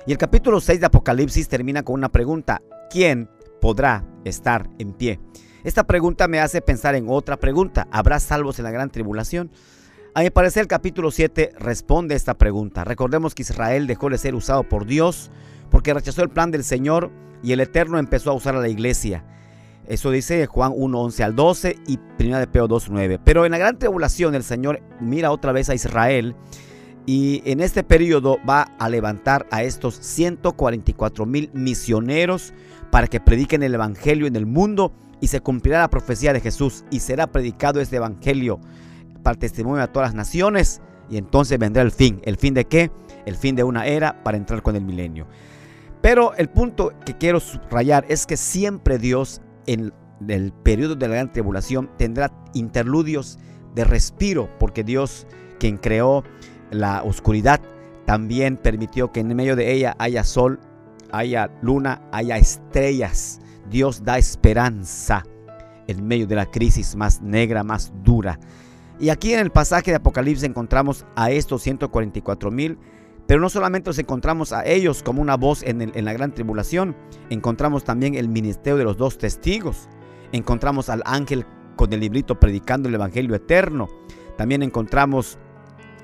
Y 0.06 0.12
el 0.12 0.18
capítulo 0.18 0.60
6 0.60 0.80
de 0.80 0.86
Apocalipsis 0.86 1.48
termina 1.48 1.82
con 1.82 1.94
una 1.94 2.12
pregunta, 2.12 2.60
¿quién 2.90 3.30
podrá 3.64 4.04
estar 4.26 4.68
en 4.78 4.92
pie. 4.92 5.18
Esta 5.64 5.84
pregunta 5.84 6.28
me 6.28 6.38
hace 6.38 6.60
pensar 6.60 6.94
en 6.94 7.06
otra 7.08 7.38
pregunta. 7.38 7.88
¿Habrá 7.90 8.20
salvos 8.20 8.58
en 8.58 8.64
la 8.64 8.70
gran 8.70 8.90
tribulación? 8.90 9.50
A 10.16 10.22
mi 10.22 10.30
parecer 10.30 10.60
el 10.60 10.68
capítulo 10.68 11.10
7 11.10 11.54
responde 11.58 12.14
a 12.14 12.16
esta 12.16 12.34
pregunta. 12.34 12.84
Recordemos 12.84 13.34
que 13.34 13.42
Israel 13.42 13.88
dejó 13.88 14.10
de 14.10 14.16
ser 14.16 14.36
usado 14.36 14.62
por 14.62 14.86
Dios 14.86 15.32
porque 15.72 15.92
rechazó 15.92 16.22
el 16.22 16.28
plan 16.28 16.52
del 16.52 16.62
Señor 16.62 17.10
y 17.42 17.50
el 17.50 17.58
Eterno 17.58 17.98
empezó 17.98 18.30
a 18.30 18.34
usar 18.34 18.54
a 18.54 18.60
la 18.60 18.68
iglesia. 18.68 19.24
Eso 19.88 20.12
dice 20.12 20.46
Juan 20.46 20.72
1, 20.72 21.00
11 21.00 21.24
al 21.24 21.34
12 21.34 21.78
y 21.88 21.98
1 22.20 22.38
de 22.38 22.46
Peo 22.46 22.68
2, 22.68 22.90
9. 22.90 23.18
Pero 23.24 23.44
en 23.44 23.50
la 23.50 23.58
gran 23.58 23.76
tribulación 23.76 24.36
el 24.36 24.44
Señor 24.44 24.80
mira 25.00 25.32
otra 25.32 25.50
vez 25.50 25.68
a 25.68 25.74
Israel 25.74 26.36
y 27.06 27.42
en 27.44 27.58
este 27.58 27.82
periodo 27.82 28.38
va 28.48 28.68
a 28.78 28.88
levantar 28.88 29.48
a 29.50 29.64
estos 29.64 29.96
144 29.96 31.26
mil 31.26 31.50
misioneros 31.54 32.54
para 32.92 33.08
que 33.08 33.18
prediquen 33.18 33.64
el 33.64 33.74
Evangelio 33.74 34.28
en 34.28 34.36
el 34.36 34.46
mundo 34.46 34.92
y 35.20 35.26
se 35.26 35.40
cumplirá 35.40 35.80
la 35.80 35.90
profecía 35.90 36.32
de 36.32 36.40
Jesús 36.40 36.84
y 36.92 37.00
será 37.00 37.26
predicado 37.26 37.80
este 37.80 37.96
Evangelio 37.96 38.60
para 39.24 39.36
testimonio 39.36 39.82
a 39.82 39.88
todas 39.88 40.10
las 40.10 40.14
naciones 40.14 40.80
y 41.10 41.16
entonces 41.16 41.58
vendrá 41.58 41.82
el 41.82 41.90
fin. 41.90 42.20
¿El 42.22 42.36
fin 42.36 42.54
de 42.54 42.66
qué? 42.66 42.92
El 43.26 43.34
fin 43.34 43.56
de 43.56 43.64
una 43.64 43.86
era 43.86 44.22
para 44.22 44.36
entrar 44.36 44.62
con 44.62 44.76
el 44.76 44.84
milenio. 44.84 45.26
Pero 46.00 46.34
el 46.34 46.48
punto 46.48 46.92
que 47.04 47.16
quiero 47.16 47.40
subrayar 47.40 48.04
es 48.08 48.26
que 48.26 48.36
siempre 48.36 48.98
Dios 48.98 49.40
en 49.66 49.92
el 50.28 50.52
periodo 50.52 50.94
de 50.94 51.08
la 51.08 51.14
gran 51.16 51.32
tribulación 51.32 51.90
tendrá 51.96 52.30
interludios 52.52 53.38
de 53.74 53.84
respiro 53.84 54.48
porque 54.60 54.84
Dios 54.84 55.26
quien 55.58 55.78
creó 55.78 56.22
la 56.70 57.02
oscuridad 57.02 57.60
también 58.04 58.56
permitió 58.56 59.12
que 59.12 59.20
en 59.20 59.34
medio 59.34 59.56
de 59.56 59.72
ella 59.72 59.96
haya 59.98 60.24
sol, 60.24 60.60
haya 61.10 61.50
luna, 61.62 62.02
haya 62.12 62.36
estrellas. 62.36 63.40
Dios 63.70 64.04
da 64.04 64.18
esperanza 64.18 65.22
en 65.86 66.06
medio 66.06 66.26
de 66.26 66.36
la 66.36 66.50
crisis 66.50 66.96
más 66.96 67.22
negra, 67.22 67.64
más 67.64 67.92
dura. 68.02 68.38
Y 69.04 69.10
aquí 69.10 69.34
en 69.34 69.40
el 69.40 69.50
pasaje 69.50 69.90
de 69.90 69.98
Apocalipsis 69.98 70.44
encontramos 70.44 71.04
a 71.14 71.30
estos 71.30 71.60
144 71.60 72.50
mil, 72.50 72.78
pero 73.26 73.38
no 73.38 73.50
solamente 73.50 73.90
los 73.90 73.98
encontramos 73.98 74.54
a 74.54 74.64
ellos 74.64 75.02
como 75.02 75.20
una 75.20 75.36
voz 75.36 75.62
en, 75.62 75.82
en 75.82 76.04
la 76.06 76.14
gran 76.14 76.32
tribulación, 76.32 76.96
encontramos 77.28 77.84
también 77.84 78.14
el 78.14 78.30
ministerio 78.30 78.78
de 78.78 78.84
los 78.84 78.96
dos 78.96 79.18
testigos, 79.18 79.90
encontramos 80.32 80.88
al 80.88 81.02
ángel 81.04 81.44
con 81.76 81.92
el 81.92 82.00
librito 82.00 82.40
predicando 82.40 82.88
el 82.88 82.94
Evangelio 82.94 83.34
eterno, 83.34 83.90
también 84.38 84.62
encontramos 84.62 85.36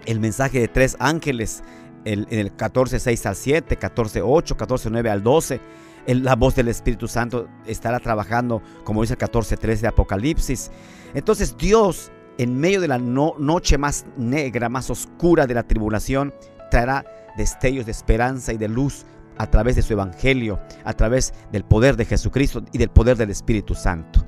el 0.04 0.20
mensaje 0.20 0.60
de 0.60 0.68
tres 0.68 0.98
ángeles 1.00 1.62
en 2.04 2.26
el 2.28 2.54
14, 2.54 3.00
6 3.00 3.24
al 3.24 3.34
7, 3.36 3.76
14, 3.78 4.20
8, 4.20 4.56
14, 4.58 4.90
9 4.90 5.08
al 5.08 5.22
12. 5.22 5.60
la 6.06 6.36
voz 6.36 6.54
del 6.54 6.68
Espíritu 6.68 7.08
Santo 7.08 7.48
estará 7.64 7.98
trabajando, 7.98 8.60
como 8.84 9.00
dice 9.00 9.14
el 9.14 9.18
14, 9.18 9.56
13 9.56 9.80
de 9.80 9.88
Apocalipsis. 9.88 10.70
Entonces 11.14 11.56
Dios, 11.56 12.12
en 12.40 12.58
medio 12.58 12.80
de 12.80 12.88
la 12.88 12.96
noche 12.96 13.76
más 13.76 14.06
negra, 14.16 14.70
más 14.70 14.88
oscura 14.88 15.46
de 15.46 15.52
la 15.52 15.62
tribulación, 15.62 16.32
traerá 16.70 17.04
destellos 17.36 17.84
de 17.84 17.92
esperanza 17.92 18.54
y 18.54 18.56
de 18.56 18.66
luz 18.66 19.04
a 19.36 19.46
través 19.50 19.76
de 19.76 19.82
su 19.82 19.92
evangelio, 19.92 20.58
a 20.84 20.94
través 20.94 21.34
del 21.52 21.64
poder 21.64 21.98
de 21.98 22.06
Jesucristo 22.06 22.64
y 22.72 22.78
del 22.78 22.88
poder 22.88 23.18
del 23.18 23.28
Espíritu 23.28 23.74
Santo. 23.74 24.24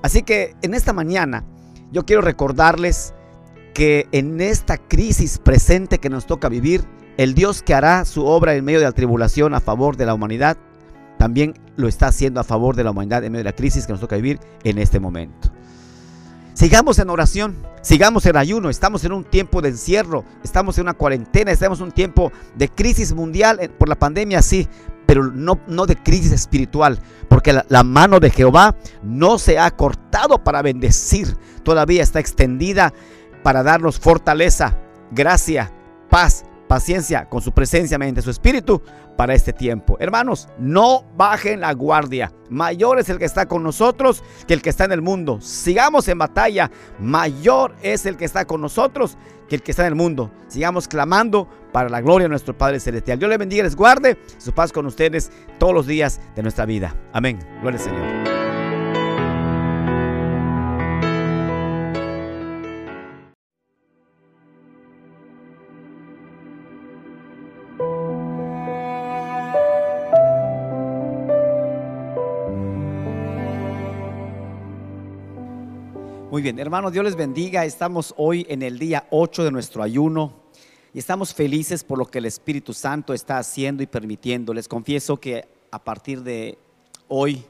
Así 0.00 0.22
que 0.22 0.56
en 0.62 0.72
esta 0.72 0.94
mañana 0.94 1.44
yo 1.92 2.06
quiero 2.06 2.22
recordarles 2.22 3.12
que 3.74 4.08
en 4.10 4.40
esta 4.40 4.78
crisis 4.78 5.36
presente 5.36 5.98
que 5.98 6.08
nos 6.08 6.24
toca 6.24 6.48
vivir, 6.48 6.82
el 7.18 7.34
Dios 7.34 7.62
que 7.62 7.74
hará 7.74 8.06
su 8.06 8.24
obra 8.24 8.54
en 8.54 8.64
medio 8.64 8.78
de 8.78 8.86
la 8.86 8.92
tribulación 8.92 9.52
a 9.52 9.60
favor 9.60 9.98
de 9.98 10.06
la 10.06 10.14
humanidad, 10.14 10.56
también 11.18 11.52
lo 11.76 11.88
está 11.88 12.06
haciendo 12.06 12.40
a 12.40 12.44
favor 12.44 12.74
de 12.74 12.84
la 12.84 12.92
humanidad 12.92 13.22
en 13.22 13.32
medio 13.32 13.44
de 13.44 13.50
la 13.50 13.56
crisis 13.56 13.86
que 13.86 13.92
nos 13.92 14.00
toca 14.00 14.16
vivir 14.16 14.40
en 14.64 14.78
este 14.78 14.98
momento. 14.98 15.52
Sigamos 16.60 16.98
en 16.98 17.08
oración, 17.08 17.56
sigamos 17.80 18.26
en 18.26 18.36
ayuno, 18.36 18.68
estamos 18.68 19.02
en 19.04 19.12
un 19.12 19.24
tiempo 19.24 19.62
de 19.62 19.70
encierro, 19.70 20.26
estamos 20.44 20.76
en 20.76 20.82
una 20.82 20.92
cuarentena, 20.92 21.52
estamos 21.52 21.78
en 21.78 21.86
un 21.86 21.90
tiempo 21.90 22.32
de 22.54 22.68
crisis 22.68 23.14
mundial 23.14 23.60
eh, 23.62 23.70
por 23.70 23.88
la 23.88 23.94
pandemia, 23.94 24.42
sí, 24.42 24.68
pero 25.06 25.24
no, 25.32 25.58
no 25.66 25.86
de 25.86 25.96
crisis 25.96 26.32
espiritual, 26.32 27.00
porque 27.30 27.54
la, 27.54 27.64
la 27.70 27.82
mano 27.82 28.20
de 28.20 28.28
Jehová 28.28 28.76
no 29.02 29.38
se 29.38 29.58
ha 29.58 29.70
cortado 29.70 30.44
para 30.44 30.60
bendecir, 30.60 31.34
todavía 31.62 32.02
está 32.02 32.20
extendida 32.20 32.92
para 33.42 33.62
darnos 33.62 33.98
fortaleza, 33.98 34.76
gracia, 35.12 35.72
paz, 36.10 36.44
paciencia 36.70 37.28
con 37.28 37.42
su 37.42 37.50
presencia 37.50 37.98
mediante 37.98 38.22
su 38.22 38.30
espíritu 38.30 38.80
para 39.16 39.34
este 39.34 39.52
tiempo. 39.52 39.96
Hermanos, 39.98 40.48
no 40.56 41.04
bajen 41.16 41.58
la 41.58 41.72
guardia. 41.74 42.32
Mayor 42.48 43.00
es 43.00 43.08
el 43.08 43.18
que 43.18 43.24
está 43.24 43.46
con 43.46 43.64
nosotros 43.64 44.22
que 44.46 44.54
el 44.54 44.62
que 44.62 44.70
está 44.70 44.84
en 44.84 44.92
el 44.92 45.02
mundo. 45.02 45.40
Sigamos 45.40 46.06
en 46.06 46.18
batalla. 46.18 46.70
Mayor 47.00 47.74
es 47.82 48.06
el 48.06 48.16
que 48.16 48.24
está 48.24 48.44
con 48.44 48.60
nosotros 48.60 49.18
que 49.48 49.56
el 49.56 49.62
que 49.64 49.72
está 49.72 49.82
en 49.82 49.88
el 49.88 49.94
mundo. 49.96 50.30
Sigamos 50.46 50.86
clamando 50.86 51.48
para 51.72 51.88
la 51.88 52.00
gloria 52.00 52.26
de 52.26 52.30
nuestro 52.30 52.56
Padre 52.56 52.78
Celestial. 52.78 53.18
Dios 53.18 53.28
le 53.28 53.36
bendiga 53.36 53.62
y 53.62 53.64
les 53.64 53.74
guarde. 53.74 54.16
Su 54.38 54.52
paz 54.52 54.70
con 54.70 54.86
ustedes 54.86 55.32
todos 55.58 55.74
los 55.74 55.88
días 55.88 56.20
de 56.36 56.42
nuestra 56.42 56.66
vida. 56.66 56.94
Amén. 57.12 57.40
Gloria 57.62 57.80
al 57.80 57.84
Señor. 57.84 58.39
Muy 76.40 76.44
bien, 76.44 76.58
hermanos, 76.58 76.94
Dios 76.94 77.04
les 77.04 77.16
bendiga. 77.16 77.66
Estamos 77.66 78.14
hoy 78.16 78.46
en 78.48 78.62
el 78.62 78.78
día 78.78 79.06
8 79.10 79.44
de 79.44 79.50
nuestro 79.50 79.82
ayuno 79.82 80.32
y 80.94 80.98
estamos 80.98 81.34
felices 81.34 81.84
por 81.84 81.98
lo 81.98 82.06
que 82.06 82.16
el 82.16 82.24
Espíritu 82.24 82.72
Santo 82.72 83.12
está 83.12 83.36
haciendo 83.36 83.82
y 83.82 83.86
permitiendo. 83.86 84.54
Les 84.54 84.66
confieso 84.66 85.18
que 85.18 85.46
a 85.70 85.78
partir 85.78 86.22
de 86.22 86.56
hoy 87.08 87.44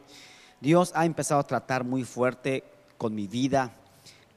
Dios 0.60 0.90
ha 0.96 1.06
empezado 1.06 1.38
a 1.40 1.46
tratar 1.46 1.84
muy 1.84 2.02
fuerte 2.02 2.64
con 2.98 3.14
mi 3.14 3.28
vida, 3.28 3.76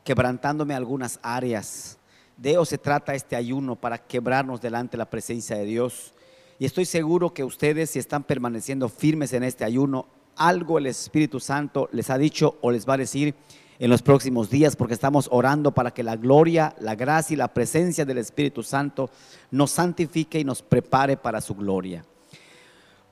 quebrantándome 0.03 0.75
algunas 0.75 1.19
áreas. 1.23 1.97
De 2.37 2.51
eso 2.51 2.65
se 2.65 2.77
trata 2.77 3.15
este 3.15 3.35
ayuno 3.35 3.75
para 3.75 3.97
quebrarnos 3.97 4.61
delante 4.61 4.91
de 4.91 4.99
la 4.99 5.09
presencia 5.09 5.55
de 5.55 5.65
Dios. 5.65 6.13
Y 6.59 6.65
estoy 6.65 6.85
seguro 6.85 7.33
que 7.33 7.43
ustedes, 7.43 7.89
si 7.89 7.97
están 7.97 8.23
permaneciendo 8.23 8.87
firmes 8.87 9.33
en 9.33 9.45
este 9.45 9.65
ayuno, 9.65 10.05
algo 10.35 10.77
el 10.77 10.85
Espíritu 10.85 11.39
Santo 11.39 11.89
les 11.91 12.11
ha 12.11 12.19
dicho 12.19 12.59
o 12.61 12.69
les 12.69 12.87
va 12.87 12.93
a 12.93 12.97
decir 12.97 13.33
en 13.79 13.89
los 13.89 14.01
próximos 14.01 14.49
días 14.49 14.75
porque 14.75 14.93
estamos 14.93 15.27
orando 15.31 15.71
para 15.71 15.91
que 15.91 16.03
la 16.03 16.15
gloria, 16.15 16.75
la 16.79 16.95
gracia 16.95 17.33
y 17.33 17.37
la 17.37 17.53
presencia 17.53 18.05
del 18.05 18.17
Espíritu 18.19 18.63
Santo 18.63 19.09
nos 19.51 19.71
santifique 19.71 20.39
y 20.39 20.43
nos 20.43 20.61
prepare 20.61 21.17
para 21.17 21.41
su 21.41 21.55
gloria. 21.55 22.05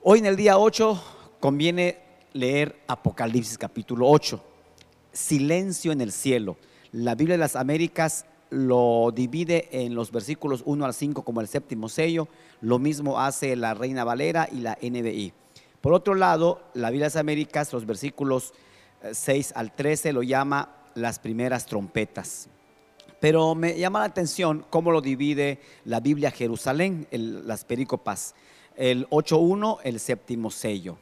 Hoy 0.02 0.20
en 0.20 0.26
el 0.26 0.36
día 0.36 0.58
8 0.58 1.02
conviene 1.40 1.98
leer 2.32 2.80
Apocalipsis 2.86 3.58
capítulo 3.58 4.08
8. 4.08 4.42
Silencio 5.12 5.92
en 5.92 6.00
el 6.00 6.12
cielo. 6.12 6.56
La 6.92 7.14
Biblia 7.14 7.34
de 7.34 7.40
las 7.40 7.56
Américas 7.56 8.26
lo 8.50 9.12
divide 9.14 9.68
en 9.72 9.94
los 9.94 10.12
versículos 10.12 10.62
1 10.66 10.84
al 10.84 10.94
5 10.94 11.22
como 11.22 11.40
el 11.40 11.48
séptimo 11.48 11.88
sello. 11.88 12.28
Lo 12.60 12.78
mismo 12.78 13.20
hace 13.20 13.56
la 13.56 13.74
Reina 13.74 14.04
Valera 14.04 14.48
y 14.50 14.56
la 14.56 14.78
NBI. 14.80 15.32
Por 15.80 15.94
otro 15.94 16.14
lado, 16.14 16.62
la 16.74 16.90
Biblia 16.90 17.06
de 17.06 17.14
las 17.14 17.16
Américas, 17.16 17.72
los 17.72 17.86
versículos 17.86 18.52
6 19.10 19.52
al 19.56 19.72
13 19.72 20.12
lo 20.12 20.22
llama 20.22 20.76
las 20.94 21.18
primeras 21.18 21.66
trompetas. 21.66 22.48
Pero 23.20 23.54
me 23.54 23.78
llama 23.78 24.00
la 24.00 24.06
atención 24.06 24.64
cómo 24.68 24.90
lo 24.90 25.00
divide 25.00 25.60
la 25.84 26.00
Biblia 26.00 26.30
Jerusalén, 26.30 27.06
las 27.10 27.64
perícopas. 27.64 28.34
El 28.76 29.08
8.1, 29.10 29.78
el 29.84 30.00
séptimo 30.00 30.50
sello. 30.50 30.98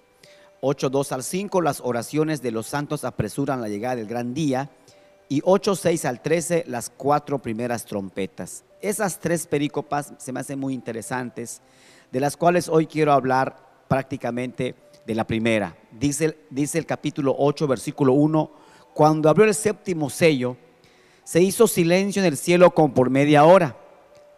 8.2 0.61 1.13
al 1.13 1.23
5, 1.23 1.63
las 1.63 1.81
oraciones 1.81 2.43
de 2.43 2.51
los 2.51 2.67
santos 2.67 3.05
apresuran 3.05 3.63
la 3.63 3.69
llegada 3.69 3.97
del 3.97 4.07
gran 4.07 4.35
día. 4.35 4.71
Y 5.31 5.41
8.6 5.43 6.05
al 6.07 6.21
13, 6.21 6.65
las 6.67 6.91
cuatro 6.91 7.41
primeras 7.41 7.87
trompetas. 7.87 8.65
Esas 8.83 9.19
tres 9.19 9.47
perícopas 9.47 10.13
se 10.19 10.33
me 10.33 10.41
hacen 10.41 10.59
muy 10.59 10.75
interesantes, 10.75 11.63
de 12.11 12.21
las 12.21 12.37
cuales 12.37 12.69
hoy 12.69 12.87
quiero 12.87 13.13
hablar 13.13 13.57
prácticamente 13.89 14.75
de 15.07 15.15
la 15.15 15.27
primera. 15.27 15.77
Dice, 15.91 16.39
dice 16.51 16.79
el 16.79 16.87
capítulo 16.87 17.35
8, 17.39 17.67
versículo 17.67 18.13
1, 18.13 18.51
cuando 18.95 19.29
abrió 19.29 19.47
el 19.47 19.55
séptimo 19.55 20.11
sello, 20.11 20.57
se 21.25 21.41
hizo 21.41 21.67
silencio 21.67 22.23
en 22.23 22.27
el 22.27 22.37
cielo 22.37 22.73
como 22.73 22.93
por 22.93 23.11
media 23.11 23.45
hora. 23.45 23.77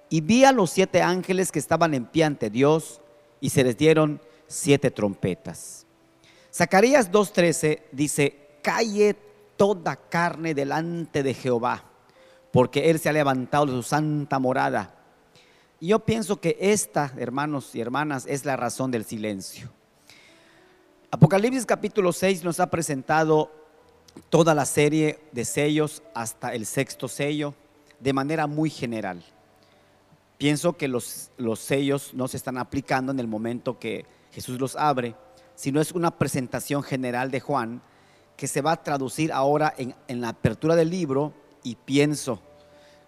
Y 0.09 0.21
vi 0.21 0.45
a 0.45 0.53
los 0.53 0.71
siete 0.71 1.01
ángeles 1.01 1.51
que 1.51 1.59
estaban 1.59 1.95
en 1.95 2.05
pie 2.05 2.25
ante 2.25 2.51
Dios 2.51 3.01
y 3.41 3.51
se 3.51 3.65
les 3.65 3.77
dieron 3.77 4.21
siete 4.47 4.91
trompetas. 4.91 5.87
Zacarías 6.53 7.11
2.13 7.11 7.83
dice, 7.93 8.59
calle 8.63 9.17
toda 9.57 9.97
carne 9.97 10.55
delante 10.55 11.23
de 11.23 11.33
Jehová, 11.33 11.85
porque 12.53 12.91
Él 12.91 12.99
se 12.99 13.09
ha 13.09 13.13
levantado 13.13 13.67
de 13.67 13.73
su 13.73 13.83
santa 13.83 14.39
morada. 14.39 14.95
Y 15.81 15.89
yo 15.89 16.01
pienso 16.01 16.41
que 16.41 16.59
esta, 16.61 17.13
hermanos 17.17 17.75
y 17.75 17.81
hermanas, 17.81 18.27
es 18.29 18.45
la 18.45 18.57
razón 18.57 18.91
del 18.91 19.05
silencio. 19.05 19.71
Apocalipsis 21.15 21.67
capítulo 21.67 22.11
6 22.11 22.43
nos 22.43 22.59
ha 22.59 22.71
presentado 22.71 23.51
toda 24.31 24.55
la 24.55 24.65
serie 24.65 25.19
de 25.33 25.45
sellos 25.45 26.03
hasta 26.15 26.55
el 26.55 26.65
sexto 26.65 27.07
sello 27.07 27.53
de 28.01 28.15
manera 28.15 28.47
muy 28.47 28.71
general. 28.71 29.23
Pienso 30.39 30.79
que 30.79 30.89
los, 30.89 31.31
los 31.37 31.59
sellos 31.59 32.15
no 32.15 32.29
se 32.29 32.39
están 32.39 32.57
aplicando 32.57 33.13
en 33.13 33.21
el 33.21 33.29
momento 33.29 33.79
que 33.79 34.07
Jesús 34.31 34.59
los 34.59 34.75
abre, 34.75 35.15
sino 35.55 35.83
es 35.83 35.93
una 35.93 36.17
presentación 36.17 36.83
general 36.83 37.31
de 37.31 37.41
Juan 37.41 37.83
que 38.35 38.47
se 38.49 38.63
va 38.63 38.73
a 38.73 38.83
traducir 38.83 39.35
ahora 39.35 39.75
en, 39.77 39.95
en 40.09 40.23
la 40.23 40.31
apertura 40.31 40.77
del 40.77 40.89
libro 40.89 41.35
y 41.63 41.75
pienso, 41.75 42.41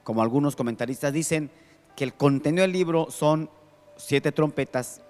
como 0.02 0.20
algunos 0.20 0.56
comentaristas 0.56 1.10
dicen, 1.10 1.50
que 1.96 2.04
el 2.04 2.12
contenido 2.12 2.60
del 2.60 2.72
libro 2.72 3.10
son 3.10 3.48
siete 3.96 4.30
trompetas, 4.30 5.00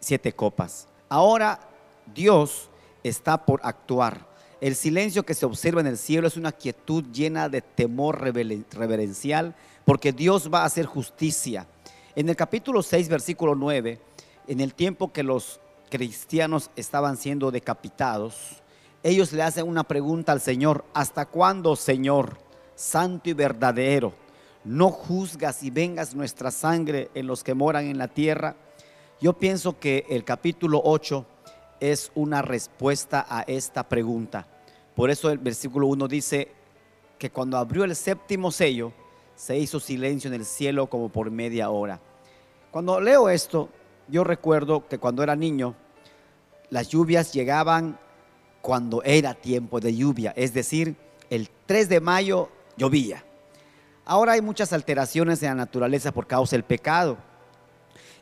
siete 0.00 0.32
copas. 0.32 0.88
Ahora 1.08 1.69
Dios 2.14 2.70
está 3.02 3.44
por 3.44 3.60
actuar. 3.62 4.28
El 4.60 4.74
silencio 4.74 5.24
que 5.24 5.34
se 5.34 5.46
observa 5.46 5.80
en 5.80 5.86
el 5.86 5.96
cielo 5.96 6.26
es 6.26 6.36
una 6.36 6.52
quietud 6.52 7.04
llena 7.12 7.48
de 7.48 7.62
temor 7.62 8.20
reverencial, 8.20 9.54
porque 9.84 10.12
Dios 10.12 10.50
va 10.52 10.62
a 10.62 10.66
hacer 10.66 10.84
justicia. 10.86 11.66
En 12.14 12.28
el 12.28 12.36
capítulo 12.36 12.82
6, 12.82 13.08
versículo 13.08 13.54
9, 13.54 13.98
en 14.48 14.60
el 14.60 14.74
tiempo 14.74 15.12
que 15.12 15.22
los 15.22 15.60
cristianos 15.88 16.70
estaban 16.76 17.16
siendo 17.16 17.50
decapitados, 17.50 18.62
ellos 19.02 19.32
le 19.32 19.42
hacen 19.42 19.66
una 19.66 19.84
pregunta 19.84 20.32
al 20.32 20.42
Señor, 20.42 20.84
¿hasta 20.92 21.24
cuándo, 21.24 21.74
Señor, 21.74 22.36
santo 22.74 23.30
y 23.30 23.32
verdadero, 23.32 24.12
no 24.62 24.90
juzgas 24.90 25.62
y 25.62 25.70
vengas 25.70 26.14
nuestra 26.14 26.50
sangre 26.50 27.10
en 27.14 27.26
los 27.26 27.42
que 27.42 27.54
moran 27.54 27.86
en 27.86 27.96
la 27.96 28.08
tierra? 28.08 28.56
Yo 29.18 29.32
pienso 29.32 29.78
que 29.78 30.04
el 30.10 30.24
capítulo 30.24 30.82
8 30.84 31.24
es 31.80 32.12
una 32.14 32.42
respuesta 32.42 33.26
a 33.28 33.42
esta 33.42 33.88
pregunta. 33.88 34.46
Por 34.94 35.10
eso 35.10 35.30
el 35.30 35.38
versículo 35.38 35.86
1 35.88 36.08
dice 36.08 36.52
que 37.18 37.30
cuando 37.30 37.56
abrió 37.56 37.84
el 37.84 37.96
séptimo 37.96 38.50
sello, 38.50 38.92
se 39.34 39.58
hizo 39.58 39.80
silencio 39.80 40.28
en 40.28 40.34
el 40.34 40.44
cielo 40.44 40.88
como 40.88 41.08
por 41.08 41.30
media 41.30 41.70
hora. 41.70 42.00
Cuando 42.70 43.00
leo 43.00 43.28
esto, 43.30 43.70
yo 44.08 44.22
recuerdo 44.22 44.86
que 44.86 44.98
cuando 44.98 45.22
era 45.22 45.34
niño, 45.34 45.74
las 46.68 46.88
lluvias 46.88 47.32
llegaban 47.32 47.98
cuando 48.60 49.02
era 49.02 49.34
tiempo 49.34 49.80
de 49.80 49.96
lluvia, 49.96 50.32
es 50.36 50.52
decir, 50.52 50.96
el 51.30 51.48
3 51.66 51.88
de 51.88 52.00
mayo 52.00 52.50
llovía. 52.76 53.24
Ahora 54.04 54.32
hay 54.32 54.40
muchas 54.40 54.72
alteraciones 54.72 55.42
en 55.42 55.50
la 55.50 55.54
naturaleza 55.54 56.12
por 56.12 56.26
causa 56.26 56.56
del 56.56 56.64
pecado. 56.64 57.16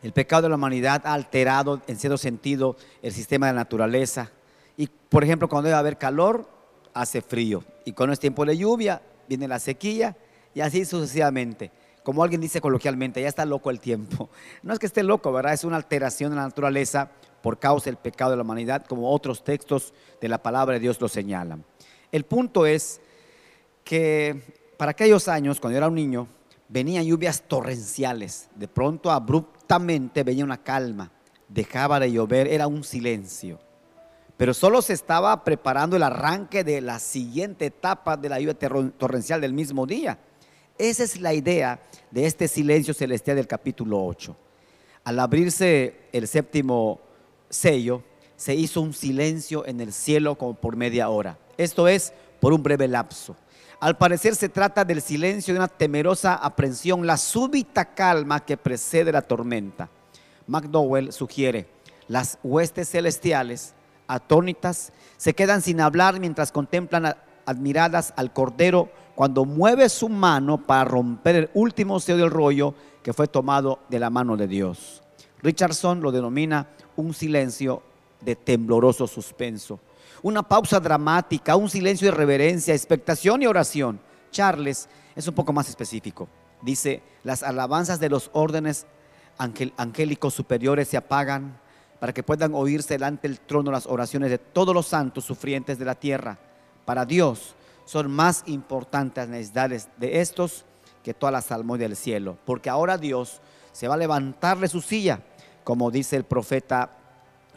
El 0.02 0.12
pecado 0.12 0.42
de 0.42 0.48
la 0.48 0.54
humanidad 0.54 1.02
ha 1.04 1.14
alterado 1.14 1.82
en 1.86 1.96
cierto 1.96 2.18
sentido 2.18 2.76
el 3.02 3.12
sistema 3.12 3.46
de 3.46 3.52
la 3.52 3.60
naturaleza. 3.60 4.30
Y 4.76 4.86
por 4.86 5.24
ejemplo, 5.24 5.48
cuando 5.48 5.68
debe 5.68 5.78
haber 5.78 5.98
calor, 5.98 6.48
hace 6.94 7.20
frío. 7.20 7.64
Y 7.84 7.92
cuando 7.92 8.12
es 8.12 8.20
tiempo 8.20 8.44
de 8.44 8.56
lluvia, 8.56 9.02
viene 9.28 9.48
la 9.48 9.58
sequía 9.58 10.16
y 10.54 10.60
así 10.60 10.84
sucesivamente. 10.84 11.70
Como 12.02 12.22
alguien 12.22 12.40
dice 12.40 12.60
coloquialmente, 12.60 13.20
ya 13.20 13.28
está 13.28 13.44
loco 13.44 13.70
el 13.70 13.80
tiempo. 13.80 14.30
No 14.62 14.72
es 14.72 14.78
que 14.78 14.86
esté 14.86 15.02
loco, 15.02 15.32
¿verdad? 15.32 15.52
Es 15.52 15.64
una 15.64 15.76
alteración 15.76 16.30
de 16.30 16.36
la 16.36 16.42
naturaleza 16.42 17.10
por 17.42 17.58
causa 17.58 17.86
del 17.86 17.96
pecado 17.96 18.32
de 18.32 18.36
la 18.36 18.42
humanidad, 18.42 18.86
como 18.86 19.10
otros 19.12 19.44
textos 19.44 19.92
de 20.20 20.28
la 20.28 20.42
palabra 20.42 20.74
de 20.74 20.80
Dios 20.80 21.00
lo 21.00 21.08
señalan. 21.08 21.64
El 22.10 22.24
punto 22.24 22.66
es 22.66 23.00
que 23.84 24.72
para 24.76 24.92
aquellos 24.92 25.28
años, 25.28 25.60
cuando 25.60 25.74
yo 25.74 25.78
era 25.78 25.88
un 25.88 25.94
niño, 25.94 26.28
venían 26.68 27.04
lluvias 27.04 27.42
torrenciales. 27.42 28.48
De 28.54 28.68
pronto, 28.68 29.10
abruptamente, 29.10 30.22
venía 30.22 30.44
una 30.44 30.62
calma. 30.62 31.10
Dejaba 31.48 31.98
de 31.98 32.12
llover, 32.12 32.46
era 32.48 32.66
un 32.66 32.84
silencio. 32.84 33.58
Pero 34.36 34.54
solo 34.54 34.82
se 34.82 34.92
estaba 34.92 35.42
preparando 35.44 35.96
el 35.96 36.02
arranque 36.02 36.62
de 36.62 36.80
la 36.80 36.98
siguiente 36.98 37.66
etapa 37.66 38.16
de 38.16 38.28
la 38.28 38.38
lluvia 38.38 38.54
torrencial 38.96 39.40
del 39.40 39.52
mismo 39.52 39.86
día. 39.86 40.18
Esa 40.76 41.02
es 41.02 41.20
la 41.20 41.34
idea 41.34 41.80
de 42.12 42.26
este 42.26 42.46
silencio 42.46 42.94
celestial 42.94 43.36
del 43.36 43.48
capítulo 43.48 44.04
8. 44.04 44.36
Al 45.02 45.18
abrirse 45.18 46.02
el 46.12 46.28
séptimo 46.28 47.00
sello, 47.48 48.04
se 48.36 48.54
hizo 48.54 48.80
un 48.80 48.92
silencio 48.92 49.66
en 49.66 49.80
el 49.80 49.92
cielo 49.92 50.36
como 50.36 50.54
por 50.54 50.76
media 50.76 51.08
hora. 51.08 51.36
Esto 51.56 51.88
es 51.88 52.12
por 52.38 52.52
un 52.52 52.62
breve 52.62 52.86
lapso. 52.86 53.34
Al 53.80 53.96
parecer 53.96 54.34
se 54.34 54.48
trata 54.48 54.84
del 54.84 55.00
silencio 55.00 55.54
de 55.54 55.60
una 55.60 55.68
temerosa 55.68 56.34
aprensión, 56.34 57.06
la 57.06 57.16
súbita 57.16 57.94
calma 57.94 58.44
que 58.44 58.56
precede 58.56 59.12
la 59.12 59.22
tormenta. 59.22 59.88
McDowell 60.48 61.12
sugiere, 61.12 61.68
las 62.08 62.38
huestes 62.42 62.90
celestiales, 62.90 63.74
atónitas, 64.08 64.92
se 65.16 65.32
quedan 65.32 65.62
sin 65.62 65.80
hablar 65.80 66.18
mientras 66.18 66.50
contemplan 66.50 67.14
admiradas 67.46 68.12
al 68.16 68.32
Cordero 68.32 68.90
cuando 69.14 69.44
mueve 69.44 69.88
su 69.88 70.08
mano 70.08 70.66
para 70.66 70.84
romper 70.84 71.36
el 71.36 71.50
último 71.54 72.00
sello 72.00 72.18
del 72.18 72.30
rollo 72.30 72.74
que 73.04 73.12
fue 73.12 73.28
tomado 73.28 73.78
de 73.88 74.00
la 74.00 74.10
mano 74.10 74.36
de 74.36 74.48
Dios. 74.48 75.04
Richardson 75.40 76.00
lo 76.00 76.10
denomina 76.10 76.66
un 76.96 77.14
silencio 77.14 77.82
de 78.22 78.34
tembloroso 78.34 79.06
suspenso 79.06 79.78
una 80.22 80.42
pausa 80.42 80.80
dramática, 80.80 81.56
un 81.56 81.70
silencio 81.70 82.10
de 82.10 82.16
reverencia, 82.16 82.74
expectación 82.74 83.42
y 83.42 83.46
oración. 83.46 84.00
Charles 84.30 84.88
es 85.14 85.26
un 85.28 85.34
poco 85.34 85.52
más 85.52 85.68
específico. 85.68 86.28
Dice, 86.62 87.02
las 87.24 87.42
alabanzas 87.42 88.00
de 88.00 88.08
los 88.08 88.30
órdenes 88.32 88.86
angélicos 89.38 90.34
superiores 90.34 90.88
se 90.88 90.96
apagan 90.96 91.58
para 92.00 92.12
que 92.12 92.22
puedan 92.22 92.54
oírse 92.54 92.94
delante 92.94 93.28
del 93.28 93.40
trono 93.40 93.70
las 93.70 93.86
oraciones 93.86 94.30
de 94.30 94.38
todos 94.38 94.74
los 94.74 94.86
santos 94.86 95.24
sufrientes 95.24 95.78
de 95.78 95.84
la 95.84 95.94
tierra. 95.94 96.38
Para 96.84 97.04
Dios 97.04 97.54
son 97.84 98.10
más 98.10 98.42
importantes 98.46 99.24
las 99.24 99.30
necesidades 99.30 99.88
de 99.96 100.20
estos 100.20 100.64
que 101.02 101.14
todas 101.14 101.32
las 101.32 101.46
salmos 101.46 101.78
del 101.78 101.96
cielo, 101.96 102.36
porque 102.44 102.70
ahora 102.70 102.98
Dios 102.98 103.40
se 103.72 103.88
va 103.88 103.94
a 103.94 103.98
levantar 103.98 104.58
de 104.58 104.68
su 104.68 104.80
silla, 104.80 105.20
como 105.64 105.90
dice 105.90 106.16
el 106.16 106.24
profeta 106.24 106.98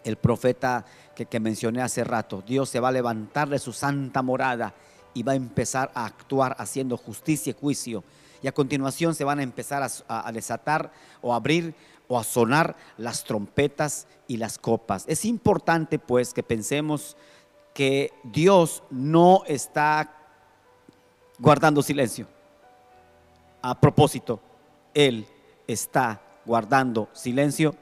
el 0.03 0.17
profeta 0.17 0.85
que, 1.29 1.39
mencioné 1.39 1.81
hace 1.81 2.03
rato. 2.03 2.43
Dios 2.45 2.69
se 2.69 2.79
va 2.79 2.89
a 2.89 2.91
levantar 2.91 3.49
de 3.49 3.59
su 3.59 3.73
santa 3.73 4.21
morada 4.21 4.73
y 5.13 5.23
va 5.23 5.33
a 5.33 5.35
empezar 5.35 5.91
a 5.93 6.05
actuar 6.05 6.55
haciendo 6.59 6.97
justicia 6.97 7.51
y 7.51 7.59
juicio. 7.59 8.03
Y 8.41 8.47
a 8.47 8.51
continuación 8.51 9.13
se 9.13 9.23
van 9.23 9.39
a 9.39 9.43
empezar 9.43 9.83
a, 9.83 10.27
a 10.27 10.31
desatar 10.31 10.91
o 11.21 11.33
abrir 11.33 11.75
o 12.07 12.17
a 12.17 12.23
sonar 12.23 12.75
las 12.97 13.23
trompetas 13.23 14.07
y 14.27 14.37
las 14.37 14.57
copas. 14.57 15.05
Es 15.07 15.25
importante 15.25 15.99
pues 15.99 16.33
que 16.33 16.43
pensemos 16.43 17.15
que 17.73 18.11
Dios 18.23 18.83
no 18.89 19.43
está 19.47 20.13
guardando 21.39 21.81
silencio. 21.81 22.27
A 23.61 23.79
propósito, 23.79 24.39
Él 24.93 25.25
está 25.67 26.21
guardando 26.45 27.09
silencio 27.13 27.75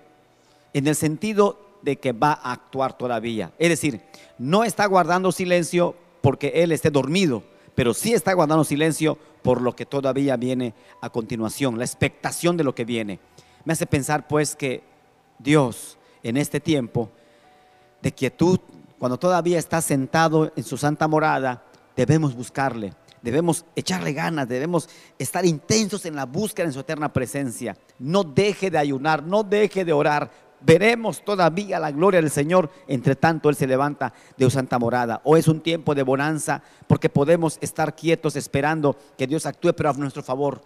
en 0.74 0.88
el 0.88 0.96
sentido 0.96 1.69
de 1.82 1.98
que 1.98 2.12
va 2.12 2.34
a 2.34 2.52
actuar 2.54 2.98
todavía. 2.98 3.52
Es 3.58 3.70
decir, 3.70 4.02
no 4.38 4.64
está 4.64 4.86
guardando 4.86 5.32
silencio 5.32 5.96
porque 6.22 6.52
Él 6.56 6.72
esté 6.72 6.92
dormido, 6.92 7.44
pero 7.76 7.94
sí 7.94 8.14
está 8.14 8.34
guardando 8.34 8.64
silencio 8.64 9.18
por 9.42 9.62
lo 9.62 9.76
que 9.76 9.86
todavía 9.86 10.36
viene 10.38 10.74
a 11.02 11.10
continuación, 11.10 11.78
la 11.78 11.86
expectación 11.86 12.58
de 12.58 12.64
lo 12.64 12.76
que 12.76 12.86
viene. 12.86 13.20
Me 13.66 13.74
hace 13.74 13.86
pensar 13.86 14.28
pues 14.28 14.56
que 14.56 14.84
Dios 15.38 15.98
en 16.24 16.38
este 16.38 16.60
tiempo 16.60 17.10
de 18.02 18.12
quietud, 18.12 18.60
cuando 18.98 19.18
todavía 19.18 19.60
está 19.60 19.82
sentado 19.82 20.52
en 20.56 20.64
su 20.64 20.78
santa 20.78 21.08
morada, 21.08 21.64
debemos 21.96 22.36
buscarle, 22.36 22.94
debemos 23.22 23.66
echarle 23.76 24.14
ganas, 24.14 24.48
debemos 24.48 24.90
estar 25.18 25.46
intensos 25.46 26.06
en 26.06 26.16
la 26.16 26.26
búsqueda 26.26 26.68
en 26.68 26.74
su 26.74 26.80
eterna 26.80 27.12
presencia. 27.12 27.78
No 27.98 28.24
deje 28.24 28.70
de 28.70 28.78
ayunar, 28.78 29.24
no 29.24 29.44
deje 29.44 29.86
de 29.86 29.94
orar, 29.94 30.32
veremos 30.62 31.24
todavía 31.24 31.80
la 31.80 31.92
gloria 31.92 32.22
del 32.22 32.32
Señor. 32.32 32.70
Entre 32.88 33.16
tanto, 33.16 33.50
Él 33.50 33.56
se 33.56 33.68
levanta 33.68 34.14
de 34.38 34.46
su 34.46 34.52
santa 34.52 34.80
morada. 34.80 35.22
O 35.24 35.38
es 35.38 35.48
un 35.48 35.62
tiempo 35.62 35.96
de 35.96 36.04
bonanza 36.04 36.62
porque 36.88 37.10
podemos 37.10 37.58
estar 37.62 37.96
quietos 37.96 38.36
esperando 38.36 38.96
que 39.18 39.28
Dios 39.28 39.46
actúe, 39.46 39.74
pero 39.74 39.90
a 39.90 39.94
nuestro 39.94 40.24
favor 40.24 40.62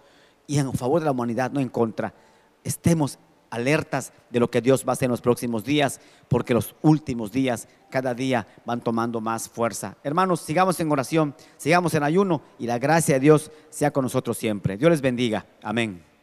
y 0.46 0.58
en 0.58 0.72
favor 0.72 1.00
de 1.00 1.06
la 1.06 1.12
humanidad, 1.12 1.50
no 1.50 1.60
en 1.60 1.68
contra. 1.68 2.14
Estemos 2.62 3.18
alertas 3.50 4.12
de 4.30 4.40
lo 4.40 4.50
que 4.50 4.60
Dios 4.60 4.84
va 4.86 4.90
a 4.90 4.94
hacer 4.94 5.06
en 5.06 5.12
los 5.12 5.20
próximos 5.20 5.64
días, 5.64 6.00
porque 6.28 6.54
los 6.54 6.74
últimos 6.82 7.30
días, 7.30 7.68
cada 7.90 8.12
día, 8.12 8.46
van 8.64 8.80
tomando 8.80 9.20
más 9.20 9.48
fuerza. 9.48 9.96
Hermanos, 10.02 10.40
sigamos 10.40 10.80
en 10.80 10.90
oración, 10.90 11.34
sigamos 11.56 11.94
en 11.94 12.02
ayuno 12.02 12.42
y 12.58 12.66
la 12.66 12.78
gracia 12.78 13.14
de 13.14 13.20
Dios 13.20 13.52
sea 13.70 13.92
con 13.92 14.02
nosotros 14.02 14.36
siempre. 14.36 14.76
Dios 14.76 14.90
les 14.90 15.00
bendiga. 15.00 15.46
Amén. 15.62 16.13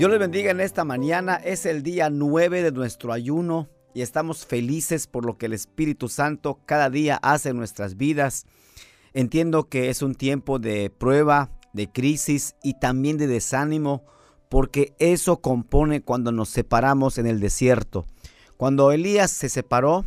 Dios 0.00 0.10
les 0.10 0.18
bendiga 0.18 0.50
en 0.50 0.60
esta 0.60 0.86
mañana. 0.86 1.34
Es 1.34 1.66
el 1.66 1.82
día 1.82 2.08
9 2.08 2.62
de 2.62 2.72
nuestro 2.72 3.12
ayuno 3.12 3.68
y 3.92 4.00
estamos 4.00 4.46
felices 4.46 5.06
por 5.06 5.26
lo 5.26 5.36
que 5.36 5.44
el 5.44 5.52
Espíritu 5.52 6.08
Santo 6.08 6.58
cada 6.64 6.88
día 6.88 7.18
hace 7.20 7.50
en 7.50 7.58
nuestras 7.58 7.98
vidas. 7.98 8.46
Entiendo 9.12 9.68
que 9.68 9.90
es 9.90 10.00
un 10.00 10.14
tiempo 10.14 10.58
de 10.58 10.88
prueba, 10.88 11.50
de 11.74 11.92
crisis 11.92 12.54
y 12.62 12.80
también 12.80 13.18
de 13.18 13.26
desánimo, 13.26 14.06
porque 14.48 14.94
eso 14.98 15.42
compone 15.42 16.00
cuando 16.00 16.32
nos 16.32 16.48
separamos 16.48 17.18
en 17.18 17.26
el 17.26 17.38
desierto. 17.38 18.06
Cuando 18.56 18.92
Elías 18.92 19.30
se 19.30 19.50
separó 19.50 20.06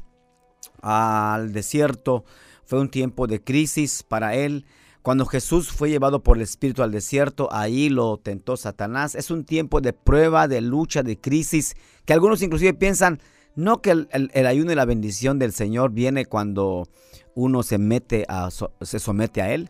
al 0.82 1.54
desierto, 1.54 2.26
fue 2.66 2.80
un 2.80 2.90
tiempo 2.90 3.28
de 3.28 3.44
crisis 3.44 4.02
para 4.02 4.34
él. 4.34 4.66
Cuando 5.04 5.26
Jesús 5.26 5.70
fue 5.70 5.90
llevado 5.90 6.24
por 6.24 6.38
el 6.38 6.44
Espíritu 6.44 6.82
al 6.82 6.94
desierto, 6.94 7.50
ahí 7.52 7.90
lo 7.90 8.18
tentó 8.18 8.56
Satanás. 8.56 9.16
Es 9.16 9.32
un 9.32 9.44
tiempo 9.44 9.82
de 9.82 9.92
prueba, 9.92 10.48
de 10.48 10.62
lucha, 10.62 11.04
de 11.04 11.20
crisis, 11.20 11.76
que 12.06 12.14
algunos 12.14 12.42
inclusive 12.42 12.74
piensan, 12.74 13.20
no 13.54 13.82
que 13.82 13.92
el, 13.92 14.48
ayuno 14.48 14.72
y 14.72 14.76
la 14.76 14.86
bendición 14.86 15.40
del 15.40 15.52
Señor 15.52 15.92
viene 15.92 16.26
cuando 16.26 16.88
uno 17.36 17.64
se 17.64 17.78
mete 17.78 18.26
a, 18.30 18.50
se 18.50 19.00
somete 19.00 19.42
a 19.42 19.54
Él, 19.54 19.70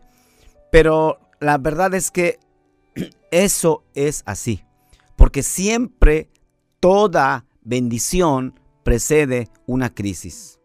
pero 0.70 1.18
la 1.40 1.58
verdad 1.58 1.94
es 1.94 2.12
que 2.12 2.38
eso 3.32 3.82
es 3.94 4.22
así, 4.26 4.62
porque 5.16 5.42
siempre 5.42 6.28
toda 6.78 7.44
bendición 7.62 8.60
precede 8.84 9.48
una 9.66 9.92
crisis. 9.92 10.60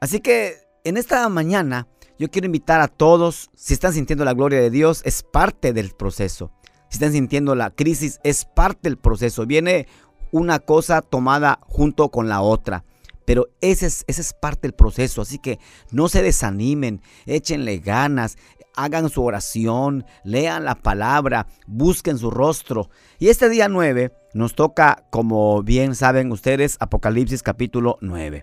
Así 0.00 0.20
que 0.20 0.54
en 0.84 0.96
esta 0.96 1.28
mañana 1.28 1.86
yo 2.18 2.30
quiero 2.30 2.46
invitar 2.46 2.80
a 2.80 2.88
todos, 2.88 3.50
si 3.54 3.74
están 3.74 3.92
sintiendo 3.92 4.24
la 4.24 4.34
gloria 4.34 4.60
de 4.60 4.70
Dios, 4.70 5.02
es 5.04 5.22
parte 5.22 5.72
del 5.72 5.90
proceso. 5.90 6.52
Si 6.88 6.96
están 6.96 7.12
sintiendo 7.12 7.54
la 7.54 7.70
crisis, 7.70 8.20
es 8.22 8.44
parte 8.44 8.88
del 8.88 8.98
proceso. 8.98 9.46
Viene 9.46 9.88
una 10.30 10.60
cosa 10.60 11.02
tomada 11.02 11.58
junto 11.62 12.10
con 12.10 12.28
la 12.28 12.40
otra. 12.40 12.84
Pero 13.24 13.48
ese 13.60 13.86
es, 13.86 14.04
ese 14.06 14.20
es 14.20 14.32
parte 14.32 14.62
del 14.62 14.74
proceso. 14.74 15.22
Así 15.22 15.38
que 15.38 15.58
no 15.90 16.08
se 16.08 16.22
desanimen, 16.22 17.00
échenle 17.26 17.78
ganas, 17.78 18.36
hagan 18.76 19.08
su 19.08 19.24
oración, 19.24 20.04
lean 20.24 20.64
la 20.64 20.74
palabra, 20.76 21.46
busquen 21.66 22.18
su 22.18 22.30
rostro. 22.30 22.90
Y 23.18 23.28
este 23.28 23.48
día 23.48 23.68
9 23.68 24.12
nos 24.34 24.54
toca, 24.54 25.06
como 25.10 25.62
bien 25.62 25.94
saben 25.94 26.30
ustedes, 26.30 26.76
Apocalipsis 26.80 27.42
capítulo 27.42 27.98
9. 28.00 28.42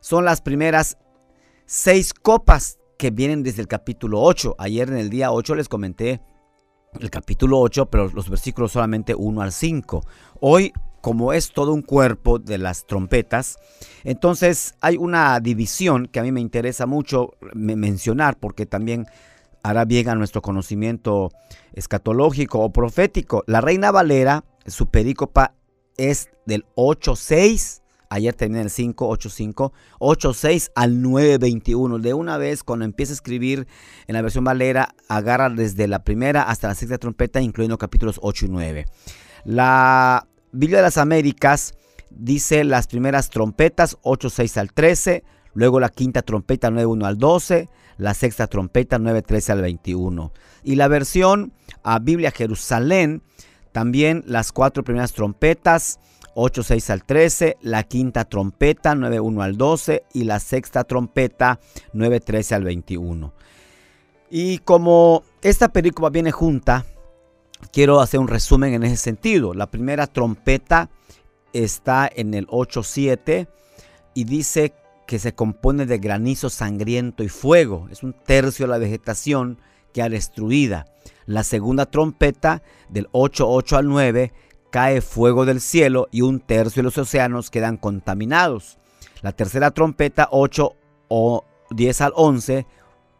Son 0.00 0.24
las 0.24 0.40
primeras 0.40 0.96
seis 1.66 2.14
copas 2.14 2.77
que 2.98 3.10
vienen 3.10 3.42
desde 3.42 3.62
el 3.62 3.68
capítulo 3.68 4.20
8. 4.20 4.56
Ayer 4.58 4.88
en 4.88 4.98
el 4.98 5.08
día 5.08 5.32
8 5.32 5.54
les 5.54 5.68
comenté 5.68 6.20
el 7.00 7.10
capítulo 7.10 7.60
8, 7.60 7.86
pero 7.86 8.08
los 8.08 8.28
versículos 8.28 8.72
solamente 8.72 9.14
1 9.14 9.40
al 9.40 9.52
5. 9.52 10.04
Hoy, 10.40 10.72
como 11.00 11.32
es 11.32 11.52
todo 11.52 11.72
un 11.72 11.82
cuerpo 11.82 12.38
de 12.38 12.58
las 12.58 12.86
trompetas, 12.86 13.56
entonces 14.02 14.74
hay 14.80 14.96
una 14.96 15.38
división 15.38 16.06
que 16.06 16.18
a 16.18 16.24
mí 16.24 16.32
me 16.32 16.40
interesa 16.40 16.86
mucho 16.86 17.30
mencionar 17.54 18.36
porque 18.38 18.66
también 18.66 19.06
hará 19.62 19.84
bien 19.84 20.08
a 20.08 20.16
nuestro 20.16 20.42
conocimiento 20.42 21.30
escatológico 21.74 22.60
o 22.60 22.72
profético. 22.72 23.44
La 23.46 23.60
Reina 23.60 23.92
Valera, 23.92 24.44
su 24.66 24.88
perícopa 24.88 25.54
es 25.96 26.30
del 26.46 26.64
8.6 26.74 27.82
Ayer 28.10 28.34
terminé 28.34 28.62
el 28.62 28.70
585, 28.70 29.72
86 29.98 30.72
al 30.74 31.02
921. 31.02 31.98
De 31.98 32.14
una 32.14 32.38
vez, 32.38 32.62
cuando 32.62 32.84
empieza 32.84 33.12
a 33.12 33.14
escribir 33.14 33.66
en 34.06 34.14
la 34.14 34.22
versión 34.22 34.44
Valera, 34.44 34.94
agarra 35.08 35.50
desde 35.50 35.86
la 35.88 36.04
primera 36.04 36.42
hasta 36.42 36.68
la 36.68 36.74
sexta 36.74 36.98
trompeta, 36.98 37.40
incluyendo 37.40 37.76
capítulos 37.76 38.18
8 38.22 38.46
y 38.46 38.48
9. 38.48 38.84
La 39.44 40.26
Biblia 40.52 40.78
de 40.78 40.84
las 40.84 40.96
Américas 40.96 41.74
dice 42.10 42.64
las 42.64 42.86
primeras 42.86 43.28
trompetas, 43.30 43.98
8, 44.02 44.30
6 44.30 44.56
al 44.56 44.72
13. 44.72 45.24
Luego 45.52 45.80
la 45.80 45.90
quinta 45.90 46.22
trompeta, 46.22 46.70
9, 46.70 46.86
1 46.86 47.06
al 47.06 47.18
12. 47.18 47.68
La 47.98 48.14
sexta 48.14 48.46
trompeta, 48.46 48.98
9, 48.98 49.22
13 49.22 49.52
al 49.52 49.60
21. 49.60 50.32
Y 50.62 50.76
la 50.76 50.88
versión 50.88 51.52
a 51.82 51.98
Biblia 51.98 52.30
Jerusalén, 52.30 53.22
también 53.72 54.22
las 54.26 54.52
cuatro 54.52 54.84
primeras 54.84 55.12
trompetas, 55.12 55.98
8, 56.34 56.62
6 56.62 56.90
al 56.90 57.04
13, 57.04 57.56
la 57.62 57.82
quinta 57.84 58.24
trompeta 58.24 58.94
9, 58.94 59.20
1 59.20 59.42
al 59.42 59.56
12 59.56 60.04
y 60.14 60.24
la 60.24 60.40
sexta 60.40 60.84
trompeta 60.84 61.60
9, 61.92 62.20
13 62.20 62.54
al 62.54 62.64
21. 62.64 63.32
Y 64.30 64.58
como 64.58 65.22
esta 65.42 65.68
película 65.68 66.10
viene 66.10 66.30
junta, 66.32 66.84
quiero 67.72 68.00
hacer 68.00 68.20
un 68.20 68.28
resumen 68.28 68.74
en 68.74 68.84
ese 68.84 68.96
sentido. 68.96 69.54
La 69.54 69.70
primera 69.70 70.06
trompeta 70.06 70.90
está 71.52 72.10
en 72.14 72.34
el 72.34 72.46
8, 72.50 72.82
7 72.82 73.48
y 74.14 74.24
dice 74.24 74.74
que 75.06 75.18
se 75.18 75.34
compone 75.34 75.86
de 75.86 75.98
granizo 75.98 76.50
sangriento 76.50 77.22
y 77.22 77.28
fuego. 77.28 77.88
Es 77.90 78.02
un 78.02 78.12
tercio 78.12 78.66
de 78.66 78.72
la 78.72 78.78
vegetación 78.78 79.58
que 79.92 80.02
ha 80.02 80.08
destruida. 80.08 80.86
La 81.24 81.44
segunda 81.44 81.86
trompeta 81.86 82.62
del 82.90 83.08
8, 83.12 83.48
8 83.48 83.76
al 83.78 83.88
9 83.88 84.32
cae 84.70 85.00
fuego 85.00 85.46
del 85.46 85.60
cielo 85.60 86.08
y 86.10 86.22
un 86.22 86.40
tercio 86.40 86.80
de 86.80 86.84
los 86.84 86.98
océanos 86.98 87.50
quedan 87.50 87.76
contaminados. 87.76 88.78
La 89.22 89.32
tercera 89.32 89.70
trompeta, 89.70 90.28
8 90.30 90.72
o 91.08 91.44
10 91.70 92.00
al 92.00 92.12
11, 92.14 92.66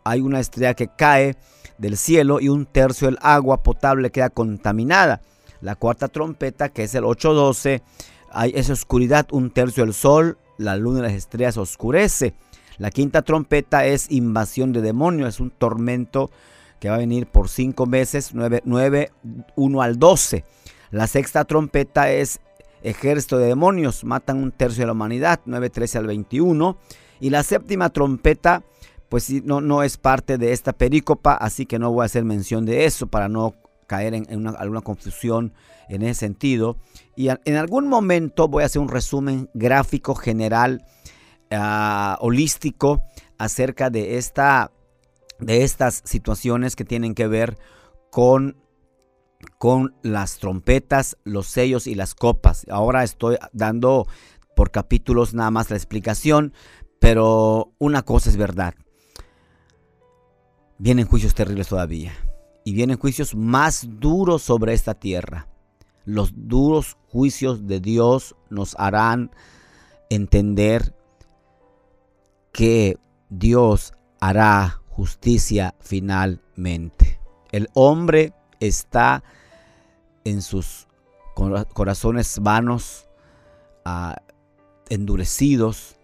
hay 0.04 0.20
una 0.20 0.40
estrella 0.40 0.74
que 0.74 0.88
cae 0.88 1.36
del 1.78 1.96
cielo 1.96 2.40
y 2.40 2.48
un 2.48 2.66
tercio 2.66 3.08
del 3.08 3.18
agua 3.20 3.62
potable 3.62 4.10
queda 4.10 4.30
contaminada. 4.30 5.22
La 5.60 5.74
cuarta 5.74 6.08
trompeta, 6.08 6.68
que 6.68 6.84
es 6.84 6.94
el 6.94 7.04
8-12, 7.04 7.82
hay 8.30 8.52
esa 8.54 8.72
oscuridad, 8.72 9.26
un 9.32 9.50
tercio 9.50 9.84
del 9.84 9.94
sol, 9.94 10.38
la 10.56 10.76
luna 10.76 11.00
y 11.00 11.02
las 11.02 11.12
estrellas 11.12 11.56
oscurece. 11.56 12.34
La 12.78 12.90
quinta 12.90 13.22
trompeta 13.22 13.86
es 13.86 14.10
invasión 14.10 14.72
de 14.72 14.82
demonios, 14.82 15.28
es 15.30 15.40
un 15.40 15.50
tormento 15.50 16.30
que 16.78 16.88
va 16.88 16.96
a 16.96 16.98
venir 16.98 17.26
por 17.26 17.48
cinco 17.48 17.86
meses, 17.86 18.34
9, 18.34 18.62
9 18.64 19.10
1 19.56 19.82
al 19.82 19.98
12. 19.98 20.44
La 20.90 21.06
sexta 21.06 21.44
trompeta 21.44 22.10
es 22.10 22.40
ejército 22.82 23.38
de 23.38 23.46
demonios, 23.46 24.04
matan 24.04 24.42
un 24.42 24.52
tercio 24.52 24.82
de 24.82 24.86
la 24.86 24.92
humanidad, 24.92 25.40
9.13 25.46 25.96
al 25.96 26.06
21. 26.06 26.78
Y 27.20 27.30
la 27.30 27.42
séptima 27.42 27.90
trompeta, 27.90 28.62
pues 29.08 29.30
no, 29.44 29.60
no 29.60 29.82
es 29.82 29.96
parte 29.96 30.38
de 30.38 30.52
esta 30.52 30.72
perícopa, 30.72 31.34
así 31.34 31.66
que 31.66 31.78
no 31.78 31.90
voy 31.92 32.02
a 32.02 32.06
hacer 32.06 32.24
mención 32.24 32.64
de 32.64 32.84
eso 32.84 33.08
para 33.08 33.28
no 33.28 33.54
caer 33.86 34.14
en, 34.14 34.46
alguna 34.46 34.82
confusión 34.82 35.52
en 35.88 36.02
ese 36.02 36.20
sentido. 36.20 36.76
Y 37.16 37.28
en 37.28 37.56
algún 37.56 37.88
momento 37.88 38.46
voy 38.46 38.62
a 38.62 38.66
hacer 38.66 38.80
un 38.80 38.88
resumen 38.88 39.50
gráfico 39.54 40.14
general, 40.14 40.84
ah, 41.50 42.16
holístico, 42.20 43.02
acerca 43.38 43.90
de, 43.90 44.18
esta, 44.18 44.70
de 45.40 45.64
estas 45.64 46.02
situaciones 46.04 46.76
que 46.76 46.84
tienen 46.84 47.14
que 47.14 47.26
ver 47.26 47.58
con 48.10 48.56
con 49.58 49.94
las 50.02 50.38
trompetas, 50.38 51.18
los 51.24 51.48
sellos 51.48 51.86
y 51.86 51.94
las 51.94 52.14
copas. 52.14 52.66
Ahora 52.70 53.02
estoy 53.02 53.36
dando 53.52 54.06
por 54.54 54.70
capítulos 54.70 55.34
nada 55.34 55.50
más 55.50 55.70
la 55.70 55.76
explicación, 55.76 56.52
pero 57.00 57.72
una 57.78 58.02
cosa 58.02 58.30
es 58.30 58.36
verdad. 58.36 58.74
Vienen 60.78 61.06
juicios 61.06 61.34
terribles 61.34 61.68
todavía. 61.68 62.12
Y 62.64 62.72
vienen 62.72 62.98
juicios 62.98 63.34
más 63.34 63.86
duros 63.88 64.42
sobre 64.42 64.74
esta 64.74 64.94
tierra. 64.94 65.48
Los 66.04 66.32
duros 66.34 66.96
juicios 67.08 67.66
de 67.66 67.80
Dios 67.80 68.36
nos 68.50 68.76
harán 68.78 69.30
entender 70.10 70.94
que 72.52 72.98
Dios 73.30 73.92
hará 74.20 74.82
justicia 74.88 75.74
finalmente. 75.80 77.20
El 77.50 77.68
hombre 77.74 78.34
está 78.60 79.22
en 80.30 80.42
sus 80.42 80.86
corazones 81.72 82.38
vanos, 82.40 83.06
ah, 83.84 84.16
endurecidos, 84.88 85.96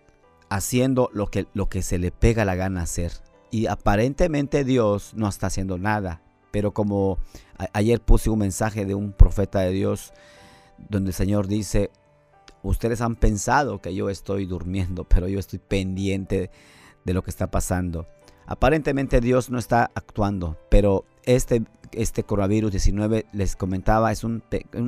haciendo 0.49 1.11
lo 1.13 1.29
que, 1.29 1.83
se 1.83 1.99
le 1.99 2.11
pega 2.11 2.45
la 2.45 2.55
gana 2.55 2.83
hacer. 2.83 3.13
Y 3.51 3.67
aparentemente 3.67 4.65
Dios 4.65 5.13
no 5.15 5.29
está 5.29 5.49
haciendo 5.49 5.79
nada. 5.79 6.23
Pero 6.51 6.73
como 6.73 7.19
ayer 7.73 8.01
puse 8.01 8.31
un 8.31 8.39
mensaje 8.39 8.85
de 8.85 8.95
un 8.95 9.13
profeta 9.13 9.61
de 9.61 9.71
Dios, 9.71 10.13
donde 10.89 11.11
el 11.11 11.15
Señor 11.15 11.49
dice, 11.49 11.91
ustedes 12.63 13.01
han 13.01 13.17
pensado 13.17 13.81
que 13.81 13.95
yo 13.95 14.09
estoy 14.09 14.47
durmiendo, 14.47 15.05
pero 15.05 15.27
yo 15.27 15.41
estoy 15.41 15.59
pendiente 15.59 16.51
de 17.05 17.15
lo 17.15 17.23
que 17.23 17.31
está 17.31 17.51
pasando. 17.51 18.07
Aparentemente 18.47 19.21
Dios 19.21 19.51
no 19.51 19.59
está 19.59 19.91
actuando, 19.95 20.59
pero 20.69 21.05
este, 21.27 21.63
este 21.93 22.25
coronavirus 22.25 22.73
19, 22.73 23.27
les 23.33 23.57
comentaba, 23.57 24.13
es 24.13 24.25
un, 24.25 24.43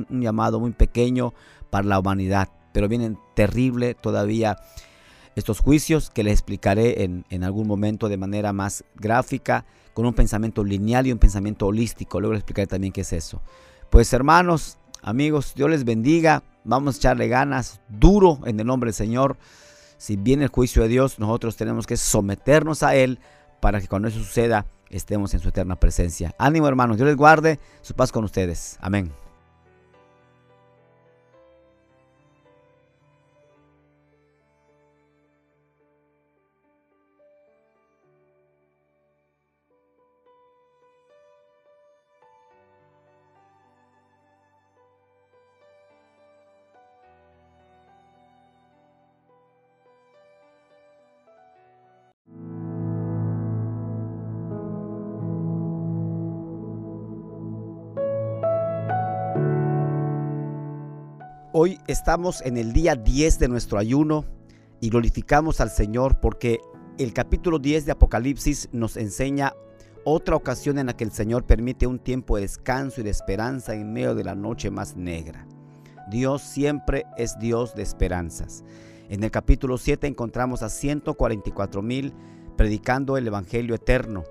llamado 0.09 0.59
muy 0.59 0.71
pequeño 0.71 1.33
para 1.69 1.87
la 1.87 1.99
humanidad, 1.99 2.49
pero 2.73 2.87
vienen 2.87 3.17
terrible 3.35 3.93
todavía 3.93 4.57
estos 5.35 5.59
juicios 5.59 6.09
que 6.09 6.23
les 6.23 6.33
explicaré 6.33 7.03
en, 7.03 7.25
en, 7.29 7.43
algún 7.43 7.67
momento 7.67 8.09
de 8.09 8.17
manera 8.17 8.53
más 8.53 8.83
gráfica, 8.95 9.65
con 9.93 10.05
un 10.05 10.13
pensamiento 10.13 10.63
lineal 10.63 11.07
y 11.07 11.11
un 11.11 11.19
pensamiento 11.19 11.67
holístico. 11.67 12.19
Luego 12.19 12.33
les 12.33 12.41
explicaré 12.41 12.67
también 12.67 12.93
qué 12.93 13.01
es 13.01 13.13
eso. 13.13 13.41
Pues 13.89 14.13
hermanos, 14.13 14.77
Amigos, 15.01 15.53
Dios 15.55 15.69
les 15.69 15.85
bendiga. 15.85 16.43
Vamos 16.63 16.95
a 16.95 16.97
echarle 16.97 17.27
ganas 17.27 17.79
duro 17.87 18.39
en 18.45 18.59
el 18.59 18.65
nombre 18.67 18.89
del 18.89 18.95
Señor. 18.95 19.37
Si 19.97 20.15
viene 20.15 20.43
el 20.43 20.49
juicio 20.49 20.81
de 20.81 20.89
Dios, 20.89 21.19
nosotros 21.19 21.55
tenemos 21.55 21.87
que 21.87 21.97
someternos 21.97 22.83
a 22.83 22.95
Él 22.95 23.19
para 23.61 23.79
que 23.79 23.87
cuando 23.87 24.07
eso 24.07 24.19
suceda 24.19 24.65
estemos 24.89 25.33
en 25.33 25.39
su 25.39 25.49
eterna 25.49 25.75
presencia. 25.79 26.33
Ánimo 26.37 26.67
hermanos, 26.67 26.97
Dios 26.97 27.07
les 27.07 27.17
guarde, 27.17 27.59
su 27.81 27.93
paz 27.93 28.11
con 28.11 28.23
ustedes. 28.23 28.77
Amén. 28.81 29.11
Hoy 61.67 61.81
estamos 61.87 62.41
en 62.43 62.55
el 62.55 62.71
día 62.71 62.95
10 62.95 63.39
de 63.39 63.49
nuestro 63.49 63.77
ayuno 63.77 64.23
y 64.79 64.89
glorificamos 64.89 65.59
al 65.59 65.69
Señor 65.69 66.21
porque 66.21 66.61
el 66.97 67.11
capítulo 67.11 67.59
10 67.59 67.85
de 67.85 67.91
Apocalipsis 67.91 68.69
nos 68.71 68.95
enseña 68.95 69.51
otra 70.05 70.37
ocasión 70.37 70.79
en 70.79 70.85
la 70.85 70.95
que 70.95 71.03
el 71.03 71.11
Señor 71.11 71.45
permite 71.45 71.85
un 71.85 71.99
tiempo 71.99 72.37
de 72.37 72.43
descanso 72.43 73.01
y 73.01 73.03
de 73.03 73.09
esperanza 73.09 73.73
en 73.73 73.91
medio 73.91 74.15
de 74.15 74.23
la 74.23 74.33
noche 74.33 74.71
más 74.71 74.95
negra. 74.95 75.45
Dios 76.09 76.41
siempre 76.41 77.05
es 77.17 77.37
Dios 77.37 77.75
de 77.75 77.83
esperanzas. 77.83 78.63
En 79.09 79.21
el 79.21 79.29
capítulo 79.29 79.77
7 79.77 80.07
encontramos 80.07 80.63
a 80.63 80.69
144 80.69 81.81
mil 81.81 82.13
predicando 82.55 83.17
el 83.17 83.27
Evangelio 83.27 83.75
eterno. 83.75 84.23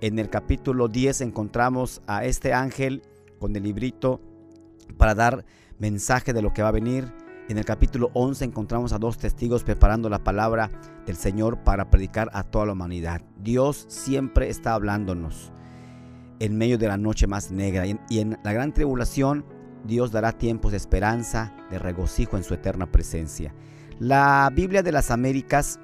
En 0.00 0.18
el 0.18 0.28
capítulo 0.28 0.88
10 0.88 1.20
encontramos 1.20 2.02
a 2.08 2.24
este 2.24 2.52
ángel 2.52 3.02
con 3.38 3.54
el 3.54 3.62
librito 3.62 4.20
para 4.96 5.14
dar 5.14 5.44
mensaje 5.78 6.32
de 6.32 6.42
lo 6.42 6.52
que 6.52 6.62
va 6.62 6.68
a 6.68 6.72
venir. 6.72 7.12
En 7.48 7.58
el 7.58 7.64
capítulo 7.64 8.10
11 8.14 8.44
encontramos 8.44 8.92
a 8.92 8.98
dos 8.98 9.18
testigos 9.18 9.64
preparando 9.64 10.08
la 10.08 10.22
palabra 10.22 10.70
del 11.06 11.16
Señor 11.16 11.64
para 11.64 11.90
predicar 11.90 12.30
a 12.32 12.44
toda 12.44 12.66
la 12.66 12.72
humanidad. 12.72 13.22
Dios 13.38 13.84
siempre 13.88 14.48
está 14.48 14.74
hablándonos 14.74 15.52
en 16.38 16.56
medio 16.56 16.78
de 16.78 16.88
la 16.88 16.96
noche 16.96 17.26
más 17.26 17.50
negra 17.50 17.86
y 17.86 18.18
en, 18.18 18.38
la 18.42 18.52
gran 18.52 18.72
tribulación 18.72 19.44
Dios 19.84 20.12
dará 20.12 20.32
tiempos 20.32 20.70
de 20.72 20.76
esperanza, 20.76 21.54
de 21.70 21.78
regocijo 21.78 22.36
en 22.36 22.44
su 22.44 22.54
eterna 22.54 22.90
presencia. 22.90 23.54
La 23.98 24.50
Biblia 24.54 24.82
de 24.82 24.92
las 24.92 25.10
Américas 25.10 25.78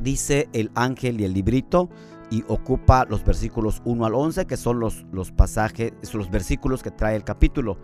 dice 0.00 0.48
el 0.52 0.70
ángel 0.74 1.20
y 1.20 1.24
el 1.24 1.32
librito 1.32 1.88
y 2.30 2.44
ocupa 2.48 3.04
los 3.08 3.24
versículos 3.24 3.82
1 3.84 4.06
al 4.06 4.14
11 4.14 4.46
que 4.46 4.56
son 4.56 4.80
los, 4.80 5.04
los 5.12 5.32
pasajes, 5.32 5.92
los 6.14 6.30
versículos 6.30 6.82
que 6.82 6.90
trae 6.90 7.16
el 7.16 7.24
capítulo. 7.24 7.78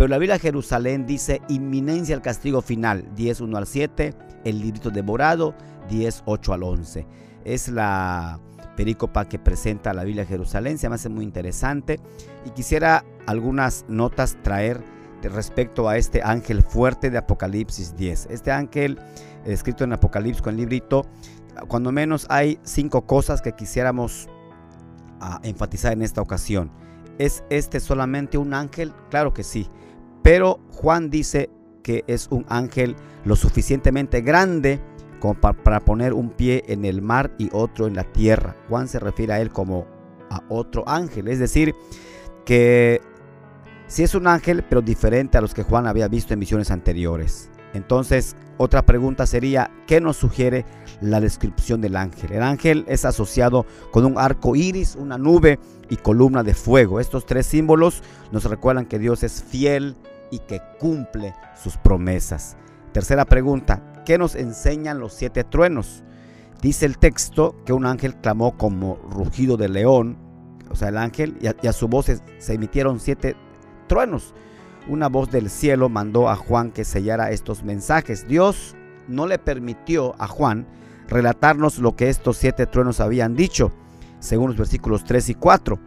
Pero 0.00 0.08
la 0.08 0.16
Biblia 0.16 0.36
de 0.36 0.40
Jerusalén 0.40 1.04
dice 1.04 1.42
inminencia 1.50 2.16
al 2.16 2.22
castigo 2.22 2.62
final, 2.62 3.06
10, 3.16 3.42
1 3.42 3.58
al 3.58 3.66
7, 3.66 4.14
el 4.46 4.58
librito 4.58 4.88
devorado, 4.88 5.54
10, 5.90 6.22
8 6.24 6.54
al 6.54 6.62
11. 6.62 7.06
Es 7.44 7.68
la 7.68 8.40
perícopa 8.78 9.28
que 9.28 9.38
presenta 9.38 9.92
la 9.92 10.04
Biblia 10.04 10.22
de 10.22 10.28
Jerusalén, 10.28 10.78
se 10.78 10.88
me 10.88 10.94
hace 10.94 11.10
muy 11.10 11.22
interesante 11.22 12.00
y 12.46 12.50
quisiera 12.52 13.04
algunas 13.26 13.84
notas 13.88 14.38
traer 14.42 14.82
respecto 15.22 15.86
a 15.86 15.98
este 15.98 16.22
ángel 16.22 16.62
fuerte 16.62 17.10
de 17.10 17.18
Apocalipsis 17.18 17.94
10. 17.94 18.28
Este 18.30 18.50
ángel 18.50 18.98
escrito 19.44 19.84
en 19.84 19.92
Apocalipsis 19.92 20.40
con 20.40 20.54
el 20.54 20.60
librito, 20.60 21.04
cuando 21.68 21.92
menos 21.92 22.24
hay 22.30 22.58
cinco 22.62 23.04
cosas 23.04 23.42
que 23.42 23.52
quisiéramos 23.52 24.30
ah, 25.20 25.40
enfatizar 25.42 25.92
en 25.92 26.00
esta 26.00 26.22
ocasión. 26.22 26.72
¿Es 27.18 27.44
este 27.50 27.80
solamente 27.80 28.38
un 28.38 28.54
ángel? 28.54 28.94
Claro 29.10 29.34
que 29.34 29.42
sí. 29.42 29.68
Pero 30.22 30.60
Juan 30.70 31.10
dice 31.10 31.50
que 31.82 32.04
es 32.06 32.28
un 32.30 32.44
ángel 32.48 32.96
lo 33.24 33.36
suficientemente 33.36 34.20
grande 34.20 34.80
como 35.18 35.34
para 35.34 35.80
poner 35.80 36.12
un 36.14 36.30
pie 36.30 36.64
en 36.68 36.84
el 36.84 37.02
mar 37.02 37.32
y 37.38 37.50
otro 37.52 37.86
en 37.86 37.94
la 37.94 38.04
tierra. 38.04 38.56
Juan 38.68 38.88
se 38.88 38.98
refiere 38.98 39.34
a 39.34 39.40
él 39.40 39.50
como 39.50 39.86
a 40.30 40.42
otro 40.48 40.88
ángel. 40.88 41.28
Es 41.28 41.38
decir, 41.38 41.74
que 42.44 43.00
si 43.86 44.02
es 44.02 44.14
un 44.14 44.26
ángel, 44.26 44.64
pero 44.68 44.80
diferente 44.80 45.36
a 45.36 45.40
los 45.40 45.52
que 45.52 45.62
Juan 45.62 45.86
había 45.86 46.08
visto 46.08 46.32
en 46.32 46.40
visiones 46.40 46.70
anteriores. 46.70 47.50
Entonces, 47.74 48.36
otra 48.56 48.82
pregunta 48.82 49.26
sería, 49.26 49.70
¿qué 49.86 50.00
nos 50.00 50.16
sugiere 50.16 50.64
la 51.00 51.20
descripción 51.20 51.80
del 51.80 51.96
ángel? 51.96 52.32
El 52.32 52.42
ángel 52.42 52.84
es 52.88 53.04
asociado 53.04 53.66
con 53.90 54.04
un 54.04 54.18
arco 54.18 54.56
iris, 54.56 54.96
una 54.96 55.18
nube 55.18 55.58
y 55.88 55.96
columna 55.96 56.42
de 56.42 56.54
fuego. 56.54 57.00
Estos 57.00 57.26
tres 57.26 57.46
símbolos 57.46 58.02
nos 58.32 58.44
recuerdan 58.44 58.86
que 58.86 58.98
Dios 58.98 59.22
es 59.22 59.42
fiel 59.42 59.96
y 60.30 60.38
que 60.40 60.60
cumple 60.78 61.34
sus 61.62 61.76
promesas. 61.76 62.56
Tercera 62.92 63.24
pregunta, 63.24 64.02
¿qué 64.04 64.18
nos 64.18 64.34
enseñan 64.34 64.98
los 64.98 65.12
siete 65.12 65.44
truenos? 65.44 66.04
Dice 66.62 66.86
el 66.86 66.98
texto 66.98 67.56
que 67.64 67.72
un 67.72 67.86
ángel 67.86 68.16
clamó 68.16 68.56
como 68.56 68.96
rugido 69.10 69.56
de 69.56 69.68
león, 69.68 70.18
o 70.70 70.76
sea, 70.76 70.88
el 70.88 70.98
ángel, 70.98 71.38
y 71.40 71.66
a, 71.66 71.72
su 71.72 71.88
voz 71.88 72.06
se 72.38 72.54
emitieron 72.54 73.00
siete 73.00 73.34
truenos 73.88 74.34
una 74.88 75.08
voz 75.08 75.30
del 75.30 75.50
cielo 75.50 75.88
mandó 75.88 76.28
a 76.28 76.36
Juan 76.36 76.70
que 76.70 76.84
sellara 76.84 77.30
estos 77.30 77.62
mensajes. 77.62 78.26
Dios 78.26 78.74
no 79.08 79.26
le 79.26 79.38
permitió 79.38 80.14
a 80.18 80.26
Juan 80.26 80.66
relatarnos 81.10 81.78
lo 81.78 81.94
que 81.96 82.08
estos 82.08 82.38
siete 82.38 82.66
truenos 82.66 83.00
habían 83.00 83.36
dicho, 83.36 83.72
según 84.18 84.48
los 84.48 84.56
versículos 84.56 85.04
3 85.04 85.28
y 85.30 85.34
4. 85.34 85.78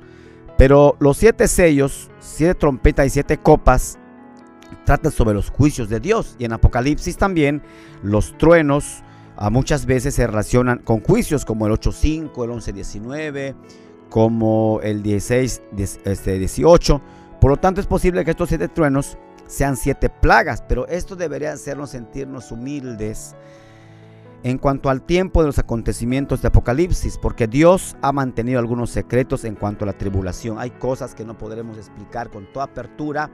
Pero 0.57 0.95
los 0.99 1.17
siete 1.17 1.47
sellos, 1.47 2.11
siete 2.19 2.53
trompetas 2.53 3.07
y 3.07 3.09
siete 3.09 3.37
copas 3.37 3.97
tratan 4.85 5.11
sobre 5.11 5.33
los 5.33 5.49
juicios 5.49 5.89
de 5.89 5.99
Dios. 5.99 6.35
Y 6.37 6.45
en 6.45 6.53
Apocalipsis 6.53 7.17
también 7.17 7.63
los 8.03 8.37
truenos 8.37 9.03
a 9.35 9.49
muchas 9.49 9.87
veces 9.87 10.13
se 10.13 10.27
relacionan 10.27 10.77
con 10.79 11.01
juicios 11.01 11.43
como 11.43 11.65
el 11.65 11.73
8.5, 11.73 12.43
el 12.43 12.51
11.19, 12.51 13.55
como 14.09 14.79
el 14.83 15.01
16, 15.01 15.61
18 15.71 16.01
este, 16.05 16.39
por 17.43 17.51
lo 17.51 17.57
tanto, 17.57 17.81
es 17.81 17.87
posible 17.87 18.23
que 18.23 18.31
estos 18.31 18.47
siete 18.47 18.69
truenos 18.69 19.17
sean 19.47 19.75
siete 19.75 20.09
plagas, 20.09 20.63
pero 20.65 20.87
esto 20.87 21.17
debería 21.17 21.51
hacernos 21.51 21.89
sentirnos 21.89 22.53
humildes 22.53 23.35
en 24.43 24.57
cuanto 24.57 24.89
al 24.89 25.01
tiempo 25.01 25.41
de 25.41 25.47
los 25.47 25.57
acontecimientos 25.57 26.41
de 26.41 26.49
Apocalipsis, 26.49 27.17
porque 27.17 27.47
Dios 27.47 27.95
ha 28.01 28.11
mantenido 28.11 28.59
algunos 28.59 28.89
secretos 28.89 29.45
en 29.45 29.55
cuanto 29.55 29.85
a 29.85 29.87
la 29.87 29.97
tribulación. 29.97 30.59
Hay 30.59 30.71
cosas 30.71 31.15
que 31.15 31.25
no 31.25 31.37
podremos 31.37 31.77
explicar 31.77 32.29
con 32.29 32.51
toda 32.51 32.65
apertura, 32.65 33.31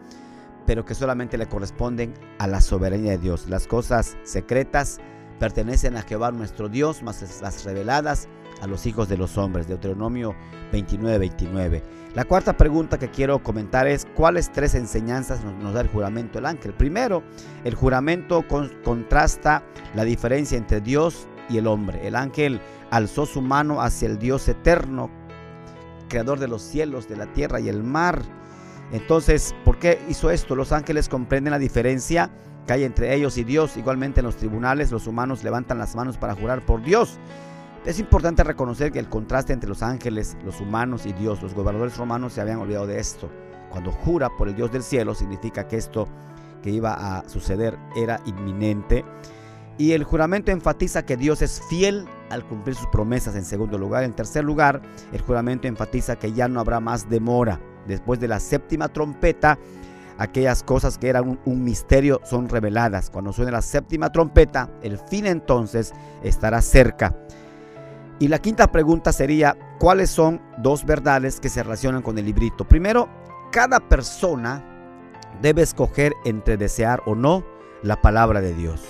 pero 0.67 0.85
que 0.85 0.93
solamente 0.93 1.37
le 1.37 1.47
corresponden 1.47 2.13
a 2.37 2.47
la 2.47 2.61
soberanía 2.61 3.11
de 3.11 3.17
Dios. 3.17 3.49
Las 3.49 3.65
cosas 3.65 4.17
secretas 4.23 4.99
pertenecen 5.39 5.97
a 5.97 6.03
Jehová 6.03 6.31
nuestro 6.31 6.69
Dios, 6.69 7.01
más 7.01 7.41
las 7.41 7.65
reveladas 7.65 8.29
a 8.61 8.67
los 8.67 8.85
hijos 8.85 9.09
de 9.09 9.17
los 9.17 9.37
hombres. 9.37 9.67
Deuteronomio 9.67 10.35
29, 10.71 11.17
29. 11.17 11.83
La 12.15 12.25
cuarta 12.25 12.57
pregunta 12.57 12.97
que 12.97 13.11
quiero 13.11 13.43
comentar 13.43 13.87
es, 13.87 14.07
¿cuáles 14.15 14.51
tres 14.51 14.73
enseñanzas 14.73 15.43
nos, 15.43 15.73
da 15.73 15.81
el 15.81 15.87
juramento 15.87 16.39
del 16.39 16.47
ángel? 16.47 16.73
Primero, 16.73 17.23
el 17.63 17.75
juramento 17.75 18.43
contrasta 18.83 19.63
la 19.93 20.03
diferencia 20.03 20.57
entre 20.57 20.81
Dios 20.81 21.27
y 21.49 21.57
el 21.57 21.67
hombre. 21.67 22.07
El 22.07 22.15
ángel 22.15 22.59
alzó 22.89 23.25
su 23.25 23.41
mano 23.41 23.81
hacia 23.81 24.07
el 24.07 24.17
Dios 24.17 24.47
eterno, 24.47 25.11
creador 26.07 26.39
de 26.39 26.47
los 26.47 26.63
cielos, 26.63 27.07
de 27.07 27.17
la 27.17 27.27
tierra 27.27 27.59
y 27.59 27.69
el 27.69 27.83
mar. 27.83 28.23
Entonces, 28.91 29.53
¿por 29.63 29.77
qué 29.77 30.01
hizo 30.09 30.31
esto? 30.31 30.55
Los 30.55 30.71
ángeles 30.71 31.09
comprenden 31.09 31.51
la 31.51 31.59
diferencia 31.59 32.31
que 32.65 32.73
hay 32.73 32.83
entre 32.85 33.13
ellos 33.13 33.37
y 33.37 33.43
Dios. 33.43 33.77
Igualmente 33.77 34.21
en 34.21 34.25
los 34.25 34.37
tribunales 34.37 34.91
los 34.91 35.05
humanos 35.05 35.43
levantan 35.43 35.77
las 35.77 35.95
manos 35.95 36.17
para 36.17 36.33
jurar 36.33 36.65
por 36.65 36.81
Dios. 36.81 37.19
Es 37.85 37.99
importante 37.99 38.43
reconocer 38.43 38.91
que 38.91 38.99
el 38.99 39.07
contraste 39.07 39.53
entre 39.53 39.69
los 39.69 39.81
ángeles, 39.81 40.37
los 40.43 40.59
humanos 40.59 41.05
y 41.05 41.13
Dios, 41.13 41.41
los 41.41 41.53
gobernadores 41.53 41.97
romanos 41.97 42.33
se 42.33 42.41
habían 42.41 42.59
olvidado 42.59 42.87
de 42.87 42.99
esto. 42.99 43.29
Cuando 43.69 43.91
jura 43.91 44.29
por 44.37 44.49
el 44.49 44.55
Dios 44.55 44.71
del 44.71 44.83
cielo 44.83 45.15
significa 45.15 45.67
que 45.67 45.77
esto 45.77 46.07
que 46.61 46.71
iba 46.71 46.93
a 46.93 47.27
suceder 47.29 47.77
era 47.95 48.19
inminente. 48.25 49.05
Y 49.77 49.93
el 49.93 50.03
juramento 50.03 50.51
enfatiza 50.51 51.05
que 51.05 51.15
Dios 51.15 51.41
es 51.41 51.61
fiel 51.69 52.05
al 52.29 52.45
cumplir 52.45 52.75
sus 52.75 52.87
promesas 52.87 53.35
en 53.35 53.45
segundo 53.45 53.77
lugar. 53.77 54.03
En 54.03 54.13
tercer 54.13 54.43
lugar, 54.43 54.81
el 55.13 55.21
juramento 55.21 55.67
enfatiza 55.69 56.17
que 56.17 56.33
ya 56.33 56.49
no 56.49 56.59
habrá 56.59 56.81
más 56.81 57.09
demora. 57.09 57.61
Después 57.87 58.19
de 58.19 58.27
la 58.27 58.41
séptima 58.41 58.89
trompeta, 58.89 59.57
aquellas 60.17 60.63
cosas 60.63 60.97
que 60.97 61.07
eran 61.07 61.39
un, 61.45 61.63
misterio 61.63 62.19
son 62.25 62.49
reveladas. 62.49 63.09
Cuando 63.09 63.31
suene 63.31 63.51
la 63.51 63.61
séptima 63.61 64.11
trompeta, 64.11 64.69
el 64.83 64.97
fin 64.97 65.25
entonces 65.25 65.93
estará 66.23 66.61
cerca. 66.61 67.15
Y 68.19 68.27
la 68.27 68.39
quinta 68.39 68.69
pregunta 68.69 69.13
sería, 69.13 69.57
¿cuáles 69.79 70.09
son 70.09 70.41
dos 70.57 70.85
verdades 70.85 71.39
que 71.39 71.47
se 71.47 71.63
relacionan 71.63 72.01
con 72.01 72.17
el 72.17 72.25
librito? 72.25 72.67
Primero, 72.67 73.07
cada 73.49 73.79
persona 73.79 74.61
debe 75.41 75.61
escoger 75.61 76.13
entre 76.25 76.57
desear 76.57 77.01
o 77.05 77.15
no 77.15 77.45
la 77.81 78.01
palabra 78.01 78.41
de 78.41 78.53
Dios. 78.53 78.81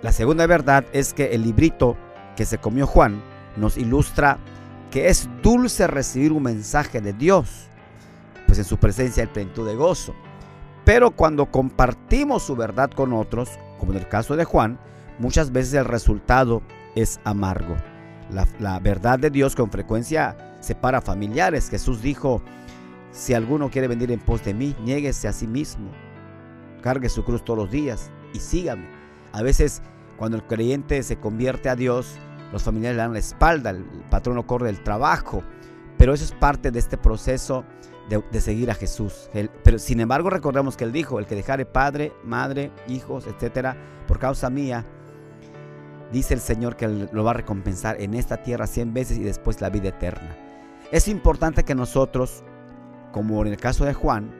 La 0.00 0.12
segunda 0.12 0.46
verdad 0.46 0.84
es 0.92 1.12
que 1.12 1.34
el 1.34 1.42
librito 1.42 1.96
que 2.36 2.44
se 2.44 2.58
comió 2.58 2.86
Juan 2.86 3.20
nos 3.56 3.76
ilustra 3.76 4.38
que 4.92 5.08
es 5.08 5.28
dulce 5.42 5.88
recibir 5.88 6.32
un 6.32 6.44
mensaje 6.44 7.00
de 7.00 7.12
Dios, 7.12 7.66
pues 8.46 8.58
en 8.58 8.64
su 8.64 8.76
presencia 8.76 9.24
hay 9.24 9.28
plenitud 9.28 9.66
de 9.66 9.74
gozo. 9.74 10.14
Pero 10.84 11.10
cuando 11.10 11.50
compartimos 11.50 12.44
su 12.44 12.54
verdad 12.54 12.90
con 12.90 13.12
otros, 13.12 13.50
como 13.80 13.92
en 13.92 13.98
el 13.98 14.08
caso 14.08 14.36
de 14.36 14.44
Juan, 14.44 14.78
muchas 15.18 15.50
veces 15.50 15.74
el 15.74 15.84
resultado 15.84 16.62
es 16.94 17.20
amargo. 17.24 17.76
La, 18.58 18.78
verdad 18.80 19.18
de 19.18 19.30
Dios 19.30 19.54
con 19.54 19.70
frecuencia 19.70 20.56
separa 20.60 21.00
familiares. 21.00 21.68
Jesús 21.68 22.00
dijo, 22.00 22.42
si 23.10 23.34
alguno 23.34 23.70
quiere 23.70 23.88
venir 23.88 24.10
en 24.10 24.20
pos 24.20 24.44
de 24.44 24.54
mí, 24.54 24.74
niéguese 24.82 25.28
a 25.28 25.32
sí 25.32 25.46
mismo, 25.46 25.90
cargue 26.80 27.08
su 27.08 27.24
cruz 27.24 27.44
todos 27.44 27.58
los 27.58 27.70
días 27.70 28.10
y 28.32 28.38
sígame. 28.38 28.86
A 29.32 29.42
veces 29.42 29.82
cuando 30.16 30.36
el 30.36 30.44
creyente 30.44 31.02
se 31.02 31.18
convierte 31.18 31.68
a 31.68 31.76
Dios, 31.76 32.16
los 32.52 32.62
familiares 32.62 32.96
le 32.96 33.02
dan 33.02 33.12
la 33.12 33.18
espalda, 33.18 33.70
el 33.70 33.84
patrón 34.10 34.36
no 34.36 34.46
corre 34.46 34.66
del 34.66 34.82
trabajo, 34.82 35.42
pero 35.98 36.14
eso 36.14 36.24
es 36.24 36.32
parte 36.32 36.70
de 36.70 36.78
este 36.78 36.96
proceso 36.96 37.64
de, 38.08 38.40
seguir 38.40 38.70
a 38.70 38.74
Jesús. 38.74 39.30
pero 39.62 39.78
sin 39.78 40.00
embargo 40.00 40.28
recordemos 40.28 40.76
que 40.76 40.84
él 40.84 40.92
dijo, 40.92 41.18
el 41.18 41.26
que 41.26 41.34
dejare 41.34 41.64
padre, 41.64 42.12
madre, 42.24 42.70
hijos, 42.88 43.26
etcétera, 43.26 43.76
por 44.06 44.18
causa 44.18 44.50
mía, 44.50 44.84
dice 46.12 46.34
el 46.34 46.40
Señor 46.40 46.76
que 46.76 46.86
lo 46.88 47.24
va 47.24 47.30
a 47.30 47.34
recompensar 47.34 48.00
en 48.00 48.14
esta 48.14 48.42
tierra 48.42 48.66
cien 48.66 48.92
veces 48.92 49.18
y 49.18 49.22
después 49.22 49.60
la 49.60 49.70
vida 49.70 49.88
eterna. 49.88 50.36
Es 50.92 51.08
importante 51.08 51.64
que 51.64 51.74
nosotros, 51.74 52.44
como 53.12 53.42
en 53.42 53.52
el 53.52 53.56
caso 53.56 53.84
de 53.84 53.94
Juan, 53.94 54.30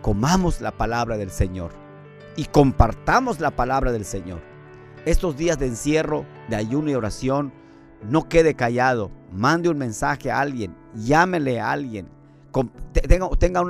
comamos 0.00 0.60
la 0.60 0.70
palabra 0.70 1.16
del 1.16 1.30
Señor 1.30 1.72
y 2.36 2.44
compartamos 2.44 3.40
la 3.40 3.50
palabra 3.50 3.90
del 3.90 4.04
Señor. 4.04 4.40
Estos 5.04 5.36
días 5.36 5.58
de 5.58 5.66
encierro, 5.66 6.24
de 6.48 6.56
ayuno 6.56 6.90
y 6.90 6.94
oración, 6.94 7.52
no 8.08 8.28
quede 8.28 8.54
callado. 8.54 9.10
Mande 9.32 9.68
un 9.68 9.78
mensaje 9.78 10.30
a 10.30 10.40
alguien, 10.40 10.76
llámele 10.94 11.60
a 11.60 11.72
alguien, 11.72 12.08
tenga, 13.38 13.62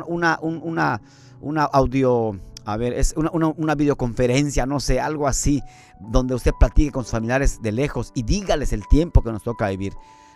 una 1.41 1.65
audio 1.65 2.39
a 2.69 2.77
ver, 2.77 2.93
es 2.93 3.15
una, 3.17 3.31
una, 3.33 3.75
videoconferencia, 3.75 4.67
no 4.67 4.79
sé, 4.79 5.01
algo 5.01 5.27
así, 5.27 5.63
donde 6.01 6.35
usted 6.35 6.53
platique 6.61 6.93
con 6.93 7.05
sus 7.05 7.13
familiares 7.13 7.63
de 7.63 7.73
lejos 7.73 8.13
y 8.15 8.25
dígales 8.25 8.75
el 8.75 8.87
tiempo 8.89 9.23
que 9.23 9.33
nos 9.33 9.43
toca 9.43 9.71
vivir. 9.71 9.95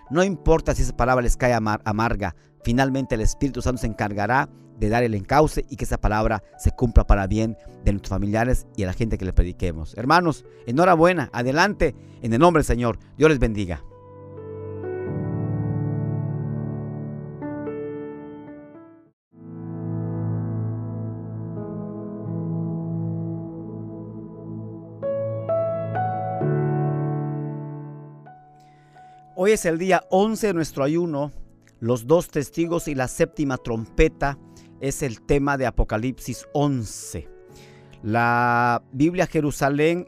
No 0.09 0.25
importa 0.25 0.75
si 0.75 0.81
esa 0.81 0.97
palabra 0.97 1.23
les 1.23 1.37
cae 1.37 1.53
amarga, 1.53 2.35
finalmente 2.65 3.17
el 3.17 3.21
Espíritu 3.21 3.61
Santo 3.61 3.83
se 3.83 3.87
encargará 3.87 4.49
de 4.79 4.89
dar 4.89 5.03
el 5.03 5.15
encauce 5.15 5.67
y 5.69 5.77
que 5.77 5.85
esa 5.85 6.01
palabra 6.01 6.43
se 6.57 6.71
cumpla 6.71 7.07
para 7.07 7.27
bien 7.27 7.59
de 7.85 7.93
nuestros 7.93 8.09
familiares 8.09 8.67
y 8.77 8.85
a 8.85 8.87
la 8.87 8.95
gente 8.95 9.19
que 9.19 9.27
le 9.27 9.35
prediquemos. 9.35 9.95
Hermanos, 9.99 10.47
enhorabuena, 10.67 11.29
adelante, 11.35 11.95
en 12.23 12.33
el 12.33 12.39
nombre 12.39 12.61
del 12.61 12.67
Señor. 12.67 12.99
Dios 13.19 13.29
les 13.29 13.41
bendiga. 13.41 13.83
Hoy 29.45 29.51
es 29.51 29.65
el 29.65 29.77
día 29.77 30.05
11 30.11 30.47
de 30.47 30.55
nuestro 30.55 30.85
ayuno. 30.85 31.33
Los 31.81 32.07
dos 32.07 32.29
testigos 32.29 32.87
y 32.87 32.95
la 32.95 33.09
séptima 33.09 33.57
trompeta 33.57 34.39
es 34.81 35.03
el 35.03 35.21
tema 35.21 35.59
de 35.59 35.67
Apocalipsis 35.67 36.47
11. 36.55 37.29
La 38.05 38.85
Biblia 38.93 39.27
Jerusalén, 39.27 40.07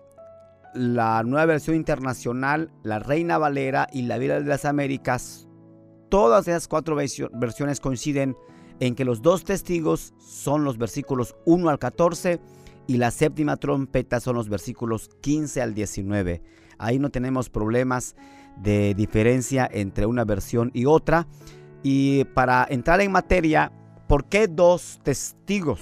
la 0.73 1.25
nueva 1.25 1.47
versión 1.47 1.75
internacional, 1.75 2.71
la 2.85 3.01
Reina 3.01 3.37
Valera 3.37 3.89
y 3.93 4.03
la 4.03 4.19
Biblia 4.19 4.39
de 4.39 4.47
las 4.47 4.65
Américas, 4.65 5.49
todas 6.11 6.47
esas 6.47 6.69
cuatro 6.69 6.95
versiones 6.95 7.81
coinciden 7.81 8.37
en 8.79 8.95
que 8.95 9.05
los 9.05 9.21
dos 9.21 9.43
testigos 9.43 10.15
son 10.17 10.63
los 10.63 10.79
versículos 10.79 11.35
1 11.45 11.71
al 11.71 11.81
14 11.81 12.41
y 12.87 12.99
la 12.99 13.11
séptima 13.11 13.57
trompeta 13.57 14.21
son 14.21 14.37
los 14.37 14.49
versículos 14.49 15.11
15 15.23 15.61
al 15.61 15.75
19. 15.75 16.41
Ahí 16.79 17.01
no 17.01 17.11
tenemos 17.11 17.51
problemas 17.51 18.15
de 18.57 18.95
diferencia 18.95 19.69
entre 19.73 20.07
una 20.07 20.25
versión 20.25 20.71
y 20.75 20.87
otra. 20.87 21.27
Y 21.83 22.25
para 22.25 22.67
entrar 22.69 23.01
en 23.01 23.13
materia, 23.13 23.73
¿por 24.07 24.25
qué 24.25 24.49
dos 24.49 25.01
testigos? 25.03 25.81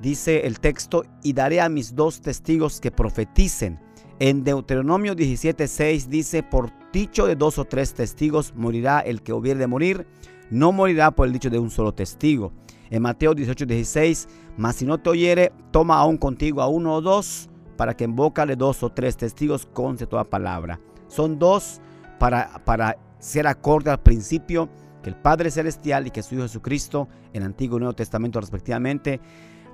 Dice 0.00 0.46
el 0.46 0.60
texto, 0.60 1.04
y 1.22 1.32
daré 1.32 1.60
a 1.60 1.68
mis 1.68 1.94
dos 1.94 2.20
testigos 2.20 2.80
que 2.80 2.90
profeticen. 2.90 3.80
En 4.18 4.44
Deuteronomio 4.44 5.14
17:6 5.14 6.08
dice, 6.08 6.42
por 6.42 6.70
dicho 6.92 7.26
de 7.26 7.36
dos 7.36 7.58
o 7.58 7.64
tres 7.64 7.94
testigos 7.94 8.52
morirá 8.54 9.00
el 9.00 9.22
que 9.22 9.32
hubiere 9.32 9.60
de 9.60 9.66
morir, 9.66 10.06
no 10.50 10.72
morirá 10.72 11.10
por 11.10 11.26
el 11.26 11.32
dicho 11.32 11.50
de 11.50 11.58
un 11.58 11.70
solo 11.70 11.92
testigo. 11.94 12.52
En 12.90 13.02
Mateo 13.02 13.34
18:16, 13.34 14.28
mas 14.56 14.76
si 14.76 14.84
no 14.84 14.98
te 14.98 15.10
oyere, 15.10 15.52
toma 15.70 15.98
aún 15.98 16.16
contigo 16.16 16.60
a 16.60 16.68
uno 16.68 16.94
o 16.94 17.00
dos, 17.00 17.48
para 17.76 17.96
que 17.96 18.04
en 18.04 18.14
boca 18.14 18.46
de 18.46 18.56
dos 18.56 18.82
o 18.82 18.90
tres 18.90 19.16
testigos 19.16 19.66
conce 19.66 20.06
toda 20.06 20.24
palabra. 20.24 20.80
Son 21.08 21.38
dos 21.38 21.80
para, 22.18 22.60
para 22.64 22.96
ser 23.18 23.46
acorde 23.46 23.90
al 23.90 24.00
principio 24.00 24.68
que 25.02 25.10
el 25.10 25.16
Padre 25.16 25.50
Celestial 25.50 26.06
y 26.06 26.10
que 26.10 26.22
su 26.22 26.34
Hijo 26.34 26.44
Jesucristo 26.44 27.08
en 27.32 27.42
Antiguo 27.42 27.76
y 27.76 27.80
Nuevo 27.80 27.94
Testamento 27.94 28.40
respectivamente 28.40 29.20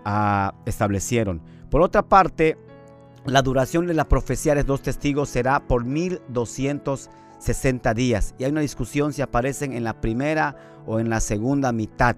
ah, 0.04 0.54
establecieron. 0.66 1.40
Por 1.70 1.82
otra 1.82 2.02
parte, 2.02 2.58
la 3.24 3.42
duración 3.42 3.86
de 3.86 3.94
la 3.94 4.08
profecía 4.08 4.54
de 4.54 4.64
dos 4.64 4.82
testigos 4.82 5.28
será 5.28 5.60
por 5.60 5.84
1260 5.84 7.94
días. 7.94 8.34
Y 8.38 8.44
hay 8.44 8.50
una 8.50 8.60
discusión 8.60 9.12
si 9.12 9.22
aparecen 9.22 9.72
en 9.72 9.84
la 9.84 10.00
primera 10.00 10.56
o 10.86 11.00
en 11.00 11.08
la 11.08 11.20
segunda 11.20 11.72
mitad. 11.72 12.16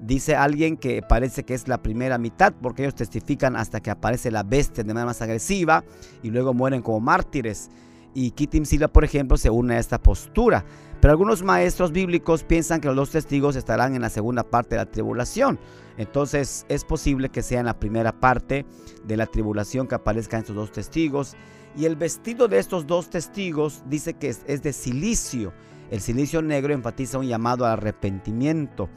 Dice 0.00 0.36
alguien 0.36 0.76
que 0.76 1.02
parece 1.02 1.44
que 1.44 1.54
es 1.54 1.68
la 1.68 1.82
primera 1.82 2.18
mitad 2.18 2.52
porque 2.60 2.82
ellos 2.82 2.94
testifican 2.94 3.56
hasta 3.56 3.80
que 3.80 3.90
aparece 3.90 4.30
la 4.30 4.42
bestia 4.42 4.84
de 4.84 4.92
manera 4.92 5.06
más 5.06 5.22
agresiva 5.22 5.84
y 6.22 6.30
luego 6.30 6.54
mueren 6.54 6.82
como 6.82 7.00
mártires 7.00 7.70
y 8.16 8.30
Kittim 8.30 8.64
Sila, 8.64 8.88
por 8.88 9.04
ejemplo, 9.04 9.36
se 9.36 9.50
une 9.50 9.74
a 9.74 9.78
esta 9.78 10.02
postura. 10.02 10.64
Pero 11.02 11.12
algunos 11.12 11.42
maestros 11.42 11.92
bíblicos 11.92 12.44
piensan 12.44 12.80
que 12.80 12.88
los 12.88 12.96
dos 12.96 13.10
testigos 13.10 13.56
estarán 13.56 13.94
en 13.94 14.00
la 14.00 14.08
segunda 14.08 14.42
parte 14.42 14.70
de 14.70 14.76
la 14.76 14.90
tribulación. 14.90 15.58
Entonces 15.98 16.64
es 16.70 16.82
posible 16.82 17.28
que 17.28 17.42
sea 17.42 17.60
en 17.60 17.66
la 17.66 17.78
primera 17.78 18.18
parte 18.18 18.64
de 19.04 19.16
la 19.18 19.26
tribulación 19.26 19.86
que 19.86 19.96
aparezcan 19.96 20.40
estos 20.40 20.56
dos 20.56 20.72
testigos. 20.72 21.36
Y 21.76 21.84
el 21.84 21.96
vestido 21.96 22.48
de 22.48 22.58
estos 22.58 22.86
dos 22.86 23.10
testigos 23.10 23.82
dice 23.86 24.14
que 24.14 24.28
es, 24.28 24.62
de 24.62 24.72
silicio. 24.72 25.52
El 25.90 26.00
silicio 26.00 26.40
negro 26.40 26.72
enfatiza 26.72 27.18
un 27.18 27.26
llamado 27.26 27.66
al 27.66 27.72
arrepentimiento. 27.72 28.88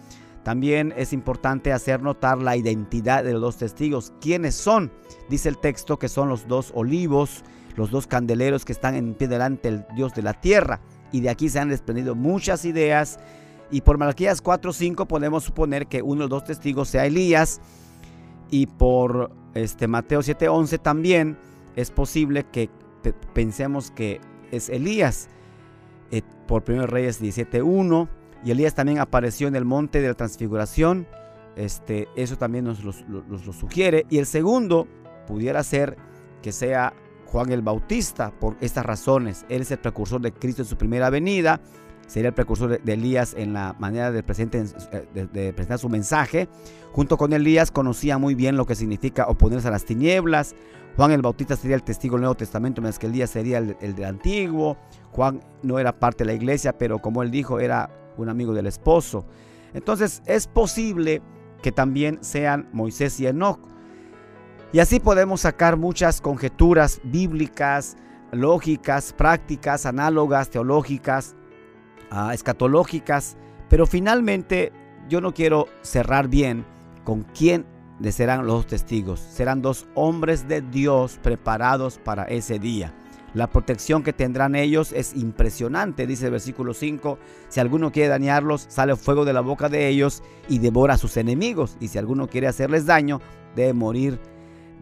También 0.43 0.93
es 0.95 1.11
importante 1.11 1.73
hacer 1.73 2.01
notar 2.01 2.41
la 2.41 2.55
identidad 2.55 3.25
de 3.25 3.33
los 3.33 3.41
dos 3.41 3.57
testigos. 3.57 4.13
¿Quiénes 4.21 4.55
son? 4.55 4.93
Dice 5.29 5.49
el 5.49 5.57
texto 5.57 5.99
que 5.99 6.07
son 6.07 6.29
los 6.29 6.47
dos 6.47 6.71
olivos 6.73 7.43
los 7.79 7.91
dos 7.91 8.07
candeleros 8.07 8.65
que 8.65 8.73
están 8.73 8.93
en 8.95 9.13
pie 9.13 9.29
delante 9.29 9.71
del 9.71 9.85
Dios 9.95 10.13
de 10.13 10.21
la 10.21 10.33
tierra. 10.33 10.81
Y 11.13 11.21
de 11.21 11.29
aquí 11.29 11.47
se 11.47 11.59
han 11.59 11.69
desprendido 11.69 12.13
muchas 12.13 12.65
ideas. 12.65 13.19
Y 13.71 13.81
por 13.81 13.97
Malaquías 13.97 14.43
4:5 14.43 15.07
podemos 15.07 15.45
suponer 15.45 15.87
que 15.87 16.01
uno 16.01 16.15
de 16.15 16.19
los 16.23 16.29
dos 16.29 16.43
testigos 16.43 16.89
sea 16.89 17.05
Elías. 17.05 17.61
Y 18.51 18.67
por 18.67 19.31
este, 19.53 19.87
Mateo 19.87 20.19
7:11 20.21 20.77
también 20.77 21.37
es 21.77 21.89
posible 21.89 22.45
que 22.51 22.69
pensemos 23.33 23.91
que 23.91 24.19
es 24.51 24.67
Elías. 24.67 25.29
Eh, 26.11 26.21
por 26.47 26.63
1 26.67 26.85
Reyes 26.85 27.21
17:1. 27.21 28.09
Y 28.43 28.51
Elías 28.51 28.75
también 28.75 28.99
apareció 28.99 29.47
en 29.47 29.55
el 29.55 29.63
monte 29.63 30.01
de 30.01 30.09
la 30.09 30.15
transfiguración. 30.15 31.07
Este, 31.55 32.09
eso 32.17 32.37
también 32.37 32.65
nos 32.65 32.83
nos 32.83 33.45
lo 33.45 33.53
sugiere. 33.53 34.05
Y 34.09 34.17
el 34.17 34.25
segundo 34.25 34.85
pudiera 35.27 35.63
ser 35.63 35.95
que 36.41 36.51
sea 36.51 36.93
Juan 37.31 37.51
el 37.51 37.61
Bautista 37.61 38.31
por 38.31 38.55
estas 38.59 38.85
razones. 38.85 39.45
Él 39.49 39.61
es 39.61 39.71
el 39.71 39.77
precursor 39.79 40.19
de 40.21 40.31
Cristo 40.31 40.63
en 40.63 40.67
su 40.67 40.77
primera 40.77 41.09
venida. 41.09 41.61
Sería 42.07 42.29
el 42.29 42.33
precursor 42.33 42.81
de, 42.81 42.93
Elías 42.93 43.35
en 43.37 43.53
la 43.53 43.75
manera 43.77 44.11
de, 44.11 44.23
de, 44.23 45.53
presentar 45.53 45.77
su 45.77 45.89
mensaje. 45.89 46.49
Junto 46.91 47.17
con 47.17 47.31
Elías 47.33 47.69
conocía 47.69 48.17
muy 48.17 48.33
bien 48.33 48.57
lo 48.57 48.65
que 48.65 48.73
significa 48.73 49.27
oponerse 49.27 49.67
a 49.67 49.71
las 49.71 49.85
tinieblas. 49.85 50.55
Juan 50.97 51.11
el 51.11 51.21
Bautista 51.21 51.55
sería 51.55 51.75
el 51.75 51.83
testigo 51.83 52.15
del 52.15 52.21
Nuevo 52.21 52.35
Testamento, 52.35 52.81
mientras 52.81 52.97
que 52.97 53.05
Elías 53.05 53.29
sería 53.29 53.59
el, 53.59 53.77
el 53.79 53.93
del 53.93 54.05
Antiguo. 54.05 54.77
Juan 55.11 55.39
no 55.61 55.77
era 55.77 55.99
parte 55.99 56.23
de 56.23 56.31
la 56.31 56.33
iglesia, 56.33 56.75
pero 56.75 56.97
como 56.97 57.21
él 57.21 57.29
dijo, 57.29 57.59
era 57.59 57.91
un 58.17 58.29
amigo 58.29 58.55
del 58.55 58.65
esposo. 58.65 59.23
Entonces 59.75 60.23
es 60.25 60.47
posible 60.47 61.21
que 61.61 61.71
también 61.71 62.17
sean 62.21 62.69
Moisés 62.73 63.19
y 63.19 63.27
Enoch. 63.27 63.59
Y 64.71 64.79
así 64.79 64.99
podemos 64.99 65.41
sacar 65.41 65.77
muchas 65.77 66.21
conjeturas 66.21 67.01
bíblicas, 67.03 67.97
lógicas, 68.31 69.13
prácticas, 69.13 69.85
análogas, 69.85 70.49
teológicas, 70.49 71.35
ah, 72.11 72.33
escatológicas, 72.33 73.37
pero 73.69 73.87
finalmente 73.87 74.71
yo 75.07 75.21
no 75.21 75.33
quiero 75.33 75.67
cerrar 75.81 76.27
bien 76.27 76.65
¿Con 77.09 77.23
quién 77.23 77.65
serán 78.11 78.45
los 78.45 78.67
testigos? 78.67 79.19
Serán 79.19 79.63
dos 79.63 79.87
hombres 79.95 80.47
de 80.47 80.61
Dios 80.61 81.19
preparados 81.23 81.97
para 81.97 82.25
ese 82.25 82.59
día. 82.59 82.93
La 83.33 83.47
protección 83.47 84.03
que 84.03 84.13
tendrán 84.13 84.53
ellos 84.53 84.91
es 84.91 85.15
impresionante, 85.15 86.05
dice 86.05 86.25
el 86.25 86.33
versículo 86.33 86.75
5. 86.75 87.17
Si 87.47 87.59
alguno 87.59 87.91
quiere 87.91 88.09
dañarlos, 88.09 88.67
sale 88.69 88.95
fuego 88.95 89.25
de 89.25 89.33
la 89.33 89.41
boca 89.41 89.69
de 89.69 89.87
ellos 89.87 90.21
y 90.47 90.59
devora 90.59 90.93
a 90.93 90.97
sus 90.99 91.17
enemigos. 91.17 91.77
Y 91.79 91.87
si 91.87 91.97
alguno 91.97 92.27
quiere 92.27 92.45
hacerles 92.45 92.85
daño, 92.85 93.21
debe 93.55 93.73
morir 93.73 94.19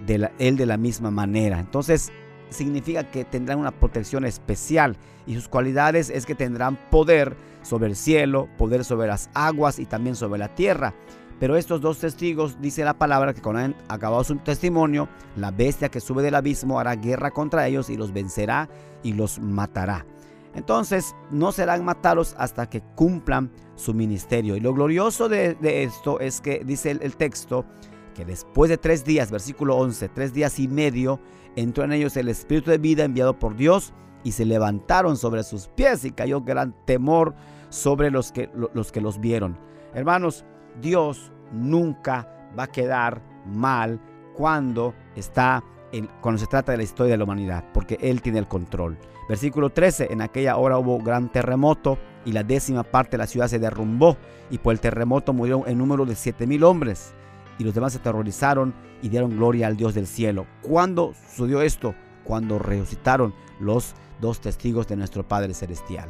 de 0.05 0.29
él 0.39 0.57
de 0.57 0.65
la 0.65 0.77
misma 0.77 1.11
manera. 1.11 1.59
Entonces, 1.59 2.11
significa 2.49 3.09
que 3.09 3.25
tendrán 3.25 3.59
una 3.59 3.71
protección 3.71 4.25
especial 4.25 4.97
y 5.25 5.35
sus 5.35 5.47
cualidades 5.47 6.09
es 6.09 6.25
que 6.25 6.35
tendrán 6.35 6.77
poder 6.89 7.35
sobre 7.61 7.87
el 7.87 7.95
cielo, 7.95 8.47
poder 8.57 8.85
sobre 8.85 9.07
las 9.07 9.29
aguas 9.33 9.79
y 9.79 9.85
también 9.85 10.15
sobre 10.15 10.39
la 10.39 10.53
tierra. 10.55 10.93
Pero 11.39 11.55
estos 11.55 11.81
dos 11.81 11.99
testigos, 11.99 12.59
dice 12.61 12.83
la 12.83 12.97
palabra, 12.97 13.33
que 13.33 13.41
cuando 13.41 13.61
han 13.61 13.75
acabado 13.89 14.23
su 14.23 14.37
testimonio, 14.37 15.07
la 15.35 15.51
bestia 15.51 15.89
que 15.89 15.99
sube 15.99 16.23
del 16.23 16.35
abismo 16.35 16.79
hará 16.79 16.95
guerra 16.95 17.31
contra 17.31 17.67
ellos 17.67 17.89
y 17.89 17.97
los 17.97 18.11
vencerá 18.11 18.69
y 19.03 19.13
los 19.13 19.39
matará. 19.39 20.05
Entonces 20.55 21.15
no 21.29 21.51
serán 21.51 21.85
matados 21.85 22.35
hasta 22.39 22.67
que 22.67 22.81
cumplan 22.95 23.51
su 23.75 23.93
ministerio. 23.93 24.55
Y 24.55 24.59
lo 24.59 24.73
glorioso 24.73 25.29
de, 25.29 25.55
esto 25.61 26.19
es 26.19 26.41
que 26.41 26.63
dice 26.65 26.89
el, 26.89 27.15
texto 27.15 27.65
que 28.17 28.25
después 28.25 28.67
de 28.67 28.79
tres 28.79 29.05
días, 29.05 29.29
versículo 29.29 29.77
11, 29.77 30.09
tres 30.09 30.33
días 30.33 30.57
y 30.57 30.67
medio, 30.67 31.19
entró 31.55 31.83
en 31.83 31.93
ellos 31.93 32.17
el 32.17 32.29
espíritu 32.29 32.71
de 32.71 32.79
vida 32.79 33.03
enviado 33.03 33.37
por 33.37 33.55
Dios 33.55 33.93
y 34.23 34.31
se 34.31 34.43
levantaron 34.43 35.17
sobre 35.17 35.43
sus 35.43 35.67
pies 35.67 36.03
y 36.03 36.09
cayó 36.09 36.41
gran 36.41 36.73
temor 36.85 37.35
sobre 37.69 38.09
los 38.09 38.31
que 38.31 38.49
los, 38.73 38.91
que 38.91 39.01
los 39.01 39.19
vieron. 39.19 39.55
Hermanos, 39.93 40.45
Dios 40.81 41.31
nunca 41.51 42.27
va 42.57 42.63
a 42.63 42.71
quedar 42.71 43.21
mal 43.45 44.01
cuando 44.33 44.95
está 45.15 45.63
en, 45.91 46.09
cuando 46.19 46.39
se 46.39 46.47
trata 46.47 46.71
de 46.71 46.79
la 46.79 46.83
historia 46.83 47.11
de 47.11 47.17
la 47.19 47.23
humanidad, 47.23 47.65
porque 47.71 47.99
Él 48.01 48.23
tiene 48.23 48.39
el 48.39 48.47
control. 48.47 48.97
Versículo 49.29 49.69
13, 49.69 50.11
en 50.11 50.21
aquella 50.21 50.57
hora 50.57 50.79
hubo 50.79 50.97
gran 50.97 51.31
terremoto 51.31 51.99
y 52.25 52.31
la 52.31 52.43
décima 52.43 52.81
parte 52.81 53.11
de 53.11 53.19
la 53.19 53.27
ciudad 53.27 53.47
se 53.47 53.59
derrumbó 53.59 54.17
y 54.49 54.57
por 54.57 54.73
el 54.73 54.79
terremoto 54.79 55.33
murieron 55.33 55.65
en 55.67 55.77
número 55.77 56.03
de 56.03 56.15
siete 56.15 56.47
mil 56.47 56.63
hombres 56.63 57.13
y 57.57 57.63
los 57.63 57.73
demás 57.73 57.93
se 57.93 57.99
aterrorizaron 57.99 58.73
y 59.01 59.09
dieron 59.09 59.37
gloria 59.37 59.67
al 59.67 59.77
Dios 59.77 59.93
del 59.93 60.07
cielo. 60.07 60.45
¿Cuándo 60.61 61.13
sucedió 61.29 61.61
esto? 61.61 61.95
Cuando 62.23 62.59
resucitaron 62.59 63.33
los 63.59 63.95
dos 64.21 64.39
testigos 64.41 64.87
de 64.87 64.95
nuestro 64.95 65.27
Padre 65.27 65.53
Celestial. 65.53 66.09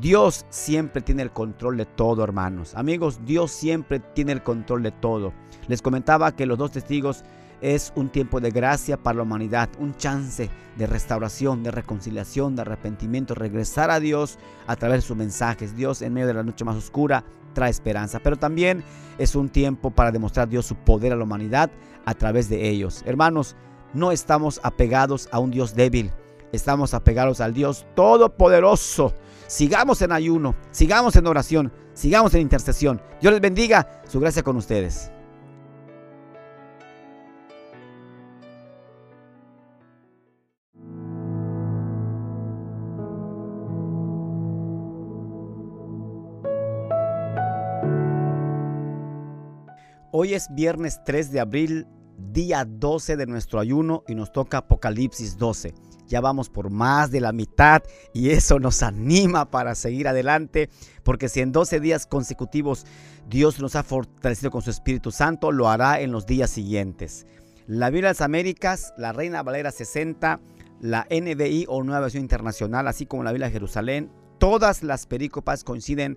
Dios 0.00 0.44
siempre 0.50 1.00
tiene 1.00 1.22
el 1.22 1.30
control 1.30 1.78
de 1.78 1.86
todo, 1.86 2.22
hermanos. 2.22 2.74
Amigos, 2.74 3.20
Dios 3.24 3.50
siempre 3.50 3.98
tiene 3.98 4.32
el 4.32 4.42
control 4.42 4.82
de 4.82 4.92
todo. 4.92 5.32
Les 5.68 5.80
comentaba 5.80 6.36
que 6.36 6.44
los 6.44 6.58
dos 6.58 6.72
testigos 6.72 7.24
es 7.60 7.92
un 7.96 8.08
tiempo 8.08 8.40
de 8.40 8.50
gracia 8.50 8.96
para 8.96 9.18
la 9.18 9.22
humanidad, 9.22 9.68
un 9.78 9.94
chance 9.96 10.50
de 10.76 10.86
restauración, 10.86 11.62
de 11.62 11.70
reconciliación, 11.70 12.56
de 12.56 12.62
arrepentimiento, 12.62 13.34
regresar 13.34 13.90
a 13.90 14.00
Dios 14.00 14.38
a 14.66 14.76
través 14.76 14.98
de 14.98 15.06
sus 15.06 15.16
mensajes. 15.16 15.76
Dios 15.76 16.02
en 16.02 16.14
medio 16.14 16.28
de 16.28 16.34
la 16.34 16.42
noche 16.42 16.64
más 16.64 16.76
oscura 16.76 17.24
trae 17.54 17.70
esperanza, 17.70 18.20
pero 18.20 18.36
también 18.36 18.84
es 19.18 19.34
un 19.34 19.48
tiempo 19.48 19.90
para 19.90 20.12
demostrar 20.12 20.48
Dios 20.48 20.66
su 20.66 20.74
poder 20.74 21.12
a 21.12 21.16
la 21.16 21.24
humanidad 21.24 21.70
a 22.04 22.14
través 22.14 22.48
de 22.48 22.68
ellos. 22.68 23.02
Hermanos, 23.06 23.56
no 23.94 24.12
estamos 24.12 24.60
apegados 24.62 25.28
a 25.32 25.38
un 25.38 25.50
Dios 25.50 25.74
débil, 25.74 26.10
estamos 26.52 26.92
apegados 26.92 27.40
al 27.40 27.54
Dios 27.54 27.86
todopoderoso 27.94 29.14
Sigamos 29.46 30.02
en 30.02 30.10
ayuno, 30.10 30.56
sigamos 30.72 31.14
en 31.16 31.26
oración, 31.26 31.72
sigamos 31.94 32.34
en 32.34 32.40
intercesión. 32.40 33.00
Dios 33.20 33.32
les 33.32 33.40
bendiga, 33.40 34.02
su 34.08 34.18
gracia 34.18 34.42
con 34.42 34.56
ustedes. 34.56 35.10
Hoy 50.18 50.32
es 50.32 50.48
viernes 50.54 51.04
3 51.04 51.30
de 51.30 51.40
abril, 51.40 51.86
día 52.32 52.64
12 52.64 53.18
de 53.18 53.26
nuestro 53.26 53.60
ayuno 53.60 54.02
y 54.08 54.14
nos 54.14 54.32
toca 54.32 54.56
Apocalipsis 54.56 55.36
12. 55.36 55.74
Ya 56.06 56.22
vamos 56.22 56.48
por 56.48 56.70
más 56.70 57.10
de 57.10 57.20
la 57.20 57.32
mitad 57.32 57.82
y 58.14 58.30
eso 58.30 58.58
nos 58.58 58.82
anima 58.82 59.50
para 59.50 59.74
seguir 59.74 60.08
adelante, 60.08 60.70
porque 61.02 61.28
si 61.28 61.40
en 61.40 61.52
12 61.52 61.80
días 61.80 62.06
consecutivos 62.06 62.86
Dios 63.28 63.60
nos 63.60 63.76
ha 63.76 63.82
fortalecido 63.82 64.50
con 64.50 64.62
su 64.62 64.70
Espíritu 64.70 65.10
Santo, 65.10 65.52
lo 65.52 65.68
hará 65.68 66.00
en 66.00 66.12
los 66.12 66.24
días 66.24 66.48
siguientes. 66.48 67.26
La 67.66 67.90
Biblia 67.90 68.08
de 68.08 68.14
las 68.14 68.22
Américas, 68.22 68.94
la 68.96 69.12
Reina 69.12 69.42
Valera 69.42 69.70
60, 69.70 70.40
la 70.80 71.06
NBI 71.10 71.66
o 71.68 71.82
Nueva 71.82 72.00
Versión 72.00 72.22
Internacional, 72.22 72.88
así 72.88 73.04
como 73.04 73.22
la 73.22 73.32
Biblia 73.32 73.48
de 73.48 73.52
Jerusalén, 73.52 74.10
todas 74.38 74.82
las 74.82 75.04
perícopas 75.04 75.62
coinciden 75.62 76.16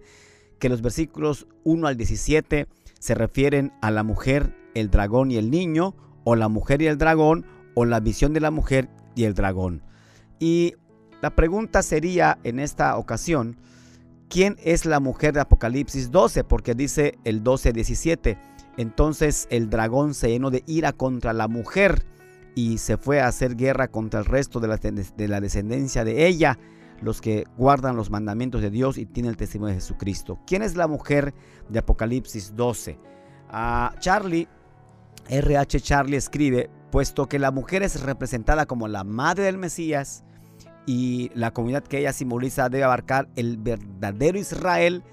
que 0.58 0.70
los 0.70 0.82
versículos 0.82 1.47
1 1.66 1.86
al 1.86 1.97
17 1.97 2.68
se 3.00 3.16
refieren 3.16 3.74
a 3.82 3.91
la 3.91 4.04
mujer, 4.04 4.56
el 4.76 4.89
dragón 4.89 5.32
y 5.32 5.38
el 5.38 5.50
niño, 5.50 5.95
o 6.24 6.36
la 6.36 6.47
mujer 6.47 6.82
y 6.82 6.88
el 6.88 6.97
dragón, 6.97 7.45
o 7.74 7.86
la 7.86 8.00
visión 8.00 8.34
de 8.34 8.41
la 8.41 8.52
mujer 8.52 8.89
y 9.16 9.24
el 9.24 9.34
dragón. 9.34 9.82
Y 10.39 10.76
la 11.22 11.36
pregunta 11.36 11.82
sería 11.82 12.39
en 12.43 12.60
esta 12.60 12.97
ocasión, 12.97 13.58
¿quién 14.30 14.58
es 14.64 14.86
la 14.86 15.00
mujer 15.00 15.34
de 15.34 15.41
Apocalipsis 15.41 16.12
12? 16.12 16.43
Porque 16.43 16.76
dice 16.76 17.18
el 17.24 17.43
12-17, 17.43 18.38
entonces 18.78 19.47
el 19.50 19.70
dragón 19.70 20.14
se 20.14 20.30
llenó 20.30 20.52
de 20.52 20.64
ira 20.68 20.93
contra 20.93 21.34
la 21.34 21.47
mujer 21.47 22.06
y 22.56 22.78
se 22.78 22.97
fue 22.97 23.22
a 23.22 23.28
hacer 23.28 23.56
guerra 23.56 23.89
contra 23.89 24.20
el 24.20 24.26
resto 24.26 24.60
de 24.60 24.68
la, 24.68 24.78
de 24.78 25.28
la 25.28 25.41
descendencia 25.41 26.04
de 26.04 26.28
ella, 26.28 26.58
los 27.02 27.22
que 27.22 27.45
guardan 27.58 27.95
los 27.95 28.10
mandamientos 28.10 28.62
de 28.62 28.70
Dios 28.70 28.97
y 28.97 29.06
tienen 29.06 29.32
el 29.32 29.38
testimonio 29.38 29.74
de 29.74 29.82
Jesucristo. 29.82 30.39
¿Quién 30.45 30.62
es 30.62 30.76
la 30.76 30.88
mujer 30.88 31.34
de 31.70 31.80
Apocalipsis 31.80 32.56
12? 32.56 33.00
a 33.50 33.93
Charlie, 34.00 34.47
RH 35.28 35.82
Charlie 35.82 36.18
escribe, 36.18 36.70
puesto 36.91 37.28
que 37.28 37.39
la 37.39 37.52
mujer 37.52 37.84
es 37.84 38.02
representada 38.02 38.66
como 38.66 38.88
la 38.88 39.04
madre 39.04 39.43
del 39.43 39.58
Mesías 39.58 40.24
y 40.86 41.32
la 41.34 41.52
comunidad 41.52 41.84
que 41.84 42.00
ella 42.00 42.14
simboliza 42.14 42.70
debe 42.70 42.84
abarcar 42.84 43.28
el 43.36 43.58
verdadero 43.58 44.39
Israel 44.39 45.04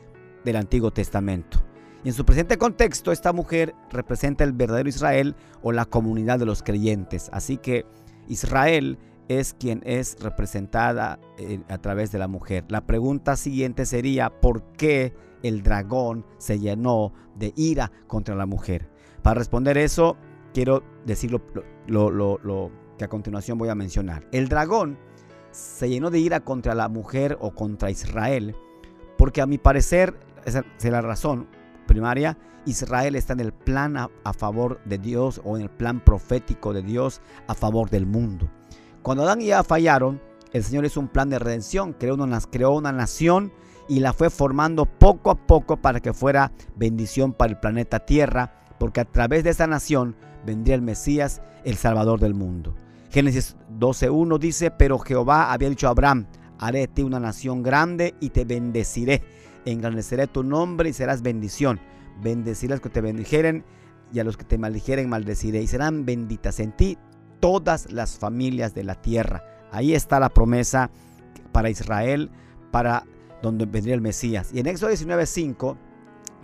del 0.45 0.57
Antiguo 0.57 0.91
Testamento. 0.91 1.63
Y 2.05 2.09
en 2.09 2.15
su 2.15 2.25
presente 2.25 2.57
contexto, 2.57 3.11
esta 3.11 3.33
mujer 3.33 3.75
representa 3.91 4.45
el 4.45 4.53
verdadero 4.53 4.89
Israel 4.89 5.35
o 5.63 5.73
la 5.73 5.87
comunidad 5.87 6.39
de 6.39 6.47
los 6.47 6.63
creyentes. 6.63 7.29
Así 7.33 7.57
que 7.57 7.85
Israel 8.29 8.99
es 9.29 9.55
quien 9.55 9.83
es 9.85 10.17
representada 10.21 11.19
eh, 11.39 11.61
a 11.69 11.79
través 11.79 12.13
de 12.13 12.19
la 12.19 12.29
mujer. 12.29 12.65
La 12.69 12.87
pregunta 12.87 13.37
siguiente 13.37 13.87
sería, 13.87 14.31
¿por 14.41 14.63
qué 14.73 15.15
el 15.43 15.63
dragón 15.63 16.25
se 16.39 16.59
llenó 16.59 17.13
de 17.35 17.53
ira 17.57 17.91
contra 18.07 18.35
la 18.35 18.47
mujer? 18.47 18.89
Para 19.23 19.39
responder 19.39 19.79
eso, 19.79 20.17
quiero 20.55 20.83
decir 21.05 21.31
lo, 21.87 22.71
que 22.99 23.05
a 23.05 23.09
continuación 23.09 23.59
voy 23.59 23.69
a 23.69 23.75
mencionar. 23.75 24.27
El 24.33 24.49
dragón 24.49 24.99
se 25.51 25.89
llenó 25.89 26.11
de 26.11 26.19
ira 26.19 26.41
contra 26.41 26.75
la 26.75 26.89
mujer 26.89 27.37
o 27.41 27.53
contra 27.53 27.91
Israel, 27.91 28.55
porque 29.19 29.41
a 29.41 29.47
mi 29.47 29.59
parecer, 29.59 30.19
esa 30.45 30.65
es 30.79 30.85
la 30.85 31.01
razón 31.01 31.49
primaria, 31.87 32.39
Israel 32.67 33.15
está 33.15 33.33
en 33.33 33.41
el 33.41 33.53
plan 33.53 33.97
a, 33.97 34.09
favor 34.33 34.81
de 34.85 34.99
Dios 34.99 35.41
o 35.45 35.57
en 35.57 35.63
el 35.63 35.71
plan 35.71 36.01
profético 36.01 36.73
de 36.73 36.83
Dios 36.83 37.21
a 37.47 37.55
favor 37.55 37.91
del 37.91 38.07
mundo. 38.07 38.51
Cuando 39.07 39.23
Adán 39.23 39.41
y 39.41 39.53
Eva 39.53 39.63
fallaron, 39.63 40.21
el 40.53 40.65
Señor 40.65 40.85
hizo 40.85 40.99
un 40.99 41.07
plan 41.07 41.31
de 41.31 41.39
redención, 41.39 41.93
creó 41.93 42.17
una, 42.17 42.41
creó 42.41 42.73
una 42.73 42.91
nación 42.91 43.53
y 43.89 44.01
la 44.01 44.13
fue 44.13 44.31
formando 44.31 44.85
poco 44.85 45.31
a 45.31 45.37
poco 45.37 45.77
para 45.77 46.01
que 46.01 46.13
fuera 46.13 46.51
bendición 46.75 47.33
para 47.33 47.53
el 47.53 47.61
planeta 47.61 48.01
Tierra, 48.01 48.65
porque 48.81 48.99
a 48.99 49.05
través 49.05 49.45
de 49.45 49.51
esa 49.51 49.69
nación 49.69 50.17
vendría 50.45 50.75
el 50.75 50.83
Mesías, 50.83 51.41
el 51.63 51.77
Salvador 51.77 52.19
del 52.19 52.35
mundo. 52.35 52.75
Génesis 53.09 53.55
12.1 53.79 54.41
dice, 54.41 54.73
pero 54.73 54.99
Jehová 54.99 55.53
había 55.53 55.69
dicho 55.69 55.87
a 55.87 55.91
Abraham, 55.91 56.27
haré 56.59 56.81
de 56.81 56.89
ti 56.89 57.03
una 57.03 57.21
nación 57.21 57.63
grande 57.63 58.17
y 58.19 58.31
te 58.31 58.45
bendeciré, 58.45 59.23
engrandeceré 59.67 60.27
tu 60.27 60.43
nombre 60.43 60.89
y 60.89 60.93
serás 60.93 61.23
bendición. 61.23 61.79
Bendeciré 62.25 62.73
a 62.73 62.77
los 62.79 62.83
que 62.83 62.91
te 62.91 63.03
bendijeren 63.03 63.65
y 64.13 64.19
a 64.19 64.25
los 64.25 64.37
que 64.37 64.43
te 64.43 64.59
maldijeren 64.59 65.09
maldeciré 65.09 65.63
y 65.63 65.69
serán 65.69 66.05
benditas 66.05 66.59
en 66.59 66.73
ti 66.73 66.99
todas 67.41 67.93
las 67.93 68.19
familias 68.19 68.75
de 68.75 68.85
la 68.85 68.95
tierra. 68.95 69.45
Ahí 69.71 69.95
está 69.95 70.21
la 70.21 70.31
promesa 70.31 70.91
para 71.53 71.71
Israel, 71.71 72.31
para 72.71 73.05
donde 73.43 73.67
vendría 73.67 73.95
el 73.95 74.01
Mesías. 74.01 74.51
Y 74.53 74.61
en 74.61 74.67
Éxodo 74.67 74.91
19.5 74.91 75.77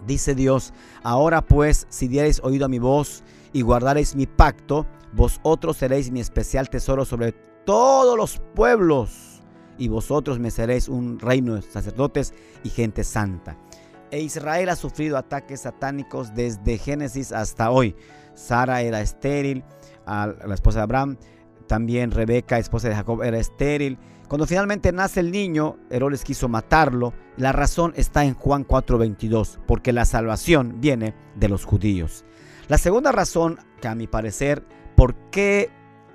dice 0.06 0.34
Dios, 0.34 0.72
ahora 1.02 1.42
pues 1.42 1.86
si 1.90 2.08
diereis 2.08 2.40
oído 2.42 2.66
a 2.66 2.68
mi 2.68 2.78
voz 2.78 3.22
y 3.52 3.62
guardaréis 3.62 4.16
mi 4.16 4.26
pacto, 4.26 4.86
vosotros 5.12 5.76
seréis 5.76 6.10
mi 6.10 6.20
especial 6.20 6.70
tesoro 6.70 7.04
sobre 7.04 7.32
todos 7.64 8.16
los 8.16 8.40
pueblos 8.54 9.42
y 9.78 9.88
vosotros 9.88 10.38
me 10.38 10.50
seréis 10.50 10.88
un 10.88 11.18
reino 11.18 11.54
de 11.54 11.62
sacerdotes 11.62 12.34
y 12.64 12.70
gente 12.70 13.04
santa. 13.04 13.56
E 14.10 14.20
Israel 14.20 14.68
ha 14.68 14.76
sufrido 14.76 15.16
ataques 15.16 15.62
satánicos 15.62 16.34
desde 16.34 16.76
Génesis 16.78 17.32
hasta 17.32 17.70
hoy. 17.70 17.96
Sara 18.34 18.82
era 18.82 19.00
estéril, 19.00 19.64
la 20.06 20.54
esposa 20.54 20.80
de 20.80 20.84
Abraham. 20.84 21.16
También 21.66 22.10
Rebeca, 22.10 22.58
esposa 22.58 22.88
de 22.88 22.94
Jacob, 22.94 23.22
era 23.22 23.38
estéril. 23.38 23.98
Cuando 24.28 24.46
finalmente 24.46 24.92
nace 24.92 25.20
el 25.20 25.30
niño, 25.30 25.76
Herodes 25.90 26.24
quiso 26.24 26.48
matarlo. 26.48 27.12
La 27.36 27.52
razón 27.52 27.92
está 27.96 28.24
en 28.24 28.34
Juan 28.34 28.64
4:22, 28.64 29.58
porque 29.66 29.92
la 29.92 30.04
salvación 30.04 30.80
viene 30.80 31.14
de 31.36 31.48
los 31.48 31.64
judíos. 31.64 32.24
La 32.68 32.78
segunda 32.78 33.12
razón, 33.12 33.58
que 33.80 33.88
a 33.88 33.94
mi 33.94 34.06
parecer, 34.06 34.64
por 34.96 35.14
qué 35.30 35.70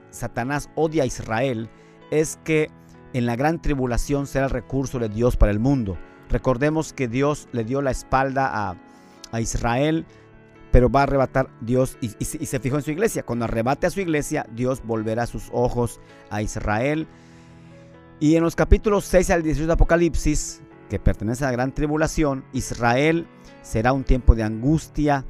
Satanás 0.10 0.70
odia 0.76 1.04
a 1.04 1.06
Israel, 1.06 1.70
es 2.10 2.40
que 2.44 2.72
en 3.14 3.26
la 3.26 3.36
gran 3.36 3.62
tribulación 3.62 4.28
será 4.28 4.46
el 4.46 4.52
recurso 4.52 5.00
de 5.00 5.10
Dios 5.10 5.38
para 5.38 5.52
el 5.52 5.60
mundo. 5.60 5.98
Recordemos 6.30 6.94
que 6.94 7.08
Dios 7.08 7.48
le 7.52 7.64
dio 7.64 7.82
la 7.82 7.92
espalda 7.92 8.70
a, 9.32 9.40
Israel, 9.40 10.06
pero 10.78 10.92
va 10.92 11.00
a 11.00 11.04
arrebatar 11.04 11.50
Dios 11.60 11.98
y, 12.02 12.10
se 12.24 12.60
fijó 12.60 12.76
en 12.76 12.84
su 12.84 12.92
iglesia. 12.92 13.24
Cuando 13.24 13.46
arrebate 13.46 13.88
a 13.88 13.90
su 13.90 14.00
iglesia, 14.00 14.46
Dios 14.52 14.84
volverá 14.86 15.26
sus 15.26 15.50
ojos 15.52 16.00
a 16.30 16.44
Israel. 16.44 17.08
Y 18.20 18.36
en 18.36 18.44
los 18.44 18.56
capítulos 18.56 19.06
6 19.06 19.32
al 19.32 19.42
18 19.42 19.66
de 19.66 19.74
Apocalipsis, 19.74 20.62
que 20.88 21.00
pertenece 21.00 21.44
a 21.44 21.48
la 21.48 21.54
gran 21.54 21.74
tribulación, 21.74 22.46
Israel 22.54 23.26
será 23.64 23.92
un 23.92 24.04
tiempo 24.04 24.36
de 24.36 24.44
angustia 24.44 25.26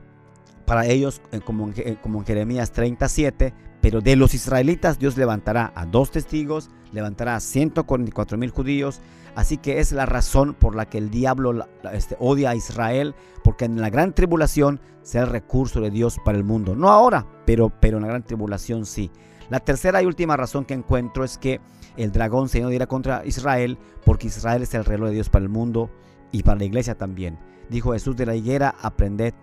para 0.66 0.86
ellos, 0.86 1.22
eh, 1.32 1.40
como 1.40 1.70
en, 1.70 1.74
eh, 1.78 1.98
como 2.04 2.20
en 2.20 2.26
Jeremías 2.26 2.74
37, 2.74 3.54
pero 3.82 4.02
de 4.02 4.16
los 4.16 4.34
israelitas 4.34 5.00
Dios 5.00 5.18
levantará 5.18 5.72
a 5.76 5.86
dos 5.86 6.12
testigos, 6.12 6.70
levantará 6.92 7.36
a 7.36 7.40
144 7.40 8.38
mil 8.38 8.52
judíos. 8.52 9.02
Así 9.36 9.58
que 9.58 9.80
es 9.80 9.92
la 9.92 10.08
razón 10.08 10.56
por 10.56 10.76
la 10.76 10.88
que 10.88 10.98
el 10.98 11.12
diablo 11.12 11.68
este, 11.94 12.18
odia 12.20 12.50
a 12.50 12.56
Israel, 12.56 13.14
porque 13.44 13.66
en 13.66 13.80
la 13.80 13.92
gran 13.92 14.14
tribulación 14.14 14.82
será 15.04 15.26
el 15.26 15.32
recurso 15.32 15.80
de 15.80 15.92
Dios 15.92 16.18
para 16.26 16.38
el 16.38 16.44
mundo. 16.44 16.76
No 16.76 16.90
ahora, 16.90 17.28
pero, 17.46 17.72
pero 17.80 17.98
en 17.98 18.04
la 18.04 18.10
gran 18.10 18.24
tribulación 18.24 18.86
sí. 18.86 19.12
La 19.50 19.60
tercera 19.60 20.02
y 20.02 20.06
última 20.06 20.36
razón 20.36 20.66
que 20.66 20.74
encuentro 20.74 21.24
es 21.24 21.38
que 21.38 21.62
el 21.98 22.12
dragón 22.12 22.50
se 22.50 22.60
irá 22.60 22.88
contra 22.88 23.26
Israel, 23.26 23.78
porque 24.04 24.28
Israel 24.28 24.64
es 24.64 24.74
el 24.74 24.86
reloj 24.86 25.10
de 25.10 25.16
Dios 25.16 25.30
para 25.30 25.44
el 25.44 25.50
mundo 25.50 25.90
y 26.32 26.44
para 26.44 26.58
la 26.58 26.66
iglesia 26.66 26.98
también. 26.98 27.38
Dijo 27.70 27.94
Jesús 27.94 28.16
de 28.16 28.26
la 28.26 28.36
higuera, 28.36 28.76
aprended, 28.82 29.34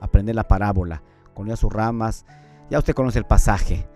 aprended 0.00 0.34
la 0.34 0.46
parábola, 0.46 1.02
con 1.34 1.54
sus 1.56 1.72
ramas. 1.72 2.24
Ya 2.72 2.78
usted 2.78 2.94
conoce 2.94 3.18
el 3.18 3.26
pasaje. 3.26 3.86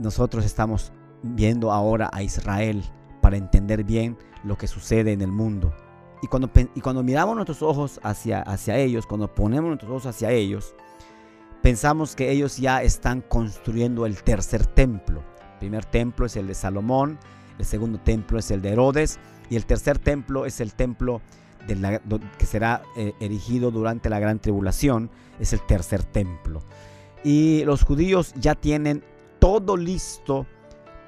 Nosotros 0.00 0.44
estamos 0.44 0.92
viendo 1.22 1.70
ahora 1.70 2.10
a 2.12 2.24
Israel 2.24 2.82
para 3.22 3.36
entender 3.36 3.84
bien 3.84 4.18
lo 4.42 4.58
que 4.58 4.66
sucede 4.66 5.12
en 5.12 5.20
el 5.20 5.30
mundo. 5.30 5.72
Y 6.20 6.26
cuando, 6.26 6.50
y 6.74 6.80
cuando 6.80 7.04
miramos 7.04 7.36
nuestros 7.36 7.62
ojos 7.62 8.00
hacia, 8.02 8.42
hacia 8.42 8.76
ellos, 8.76 9.06
cuando 9.06 9.32
ponemos 9.32 9.68
nuestros 9.68 9.88
ojos 9.88 10.06
hacia 10.06 10.32
ellos, 10.32 10.74
pensamos 11.62 12.16
que 12.16 12.32
ellos 12.32 12.56
ya 12.56 12.82
están 12.82 13.20
construyendo 13.20 14.04
el 14.04 14.20
tercer 14.24 14.66
templo. 14.66 15.22
El 15.52 15.58
primer 15.60 15.84
templo 15.84 16.26
es 16.26 16.34
el 16.34 16.48
de 16.48 16.54
Salomón, 16.56 17.20
el 17.56 17.64
segundo 17.66 18.00
templo 18.00 18.40
es 18.40 18.50
el 18.50 18.62
de 18.62 18.70
Herodes 18.70 19.20
y 19.48 19.54
el 19.54 19.64
tercer 19.64 20.00
templo 20.00 20.44
es 20.44 20.60
el 20.60 20.74
templo 20.74 21.20
de 21.68 22.20
que 22.36 22.46
será 22.46 22.82
eh, 22.96 23.12
erigido 23.20 23.70
durante 23.70 24.10
la 24.10 24.18
gran 24.18 24.40
tribulación, 24.40 25.08
es 25.38 25.52
el 25.52 25.60
tercer 25.60 26.02
templo. 26.02 26.64
Y 27.24 27.64
los 27.64 27.82
judíos 27.82 28.32
ya 28.36 28.54
tienen 28.54 29.02
todo 29.38 29.76
listo 29.76 30.46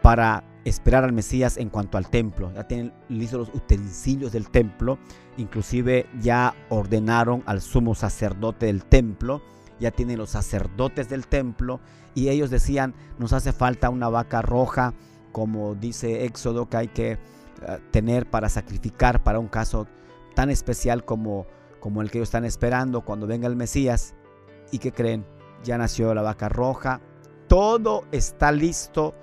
para 0.02 0.44
esperar 0.64 1.04
al 1.04 1.12
Mesías 1.12 1.56
en 1.56 1.68
cuanto 1.68 1.98
al 1.98 2.08
templo. 2.08 2.52
Ya 2.54 2.66
tienen 2.66 2.92
listos 3.08 3.48
los 3.48 3.54
utensilios 3.54 4.32
del 4.32 4.50
templo. 4.50 4.98
Inclusive 5.36 6.06
ya 6.20 6.54
ordenaron 6.68 7.42
al 7.46 7.60
sumo 7.60 7.94
sacerdote 7.94 8.66
del 8.66 8.84
templo. 8.84 9.42
Ya 9.78 9.90
tienen 9.90 10.18
los 10.18 10.30
sacerdotes 10.30 11.08
del 11.08 11.26
templo. 11.26 11.80
Y 12.14 12.28
ellos 12.28 12.50
decían, 12.50 12.94
nos 13.18 13.32
hace 13.32 13.52
falta 13.52 13.88
una 13.88 14.08
vaca 14.08 14.42
roja, 14.42 14.94
como 15.32 15.74
dice 15.74 16.24
Éxodo, 16.24 16.68
que 16.68 16.76
hay 16.76 16.88
que 16.88 17.12
eh, 17.12 17.18
tener 17.90 18.28
para 18.28 18.48
sacrificar 18.48 19.22
para 19.22 19.38
un 19.38 19.48
caso 19.48 19.86
tan 20.34 20.50
especial 20.50 21.04
como, 21.04 21.46
como 21.78 22.02
el 22.02 22.10
que 22.10 22.18
ellos 22.18 22.28
están 22.28 22.44
esperando 22.44 23.02
cuando 23.02 23.26
venga 23.26 23.46
el 23.46 23.56
Mesías. 23.56 24.14
¿Y 24.72 24.78
que 24.78 24.92
creen? 24.92 25.24
Ya 25.62 25.78
nació 25.78 26.14
la 26.14 26.22
vaca 26.22 26.48
roja. 26.48 27.00
Todo 27.48 28.04
está 28.12 28.52
listo 28.52 29.14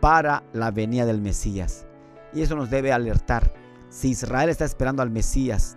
para 0.00 0.42
la 0.52 0.70
venida 0.70 1.06
del 1.06 1.20
Mesías. 1.20 1.86
Y 2.32 2.42
eso 2.42 2.56
nos 2.56 2.70
debe 2.70 2.92
alertar. 2.92 3.52
Si 3.88 4.10
Israel 4.10 4.48
está 4.48 4.64
esperando 4.64 5.02
al 5.02 5.10
Mesías, 5.10 5.76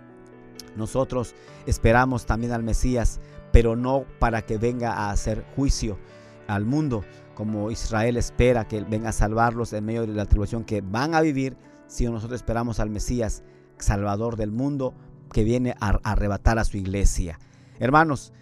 nosotros 0.76 1.34
esperamos 1.66 2.26
también 2.26 2.52
al 2.52 2.62
Mesías, 2.62 3.20
pero 3.52 3.76
no 3.76 4.04
para 4.18 4.42
que 4.42 4.58
venga 4.58 4.92
a 4.92 5.10
hacer 5.10 5.44
juicio 5.56 5.98
al 6.46 6.64
mundo, 6.64 7.04
como 7.34 7.70
Israel 7.70 8.16
espera 8.16 8.68
que 8.68 8.80
venga 8.82 9.08
a 9.08 9.12
salvarlos 9.12 9.72
en 9.72 9.84
medio 9.84 10.06
de 10.06 10.12
la 10.12 10.26
tribulación 10.26 10.64
que 10.64 10.80
van 10.80 11.14
a 11.14 11.20
vivir, 11.20 11.56
si 11.86 12.06
nosotros 12.06 12.40
esperamos 12.40 12.80
al 12.80 12.90
Mesías, 12.90 13.42
Salvador 13.78 14.36
del 14.36 14.52
mundo, 14.52 14.94
que 15.32 15.44
viene 15.44 15.74
a 15.80 15.98
arrebatar 16.04 16.58
a 16.58 16.64
su 16.64 16.76
iglesia. 16.76 17.38
Hermanos, 17.78 18.32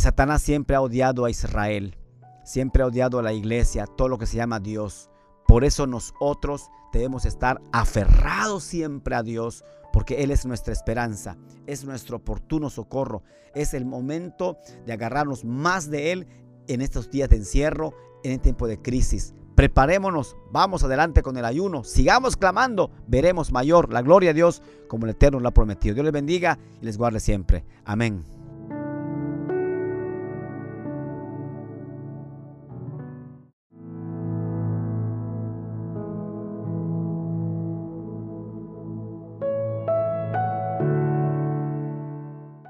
Satanás 0.00 0.42
siempre 0.42 0.76
ha 0.76 0.80
odiado 0.80 1.24
a 1.24 1.30
Israel 1.30 1.96
siempre 2.44 2.82
ha 2.82 2.86
odiado 2.86 3.18
a 3.18 3.22
la 3.22 3.32
iglesia, 3.32 3.86
todo 3.86 4.08
lo 4.08 4.18
que 4.18 4.26
se 4.26 4.36
llama 4.36 4.60
Dios. 4.60 5.10
Por 5.48 5.64
eso 5.64 5.86
nosotros 5.86 6.70
debemos 6.92 7.24
estar 7.24 7.60
aferrados 7.72 8.62
siempre 8.62 9.16
a 9.16 9.22
Dios, 9.22 9.64
porque 9.92 10.22
Él 10.22 10.30
es 10.30 10.46
nuestra 10.46 10.72
esperanza, 10.72 11.36
es 11.66 11.84
nuestro 11.84 12.18
oportuno 12.18 12.70
socorro, 12.70 13.22
es 13.54 13.74
el 13.74 13.84
momento 13.84 14.58
de 14.86 14.92
agarrarnos 14.92 15.44
más 15.44 15.90
de 15.90 16.12
Él 16.12 16.26
en 16.68 16.80
estos 16.80 17.10
días 17.10 17.28
de 17.28 17.36
encierro, 17.36 17.94
en 18.22 18.32
el 18.32 18.40
tiempo 18.40 18.66
de 18.66 18.80
crisis. 18.80 19.34
Preparémonos, 19.54 20.36
vamos 20.50 20.82
adelante 20.82 21.22
con 21.22 21.36
el 21.36 21.44
ayuno, 21.44 21.84
sigamos 21.84 22.36
clamando, 22.36 22.90
veremos 23.06 23.52
mayor 23.52 23.92
la 23.92 24.02
gloria 24.02 24.30
de 24.30 24.34
Dios 24.34 24.62
como 24.88 25.06
el 25.06 25.10
Eterno 25.10 25.38
lo 25.38 25.48
ha 25.48 25.52
prometido. 25.52 25.94
Dios 25.94 26.04
les 26.04 26.12
bendiga 26.12 26.58
y 26.80 26.84
les 26.86 26.98
guarde 26.98 27.20
siempre. 27.20 27.64
Amén. 27.84 28.24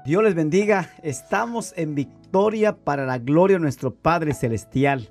Dios 0.05 0.23
les 0.23 0.35
bendiga. 0.35 0.91
Estamos 1.01 1.73
en 1.75 1.95
victoria 1.95 2.77
para 2.77 3.07
la 3.07 3.17
gloria 3.17 3.57
de 3.57 3.61
nuestro 3.61 3.95
Padre 3.95 4.35
Celestial. 4.35 5.09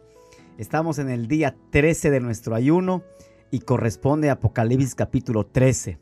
Estamos 0.56 1.00
en 1.00 1.10
el 1.10 1.26
día 1.26 1.56
13 1.70 2.12
de 2.12 2.20
nuestro 2.20 2.54
ayuno 2.54 3.02
y 3.50 3.58
corresponde 3.58 4.30
a 4.30 4.34
Apocalipsis 4.34 4.94
capítulo 4.94 5.46
13. 5.46 5.98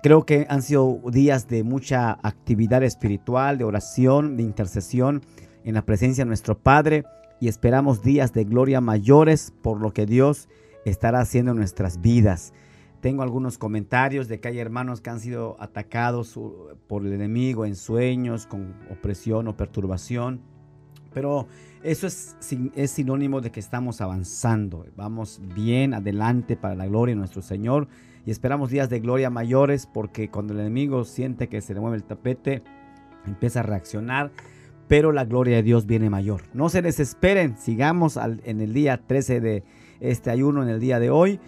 Creo 0.00 0.24
que 0.24 0.46
han 0.48 0.62
sido 0.62 1.00
días 1.10 1.48
de 1.48 1.64
mucha 1.64 2.12
actividad 2.22 2.84
espiritual, 2.84 3.58
de 3.58 3.64
oración, 3.64 4.36
de 4.36 4.44
intercesión 4.44 5.22
en 5.64 5.74
la 5.74 5.82
presencia 5.82 6.22
de 6.22 6.28
nuestro 6.28 6.56
Padre 6.56 7.02
y 7.40 7.48
esperamos 7.48 8.00
días 8.00 8.32
de 8.32 8.44
gloria 8.44 8.80
mayores 8.80 9.52
por 9.60 9.80
lo 9.80 9.92
que 9.92 10.06
Dios 10.06 10.48
estará 10.84 11.18
haciendo 11.18 11.50
en 11.50 11.56
nuestras 11.56 12.00
vidas. 12.00 12.52
Tengo 13.00 13.22
algunos 13.22 13.58
comentarios 13.58 14.26
de 14.26 14.40
que 14.40 14.48
hay 14.48 14.58
hermanos 14.58 15.00
que 15.00 15.10
han 15.10 15.20
sido 15.20 15.56
atacados 15.60 16.38
por 16.88 17.06
el 17.06 17.12
enemigo 17.12 17.64
en 17.64 17.76
sueños, 17.76 18.46
con 18.46 18.74
opresión 18.90 19.46
o 19.46 19.56
perturbación. 19.56 20.40
Pero 21.14 21.46
eso 21.82 22.08
es, 22.08 22.36
es 22.74 22.90
sinónimo 22.90 23.40
de 23.40 23.52
que 23.52 23.60
estamos 23.60 24.00
avanzando. 24.00 24.84
Vamos 24.96 25.40
bien 25.54 25.94
adelante 25.94 26.56
para 26.56 26.74
la 26.74 26.86
gloria 26.86 27.14
de 27.14 27.20
nuestro 27.20 27.40
Señor. 27.40 27.86
Y 28.26 28.32
esperamos 28.32 28.70
días 28.70 28.90
de 28.90 28.98
gloria 28.98 29.30
mayores 29.30 29.86
porque 29.86 30.28
cuando 30.28 30.52
el 30.52 30.60
enemigo 30.60 31.04
siente 31.04 31.48
que 31.48 31.60
se 31.60 31.74
le 31.74 31.80
mueve 31.80 31.96
el 31.96 32.04
tapete, 32.04 32.62
empieza 33.26 33.60
a 33.60 33.62
reaccionar. 33.62 34.32
Pero 34.88 35.12
la 35.12 35.24
gloria 35.24 35.56
de 35.56 35.62
Dios 35.62 35.86
viene 35.86 36.10
mayor. 36.10 36.42
No 36.52 36.68
se 36.68 36.82
desesperen. 36.82 37.56
Sigamos 37.58 38.18
en 38.44 38.60
el 38.60 38.72
día 38.72 39.00
13 39.06 39.40
de 39.40 39.64
este 40.00 40.30
ayuno, 40.30 40.62
en 40.62 40.68
el 40.68 40.80
día 40.80 40.98
de 40.98 41.10
hoy. 41.10 41.38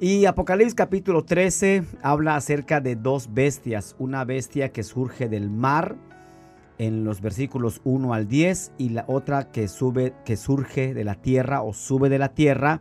Y 0.00 0.26
Apocalipsis 0.26 0.74
capítulo 0.74 1.24
13 1.24 1.84
habla 2.02 2.34
acerca 2.34 2.80
de 2.80 2.96
dos 2.96 3.32
bestias, 3.32 3.94
una 4.00 4.24
bestia 4.24 4.72
que 4.72 4.82
surge 4.82 5.28
del 5.28 5.48
mar 5.48 5.94
en 6.78 7.04
los 7.04 7.20
versículos 7.20 7.80
1 7.84 8.12
al 8.12 8.26
10 8.26 8.72
y 8.76 8.88
la 8.88 9.04
otra 9.06 9.52
que 9.52 9.68
sube 9.68 10.12
que 10.24 10.36
surge 10.36 10.94
de 10.94 11.04
la 11.04 11.14
tierra 11.14 11.62
o 11.62 11.72
sube 11.72 12.08
de 12.08 12.18
la 12.18 12.30
tierra 12.30 12.80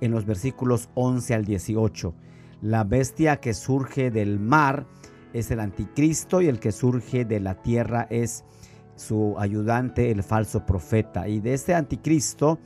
en 0.00 0.10
los 0.10 0.24
versículos 0.24 0.88
11 0.94 1.34
al 1.34 1.44
18. 1.44 2.14
La 2.62 2.82
bestia 2.82 3.36
que 3.40 3.52
surge 3.52 4.10
del 4.10 4.40
mar 4.40 4.86
es 5.34 5.50
el 5.50 5.60
anticristo 5.60 6.40
y 6.40 6.46
el 6.46 6.60
que 6.60 6.72
surge 6.72 7.26
de 7.26 7.40
la 7.40 7.60
tierra 7.60 8.06
es 8.08 8.42
su 8.96 9.34
ayudante, 9.38 10.10
el 10.10 10.22
falso 10.22 10.64
profeta. 10.64 11.28
Y 11.28 11.40
de 11.40 11.52
este 11.52 11.74
anticristo, 11.74 12.58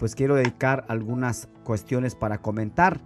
pues 0.00 0.16
quiero 0.16 0.34
dedicar 0.34 0.84
algunas 0.88 1.48
cuestiones 1.62 2.16
para 2.16 2.38
comentar. 2.38 3.00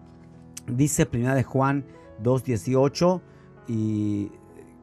Dice 0.66 1.07
primera 1.07 1.35
de 1.35 1.43
Juan 1.43 1.85
2.18 2.23 3.20
y 3.69 4.31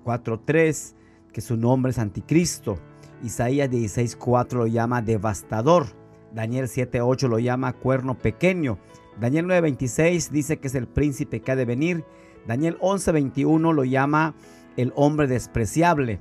4.3 0.06 0.94
que 1.32 1.41
su 1.41 1.58
nombre 1.58 1.91
es 1.91 1.99
anticristo. 1.99 2.80
Isaías 3.24 3.70
16.4 3.70 4.54
lo 4.54 4.68
llama 4.68 5.02
devastador. 5.02 5.88
Daniel 6.34 6.66
7.8 6.68 7.28
lo 7.28 7.40
llama 7.40 7.74
cuerno 7.74 8.18
pequeño. 8.18 8.78
Daniel 9.20 9.45
9.26 9.45 10.30
dice 10.30 10.58
que 10.58 10.68
es 10.68 10.76
el 10.76 10.88
príncipe 10.88 11.41
que 11.41 11.52
ha 11.52 11.56
de 11.56 11.66
venir. 11.66 12.04
Daniel 12.45 12.78
11.21 12.80 13.74
lo 13.74 13.84
llama 13.84 14.36
el 14.78 14.94
hombre 14.95 15.28
despreciable. 15.28 16.20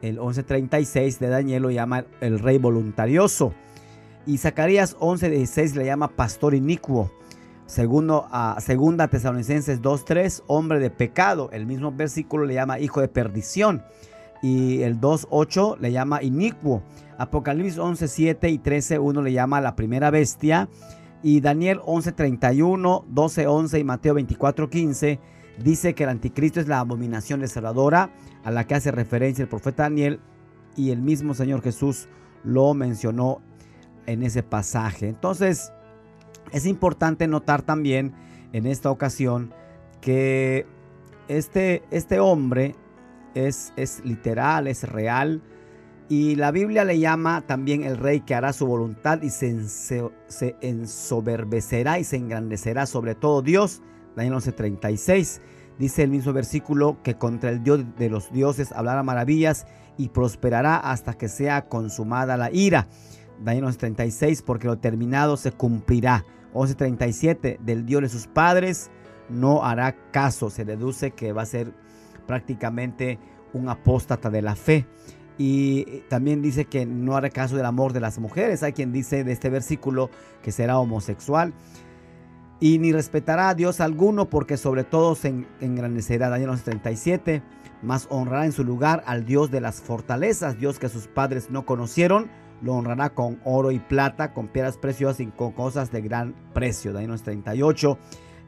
El 0.00 0.18
11.36 0.18 1.18
de 1.18 1.28
Daniel 1.28 1.62
lo 1.62 1.70
llama 1.70 2.04
el 2.20 2.38
rey 2.38 2.58
voluntarioso. 2.58 3.52
Y 4.26 4.38
Zacarías 4.38 4.96
11.16 4.98 5.74
le 5.74 5.86
llama 5.86 6.08
pastor 6.08 6.54
inicuo. 6.54 7.10
Segundo, 7.68 8.26
a 8.32 8.58
segunda 8.62 9.08
Tesalonicenses 9.08 9.82
2.3, 9.82 10.42
hombre 10.46 10.78
de 10.78 10.88
pecado. 10.88 11.50
El 11.52 11.66
mismo 11.66 11.92
versículo 11.92 12.46
le 12.46 12.54
llama 12.54 12.78
hijo 12.78 13.02
de 13.02 13.08
perdición. 13.08 13.84
Y 14.40 14.80
el 14.80 14.98
2.8 14.98 15.76
le 15.78 15.92
llama 15.92 16.22
inicuo. 16.22 16.82
Apocalipsis 17.18 17.78
11.7 17.78 18.50
y 18.50 18.58
13.1 18.58 19.22
le 19.22 19.32
llama 19.34 19.60
la 19.60 19.76
primera 19.76 20.10
bestia. 20.10 20.70
Y 21.22 21.42
Daniel 21.42 21.80
11.31, 21.80 23.04
12.11 23.12 23.78
y 23.78 23.84
Mateo 23.84 24.14
24.15 24.14 25.18
dice 25.62 25.94
que 25.94 26.04
el 26.04 26.08
anticristo 26.10 26.60
es 26.60 26.68
la 26.68 26.80
abominación 26.80 27.40
desoladora 27.40 28.12
a 28.44 28.50
la 28.50 28.66
que 28.66 28.76
hace 28.76 28.92
referencia 28.92 29.42
el 29.42 29.48
profeta 29.48 29.82
Daniel 29.82 30.20
y 30.74 30.90
el 30.90 31.02
mismo 31.02 31.34
Señor 31.34 31.60
Jesús 31.60 32.08
lo 32.44 32.72
mencionó 32.72 33.42
en 34.06 34.22
ese 34.22 34.42
pasaje. 34.42 35.08
Entonces, 35.08 35.72
es 36.52 36.66
importante 36.66 37.26
notar 37.26 37.62
también 37.62 38.14
en 38.52 38.66
esta 38.66 38.90
ocasión 38.90 39.52
que 40.00 40.66
este, 41.28 41.82
este 41.90 42.20
hombre 42.20 42.74
es, 43.34 43.72
es 43.76 44.04
literal, 44.04 44.66
es 44.66 44.84
real. 44.84 45.42
Y 46.08 46.36
la 46.36 46.50
Biblia 46.50 46.84
le 46.84 46.98
llama 46.98 47.42
también 47.46 47.82
el 47.82 47.98
rey 47.98 48.20
que 48.20 48.34
hará 48.34 48.54
su 48.54 48.66
voluntad 48.66 49.20
y 49.20 49.28
se, 49.28 49.50
ensoberbecerá 50.62 51.98
y 51.98 52.04
se 52.04 52.16
engrandecerá 52.16 52.86
sobre 52.86 53.14
todo 53.14 53.42
Dios. 53.42 53.82
Daniel 54.16 54.34
11:36 54.34 55.40
dice 55.78 56.02
el 56.02 56.10
mismo 56.10 56.32
versículo 56.32 56.96
que 57.02 57.16
contra 57.16 57.50
el 57.50 57.62
Dios 57.62 57.84
de 57.98 58.08
los 58.08 58.32
dioses 58.32 58.72
hablará 58.72 59.02
maravillas 59.02 59.66
y 59.98 60.08
prosperará 60.08 60.78
hasta 60.78 61.14
que 61.14 61.28
sea 61.28 61.68
consumada 61.68 62.38
la 62.38 62.50
ira. 62.50 62.88
Daniel 63.44 63.66
11:36 63.66 64.42
porque 64.42 64.66
lo 64.66 64.78
terminado 64.78 65.36
se 65.36 65.52
cumplirá. 65.52 66.24
11:37 66.54 67.58
del 67.60 67.86
Dios 67.86 68.02
de 68.02 68.08
sus 68.08 68.26
padres 68.26 68.90
no 69.28 69.64
hará 69.64 69.96
caso. 70.10 70.50
Se 70.50 70.64
deduce 70.64 71.10
que 71.12 71.32
va 71.32 71.42
a 71.42 71.46
ser 71.46 71.72
prácticamente 72.26 73.18
un 73.52 73.68
apóstata 73.68 74.30
de 74.30 74.42
la 74.42 74.56
fe. 74.56 74.86
Y 75.38 76.02
también 76.08 76.42
dice 76.42 76.64
que 76.64 76.84
no 76.84 77.16
hará 77.16 77.30
caso 77.30 77.56
del 77.56 77.66
amor 77.66 77.92
de 77.92 78.00
las 78.00 78.18
mujeres. 78.18 78.62
Hay 78.62 78.72
quien 78.72 78.92
dice 78.92 79.22
de 79.22 79.32
este 79.32 79.50
versículo 79.50 80.10
que 80.42 80.50
será 80.50 80.78
homosexual. 80.78 81.54
Y 82.60 82.78
ni 82.80 82.92
respetará 82.92 83.50
a 83.50 83.54
Dios 83.54 83.80
alguno 83.80 84.28
porque 84.28 84.56
sobre 84.56 84.82
todo 84.82 85.14
se 85.14 85.46
engrandecerá. 85.60 86.28
Daniel 86.28 86.50
11:37. 86.50 87.42
Más 87.82 88.08
honrará 88.10 88.44
en 88.44 88.52
su 88.52 88.64
lugar 88.64 89.04
al 89.06 89.24
Dios 89.24 89.52
de 89.52 89.60
las 89.60 89.80
fortalezas, 89.80 90.58
Dios 90.58 90.80
que 90.80 90.88
sus 90.88 91.06
padres 91.06 91.48
no 91.50 91.64
conocieron 91.64 92.28
lo 92.62 92.74
honrará 92.74 93.10
con 93.10 93.40
oro 93.44 93.70
y 93.70 93.78
plata, 93.78 94.32
con 94.32 94.48
piedras 94.48 94.76
preciosas 94.76 95.20
y 95.20 95.26
con 95.26 95.52
cosas 95.52 95.90
de 95.92 96.00
gran 96.00 96.34
precio. 96.54 96.92
Daniel 96.92 97.20
38. 97.20 97.98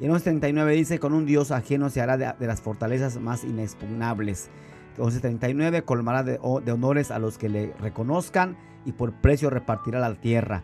Y 0.00 0.06
en 0.06 0.18
39 0.18 0.72
dice, 0.72 0.98
con 0.98 1.12
un 1.12 1.26
Dios 1.26 1.50
ajeno 1.50 1.90
se 1.90 2.00
hará 2.00 2.16
de, 2.16 2.46
las 2.46 2.60
fortalezas 2.62 3.20
más 3.20 3.44
inexpugnables. 3.44 4.48
11.39 4.96 5.84
colmará 5.84 6.22
de, 6.22 6.32
de, 6.32 6.72
honores 6.72 7.10
a 7.10 7.18
los 7.18 7.38
que 7.38 7.48
le 7.48 7.74
reconozcan 7.78 8.56
y 8.84 8.92
por 8.92 9.12
precio 9.12 9.50
repartirá 9.50 10.00
la 10.00 10.14
tierra. 10.14 10.62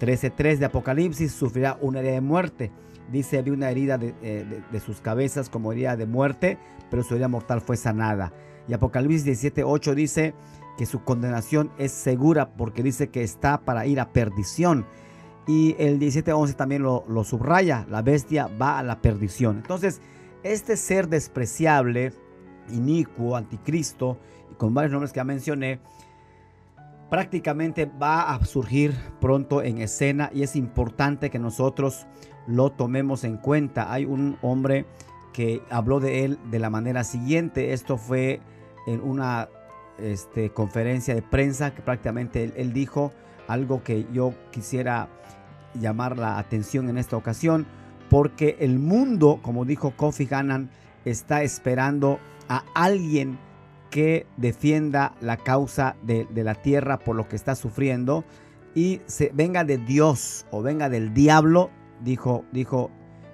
13.3 0.00 0.58
de 0.58 0.64
Apocalipsis 0.66 1.32
sufrirá 1.32 1.78
una 1.80 2.00
herida 2.00 2.14
de 2.14 2.20
muerte. 2.20 2.72
Dice, 3.10 3.40
vi 3.42 3.50
una 3.50 3.70
herida 3.70 3.98
de, 3.98 4.14
eh, 4.22 4.62
de, 4.70 4.80
sus 4.80 5.00
cabezas 5.00 5.48
como 5.48 5.72
herida 5.72 5.96
de 5.96 6.06
muerte, 6.06 6.58
pero 6.90 7.04
su 7.04 7.14
herida 7.14 7.28
mortal 7.28 7.60
fue 7.60 7.76
sanada. 7.76 8.32
Y 8.66 8.72
Apocalipsis 8.72 9.44
17.8 9.54 9.94
dice, 9.94 10.34
que 10.82 10.86
su 10.86 11.04
condenación 11.04 11.70
es 11.78 11.92
segura 11.92 12.56
porque 12.56 12.82
dice 12.82 13.08
que 13.08 13.22
está 13.22 13.60
para 13.60 13.86
ir 13.86 14.00
a 14.00 14.12
perdición. 14.12 14.84
Y 15.46 15.76
el 15.78 16.00
17.11 16.00 16.56
también 16.56 16.82
lo, 16.82 17.22
subraya, 17.22 17.86
la 17.88 18.02
bestia 18.02 18.48
va 18.60 18.80
a 18.80 18.82
la 18.82 19.00
perdición. 19.00 19.58
Entonces, 19.58 20.00
este 20.42 20.76
ser 20.76 21.06
despreciable, 21.06 22.12
inicuo, 22.72 23.36
anticristo, 23.36 24.18
y 24.50 24.56
con 24.56 24.74
varios 24.74 24.90
nombres 24.90 25.12
que 25.12 25.18
ya 25.18 25.24
mencioné, 25.24 25.78
prácticamente 27.08 27.86
va 27.86 28.34
a 28.34 28.44
surgir 28.44 28.92
pronto 29.20 29.62
en 29.62 29.78
escena 29.78 30.30
y 30.34 30.42
es 30.42 30.56
importante 30.56 31.30
que 31.30 31.38
nosotros 31.38 32.08
lo 32.48 32.72
tomemos 32.72 33.22
en 33.22 33.36
cuenta. 33.36 33.92
Hay 33.92 34.04
un 34.04 34.36
hombre 34.42 34.84
que 35.32 35.62
habló 35.70 36.00
de 36.00 36.24
él 36.24 36.40
de 36.50 36.58
la 36.58 36.70
manera 36.70 37.04
siguiente. 37.04 37.72
Esto 37.72 37.98
fue 37.98 38.40
en 38.88 39.00
una 39.00 39.48
este, 39.98 40.50
conferencia 40.50 41.14
de 41.14 41.22
prensa 41.22 41.74
que 41.74 41.82
prácticamente 41.82 42.52
él, 42.56 42.72
dijo 42.72 43.12
algo 43.48 43.82
que 43.82 44.06
yo 44.12 44.34
quisiera 44.50 45.08
llamar 45.74 46.18
la 46.18 46.38
atención 46.38 46.88
en 46.88 46.98
esta 46.98 47.16
ocasión, 47.16 47.66
porque 48.10 48.56
el 48.60 48.78
mundo, 48.78 49.40
como 49.42 49.64
dijo 49.64 49.92
Kofi 49.92 50.28
Annan, 50.30 50.70
está 51.04 51.42
esperando 51.42 52.18
a 52.48 52.64
alguien 52.74 53.38
que 53.90 54.26
defienda 54.36 55.14
la 55.20 55.36
causa 55.36 55.96
de, 56.02 56.26
la 56.34 56.54
tierra 56.54 56.98
por 56.98 57.16
lo 57.16 57.28
que 57.28 57.36
está 57.36 57.54
sufriendo 57.54 58.24
y 58.74 59.00
se 59.06 59.30
venga 59.34 59.64
de 59.64 59.78
Dios 59.78 60.46
o 60.50 60.62
venga 60.62 60.88
del 60.88 61.12
diablo, 61.12 61.70
dijo, 62.02 62.44
dijo 62.52 62.90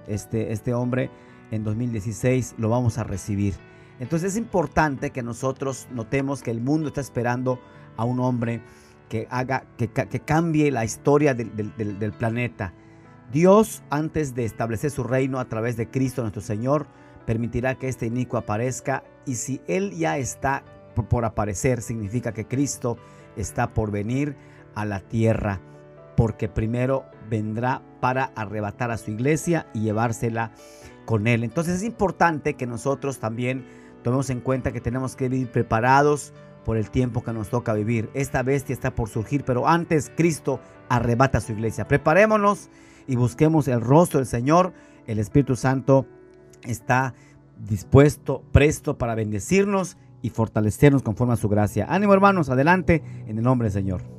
este, 0.09 0.52
este 0.52 0.74
hombre 0.74 1.10
en 1.51 1.62
2016, 1.64 2.56
lo 2.59 2.68
vamos 2.68 2.98
a 2.98 3.05
recibir. 3.05 3.68
Entonces 4.00 4.32
es 4.32 4.38
importante 4.38 5.10
que 5.10 5.22
nosotros 5.22 5.88
notemos 5.90 6.42
que 6.42 6.50
el 6.50 6.60
mundo 6.60 6.88
está 6.88 7.00
esperando 7.00 7.60
a 7.96 8.04
un 8.04 8.20
hombre 8.20 8.62
que 9.08 9.26
haga, 9.30 9.64
que, 9.76 9.88
cambie 10.20 10.70
la 10.70 10.84
historia 10.84 11.34
del, 11.34 12.12
planeta. 12.18 12.74
Dios, 13.32 13.82
antes 13.90 14.34
de 14.34 14.44
establecer 14.44 14.90
su 14.90 15.02
reino 15.02 15.38
a 15.38 15.46
través 15.46 15.76
de 15.76 15.90
Cristo 15.90 16.22
nuestro 16.22 16.42
Señor, 16.42 16.86
permitirá 17.26 17.74
que 17.74 17.88
este 17.88 18.06
inicuo 18.06 18.38
aparezca 18.38 19.04
y 19.26 19.34
si 19.34 19.60
Él 19.66 19.92
ya 19.92 20.16
está 20.16 20.64
por 21.10 21.24
aparecer, 21.24 21.82
significa 21.82 22.32
que 22.32 22.46
Cristo 22.46 22.96
está 23.36 23.74
por 23.74 23.90
venir 23.90 24.36
a 24.74 24.84
la 24.84 25.00
tierra, 25.00 25.60
porque 26.16 26.48
primero 26.48 27.04
vendrá 27.28 27.82
para 28.00 28.24
arrebatar 28.34 28.90
a 28.90 28.98
su 28.98 29.10
iglesia 29.10 29.66
y 29.74 29.80
llevársela 29.80 30.52
con 31.04 31.26
Él. 31.26 31.44
Entonces 31.44 31.76
es 31.76 31.82
importante 31.84 32.54
que 32.54 32.66
nosotros 32.66 33.18
también 33.18 33.66
Tomemos 34.02 34.30
en 34.30 34.40
cuenta 34.40 34.72
que 34.72 34.80
tenemos 34.80 35.16
que 35.16 35.28
vivir 35.28 35.50
preparados 35.50 36.32
por 36.64 36.76
el 36.76 36.90
tiempo 36.90 37.22
que 37.22 37.32
nos 37.32 37.48
toca 37.48 37.72
vivir. 37.72 38.10
Esta 38.14 38.42
bestia 38.42 38.72
está 38.72 38.94
por 38.94 39.08
surgir, 39.08 39.44
pero 39.44 39.66
antes 39.66 40.12
Cristo 40.16 40.60
arrebata 40.88 41.38
a 41.38 41.40
su 41.40 41.52
iglesia. 41.52 41.88
Preparémonos 41.88 42.68
y 43.06 43.16
busquemos 43.16 43.68
el 43.68 43.80
rostro 43.80 44.20
del 44.20 44.26
Señor. 44.26 44.72
El 45.06 45.18
Espíritu 45.18 45.56
Santo 45.56 46.06
está 46.62 47.14
dispuesto, 47.58 48.42
presto 48.52 48.98
para 48.98 49.14
bendecirnos 49.14 49.96
y 50.22 50.30
fortalecernos 50.30 51.02
conforme 51.02 51.34
a 51.34 51.36
su 51.36 51.48
gracia. 51.48 51.86
Ánimo 51.88 52.12
hermanos, 52.12 52.50
adelante 52.50 53.02
en 53.26 53.38
el 53.38 53.44
nombre 53.44 53.66
del 53.66 53.72
Señor. 53.72 54.18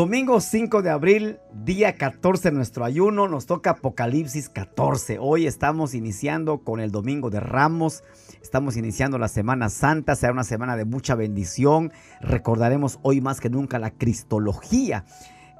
Domingo 0.00 0.40
5 0.40 0.80
de 0.80 0.88
abril, 0.88 1.40
día 1.52 1.96
14 1.96 2.48
de 2.48 2.56
nuestro 2.56 2.86
ayuno, 2.86 3.28
nos 3.28 3.44
toca 3.44 3.72
Apocalipsis 3.72 4.48
14. 4.48 5.18
Hoy 5.20 5.46
estamos 5.46 5.92
iniciando 5.92 6.64
con 6.64 6.80
el 6.80 6.90
Domingo 6.90 7.28
de 7.28 7.38
Ramos, 7.38 8.02
estamos 8.40 8.78
iniciando 8.78 9.18
la 9.18 9.28
Semana 9.28 9.68
Santa, 9.68 10.16
será 10.16 10.32
una 10.32 10.44
semana 10.44 10.74
de 10.78 10.86
mucha 10.86 11.14
bendición. 11.16 11.92
Recordaremos 12.22 12.98
hoy 13.02 13.20
más 13.20 13.40
que 13.40 13.50
nunca 13.50 13.78
la 13.78 13.90
Cristología. 13.90 15.04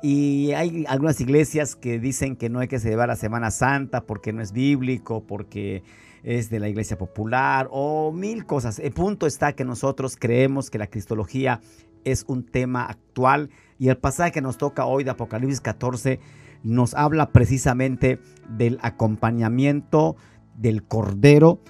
Y 0.02 0.52
hay 0.52 0.86
algunas 0.88 1.20
iglesias 1.20 1.76
que 1.76 1.98
dicen 1.98 2.34
que 2.34 2.48
no 2.48 2.60
hay 2.60 2.68
que 2.68 2.78
celebrar 2.78 3.08
la 3.08 3.16
Semana 3.16 3.50
Santa 3.50 4.06
porque 4.06 4.32
no 4.32 4.40
es 4.40 4.52
bíblico, 4.52 5.22
porque 5.26 5.82
es 6.22 6.48
de 6.48 6.60
la 6.60 6.70
iglesia 6.70 6.96
popular 6.96 7.68
o 7.70 8.10
mil 8.10 8.46
cosas. 8.46 8.78
El 8.78 8.92
punto 8.92 9.26
está 9.26 9.52
que 9.52 9.66
nosotros 9.66 10.16
creemos 10.18 10.70
que 10.70 10.78
la 10.78 10.86
Cristología 10.86 11.60
es 12.04 12.24
un 12.28 12.44
tema 12.44 12.84
actual 12.84 13.50
y 13.78 13.88
el 13.88 13.96
pasaje 13.96 14.32
que 14.32 14.42
nos 14.42 14.58
toca 14.58 14.86
hoy 14.86 15.04
de 15.04 15.10
Apocalipsis 15.10 15.60
14 15.60 16.20
nos 16.62 16.94
habla 16.94 17.30
precisamente 17.32 18.20
del 18.48 18.78
acompañamiento 18.82 20.16
del 20.56 20.82
Cordero 20.82 21.60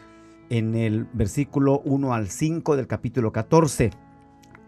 en 0.48 0.74
el 0.74 1.06
versículo 1.12 1.80
1 1.84 2.12
al 2.12 2.28
5 2.28 2.76
del 2.76 2.88
capítulo 2.88 3.32
14. 3.32 3.90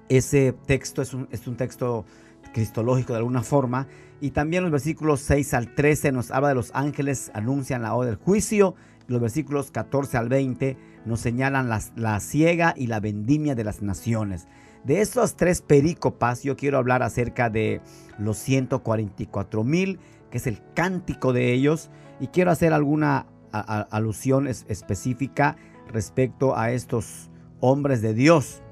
Ese 0.09 0.55
texto 0.66 1.02
es 1.02 1.12
un, 1.12 1.28
es 1.32 1.47
un 1.48 1.56
texto 1.56 2.05
cristológico 2.52 3.12
de 3.12 3.18
alguna 3.18 3.43
forma. 3.43 3.89
Y 4.20 4.30
también 4.30 4.62
los 4.62 4.70
versículos 4.70 5.20
6 5.22 5.55
al 5.55 5.74
13 5.74 6.12
nos 6.12 6.30
habla 6.30 6.51
de 6.51 6.55
los 6.55 6.70
ángeles, 6.74 7.32
anuncian 7.34 7.82
la 7.82 7.94
hora 7.94 8.10
del 8.10 8.16
juicio. 8.16 8.76
Los 9.09 9.20
versículos 9.20 9.72
14 9.72 10.16
al 10.16 10.28
20 10.28 10.76
nos 11.05 11.18
señalan 11.18 11.68
la 11.68 12.20
ciega 12.20 12.74
y 12.76 12.86
la 12.86 13.01
vendimia 13.01 13.56
de 13.56 13.64
las 13.64 13.82
naciones. 13.82 14.47
De 14.84 15.00
estos 15.00 15.36
tres 15.36 15.62
perícopas 15.62 16.42
yo 16.42 16.56
quiero 16.56 16.78
hablar 16.78 17.02
acerca 17.02 17.50
de 17.50 17.80
los 18.18 18.36
144 18.38 19.62
mil, 19.64 20.00
que 20.30 20.38
es 20.38 20.46
el 20.46 20.60
cántico 20.74 21.32
de 21.32 21.52
ellos, 21.52 21.90
y 22.18 22.28
quiero 22.28 22.50
hacer 22.50 22.72
alguna 22.72 23.26
alusión 23.52 24.48
específica 24.48 25.56
respecto 25.88 26.56
a 26.56 26.72
estos 26.72 27.30
hombres 27.60 28.02
de 28.02 28.14
Dios. 28.14 28.62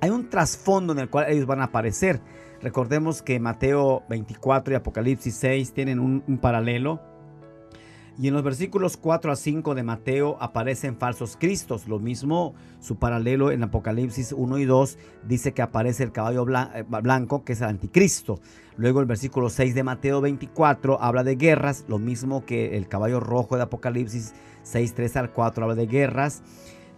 Hay 0.00 0.10
un 0.10 0.28
trasfondo 0.30 0.92
en 0.92 1.00
el 1.00 1.10
cual 1.10 1.30
ellos 1.30 1.46
van 1.46 1.60
a 1.60 1.64
aparecer. 1.64 2.20
Recordemos 2.60 3.22
que 3.22 3.40
Mateo 3.40 4.04
24 4.08 4.74
y 4.74 4.76
Apocalipsis 4.76 5.34
6 5.34 5.72
tienen 5.72 5.98
un 5.98 6.38
paralelo 6.40 7.11
y 8.18 8.28
en 8.28 8.34
los 8.34 8.42
versículos 8.42 8.96
4 8.98 9.32
a 9.32 9.36
5 9.36 9.74
de 9.74 9.82
Mateo 9.82 10.36
aparecen 10.40 10.98
falsos 10.98 11.36
cristos. 11.38 11.88
Lo 11.88 11.98
mismo, 11.98 12.54
su 12.80 12.96
paralelo 12.96 13.50
en 13.50 13.62
Apocalipsis 13.62 14.32
1 14.32 14.58
y 14.58 14.64
2 14.66 14.98
dice 15.26 15.52
que 15.52 15.62
aparece 15.62 16.02
el 16.02 16.12
caballo 16.12 16.46
eh, 16.46 16.84
blanco, 17.02 17.44
que 17.44 17.54
es 17.54 17.60
el 17.62 17.68
anticristo. 17.68 18.38
Luego 18.76 19.00
el 19.00 19.06
versículo 19.06 19.48
6 19.48 19.74
de 19.74 19.82
Mateo 19.82 20.20
24 20.20 21.00
habla 21.02 21.24
de 21.24 21.36
guerras, 21.36 21.84
lo 21.88 21.98
mismo 21.98 22.44
que 22.44 22.76
el 22.76 22.86
caballo 22.86 23.18
rojo 23.18 23.56
de 23.56 23.62
Apocalipsis 23.62 24.34
6, 24.62 24.94
3 24.94 25.16
al 25.16 25.30
4 25.30 25.64
habla 25.64 25.74
de 25.74 25.86
guerras. 25.86 26.42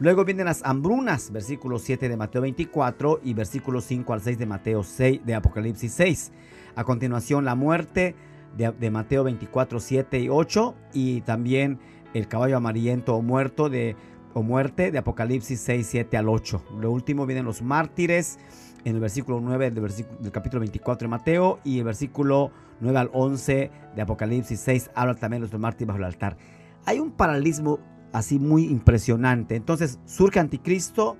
Luego 0.00 0.24
vienen 0.24 0.46
las 0.46 0.64
hambrunas, 0.64 1.30
versículo 1.30 1.78
7 1.78 2.08
de 2.08 2.16
Mateo 2.16 2.42
24 2.42 3.20
y 3.22 3.34
versículo 3.34 3.80
5 3.80 4.12
al 4.12 4.20
6 4.20 4.38
de 4.38 4.46
Mateo 4.46 4.82
6 4.82 5.20
de 5.24 5.34
Apocalipsis 5.36 5.92
6. 5.92 6.32
A 6.74 6.82
continuación 6.82 7.44
la 7.44 7.54
muerte, 7.54 8.16
de, 8.56 8.90
Mateo 8.90 9.24
24, 9.24 9.80
7 9.80 10.20
y 10.20 10.28
8 10.28 10.74
y 10.92 11.20
también 11.22 11.78
el 12.12 12.28
caballo 12.28 12.56
amarillento 12.56 13.14
o 13.14 13.22
muerto 13.22 13.68
de 13.68 13.96
o 14.32 14.42
muerte 14.42 14.90
de 14.90 14.98
Apocalipsis 14.98 15.60
6, 15.60 15.86
7 15.88 16.16
al 16.16 16.28
8. 16.28 16.64
Lo 16.80 16.90
último 16.90 17.24
vienen 17.24 17.44
los 17.44 17.62
mártires 17.62 18.38
en 18.84 18.96
el 18.96 19.00
versículo 19.00 19.40
9 19.40 19.70
del, 19.70 19.92
del 20.20 20.32
capítulo 20.32 20.60
24 20.60 21.06
de 21.06 21.08
Mateo 21.08 21.60
y 21.64 21.78
el 21.78 21.84
versículo 21.84 22.50
9 22.80 22.98
al 22.98 23.10
11 23.12 23.70
de 23.94 24.02
Apocalipsis 24.02 24.58
6 24.60 24.90
habla 24.94 25.14
también 25.14 25.42
de 25.42 25.48
los 25.48 25.60
mártires 25.60 25.86
bajo 25.86 25.98
el 25.98 26.04
altar. 26.04 26.36
Hay 26.84 26.98
un 26.98 27.12
paralelismo 27.12 27.78
así 28.12 28.38
muy 28.38 28.64
impresionante. 28.64 29.56
Entonces 29.56 29.98
surge 30.06 30.40
anticristo, 30.40 31.16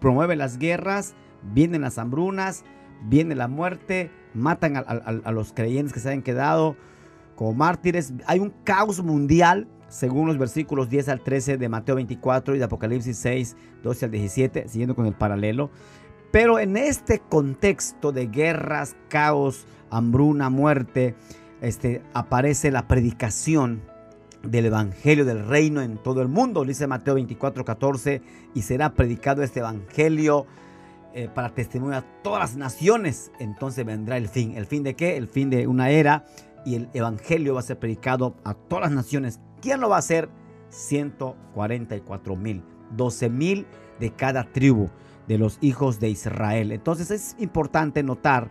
promueve 0.00 0.36
las 0.36 0.58
guerras, 0.58 1.14
vienen 1.54 1.82
las 1.82 1.98
hambrunas, 1.98 2.64
viene 3.04 3.34
la 3.34 3.48
muerte, 3.48 4.10
matan 4.34 4.76
a, 4.76 5.32
los 5.32 5.52
creyentes 5.52 5.92
que 5.92 6.00
se 6.00 6.10
han 6.10 6.22
quedado 6.22 6.76
como 7.36 7.54
mártires. 7.54 8.12
Hay 8.26 8.38
un 8.38 8.52
caos 8.64 9.02
mundial, 9.02 9.66
según 9.88 10.28
los 10.28 10.38
versículos 10.38 10.88
10 10.88 11.08
al 11.08 11.20
13 11.20 11.58
de 11.58 11.68
Mateo 11.68 11.96
24 11.96 12.54
y 12.54 12.58
de 12.58 12.64
Apocalipsis 12.64 13.16
6, 13.18 13.56
12 13.82 14.04
al 14.04 14.10
17, 14.10 14.68
siguiendo 14.68 14.94
con 14.94 15.06
el 15.06 15.14
paralelo. 15.14 15.70
Pero 16.30 16.58
en 16.58 16.76
este 16.76 17.20
contexto 17.20 18.10
de 18.10 18.26
guerras, 18.26 18.96
caos, 19.08 19.66
hambruna, 19.90 20.48
muerte, 20.48 21.14
este, 21.60 22.02
aparece 22.14 22.70
la 22.70 22.88
predicación 22.88 23.82
del 24.42 24.66
Evangelio 24.66 25.24
del 25.24 25.46
Reino 25.46 25.82
en 25.82 25.98
todo 25.98 26.22
el 26.22 26.28
mundo, 26.28 26.64
dice 26.64 26.86
Mateo 26.86 27.14
24, 27.14 27.64
14, 27.64 28.22
y 28.54 28.62
será 28.62 28.94
predicado 28.94 29.42
este 29.42 29.60
Evangelio 29.60 30.46
eh, 31.14 31.28
para 31.32 31.54
testimonio 31.54 31.98
a 31.98 32.22
todas 32.22 32.40
las 32.40 32.56
naciones, 32.56 33.30
entonces 33.38 33.84
vendrá 33.84 34.16
el 34.16 34.28
fin. 34.28 34.56
¿El 34.56 34.66
fin 34.66 34.82
de 34.82 34.94
qué? 34.94 35.16
El 35.16 35.28
fin 35.28 35.50
de 35.50 35.66
una 35.66 35.90
era 35.90 36.24
y 36.64 36.74
el 36.76 36.88
evangelio 36.94 37.54
va 37.54 37.60
a 37.60 37.64
ser 37.64 37.78
predicado 37.78 38.36
a 38.44 38.54
todas 38.54 38.84
las 38.84 38.92
naciones. 38.92 39.40
¿Quién 39.60 39.80
lo 39.80 39.88
va 39.88 39.96
a 39.96 40.00
hacer? 40.00 40.28
144 40.70 42.36
mil, 42.36 42.64
12 42.96 43.28
mil 43.28 43.66
de 44.00 44.10
cada 44.10 44.44
tribu 44.44 44.88
de 45.28 45.38
los 45.38 45.58
hijos 45.60 46.00
de 46.00 46.08
Israel. 46.08 46.72
Entonces 46.72 47.10
es 47.10 47.36
importante 47.38 48.02
notar 48.02 48.50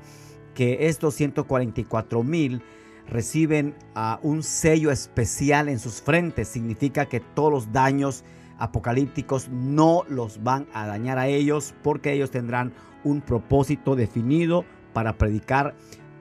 que 0.54 0.88
estos 0.88 1.16
144 1.16 2.24
mil 2.24 2.62
reciben 3.08 3.76
un 4.22 4.44
sello 4.44 4.92
especial 4.92 5.68
en 5.68 5.80
sus 5.80 6.02
frentes. 6.02 6.48
Significa 6.48 7.08
que 7.08 7.20
todos 7.20 7.52
los 7.52 7.72
daños 7.72 8.24
apocalípticos 8.62 9.50
no 9.50 10.04
los 10.08 10.44
van 10.44 10.68
a 10.72 10.86
dañar 10.86 11.18
a 11.18 11.28
ellos 11.28 11.74
porque 11.82 12.14
ellos 12.14 12.30
tendrán 12.30 12.74
un 13.04 13.22
propósito 13.22 13.96
definido 13.96 14.66
para 14.94 15.18
predicar 15.18 15.74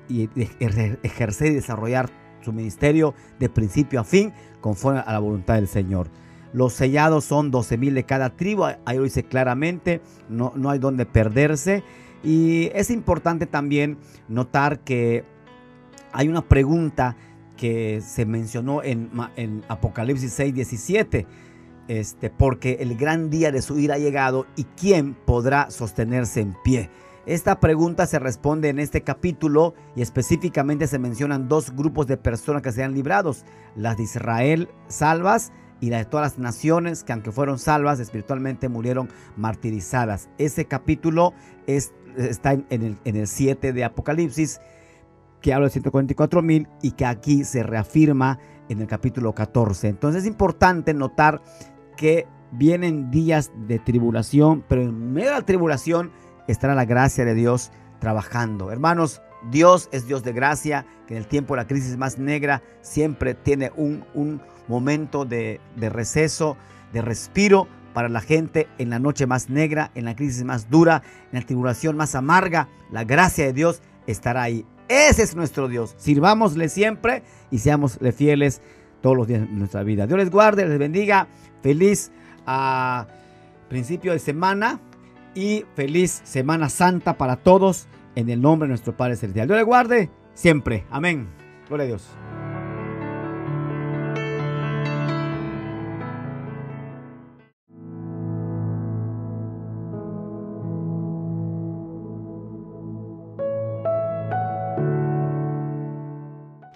y 0.08 0.28
ejercer 0.58 1.52
y 1.52 1.54
desarrollar 1.54 2.08
su 2.40 2.54
ministerio 2.54 3.14
de 3.38 3.50
principio 3.50 4.00
a 4.00 4.04
fin 4.04 4.32
conforme 4.62 5.00
a 5.00 5.12
la 5.12 5.18
voluntad 5.18 5.56
del 5.56 5.68
Señor. 5.68 6.08
Los 6.54 6.72
sellados 6.72 7.24
son 7.24 7.50
12 7.50 7.76
mil 7.76 7.94
de 7.94 8.04
cada 8.04 8.30
tribu, 8.30 8.64
ahí 8.64 8.96
lo 8.96 9.04
dice 9.04 9.22
claramente, 9.22 10.00
no, 10.30 10.52
no 10.56 10.70
hay 10.70 10.78
donde 10.78 11.04
perderse. 11.04 11.84
Y 12.24 12.70
es 12.74 12.90
importante 12.90 13.46
también 13.46 13.98
notar 14.28 14.80
que 14.80 15.24
hay 16.12 16.28
una 16.28 16.42
pregunta 16.42 17.16
que 17.58 18.00
se 18.00 18.24
mencionó 18.24 18.82
en, 18.82 19.10
en 19.36 19.62
Apocalipsis 19.68 20.32
6, 20.32 20.54
17 20.54 21.26
este, 21.90 22.30
porque 22.30 22.76
el 22.78 22.96
gran 22.96 23.30
día 23.30 23.50
de 23.50 23.62
su 23.62 23.76
ira 23.76 23.96
ha 23.96 23.98
llegado 23.98 24.46
y 24.54 24.62
quién 24.62 25.14
podrá 25.14 25.72
sostenerse 25.72 26.40
en 26.40 26.54
pie. 26.62 26.88
Esta 27.26 27.58
pregunta 27.58 28.06
se 28.06 28.20
responde 28.20 28.68
en 28.68 28.78
este 28.78 29.02
capítulo 29.02 29.74
y 29.96 30.02
específicamente 30.02 30.86
se 30.86 31.00
mencionan 31.00 31.48
dos 31.48 31.74
grupos 31.74 32.06
de 32.06 32.16
personas 32.16 32.62
que 32.62 32.70
sean 32.70 32.94
librados, 32.94 33.44
las 33.74 33.96
de 33.96 34.04
Israel 34.04 34.68
salvas 34.86 35.50
y 35.80 35.90
las 35.90 36.02
de 36.02 36.04
todas 36.04 36.34
las 36.34 36.38
naciones 36.38 37.02
que 37.02 37.12
aunque 37.12 37.32
fueron 37.32 37.58
salvas 37.58 37.98
espiritualmente 37.98 38.68
murieron 38.68 39.08
martirizadas. 39.36 40.28
Ese 40.38 40.66
capítulo 40.66 41.34
está 41.66 42.52
en, 42.52 42.66
el, 42.70 42.98
en 43.04 43.16
el 43.16 43.26
7 43.26 43.72
de 43.72 43.82
Apocalipsis 43.82 44.60
que 45.40 45.52
habla 45.52 45.66
de 45.66 45.72
144 45.72 46.40
mil 46.40 46.68
y 46.82 46.92
que 46.92 47.04
aquí 47.04 47.42
se 47.42 47.64
reafirma 47.64 48.38
en 48.68 48.80
el 48.80 48.86
capítulo 48.86 49.34
14. 49.34 49.88
Entonces 49.88 50.22
es 50.22 50.28
importante 50.28 50.94
notar 50.94 51.42
que 52.00 52.26
vienen 52.50 53.10
días 53.10 53.52
de 53.68 53.78
tribulación, 53.78 54.64
pero 54.66 54.80
en 54.80 55.12
medio 55.12 55.28
de 55.28 55.34
la 55.34 55.44
tribulación 55.44 56.10
estará 56.48 56.74
la 56.74 56.86
gracia 56.86 57.26
de 57.26 57.34
Dios 57.34 57.72
trabajando. 57.98 58.72
Hermanos, 58.72 59.20
Dios 59.50 59.90
es 59.92 60.06
Dios 60.06 60.24
de 60.24 60.32
gracia, 60.32 60.86
que 61.06 61.12
en 61.12 61.18
el 61.18 61.26
tiempo 61.26 61.52
de 61.52 61.60
la 61.60 61.66
crisis 61.66 61.98
más 61.98 62.18
negra 62.18 62.62
siempre 62.80 63.34
tiene 63.34 63.70
un, 63.76 64.40
momento 64.66 65.26
de, 65.26 65.60
de 65.76 65.90
receso, 65.90 66.56
de 66.94 67.02
respiro 67.02 67.68
para 67.92 68.08
la 68.08 68.22
gente 68.22 68.66
en 68.78 68.88
la 68.88 68.98
noche 68.98 69.26
más 69.26 69.50
negra, 69.50 69.90
en 69.94 70.06
la 70.06 70.16
crisis 70.16 70.42
más 70.42 70.70
dura, 70.70 71.02
en 71.32 71.40
la 71.40 71.44
tribulación 71.44 71.98
más 71.98 72.14
amarga. 72.14 72.68
La 72.90 73.04
gracia 73.04 73.44
de 73.44 73.52
Dios 73.52 73.82
estará 74.06 74.42
ahí. 74.42 74.64
Ese 74.88 75.22
es 75.22 75.36
nuestro 75.36 75.68
Dios. 75.68 75.94
Sirvámosle 75.98 76.70
siempre 76.70 77.24
y 77.50 77.58
seámosle 77.58 78.12
fieles 78.12 78.62
todos 79.00 79.16
los 79.16 79.26
días 79.26 79.42
de 79.42 79.48
nuestra 79.48 79.82
vida. 79.82 80.06
Dios 80.06 80.18
les 80.18 80.30
guarde, 80.30 80.66
les 80.66 80.78
bendiga. 80.78 81.28
Feliz 81.62 82.10
ah, 82.46 83.06
principio 83.68 84.12
de 84.12 84.18
semana 84.18 84.80
y 85.34 85.64
feliz 85.74 86.20
Semana 86.24 86.68
Santa 86.68 87.16
para 87.16 87.36
todos 87.36 87.86
en 88.14 88.28
el 88.28 88.40
nombre 88.40 88.66
de 88.66 88.70
nuestro 88.70 88.96
Padre 88.96 89.16
Celestial. 89.16 89.46
Dios 89.46 89.58
les 89.58 89.66
guarde 89.66 90.10
siempre. 90.34 90.84
Amén. 90.90 91.28
Gloria 91.68 91.84
a 91.84 91.86
Dios. 91.86 92.08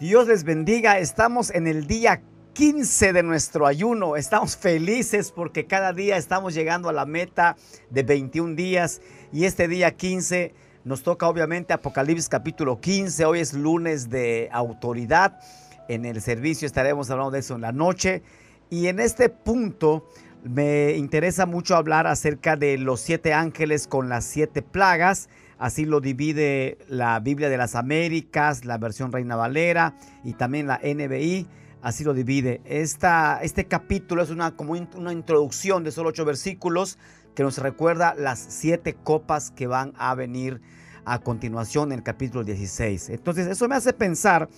Dios 0.01 0.29
les 0.29 0.45
bendiga. 0.45 0.99
Estamos 0.99 1.51
en 1.51 1.67
el 1.67 1.87
día 1.87 2.23
15 2.55 3.13
de 3.13 3.25
nuestro 3.25 3.67
ayuno. 3.67 4.15
Estamos 4.15 4.57
felices 4.57 5.33
porque 5.33 5.67
cada 5.67 5.93
día 5.93 6.17
estamos 6.17 6.55
llegando 6.55 6.89
a 6.89 6.93
la 6.93 7.05
meta 7.05 7.57
de 7.91 8.05
21 8.05 8.55
días 8.55 9.03
y 9.33 9.45
este 9.45 9.67
día 9.67 9.97
15 9.97 10.55
nos 10.85 11.03
toca 11.03 11.29
obviamente 11.29 11.73
Apocalipsis 11.73 12.29
capítulo 12.29 12.81
15. 12.81 13.25
Hoy 13.25 13.41
es 13.41 13.55
lunes 13.55 14.09
de 14.09 14.49
autoridad. 14.53 15.41
En 15.89 16.05
el 16.05 16.23
servicio 16.23 16.67
estaremos 16.67 17.11
hablando 17.11 17.33
de 17.33 17.41
eso 17.41 17.57
en 17.57 17.63
la 17.63 17.73
noche. 17.73 18.23
Y 18.71 18.87
en 18.87 19.01
este 19.01 19.31
punto 19.31 20.09
me 20.45 20.93
interesa 20.93 21.47
mucho 21.47 21.75
hablar 21.75 22.07
acerca 22.07 22.55
de 22.55 22.79
los 22.79 23.01
siete 23.01 23.33
ángeles 23.33 23.89
con 23.89 24.09
las 24.09 24.25
siete 24.25 24.63
plagas. 24.63 25.29
Así 25.59 25.87
lo 25.87 26.01
divide 26.01 26.79
la 26.89 27.19
Biblia 27.19 27.49
de 27.49 27.57
las 27.57 27.75
Américas, 27.75 28.65
la 28.65 28.79
versión 28.79 29.11
Reina 29.11 29.35
Valera 29.35 29.97
y 30.23 30.35
también 30.35 30.69
la 30.69 30.79
NBI 30.85 31.49
así 31.85 32.03
lo 32.03 32.15
divide. 32.15 32.63
Esta, 32.65 33.39
este 33.43 33.67
capítulo 33.67 34.23
es 34.23 34.31
una, 34.31 34.57
como 34.57 34.73
una 34.73 35.13
introducción 35.13 35.85
de 35.85 35.93
solo 35.93 36.09
ocho 36.09 36.25
versículos 36.25 36.99
que 37.35 37.43
nos 37.43 37.59
recuerda 37.59 38.15
las 38.15 38.39
siete 38.39 38.95
copas 38.95 39.51
que 39.51 39.67
van 39.67 39.93
a 39.99 40.15
venir 40.15 40.63
a 41.05 41.19
continuación 41.19 41.93
en 41.93 41.99
el 41.99 42.03
capítulo 42.03 42.43
16. 42.43 43.11
Entonces 43.11 43.47
eso 43.47 43.69
me 43.69 43.77
hace 43.77 43.93
pensar 43.93 44.49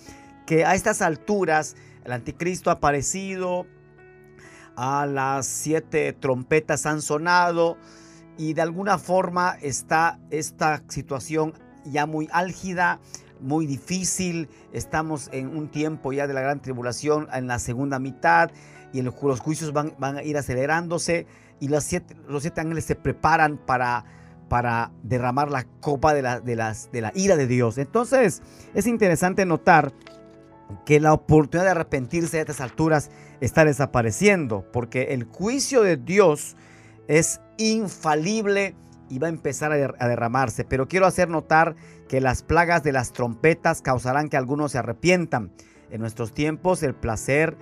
que 0.45 0.63
a 0.63 0.73
estas 0.73 1.01
alturas 1.01 1.75
el 2.05 2.13
anticristo 2.13 2.69
ha 2.69 2.73
aparecido, 2.73 3.67
a 4.77 5.05
las 5.05 5.47
siete 5.47 6.13
trompetas 6.13 6.85
han 6.85 7.01
sonado 7.01 7.77
y 8.37 8.53
de 8.53 8.61
alguna 8.61 8.99
forma 8.99 9.57
está 9.61 10.17
esta 10.29 10.81
situación 10.87 11.53
ya 11.83 12.05
muy 12.05 12.29
álgida, 12.31 13.01
muy 13.41 13.65
difícil. 13.65 14.49
Estamos 14.73 15.29
en 15.31 15.55
un 15.55 15.69
tiempo 15.69 16.13
ya 16.13 16.27
de 16.27 16.33
la 16.33 16.41
gran 16.41 16.61
tribulación 16.61 17.27
en 17.33 17.47
la 17.47 17.59
segunda 17.59 17.99
mitad 17.99 18.51
y 18.93 19.01
los 19.01 19.39
juicios 19.39 19.73
van, 19.73 19.93
van 19.99 20.17
a 20.17 20.23
ir 20.23 20.37
acelerándose 20.37 21.27
y 21.59 21.67
los 21.67 21.83
siete, 21.83 22.15
los 22.27 22.41
siete 22.43 22.61
ángeles 22.61 22.85
se 22.85 22.95
preparan 22.95 23.57
para, 23.57 24.05
para 24.49 24.91
derramar 25.03 25.51
la 25.51 25.65
copa 25.81 26.13
de 26.13 26.21
la, 26.21 26.39
de, 26.39 26.55
las, 26.55 26.91
de 26.91 27.01
la 27.01 27.11
ira 27.15 27.35
de 27.35 27.47
Dios. 27.47 27.77
Entonces 27.77 28.41
es 28.73 28.87
interesante 28.87 29.45
notar 29.45 29.93
que 30.85 30.99
la 30.99 31.13
oportunidad 31.13 31.65
de 31.65 31.71
arrepentirse 31.71 32.37
a 32.37 32.41
estas 32.41 32.61
alturas 32.61 33.09
está 33.39 33.63
desapareciendo, 33.65 34.65
porque 34.71 35.13
el 35.13 35.23
juicio 35.23 35.81
de 35.81 35.97
Dios 35.97 36.55
es 37.07 37.39
infalible 37.57 38.75
y 39.09 39.19
va 39.19 39.27
a 39.27 39.29
empezar 39.29 39.71
a, 39.71 40.07
derramarse. 40.07 40.63
Pero 40.65 40.87
quiero 40.87 41.05
hacer 41.05 41.29
notar 41.29 41.75
que 42.07 42.21
las 42.21 42.43
plagas 42.43 42.83
de 42.83 42.91
las 42.91 43.13
trompetas 43.13 43.81
causarán 43.81 44.29
que 44.29 44.37
algunos 44.37 44.73
se 44.73 44.79
arrepientan. 44.79 45.51
En 45.89 46.01
nuestros 46.01 46.33
tiempos 46.33 46.83
el 46.83 46.93
placer, 46.93 47.57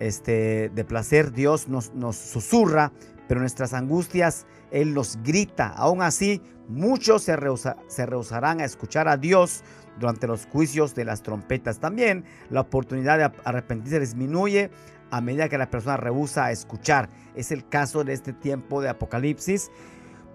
este, 0.00 0.70
de 0.74 0.84
placer 0.84 1.32
Dios 1.32 1.68
nos, 1.68 1.90
susurra, 2.16 2.92
pero 3.28 3.40
nuestras 3.40 3.74
angustias 3.74 4.46
Él 4.70 4.94
nos 4.94 5.18
grita. 5.22 5.68
Aún 5.68 6.02
así, 6.02 6.40
muchos 6.68 7.22
se, 7.22 7.36
se 7.88 8.06
rehusarán 8.06 8.60
a 8.60 8.64
escuchar 8.64 9.08
a 9.08 9.16
Dios 9.16 9.62
durante 9.98 10.26
los 10.26 10.46
juicios 10.46 10.94
de 10.94 11.04
las 11.04 11.22
trompetas. 11.22 11.78
También 11.78 12.24
la 12.50 12.60
oportunidad 12.60 13.18
de 13.18 13.30
arrepentirse 13.44 14.00
disminuye 14.00 14.70
a 15.10 15.20
medida 15.20 15.48
que 15.48 15.58
la 15.58 15.70
persona 15.70 15.96
rehúsa 15.96 16.46
a 16.46 16.52
escuchar. 16.52 17.08
Es 17.34 17.52
el 17.52 17.68
caso 17.68 18.04
de 18.04 18.12
este 18.12 18.32
tiempo 18.32 18.80
de 18.80 18.88
Apocalipsis 18.88 19.70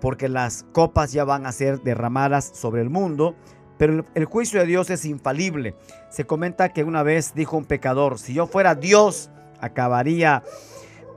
porque 0.02 0.28
las 0.28 0.64
copas 0.74 1.14
ya 1.14 1.24
van 1.24 1.46
a 1.46 1.52
ser 1.52 1.82
derramadas 1.82 2.52
sobre 2.54 2.82
el 2.82 2.90
mundo, 2.90 3.36
pero 3.78 4.04
el, 4.14 4.26
juicio 4.26 4.60
de 4.60 4.66
Dios 4.66 4.90
es 4.90 5.06
infalible. 5.06 5.76
Se 6.10 6.26
comenta 6.26 6.70
que 6.70 6.84
una 6.84 7.04
vez 7.04 7.34
dijo 7.34 7.56
un 7.56 7.66
pecador, 7.66 8.20
si 8.20 8.34
yo 8.34 8.48
fuera 8.48 8.76
Dios, 8.76 9.30
acabaría 9.62 10.44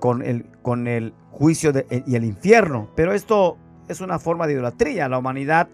con 0.01 0.23
el, 0.23 0.47
con 0.63 0.87
el 0.87 1.15
juicio 1.31 1.73
y 2.07 2.15
el 2.15 2.25
infierno, 2.25 2.89
pero 2.95 3.13
esto 3.13 3.57
es 3.89 4.01
una 4.01 4.19
forma 4.19 4.47
de 4.47 4.53
idolatría. 4.53 5.09
La 5.09 5.19
humanidad 5.19 5.69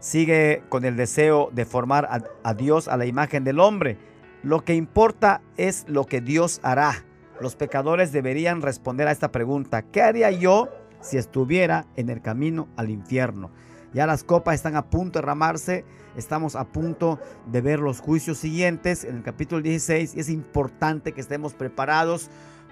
sigue 0.00 0.62
con 0.68 0.84
el 0.84 0.96
deseo 0.96 1.50
de 1.52 1.64
formar 1.64 2.08
a 2.42 2.54
Dios 2.54 2.88
a 2.88 2.96
la 2.96 3.06
imagen 3.06 3.44
del 3.44 3.60
hombre. 3.60 3.98
Lo 4.42 4.64
que 4.64 4.74
importa 4.74 5.40
es 5.56 5.84
lo 5.88 6.04
que 6.04 6.20
Dios 6.20 6.60
hará. 6.62 7.04
Los 7.40 7.56
pecadores 7.56 8.12
deberían 8.12 8.60
responder 8.62 9.08
a 9.08 9.12
esta 9.12 9.32
pregunta. 9.32 9.82
¿Qué 9.82 10.02
haría 10.02 10.30
yo 10.30 10.68
si 11.04 11.18
estuviera 11.18 11.86
en 11.96 12.08
el 12.08 12.22
camino 12.22 12.68
al 12.76 12.90
infierno. 12.90 13.50
Ya 13.92 14.06
las 14.06 14.24
copas 14.24 14.56
están 14.56 14.74
a 14.74 14.90
punto 14.90 15.18
de 15.18 15.22
derramarse, 15.22 15.84
estamos 16.16 16.56
a 16.56 16.64
punto 16.64 17.20
de 17.46 17.60
ver 17.60 17.78
los 17.78 18.00
juicios 18.00 18.38
siguientes 18.38 19.04
en 19.04 19.16
el 19.16 19.22
capítulo 19.22 19.62
16 19.62 20.16
y 20.16 20.20
es 20.20 20.28
importante 20.30 21.12
que 21.12 21.20
estemos 21.20 21.54
preparados 21.54 22.28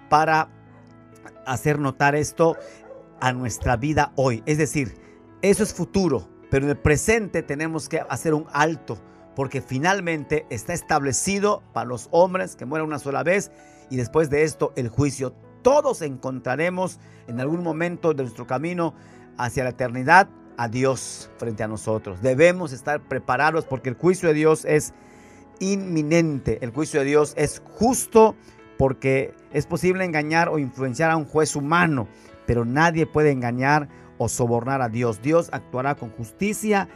para 0.09 0.49
hacer 1.47 1.79
notar 1.79 2.17
esto 2.17 2.57
a 3.21 3.33
nuestra 3.33 3.77
vida 3.77 4.13
hoy. 4.17 4.43
Es 4.47 4.59
decir, 4.59 4.97
eso 5.43 5.63
es 5.63 5.73
futuro, 5.73 6.29
pero 6.51 6.65
en 6.65 6.71
el 6.71 6.79
presente 6.79 7.43
tenemos 7.43 7.89
que 7.89 8.01
hacer 8.09 8.35
un 8.35 8.47
alto 8.53 8.99
porque 9.37 9.61
finalmente 9.61 10.47
está 10.51 10.73
establecido 10.73 11.63
para 11.73 11.87
los 11.87 12.09
hombres 12.11 12.57
que 12.57 12.67
mueren 12.67 12.87
una 12.87 12.99
sola 12.99 13.23
vez 13.23 13.51
y 13.91 13.97
después 13.97 14.29
de 14.31 14.43
esto 14.43 14.73
el 14.77 14.89
juicio 14.89 15.35
todos 15.63 16.03
encontraremos 16.03 16.99
en 17.27 17.41
algún 17.41 17.63
momento 17.63 18.15
de 18.15 18.23
nuestro 18.23 18.47
camino 18.47 18.95
hacia 19.39 19.65
la 19.65 19.71
eternidad 19.71 20.29
a 20.57 20.69
Dios 20.69 21.31
frente 21.39 21.63
a 21.63 21.69
nosotros. 21.69 22.21
Debemos 22.23 22.73
estar 22.73 23.01
preparados 23.01 23.65
porque 23.65 23.89
el 23.89 23.95
juicio 23.95 24.29
de 24.29 24.35
Dios 24.35 24.65
es 24.65 24.93
inminente. 25.61 26.59
El 26.63 26.71
juicio 26.71 27.01
de 27.01 27.07
Dios 27.07 27.35
es 27.37 27.63
justo 27.65 28.37
porque 28.77 29.35
es 29.53 29.67
posible 29.67 30.05
engañar 30.05 30.49
o 30.49 30.59
influenciar 30.59 31.11
a 31.11 31.17
un 31.17 31.25
juez 31.25 31.57
humano, 31.57 32.09
pero 32.47 32.65
nadie 32.65 33.07
puede 33.07 33.31
engañar 33.31 33.89
o 34.19 34.29
sobornar 34.29 34.83
a 34.83 34.89
Dios. 34.89 35.23
Dios 35.23 35.49
actuará 35.53 35.95
con 35.95 36.11
justicia 36.11 36.89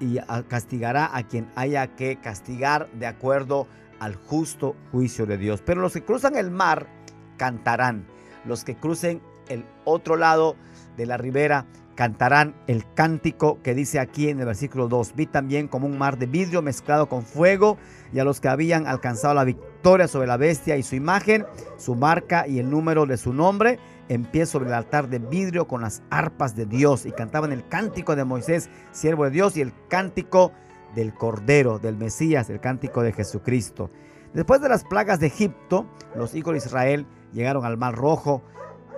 y 0.00 0.18
castigará 0.48 1.16
a 1.16 1.22
quien 1.22 1.50
haya 1.54 1.88
que 1.88 2.16
castigar 2.16 2.90
de 2.92 3.06
acuerdo 3.06 3.66
al 4.00 4.16
justo 4.16 4.76
juicio 4.92 5.26
de 5.26 5.38
Dios. 5.38 5.62
Pero 5.64 5.80
los 5.80 5.92
que 5.92 6.04
cruzan 6.04 6.36
el 6.36 6.50
mar, 6.50 6.88
cantarán. 7.36 8.06
Los 8.44 8.64
que 8.64 8.76
crucen 8.76 9.20
el 9.48 9.64
otro 9.84 10.16
lado 10.16 10.56
de 10.96 11.06
la 11.06 11.16
ribera 11.16 11.66
cantarán 11.94 12.54
el 12.66 12.84
cántico 12.94 13.60
que 13.62 13.74
dice 13.74 13.98
aquí 14.00 14.28
en 14.28 14.40
el 14.40 14.46
versículo 14.46 14.88
2. 14.88 15.14
Vi 15.14 15.26
también 15.26 15.68
como 15.68 15.86
un 15.86 15.96
mar 15.96 16.18
de 16.18 16.26
vidrio 16.26 16.62
mezclado 16.62 17.08
con 17.08 17.22
fuego 17.22 17.78
y 18.12 18.18
a 18.18 18.24
los 18.24 18.40
que 18.40 18.48
habían 18.48 18.86
alcanzado 18.86 19.34
la 19.34 19.44
victoria 19.44 20.08
sobre 20.08 20.26
la 20.26 20.36
bestia 20.36 20.76
y 20.76 20.82
su 20.82 20.96
imagen, 20.96 21.46
su 21.78 21.94
marca 21.94 22.46
y 22.46 22.58
el 22.58 22.70
número 22.70 23.06
de 23.06 23.16
su 23.16 23.32
nombre, 23.32 23.78
en 24.08 24.24
pie 24.24 24.44
sobre 24.46 24.66
el 24.66 24.74
altar 24.74 25.08
de 25.08 25.18
vidrio 25.18 25.66
con 25.66 25.80
las 25.80 26.02
arpas 26.10 26.54
de 26.54 26.66
Dios 26.66 27.06
y 27.06 27.12
cantaban 27.12 27.52
el 27.52 27.66
cántico 27.68 28.16
de 28.16 28.24
Moisés, 28.24 28.68
siervo 28.92 29.24
de 29.24 29.30
Dios, 29.30 29.56
y 29.56 29.62
el 29.62 29.72
cántico 29.88 30.52
del 30.94 31.14
Cordero, 31.14 31.78
del 31.78 31.96
Mesías, 31.96 32.50
el 32.50 32.60
cántico 32.60 33.02
de 33.02 33.12
Jesucristo. 33.12 33.90
Después 34.34 34.60
de 34.60 34.68
las 34.68 34.84
plagas 34.84 35.20
de 35.20 35.28
Egipto, 35.28 35.86
los 36.14 36.34
hijos 36.34 36.52
de 36.52 36.58
Israel 36.58 37.06
llegaron 37.34 37.64
al 37.64 37.76
Mar 37.76 37.94
Rojo 37.94 38.42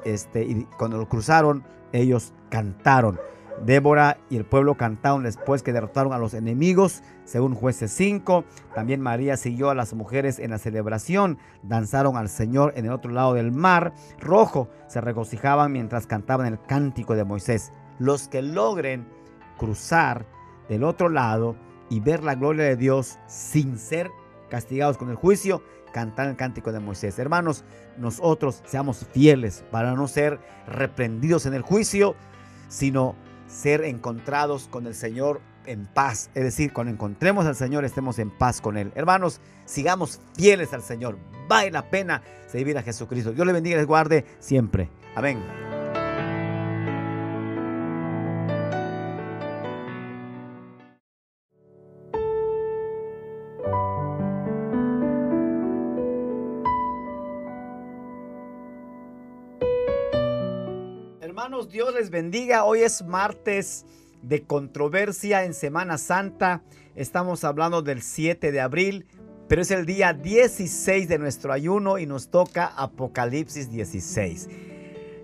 este, 0.05 0.45
y 0.45 0.65
cuando 0.79 0.99
lo 0.99 1.09
cruzaron, 1.09 1.65
ellos 1.93 2.33
cantaron. 2.49 3.19
Débora 3.65 4.19
y 4.29 4.37
el 4.37 4.45
pueblo 4.45 4.77
cantaron 4.77 5.23
después 5.23 5.63
que 5.63 5.73
derrotaron 5.73 6.13
a 6.13 6.19
los 6.19 6.35
enemigos, 6.35 7.03
según 7.25 7.55
jueces 7.55 7.91
5. 7.93 8.45
También 8.75 9.01
María 9.01 9.37
siguió 9.37 9.71
a 9.71 9.75
las 9.75 9.95
mujeres 9.95 10.39
en 10.39 10.51
la 10.51 10.59
celebración, 10.59 11.39
danzaron 11.63 12.17
al 12.17 12.29
Señor 12.29 12.75
en 12.77 12.85
el 12.85 12.93
otro 12.93 13.11
lado 13.11 13.35
del 13.35 13.53
mar 13.53 13.95
rojo, 14.21 14.69
se 14.89 15.01
regocijaban 15.01 15.73
mientras 15.73 16.07
cantaban 16.07 16.47
el 16.47 16.61
cántico 16.61 17.17
de 17.17 17.25
Moisés. 17.25 17.73
Los 17.99 18.29
que 18.29 18.43
logren 18.43 19.09
cruzar 19.59 20.27
del 20.69 20.85
otro 20.85 21.09
lado 21.09 21.57
y 21.89 22.01
ver 22.01 22.23
la 22.23 22.35
gloria 22.35 22.65
de 22.65 22.77
Dios 22.77 23.19
sin 23.27 23.79
ser 23.79 24.11
castigados 24.51 24.99
con 24.99 25.11
el 25.11 25.17
juicio, 25.17 25.63
cantar 25.97 26.29
el 26.29 26.37
cántico 26.37 26.73
de 26.73 26.79
Moisés. 26.79 27.19
Hermanos, 27.19 27.65
nosotros 27.97 28.63
seamos 28.67 29.07
fieles 29.13 29.65
para 29.71 29.95
no 29.95 30.09
ser 30.09 30.39
reprendidos 30.67 31.47
en 31.47 31.55
el 31.55 31.63
juicio, 31.63 32.15
sino 32.69 33.17
ser 33.47 33.83
encontrados 33.83 34.69
con 34.69 34.87
el 34.87 34.95
Señor 34.95 35.41
en 35.65 35.87
paz. 35.87 36.29
Es 36.35 36.45
decir, 36.45 36.75
cuando 36.75 36.93
encontremos 36.93 37.47
al 37.47 37.57
Señor 37.57 37.87
estemos 37.87 38.19
en 38.19 38.29
paz 38.29 38.61
con 38.61 38.77
Él. 38.77 38.93
Hermanos, 38.95 39.41
sigamos 39.65 40.21
fieles 40.35 40.75
al 40.75 40.83
Señor. 40.83 41.17
Vale 41.49 41.71
la 41.71 41.89
pena 41.89 42.21
servir 42.47 42.77
a 42.77 42.83
Jesucristo. 42.83 43.33
Dios 43.33 43.47
le 43.47 43.55
bendiga 43.55 43.77
y 43.77 43.79
les 43.79 43.87
guarde 43.87 44.27
siempre. 44.39 44.91
Amén. 45.15 45.66
Dios 61.77 61.93
les 61.93 62.09
bendiga. 62.09 62.65
Hoy 62.65 62.81
es 62.81 63.05
martes 63.05 63.85
de 64.23 64.45
controversia 64.45 65.45
en 65.45 65.53
Semana 65.53 65.99
Santa. 65.99 66.63
Estamos 66.95 67.45
hablando 67.45 67.83
del 67.83 68.01
7 68.01 68.51
de 68.51 68.63
abril, 68.63 69.05
pero 69.47 69.61
es 69.61 69.71
el 69.71 69.85
día 69.85 70.15
16 70.15 71.07
de 71.07 71.19
nuestro 71.19 71.53
ayuno 71.53 71.99
y 71.99 72.07
nos 72.07 72.31
toca 72.31 72.73
Apocalipsis 72.79 73.71
16. 73.71 74.49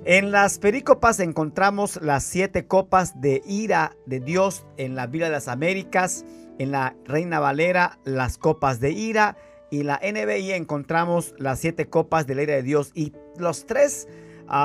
En 0.04 0.30
las 0.30 0.58
perícopas 0.58 1.20
encontramos 1.20 1.98
las 2.02 2.22
siete 2.22 2.66
copas 2.66 3.18
de 3.22 3.42
ira 3.46 3.96
de 4.04 4.20
Dios 4.20 4.66
en 4.76 4.94
la 4.94 5.06
Biblia 5.06 5.28
de 5.28 5.32
las 5.32 5.48
Américas, 5.48 6.26
en 6.58 6.70
la 6.70 6.94
Reina 7.06 7.40
Valera 7.40 7.98
las 8.04 8.36
copas 8.36 8.78
de 8.78 8.90
ira 8.90 9.38
y 9.70 9.84
la 9.84 9.98
NBI 10.04 10.52
encontramos 10.52 11.34
las 11.38 11.60
siete 11.60 11.88
copas 11.88 12.26
de 12.26 12.34
la 12.34 12.42
ira 12.42 12.56
de 12.56 12.62
Dios 12.62 12.90
y 12.94 13.14
los 13.38 13.64
tres 13.64 14.06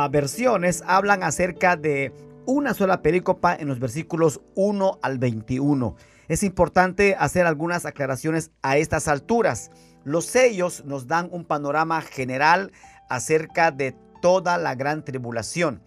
versiones 0.09 0.83
hablan 0.85 1.23
acerca 1.23 1.75
de 1.75 2.13
una 2.45 2.73
sola 2.73 3.01
perícopa 3.01 3.55
en 3.55 3.67
los 3.67 3.79
versículos 3.79 4.41
1 4.55 4.99
al 5.01 5.17
21. 5.19 5.95
Es 6.27 6.43
importante 6.43 7.15
hacer 7.17 7.45
algunas 7.45 7.85
aclaraciones 7.85 8.51
a 8.61 8.77
estas 8.77 9.07
alturas. 9.07 9.71
Los 10.03 10.25
sellos 10.25 10.83
nos 10.85 11.07
dan 11.07 11.29
un 11.31 11.45
panorama 11.45 12.01
general 12.01 12.71
acerca 13.09 13.71
de 13.71 13.95
toda 14.21 14.57
la 14.57 14.75
gran 14.75 15.03
tribulación. 15.03 15.81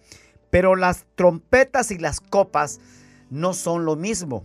Pero 0.49 0.75
las 0.75 1.05
trompetas 1.15 1.91
y 1.91 1.97
las 1.97 2.19
copas 2.19 2.79
no 3.29 3.53
son 3.53 3.85
lo 3.85 3.95
mismo. 3.95 4.43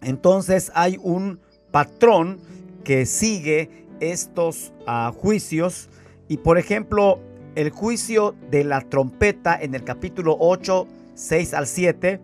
Entonces 0.00 0.70
hay 0.74 0.98
un 1.02 1.40
patrón 1.70 2.40
que 2.84 3.06
sigue 3.06 3.86
estos 4.00 4.72
ah, 4.86 5.12
juicios. 5.14 5.88
Y 6.28 6.38
por 6.38 6.58
ejemplo, 6.58 7.20
el 7.54 7.70
juicio 7.70 8.34
de 8.50 8.64
la 8.64 8.80
trompeta 8.80 9.58
en 9.60 9.74
el 9.74 9.84
capítulo 9.84 10.36
8, 10.38 10.86
6 11.14 11.54
al 11.54 11.66
7 11.66 12.20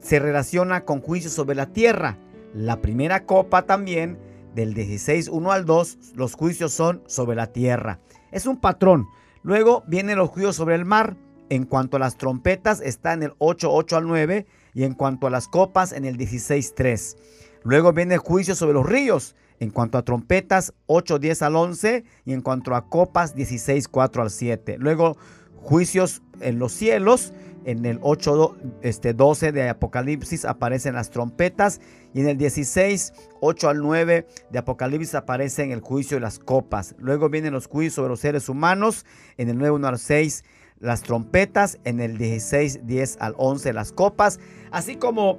se 0.00 0.18
relaciona 0.18 0.84
con 0.84 1.00
juicios 1.00 1.32
sobre 1.32 1.54
la 1.54 1.66
tierra. 1.66 2.18
La 2.54 2.80
primera 2.80 3.24
copa 3.24 3.62
también, 3.62 4.18
del 4.54 4.74
16, 4.74 5.28
1 5.28 5.52
al 5.52 5.64
2, 5.64 5.98
los 6.14 6.34
juicios 6.34 6.72
son 6.72 7.02
sobre 7.06 7.36
la 7.36 7.46
tierra. 7.46 8.00
Es 8.32 8.46
un 8.46 8.60
patrón. 8.60 9.06
Luego 9.42 9.84
vienen 9.86 10.18
los 10.18 10.30
juicios 10.30 10.56
sobre 10.56 10.74
el 10.74 10.84
mar. 10.84 11.16
En 11.48 11.64
cuanto 11.64 11.96
a 11.96 12.00
las 12.00 12.16
trompetas, 12.16 12.80
está 12.80 13.12
en 13.12 13.22
el 13.22 13.34
8, 13.38 13.72
8 13.72 13.96
al 13.96 14.06
9. 14.06 14.46
Y 14.74 14.84
en 14.84 14.94
cuanto 14.94 15.26
a 15.26 15.30
las 15.30 15.48
copas, 15.48 15.92
en 15.92 16.04
el 16.04 16.16
16, 16.16 16.74
3. 16.74 17.16
Luego 17.62 17.92
viene 17.92 18.14
el 18.14 18.20
juicio 18.20 18.54
sobre 18.54 18.74
los 18.74 18.86
ríos. 18.86 19.36
En 19.62 19.70
cuanto 19.70 19.96
a 19.96 20.02
trompetas, 20.02 20.74
8, 20.86 21.20
10 21.20 21.42
al 21.42 21.54
11. 21.54 22.02
Y 22.24 22.32
en 22.32 22.40
cuanto 22.40 22.74
a 22.74 22.88
copas, 22.88 23.36
16, 23.36 23.86
4 23.86 24.22
al 24.22 24.30
7. 24.30 24.76
Luego, 24.80 25.16
juicios 25.54 26.20
en 26.40 26.58
los 26.58 26.72
cielos. 26.72 27.32
En 27.64 27.86
el 27.86 28.00
8, 28.02 28.56
este, 28.82 29.14
12 29.14 29.52
de 29.52 29.68
Apocalipsis 29.68 30.46
aparecen 30.46 30.96
las 30.96 31.10
trompetas. 31.10 31.80
Y 32.12 32.22
en 32.22 32.26
el 32.26 32.38
16, 32.38 33.12
8 33.40 33.68
al 33.68 33.78
9 33.78 34.26
de 34.50 34.58
Apocalipsis 34.58 35.14
aparecen 35.14 35.70
el 35.70 35.80
juicio 35.80 36.16
de 36.16 36.22
las 36.22 36.40
copas. 36.40 36.96
Luego 36.98 37.28
vienen 37.28 37.52
los 37.52 37.68
juicios 37.68 37.94
sobre 37.94 38.08
los 38.08 38.18
seres 38.18 38.48
humanos. 38.48 39.06
En 39.36 39.48
el 39.48 39.58
9, 39.58 39.76
1 39.76 39.86
al 39.86 39.98
6 40.00 40.42
las 40.80 41.02
trompetas. 41.02 41.78
En 41.84 42.00
el 42.00 42.18
16, 42.18 42.80
10 42.84 43.18
al 43.20 43.36
11 43.38 43.72
las 43.74 43.92
copas. 43.92 44.40
Así 44.72 44.96
como 44.96 45.38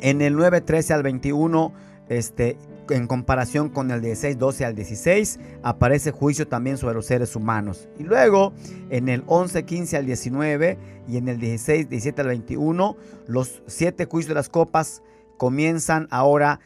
en 0.00 0.22
el 0.22 0.36
9, 0.36 0.60
13 0.60 0.94
al 0.94 1.02
21 1.02 1.74
este, 2.10 2.56
en 2.90 3.06
comparación 3.06 3.68
con 3.68 3.90
el 3.90 4.00
16, 4.00 4.38
12 4.38 4.64
al 4.64 4.74
16, 4.74 5.40
aparece 5.62 6.10
juicio 6.10 6.48
también 6.48 6.76
sobre 6.76 6.94
los 6.94 7.06
seres 7.06 7.34
humanos. 7.36 7.88
Y 7.98 8.04
luego 8.04 8.52
en 8.90 9.08
el 9.08 9.22
11, 9.26 9.64
15 9.64 9.96
al 9.96 10.06
19 10.06 10.78
y 11.08 11.16
en 11.16 11.28
el 11.28 11.38
16, 11.38 11.88
17 11.88 12.20
al 12.20 12.28
21, 12.28 12.96
los 13.26 13.62
siete 13.66 14.06
juicios 14.06 14.28
de 14.28 14.34
las 14.34 14.48
copas 14.48 15.02
comienzan 15.36 16.08
ahora 16.10 16.60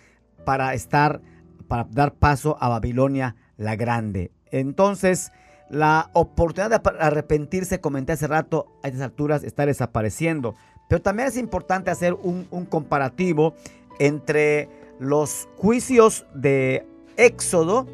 para 0.44 0.74
estar, 0.74 1.20
para 1.68 1.86
dar 1.90 2.14
paso 2.14 2.56
a 2.60 2.68
Babilonia 2.68 3.36
la 3.56 3.76
Grande. 3.76 4.30
Entonces, 4.50 5.32
la 5.70 6.10
oportunidad 6.12 6.80
de 6.82 6.90
arrepentirse, 7.00 7.80
comenté 7.80 8.12
hace 8.12 8.26
rato, 8.26 8.66
a 8.82 8.88
estas 8.88 9.02
alturas 9.02 9.44
está 9.44 9.66
desapareciendo. 9.66 10.54
Pero 10.88 11.00
también 11.02 11.28
es 11.28 11.36
importante 11.36 11.90
hacer 11.90 12.14
un, 12.14 12.46
un 12.50 12.66
comparativo 12.66 13.54
entre 13.98 14.68
los 14.98 15.48
juicios 15.56 16.26
de 16.34 16.86
Éxodo 17.16 17.86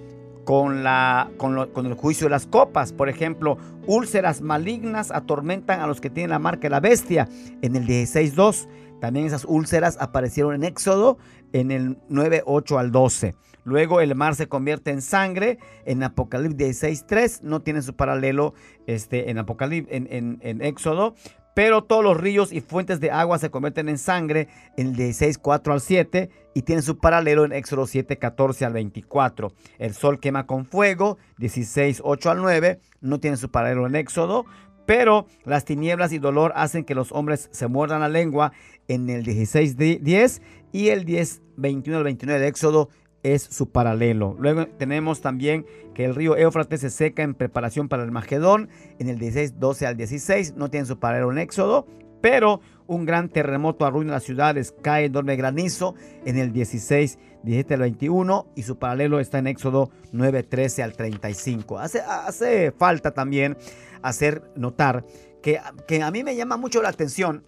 con, 0.45 0.83
la, 0.83 1.31
con, 1.37 1.87
el 1.87 1.95
juicio 1.95 2.27
de 2.27 2.31
las 2.31 2.47
copas. 2.47 2.93
Por 2.93 3.09
ejemplo, 3.09 3.59
úlceras 3.87 4.41
malignas 4.41 5.11
atormentan 5.11 5.81
a 5.81 5.87
los 5.87 6.01
que 6.01 6.11
tienen 6.11 6.31
la 6.31 6.39
marca 6.39 6.63
de 6.63 6.71
la 6.71 6.81
bestia 6.81 7.29
en 7.63 7.77
el 7.77 7.87
16.2. 7.87 8.69
También 9.01 9.27
esas 9.27 9.45
úlceras 9.45 9.97
aparecieron 10.01 10.55
en 10.55 10.65
Éxodo 10.65 11.19
en 11.53 11.71
el 11.71 11.99
9.8 12.09 12.79
al 12.79 12.91
12. 12.91 13.35
Luego 13.65 14.01
el 14.01 14.15
mar 14.15 14.35
se 14.35 14.49
convierte 14.49 14.91
en 14.91 15.03
sangre 15.03 15.59
en 15.85 16.03
Apocalipsis 16.03 16.83
16.3. 16.83 17.43
No 17.43 17.61
tiene 17.61 17.83
su 17.83 17.95
paralelo 17.95 18.55
este, 18.87 19.31
en, 19.31 19.39
Apocalipsis, 19.39 19.93
en, 19.93 20.39
en 20.41 20.63
Éxodo. 20.63 21.15
Pero 21.55 21.83
todos 21.85 22.05
los 22.05 22.17
ríos 22.17 22.53
y 22.53 22.61
fuentes 22.61 23.01
de 23.01 23.11
agua 23.11 23.39
se 23.39 23.51
convierten 23.51 23.89
en 23.89 23.99
sangre 23.99 24.49
en 24.77 24.89
el 24.89 24.97
16, 24.97 25.39
4 25.39 25.73
al 25.73 25.81
7 25.81 26.31
y 26.55 26.63
tiene 26.63 26.83
su 26.83 26.99
paralelo 26.99 27.45
en 27.45 27.53
Éxodo 27.53 27.87
7, 27.87 28.19
14 28.19 28.65
al 28.65 28.73
24. 28.73 29.53
El 29.79 29.95
sol 29.95 30.21
quema 30.21 30.47
con 30.47 30.65
fuego, 30.67 31.19
16, 31.39 32.03
8 32.05 32.31
al 32.31 32.39
9, 32.39 32.81
no 33.01 33.21
tiene 33.21 33.37
su 33.37 33.51
paralelo 33.51 33.87
en 33.87 33.97
Éxodo, 33.97 34.47
pero 34.87 35.27
las 35.45 35.65
tinieblas 35.65 36.13
y 36.13 36.19
dolor 36.19 36.53
hacen 36.57 36.85
que 36.85 36.95
los 36.95 37.13
hombres 37.13 37.49
se 37.53 37.69
muerdan 37.69 38.01
la 38.01 38.09
lengua 38.09 38.53
en 38.89 39.09
el 39.09 39.23
16, 39.23 39.77
10 39.77 40.43
y 40.73 40.89
el 40.89 41.05
10, 41.05 41.43
21 41.57 41.99
al 41.99 42.05
29 42.05 42.41
de 42.41 42.49
Éxodo 42.49 42.89
es 43.23 43.43
su 43.43 43.71
paralelo. 43.71 44.37
Luego 44.39 44.67
tenemos 44.67 45.21
también 45.21 45.67
que 45.95 46.05
el 46.05 46.15
río 46.15 46.37
Éufrates 46.37 46.81
se 46.81 46.91
seca 46.91 47.23
en 47.23 47.35
preparación 47.35 47.89
para 47.89 48.03
el 48.03 48.11
Magedón 48.11 48.69
en 48.99 49.09
el 49.09 49.19
16, 49.19 49.59
12 49.59 49.87
al 49.87 49.97
16. 49.97 50.55
No 50.57 50.71
tiene 50.71 50.87
su 50.87 50.99
paralelo 50.99 51.33
en 51.33 51.39
Éxodo, 51.39 51.87
pero 52.21 52.61
un 52.87 53.05
gran 53.05 53.29
terremoto 53.29 53.87
arruina 53.87 54.13
las 54.13 54.25
ciudades, 54.25 54.75
cae 54.83 55.07
enorme 55.07 55.37
granizo 55.37 55.95
en 56.25 56.39
el 56.39 56.53
16, 56.53 57.19
17 57.43 57.75
al 57.75 57.81
21 57.81 58.47
y 58.57 58.63
su 58.63 58.79
paralelo 58.79 59.21
está 59.21 59.39
en 59.39 59.47
Éxodo 59.47 59.91
9, 60.13 60.43
13 60.43 60.83
al 60.83 60.93
35. 60.95 61.79
Hace, 61.79 62.01
hace 62.01 62.73
falta 62.73 63.13
también 63.13 63.57
hacer 64.03 64.43
notar 64.57 65.05
que, 65.43 65.61
que 65.87 66.03
a 66.03 66.11
mí 66.11 66.25
me 66.25 66.37
llama 66.37 66.57
mucho 66.57 66.83
la 66.83 66.89
atención 66.89 67.45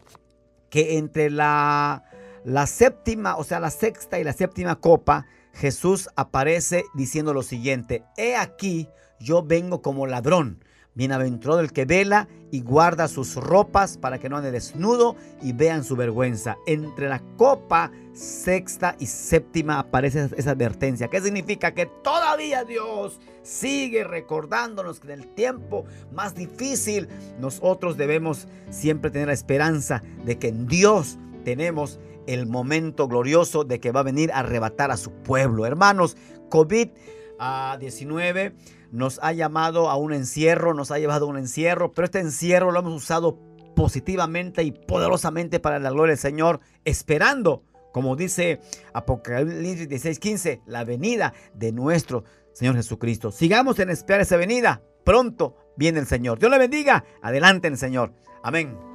que 0.71 0.97
entre 0.97 1.29
la, 1.29 2.05
la 2.45 2.67
séptima, 2.67 3.37
o 3.37 3.45
sea, 3.45 3.61
la 3.61 3.71
sexta 3.71 4.19
y 4.19 4.25
la 4.25 4.33
séptima 4.33 4.77
copa, 4.77 5.27
Jesús 5.53 6.09
aparece 6.17 6.85
diciendo 6.95 7.35
lo 7.35 7.43
siguiente, 7.43 8.05
he 8.17 8.37
aquí, 8.37 8.89
yo 9.21 9.43
vengo 9.43 9.83
como 9.83 10.07
ladrón. 10.07 10.65
Bienaventurado 10.95 11.61
el 11.61 11.73
que 11.73 11.87
vela 11.87 12.29
y 12.51 12.61
guarda 12.61 13.09
sus 13.09 13.37
ropas 13.37 13.97
para 13.97 14.19
que 14.19 14.29
no 14.29 14.37
ande 14.37 14.51
desnudo 14.51 15.17
y 15.41 15.55
vean 15.55 15.85
su 15.85 15.97
vergüenza. 15.97 16.59
Entre 16.67 17.09
la 17.09 17.23
copa 17.39 17.91
sexta 18.13 18.95
y 18.99 19.07
séptima 19.07 19.79
aparece 19.79 20.29
esa 20.37 20.51
advertencia. 20.51 21.09
¿Qué 21.09 21.23
significa? 21.23 21.73
Que 21.73 21.87
todavía 21.87 22.65
Dios 22.65 23.21
sigue 23.43 24.05
recordándonos 24.05 25.01
que 25.01 25.13
en 25.13 25.21
el 25.21 25.29
tiempo 25.35 25.87
más 26.13 26.35
difícil 26.35 27.09
nosotros 27.41 27.97
debemos 27.97 28.47
siempre 28.71 29.11
tener 29.11 29.29
la 29.29 29.35
esperanza 29.35 30.03
de 30.27 30.39
que 30.39 30.49
en 30.49 30.67
Dios 30.67 31.17
tenemos 31.43 31.99
el 32.27 32.47
momento 32.47 33.09
glorioso 33.09 33.65
de 33.65 33.81
que 33.81 33.93
va 33.93 34.01
a 34.01 34.05
venir 34.05 34.33
a 34.33 34.41
arrebatar 34.41 34.91
a 34.91 34.97
su 34.97 35.13
pueblo. 35.13 35.67
Hermanos, 35.67 36.17
COVID-19 36.51 38.55
nos 38.91 39.21
ha 39.23 39.33
llamado 39.33 39.91
a 39.91 39.97
un 39.97 40.13
encierro, 40.13 40.75
nos 40.75 40.91
ha 40.91 40.99
llevado 40.99 41.27
a 41.27 41.29
un 41.29 41.39
encierro, 41.39 41.93
pero 41.93 42.05
este 42.05 42.21
encierro 42.21 42.73
lo 42.73 42.81
hemos 42.81 42.95
usado 42.95 43.39
positivamente 43.75 44.63
y 44.63 44.73
poderosamente 44.73 45.61
para 45.61 45.79
la 45.79 45.91
gloria 45.91 46.13
del 46.13 46.19
Señor, 46.19 46.61
esperando, 46.85 47.65
como 47.93 48.17
dice 48.17 48.61
Apocalipsis 48.93 49.89
16:15, 49.89 50.61
la 50.67 50.85
venida 50.85 51.33
de 51.55 51.73
nuestro 51.73 52.25
Señor 52.53 52.77
Jesucristo. 52.77 53.33
Sigamos 53.33 53.79
en 53.79 53.91
esperar 53.91 54.21
esa 54.21 54.37
venida. 54.37 54.83
Pronto 55.05 55.57
viene 55.77 56.01
el 56.01 56.07
Señor. 56.07 56.39
Dios 56.39 56.51
le 56.51 56.59
bendiga. 56.59 57.05
Adelante 57.23 57.69
el 57.69 57.79
Señor. 57.79 58.13
Amén. 58.43 58.92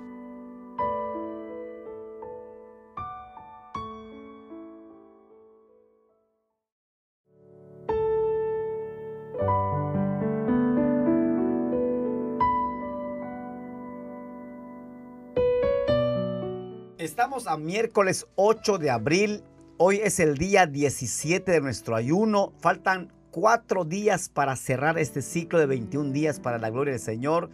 A 17.46 17.56
miércoles 17.56 18.26
8 18.34 18.80
de 18.80 18.90
abril. 18.90 19.44
Hoy 19.78 19.98
es 19.98 20.20
el 20.20 20.40
día 20.40 20.66
17 20.66 21.52
de 21.52 21.62
nuestro 21.62 21.96
ayuno. 21.96 22.52
Faltan 22.60 23.14
cuatro 23.30 23.86
días 23.86 24.28
para 24.28 24.56
cerrar 24.56 24.98
este 24.98 25.22
ciclo 25.22 25.60
de 25.60 25.68
21 25.68 26.14
días 26.14 26.40
para 26.40 26.58
la 26.58 26.72
gloria 26.72 26.94
del 26.94 27.00
Señor. 27.00 27.52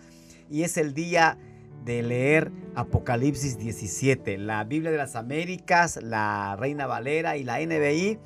Y 0.50 0.64
es 0.64 0.78
el 0.78 0.94
día 0.94 1.38
de 1.84 2.02
leer 2.02 2.50
Apocalipsis 2.76 3.58
17. 3.58 4.38
La 4.38 4.64
Biblia 4.64 4.90
de 4.90 4.98
las 4.98 5.18
Américas, 5.18 6.00
la 6.02 6.56
Reina 6.58 6.88
Valera 6.88 7.36
y 7.36 7.44
la 7.44 7.60
NBI, 7.60 8.20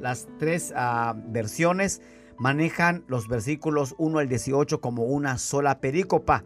las 0.00 0.26
tres 0.40 0.72
ah, 0.74 1.14
versiones, 1.28 2.02
manejan 2.38 3.04
los 3.06 3.28
versículos 3.28 3.94
1 3.98 4.18
al 4.18 4.28
18 4.28 4.80
como 4.80 5.04
una 5.04 5.38
sola 5.38 5.78
perícopa. 5.78 6.42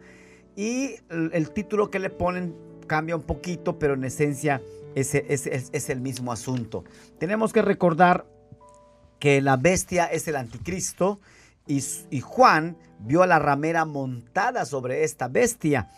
Y 0.55 0.97
el 1.09 1.49
título 1.51 1.89
que 1.89 1.97
le 1.97 2.11
ponen 2.11 2.68
cambia 2.89 3.15
un 3.15 3.21
poquito, 3.21 3.79
pero 3.79 3.93
en 3.93 4.03
esencia 4.03 4.61
es, 4.95 5.15
es, 5.15 5.89
el 5.89 6.01
mismo 6.01 6.33
asunto. 6.33 6.83
Tenemos 7.19 7.53
que 7.53 7.61
recordar 7.61 8.25
que 9.19 9.41
la 9.41 9.55
bestia 9.55 10.05
es 10.07 10.27
el 10.27 10.35
anticristo 10.35 11.21
y, 11.65 11.81
y, 12.09 12.19
Juan 12.19 12.75
vio 12.99 13.21
a 13.21 13.27
la 13.27 13.39
ramera 13.39 13.85
montada 13.85 14.65
sobre 14.65 15.05
esta 15.05 15.29
bestia. 15.29 15.89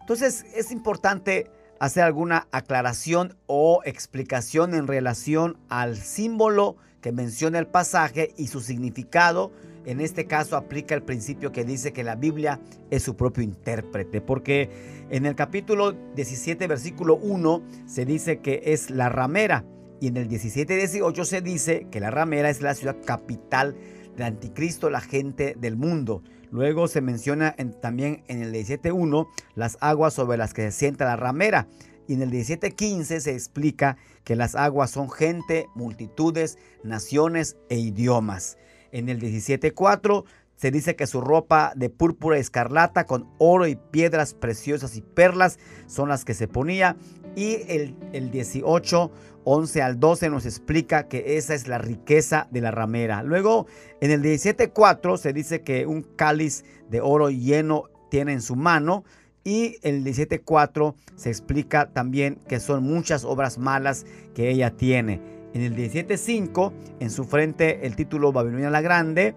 Entonces 0.00 0.44
es 0.54 0.70
importante 0.70 1.50
hacer 1.80 2.04
alguna 2.04 2.46
aclaración 2.52 3.36
o 3.46 3.80
explicación 3.84 4.74
en 4.74 4.86
relación 4.86 5.56
al 5.68 5.96
símbolo 5.96 6.76
que 7.00 7.10
menciona 7.10 7.58
el 7.58 7.66
pasaje 7.66 8.34
y 8.36 8.48
su 8.48 8.60
significado 8.60 9.50
en 9.84 10.00
este 10.00 10.26
caso 10.26 10.56
aplica 10.56 10.94
el 10.94 11.02
principio 11.02 11.52
que 11.52 11.64
dice 11.64 11.92
que 11.92 12.04
la 12.04 12.16
Biblia 12.16 12.60
es 12.90 13.02
su 13.02 13.16
propio 13.16 13.42
intérprete, 13.42 14.20
porque 14.20 14.70
en 15.10 15.26
el 15.26 15.34
capítulo 15.34 15.92
17, 15.92 16.66
versículo 16.66 17.16
1, 17.16 17.62
se 17.86 18.04
dice 18.04 18.40
que 18.40 18.62
es 18.66 18.90
la 18.90 19.08
ramera, 19.08 19.64
y 20.00 20.08
en 20.08 20.16
el 20.16 20.28
17, 20.28 20.76
18 20.76 21.24
se 21.24 21.40
dice 21.40 21.86
que 21.90 22.00
la 22.00 22.10
ramera 22.10 22.50
es 22.50 22.60
la 22.60 22.74
ciudad 22.74 22.96
capital 23.04 23.76
del 24.16 24.26
anticristo, 24.26 24.90
la 24.90 25.00
gente 25.00 25.54
del 25.58 25.76
mundo. 25.76 26.22
Luego 26.50 26.88
se 26.88 27.00
menciona 27.00 27.56
también 27.80 28.22
en 28.28 28.42
el 28.42 28.52
17.1 28.52 29.26
las 29.54 29.78
aguas 29.80 30.14
sobre 30.14 30.38
las 30.38 30.52
que 30.52 30.70
se 30.70 30.78
sienta 30.78 31.04
la 31.04 31.16
ramera. 31.16 31.68
Y 32.06 32.14
en 32.14 32.22
el 32.22 32.30
17.15 32.30 33.20
se 33.20 33.32
explica 33.32 33.96
que 34.24 34.36
las 34.36 34.54
aguas 34.54 34.90
son 34.90 35.10
gente, 35.10 35.66
multitudes, 35.74 36.58
naciones 36.82 37.56
e 37.70 37.78
idiomas. 37.78 38.58
En 38.94 39.08
el 39.08 39.20
17.4 39.20 40.24
se 40.54 40.70
dice 40.70 40.94
que 40.94 41.08
su 41.08 41.20
ropa 41.20 41.72
de 41.74 41.90
púrpura 41.90 42.38
escarlata 42.38 43.06
con 43.06 43.28
oro 43.38 43.66
y 43.66 43.74
piedras 43.74 44.34
preciosas 44.34 44.96
y 44.96 45.02
perlas 45.02 45.58
son 45.88 46.08
las 46.08 46.24
que 46.24 46.32
se 46.32 46.46
ponía. 46.46 46.96
Y 47.34 47.56
el, 47.66 47.96
el 48.12 48.30
18, 48.30 49.10
11 49.42 49.82
al 49.82 49.98
12 49.98 50.30
nos 50.30 50.46
explica 50.46 51.08
que 51.08 51.36
esa 51.36 51.54
es 51.54 51.66
la 51.66 51.78
riqueza 51.78 52.46
de 52.52 52.60
la 52.60 52.70
ramera. 52.70 53.24
Luego, 53.24 53.66
en 54.00 54.12
el 54.12 54.22
17.4 54.22 55.16
se 55.16 55.32
dice 55.32 55.62
que 55.62 55.86
un 55.86 56.02
cáliz 56.02 56.64
de 56.88 57.00
oro 57.00 57.30
lleno 57.30 57.90
tiene 58.10 58.32
en 58.32 58.42
su 58.42 58.54
mano. 58.54 59.02
Y 59.42 59.76
el 59.82 60.04
17.4 60.04 60.94
se 61.16 61.30
explica 61.30 61.90
también 61.92 62.36
que 62.48 62.60
son 62.60 62.84
muchas 62.84 63.24
obras 63.24 63.58
malas 63.58 64.06
que 64.36 64.50
ella 64.50 64.70
tiene. 64.70 65.33
En 65.54 65.62
el 65.62 65.76
17.5, 65.76 66.72
en 66.98 67.10
su 67.10 67.24
frente, 67.24 67.86
el 67.86 67.94
título 67.94 68.32
Babilonia 68.32 68.70
la 68.70 68.80
Grande 68.80 69.34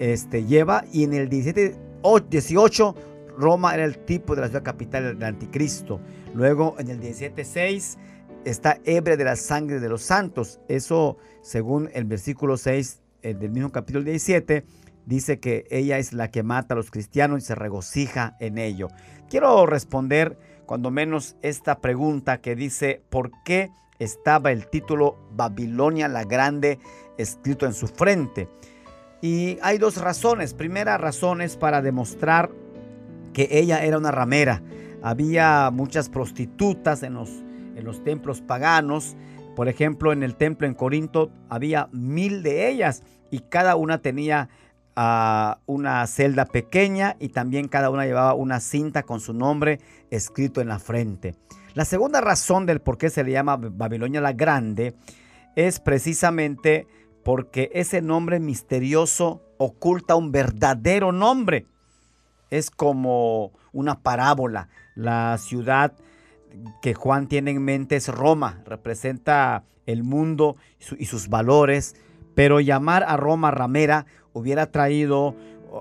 este, 0.00 0.44
lleva. 0.44 0.84
Y 0.92 1.04
en 1.04 1.14
el 1.14 1.30
17.18, 1.30 2.94
Roma 3.38 3.74
era 3.74 3.84
el 3.84 3.98
tipo 3.98 4.34
de 4.34 4.42
la 4.42 4.48
ciudad 4.48 4.64
capital 4.64 5.14
del 5.14 5.22
anticristo. 5.22 6.00
Luego, 6.34 6.74
en 6.78 6.90
el 6.90 7.00
17.6, 7.00 7.96
está 8.44 8.78
ebria 8.84 9.16
de 9.16 9.24
la 9.24 9.36
sangre 9.36 9.78
de 9.78 9.88
los 9.88 10.02
santos. 10.02 10.60
Eso, 10.68 11.18
según 11.40 11.88
el 11.94 12.04
versículo 12.04 12.56
6 12.56 13.00
eh, 13.22 13.34
del 13.34 13.52
mismo 13.52 13.70
capítulo 13.70 14.04
17, 14.04 14.64
dice 15.06 15.38
que 15.38 15.66
ella 15.70 15.98
es 15.98 16.12
la 16.12 16.32
que 16.32 16.42
mata 16.42 16.74
a 16.74 16.76
los 16.76 16.90
cristianos 16.90 17.42
y 17.42 17.46
se 17.46 17.54
regocija 17.54 18.36
en 18.40 18.58
ello. 18.58 18.88
Quiero 19.30 19.66
responder 19.66 20.36
cuando 20.66 20.90
menos 20.90 21.36
esta 21.42 21.80
pregunta 21.80 22.40
que 22.40 22.56
dice, 22.56 23.02
¿por 23.10 23.30
qué 23.44 23.70
estaba 24.04 24.52
el 24.52 24.68
título 24.68 25.16
Babilonia 25.34 26.08
la 26.08 26.24
Grande 26.24 26.78
escrito 27.18 27.66
en 27.66 27.74
su 27.74 27.88
frente? 27.88 28.48
Y 29.20 29.58
hay 29.62 29.78
dos 29.78 29.96
razones. 29.96 30.54
Primera 30.54 30.98
razón 30.98 31.40
es 31.40 31.56
para 31.56 31.82
demostrar 31.82 32.50
que 33.32 33.48
ella 33.50 33.82
era 33.84 33.98
una 33.98 34.10
ramera. 34.10 34.62
Había 35.02 35.70
muchas 35.72 36.08
prostitutas 36.08 37.02
en 37.02 37.14
los, 37.14 37.30
en 37.74 37.84
los 37.84 38.04
templos 38.04 38.40
paganos. 38.40 39.16
Por 39.56 39.68
ejemplo, 39.68 40.12
en 40.12 40.22
el 40.22 40.36
templo 40.36 40.66
en 40.66 40.74
Corinto 40.74 41.30
había 41.48 41.88
mil 41.92 42.42
de 42.42 42.68
ellas 42.70 43.02
y 43.30 43.40
cada 43.40 43.76
una 43.76 44.02
tenía 44.02 44.48
a 44.96 45.58
una 45.66 46.06
celda 46.06 46.44
pequeña 46.44 47.16
y 47.18 47.30
también 47.30 47.68
cada 47.68 47.90
una 47.90 48.04
llevaba 48.04 48.34
una 48.34 48.60
cinta 48.60 49.02
con 49.02 49.20
su 49.20 49.32
nombre 49.32 49.80
escrito 50.10 50.60
en 50.60 50.68
la 50.68 50.78
frente. 50.78 51.34
La 51.74 51.84
segunda 51.84 52.20
razón 52.20 52.66
del 52.66 52.80
por 52.80 52.98
qué 52.98 53.10
se 53.10 53.24
le 53.24 53.32
llama 53.32 53.56
Babilonia 53.56 54.20
la 54.20 54.32
Grande 54.32 54.94
es 55.56 55.80
precisamente 55.80 56.86
porque 57.24 57.68
ese 57.74 58.00
nombre 58.00 58.38
misterioso 58.38 59.42
oculta 59.58 60.14
un 60.14 60.30
verdadero 60.30 61.10
nombre. 61.10 61.66
Es 62.48 62.70
como 62.70 63.50
una 63.72 64.02
parábola. 64.02 64.68
La 64.94 65.36
ciudad 65.38 65.94
que 66.80 66.94
Juan 66.94 67.26
tiene 67.26 67.50
en 67.50 67.64
mente 67.64 67.96
es 67.96 68.06
Roma, 68.06 68.62
representa 68.66 69.64
el 69.86 70.04
mundo 70.04 70.56
y 70.96 71.06
sus 71.06 71.28
valores, 71.28 71.96
pero 72.36 72.60
llamar 72.60 73.02
a 73.02 73.16
Roma 73.16 73.50
ramera 73.50 74.06
hubiera 74.32 74.70
traído 74.70 75.34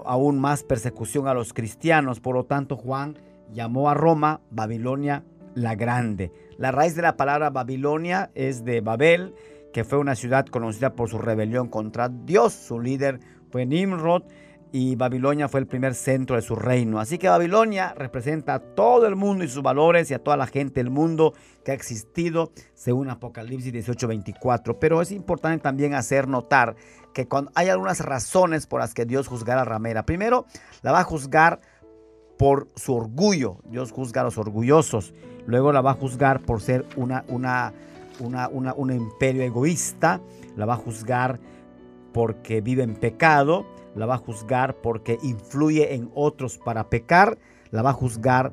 aún 0.05 0.39
más 0.39 0.63
persecución 0.63 1.27
a 1.27 1.35
los 1.35 1.53
cristianos. 1.53 2.19
Por 2.19 2.33
lo 2.33 2.45
tanto, 2.45 2.77
Juan 2.77 3.19
llamó 3.53 3.91
a 3.91 3.93
Roma 3.93 4.41
Babilonia 4.49 5.23
la 5.55 5.75
Grande. 5.75 6.31
La 6.57 6.71
raíz 6.71 6.95
de 6.95 7.01
la 7.01 7.17
palabra 7.17 7.49
Babilonia 7.49 8.31
es 8.35 8.63
de 8.63 8.81
Babel, 8.81 9.33
que 9.73 9.83
fue 9.83 9.97
una 9.97 10.15
ciudad 10.15 10.45
conocida 10.45 10.95
por 10.95 11.09
su 11.09 11.17
rebelión 11.17 11.67
contra 11.67 12.09
Dios. 12.09 12.53
Su 12.53 12.79
líder 12.79 13.19
fue 13.51 13.65
Nimrod 13.65 14.23
y 14.71 14.95
Babilonia 14.95 15.47
fue 15.47 15.59
el 15.59 15.67
primer 15.67 15.93
centro 15.93 16.35
de 16.35 16.41
su 16.41 16.55
reino. 16.55 16.99
Así 16.99 17.19
que 17.19 17.29
Babilonia 17.29 17.93
representa 17.95 18.55
a 18.55 18.59
todo 18.59 19.05
el 19.05 19.15
mundo 19.15 19.43
y 19.43 19.47
sus 19.47 19.61
valores 19.61 20.09
y 20.09 20.15
a 20.15 20.19
toda 20.19 20.35
la 20.35 20.47
gente 20.47 20.79
del 20.83 20.89
mundo 20.89 21.33
que 21.63 21.71
ha 21.71 21.75
existido 21.75 22.51
según 22.73 23.09
Apocalipsis 23.09 23.71
18:24. 23.71 24.79
Pero 24.79 25.01
es 25.01 25.11
importante 25.11 25.61
también 25.61 25.93
hacer 25.93 26.27
notar 26.27 26.75
que 27.13 27.27
cuando 27.27 27.51
hay 27.53 27.69
algunas 27.69 27.99
razones 27.99 28.65
por 28.65 28.79
las 28.79 28.95
que 28.95 29.05
Dios 29.05 29.27
juzgará 29.27 29.61
a 29.61 29.65
Ramera. 29.65 30.07
Primero, 30.07 30.45
la 30.81 30.91
va 30.91 31.01
a 31.01 31.03
juzgar 31.03 31.61
por 32.39 32.67
su 32.75 32.95
orgullo. 32.95 33.59
Dios 33.65 33.91
juzga 33.91 34.21
a 34.21 34.23
los 34.23 34.39
orgullosos. 34.39 35.13
Luego 35.45 35.71
la 35.71 35.81
va 35.81 35.91
a 35.91 35.95
juzgar 35.95 36.41
por 36.41 36.61
ser 36.61 36.85
una, 36.95 37.25
una, 37.27 37.73
una, 38.19 38.47
una, 38.47 38.73
un 38.73 38.91
imperio 38.91 39.43
egoísta. 39.43 40.21
La 40.55 40.65
va 40.65 40.73
a 40.73 40.77
juzgar 40.77 41.39
porque 42.13 42.61
vive 42.61 42.83
en 42.83 42.95
pecado 42.95 43.65
la 43.95 44.05
va 44.05 44.15
a 44.15 44.19
juzgar 44.19 44.75
porque 44.75 45.19
influye 45.21 45.93
en 45.93 46.09
otros 46.15 46.57
para 46.57 46.89
pecar, 46.89 47.37
la 47.71 47.81
va 47.81 47.91
a 47.91 47.93
juzgar 47.93 48.51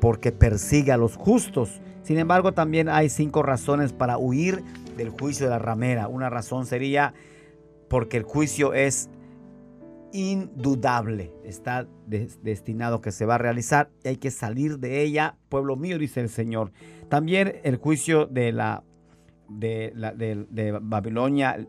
porque 0.00 0.32
persigue 0.32 0.92
a 0.92 0.96
los 0.96 1.16
justos. 1.16 1.80
Sin 2.02 2.18
embargo, 2.18 2.52
también 2.52 2.88
hay 2.88 3.08
cinco 3.08 3.42
razones 3.42 3.92
para 3.92 4.18
huir 4.18 4.64
del 4.96 5.10
juicio 5.10 5.46
de 5.46 5.50
la 5.50 5.58
ramera. 5.58 6.08
Una 6.08 6.30
razón 6.30 6.66
sería 6.66 7.14
porque 7.88 8.16
el 8.16 8.24
juicio 8.24 8.72
es 8.74 9.08
indudable, 10.12 11.32
está 11.44 11.86
destinado 12.06 13.00
que 13.00 13.12
se 13.12 13.26
va 13.26 13.36
a 13.36 13.38
realizar 13.38 13.90
y 14.04 14.08
hay 14.08 14.16
que 14.16 14.30
salir 14.30 14.78
de 14.78 15.02
ella, 15.02 15.36
pueblo 15.48 15.76
mío, 15.76 15.98
dice 15.98 16.20
el 16.20 16.28
Señor. 16.28 16.72
También 17.08 17.60
el 17.64 17.76
juicio 17.76 18.26
de 18.26 18.52
la 18.52 18.82
de, 19.50 19.92
la, 19.94 20.12
de, 20.12 20.78
Babilonia, 20.80 21.52
el 21.52 21.68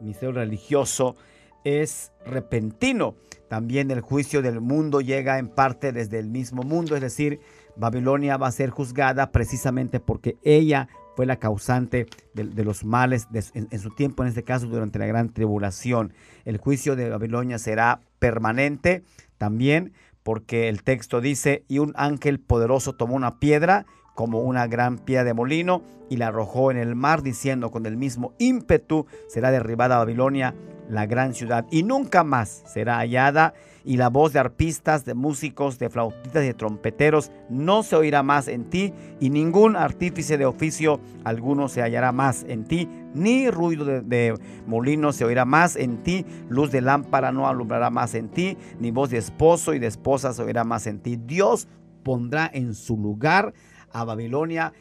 ministerio 0.00 0.32
religioso, 0.32 1.16
es 1.64 2.12
repentino. 2.24 3.16
También 3.48 3.90
el 3.90 4.00
juicio 4.00 4.42
del 4.42 4.60
mundo 4.60 5.00
llega 5.00 5.38
en 5.38 5.48
parte 5.48 5.92
desde 5.92 6.18
el 6.18 6.28
mismo 6.28 6.62
mundo, 6.62 6.94
es 6.94 7.02
decir, 7.02 7.40
Babilonia 7.76 8.36
va 8.36 8.48
a 8.48 8.52
ser 8.52 8.70
juzgada 8.70 9.30
precisamente 9.32 10.00
porque 10.00 10.36
ella 10.42 10.88
fue 11.18 11.26
la 11.26 11.40
causante 11.40 12.06
de, 12.32 12.62
los 12.62 12.84
males 12.84 13.26
en, 13.52 13.78
su 13.80 13.90
tiempo, 13.90 14.22
en 14.22 14.28
este 14.28 14.44
caso 14.44 14.68
durante 14.68 15.00
la 15.00 15.06
gran 15.06 15.30
tribulación. 15.30 16.12
El 16.44 16.58
juicio 16.58 16.94
de 16.94 17.10
Babilonia 17.10 17.58
será 17.58 18.02
permanente 18.20 19.02
también 19.36 19.94
porque 20.22 20.68
el 20.68 20.84
texto 20.84 21.20
dice, 21.20 21.64
y 21.66 21.80
un 21.80 21.92
ángel 21.96 22.38
poderoso 22.38 22.92
tomó 22.92 23.16
una 23.16 23.40
piedra 23.40 23.84
como 24.18 24.40
una 24.40 24.66
gran 24.66 24.98
piedra 24.98 25.22
de 25.22 25.32
molino 25.32 25.80
y 26.10 26.16
la 26.16 26.26
arrojó 26.26 26.72
en 26.72 26.76
el 26.76 26.96
mar, 26.96 27.22
diciendo, 27.22 27.70
con 27.70 27.86
el 27.86 27.96
mismo 27.96 28.32
ímpetu 28.38 29.06
será 29.28 29.52
derribada 29.52 29.98
Babilonia 29.98 30.56
la 30.88 31.06
gran 31.06 31.34
ciudad, 31.34 31.66
y 31.70 31.84
nunca 31.84 32.24
más 32.24 32.64
será 32.66 32.96
hallada, 32.96 33.54
y 33.84 33.96
la 33.96 34.08
voz 34.08 34.32
de 34.32 34.40
arpistas, 34.40 35.04
de 35.04 35.14
músicos, 35.14 35.78
de 35.78 35.88
flautistas 35.88 36.42
y 36.42 36.46
de 36.46 36.54
trompeteros 36.54 37.30
no 37.48 37.84
se 37.84 37.94
oirá 37.94 38.24
más 38.24 38.48
en 38.48 38.68
ti, 38.68 38.92
y 39.20 39.30
ningún 39.30 39.76
artífice 39.76 40.36
de 40.36 40.46
oficio 40.46 40.98
alguno 41.22 41.68
se 41.68 41.82
hallará 41.82 42.10
más 42.10 42.44
en 42.48 42.64
ti, 42.64 42.88
ni 43.14 43.48
ruido 43.50 43.84
de, 43.84 44.00
de 44.00 44.34
molino 44.66 45.12
se 45.12 45.26
oirá 45.26 45.44
más 45.44 45.76
en 45.76 46.02
ti, 46.02 46.26
luz 46.48 46.72
de 46.72 46.80
lámpara 46.80 47.30
no 47.30 47.46
alumbrará 47.46 47.90
más 47.90 48.16
en 48.16 48.30
ti, 48.30 48.56
ni 48.80 48.90
voz 48.90 49.10
de 49.10 49.18
esposo 49.18 49.74
y 49.74 49.78
de 49.78 49.86
esposa 49.86 50.32
se 50.32 50.42
oirá 50.42 50.64
más 50.64 50.88
en 50.88 50.98
ti. 50.98 51.16
Dios 51.16 51.68
pondrá 52.02 52.50
en 52.52 52.74
su 52.74 52.96
lugar 52.96 53.52
a 53.92 54.04
Babilonia 54.04 54.72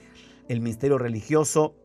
el 0.48 0.62
misterio 0.62 0.98
religioso 0.98 1.76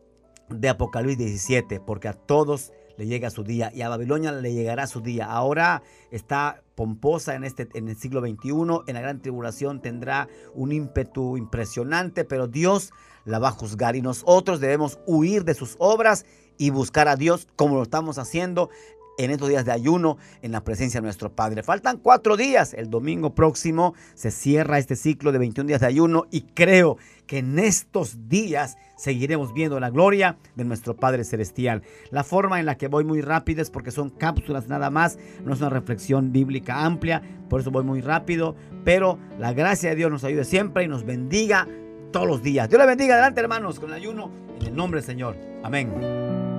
de 0.49 0.69
Apocalipsis 0.69 1.17
17, 1.17 1.79
porque 1.79 2.07
a 2.07 2.13
todos 2.13 2.71
le 2.97 3.07
llega 3.07 3.29
su 3.29 3.43
día 3.43 3.71
y 3.73 3.81
a 3.81 3.89
Babilonia 3.89 4.31
le 4.31 4.53
llegará 4.53 4.87
su 4.87 5.01
día. 5.01 5.25
Ahora 5.25 5.83
está 6.11 6.63
pomposa 6.75 7.35
en, 7.35 7.43
este, 7.43 7.67
en 7.73 7.87
el 7.87 7.97
siglo 7.97 8.21
XXI, 8.21 8.49
en 8.87 8.93
la 8.93 9.01
gran 9.01 9.21
tribulación 9.21 9.81
tendrá 9.81 10.27
un 10.53 10.71
ímpetu 10.71 11.37
impresionante, 11.37 12.23
pero 12.23 12.47
Dios 12.47 12.91
la 13.25 13.39
va 13.39 13.49
a 13.49 13.51
juzgar 13.51 13.95
y 13.95 14.01
nosotros 14.01 14.59
debemos 14.59 14.99
huir 15.05 15.43
de 15.43 15.53
sus 15.53 15.75
obras 15.79 16.25
y 16.57 16.69
buscar 16.69 17.07
a 17.07 17.15
Dios 17.15 17.47
como 17.55 17.75
lo 17.75 17.83
estamos 17.83 18.17
haciendo 18.17 18.69
en 19.17 19.31
estos 19.31 19.49
días 19.49 19.65
de 19.65 19.71
ayuno 19.71 20.17
en 20.41 20.51
la 20.51 20.63
presencia 20.63 20.99
de 20.99 21.05
nuestro 21.05 21.31
Padre. 21.31 21.63
Faltan 21.63 21.97
cuatro 21.97 22.37
días. 22.37 22.73
El 22.73 22.89
domingo 22.89 23.35
próximo 23.35 23.93
se 24.15 24.31
cierra 24.31 24.79
este 24.79 24.95
ciclo 24.95 25.31
de 25.31 25.39
21 25.39 25.67
días 25.67 25.81
de 25.81 25.87
ayuno 25.87 26.25
y 26.31 26.41
creo 26.41 26.97
que 27.27 27.39
en 27.39 27.59
estos 27.59 28.27
días 28.27 28.77
seguiremos 28.97 29.53
viendo 29.53 29.79
la 29.79 29.89
gloria 29.89 30.37
de 30.55 30.65
nuestro 30.65 30.95
Padre 30.95 31.23
Celestial. 31.23 31.83
La 32.11 32.23
forma 32.23 32.59
en 32.59 32.65
la 32.65 32.77
que 32.77 32.87
voy 32.87 33.03
muy 33.03 33.21
rápido 33.21 33.61
es 33.61 33.69
porque 33.69 33.91
son 33.91 34.09
cápsulas 34.09 34.67
nada 34.67 34.89
más, 34.89 35.17
no 35.43 35.53
es 35.53 35.59
una 35.59 35.69
reflexión 35.69 36.31
bíblica 36.31 36.85
amplia, 36.85 37.21
por 37.49 37.61
eso 37.61 37.71
voy 37.71 37.83
muy 37.83 38.01
rápido, 38.01 38.55
pero 38.83 39.19
la 39.39 39.53
gracia 39.53 39.89
de 39.89 39.95
Dios 39.95 40.11
nos 40.11 40.23
ayude 40.23 40.45
siempre 40.45 40.83
y 40.83 40.87
nos 40.87 41.05
bendiga 41.05 41.67
todos 42.11 42.27
los 42.27 42.43
días. 42.43 42.69
Dios 42.69 42.79
le 42.79 42.87
bendiga 42.87 43.15
adelante 43.15 43.41
hermanos 43.41 43.79
con 43.79 43.89
el 43.89 43.95
ayuno 43.95 44.31
en 44.59 44.67
el 44.67 44.75
nombre 44.75 44.99
del 44.99 45.07
Señor. 45.07 45.35
Amén. 45.63 46.52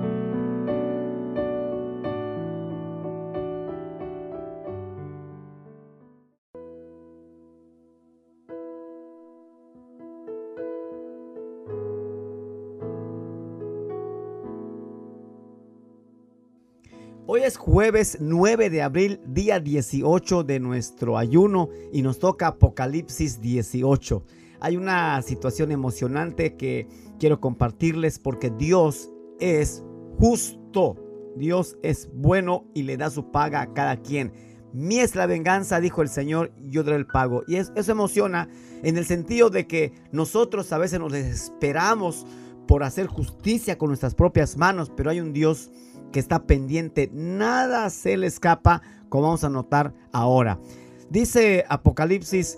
Hoy 17.35 17.43
es 17.43 17.57
jueves 17.57 18.19
9 18.21 18.69
de 18.69 18.81
abril, 18.81 19.19
día 19.27 19.59
18 19.59 20.45
de 20.45 20.61
nuestro 20.61 21.17
ayuno 21.17 21.67
y 21.91 22.01
nos 22.01 22.17
toca 22.17 22.47
Apocalipsis 22.47 23.41
18. 23.41 24.23
Hay 24.61 24.77
una 24.77 25.21
situación 25.21 25.73
emocionante 25.73 26.55
que 26.55 26.87
quiero 27.19 27.41
compartirles 27.41 28.19
porque 28.19 28.51
Dios 28.51 29.11
es 29.41 29.83
justo. 30.17 30.95
Dios 31.35 31.77
es 31.83 32.09
bueno 32.13 32.69
y 32.73 32.83
le 32.83 32.95
da 32.95 33.09
su 33.09 33.29
paga 33.31 33.63
a 33.63 33.73
cada 33.73 33.97
quien. 33.97 34.31
Mi 34.71 34.99
es 34.99 35.13
la 35.13 35.25
venganza, 35.25 35.81
dijo 35.81 36.01
el 36.01 36.07
Señor, 36.07 36.53
yo 36.61 36.85
daré 36.85 36.95
el 36.95 37.05
pago. 37.05 37.43
Y 37.47 37.57
eso, 37.57 37.73
emociona 37.91 38.47
en 38.81 38.97
el 38.97 39.05
sentido 39.05 39.49
de 39.49 39.67
que 39.67 39.91
nosotros 40.13 40.71
a 40.71 40.77
veces 40.77 41.01
nos 41.01 41.11
desesperamos 41.11 42.25
por 42.65 42.83
hacer 42.83 43.07
justicia 43.07 43.77
con 43.77 43.89
nuestras 43.89 44.15
propias 44.15 44.55
manos, 44.55 44.89
pero 44.95 45.09
hay 45.09 45.19
un 45.19 45.33
Dios 45.33 45.69
que 46.15 46.21
está 46.21 46.47
pendiente. 46.47 47.09
Nada 47.11 47.89
se 47.89 48.15
le 48.15 48.27
escapa, 48.27 48.81
como 49.09 49.23
vamos 49.23 49.43
a 49.43 49.49
notar 49.49 49.93
ahora. 50.13 50.61
Dice 51.09 51.65
Apocalipsis 51.67 52.57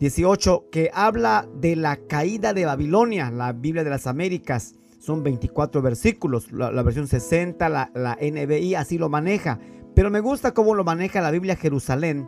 18 0.00 0.70
que 0.72 0.90
habla 0.94 1.46
de 1.54 1.76
la 1.76 1.98
caída 1.98 2.54
de 2.54 2.64
Babilonia, 2.64 3.30
la 3.30 3.52
Biblia 3.52 3.84
de 3.84 3.90
las 3.90 4.06
Américas. 4.06 4.76
Son 5.00 5.22
24 5.22 5.82
versículos, 5.82 6.50
la, 6.50 6.82
versión 6.82 7.06
60, 7.06 7.68
la, 7.68 7.90
la 7.94 8.16
NBI 8.18 8.74
así 8.74 8.96
lo 8.96 9.10
maneja. 9.10 9.58
Pero 9.94 10.08
me 10.08 10.20
gusta 10.20 10.54
cómo 10.54 10.74
lo 10.74 10.82
maneja 10.82 11.20
la 11.20 11.30
Biblia 11.30 11.56
Jerusalén, 11.56 12.26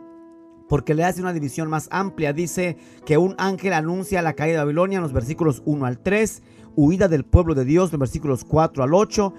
porque 0.69 0.93
le 0.93 1.05
hace 1.05 1.21
una 1.21 1.33
división 1.33 1.71
más 1.71 1.87
amplia. 1.89 2.33
Dice 2.33 2.77
que 3.03 3.17
un 3.17 3.33
ángel 3.39 3.73
anuncia 3.73 4.21
la 4.21 4.33
caída 4.33 4.59
de 4.59 4.65
Babilonia 4.65 4.97
en 4.97 5.01
los 5.01 5.13
versículos 5.13 5.63
1 5.65 5.87
al 5.87 5.97
3, 5.97 6.43
huida 6.77 7.07
del 7.07 7.25
pueblo 7.25 7.55
de 7.55 7.65
Dios, 7.65 7.91
versículos 7.97 8.45
4 8.45 8.83
al 8.83 8.93
8, 8.93 9.33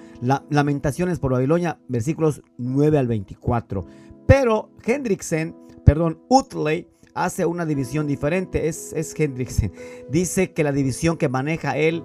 lamentaciones 0.51 1.20
por 1.20 1.32
Babilonia, 1.32 1.78
versículos 1.89 2.43
9 2.59 2.98
al 2.98 3.06
24. 3.06 3.86
Pero 4.27 4.73
Hendrickson, 4.85 5.56
perdón, 5.85 6.20
Utley, 6.28 6.89
hace 7.15 7.47
una 7.47 7.65
división 7.65 8.09
diferente, 8.09 8.69
es, 8.69 8.93
es 8.93 9.19
Hendrickson. 9.19 9.73
Dice 10.10 10.52
que 10.52 10.65
la 10.65 10.73
división 10.73 11.16
que 11.16 11.28
maneja 11.28 11.78
él 11.78 12.02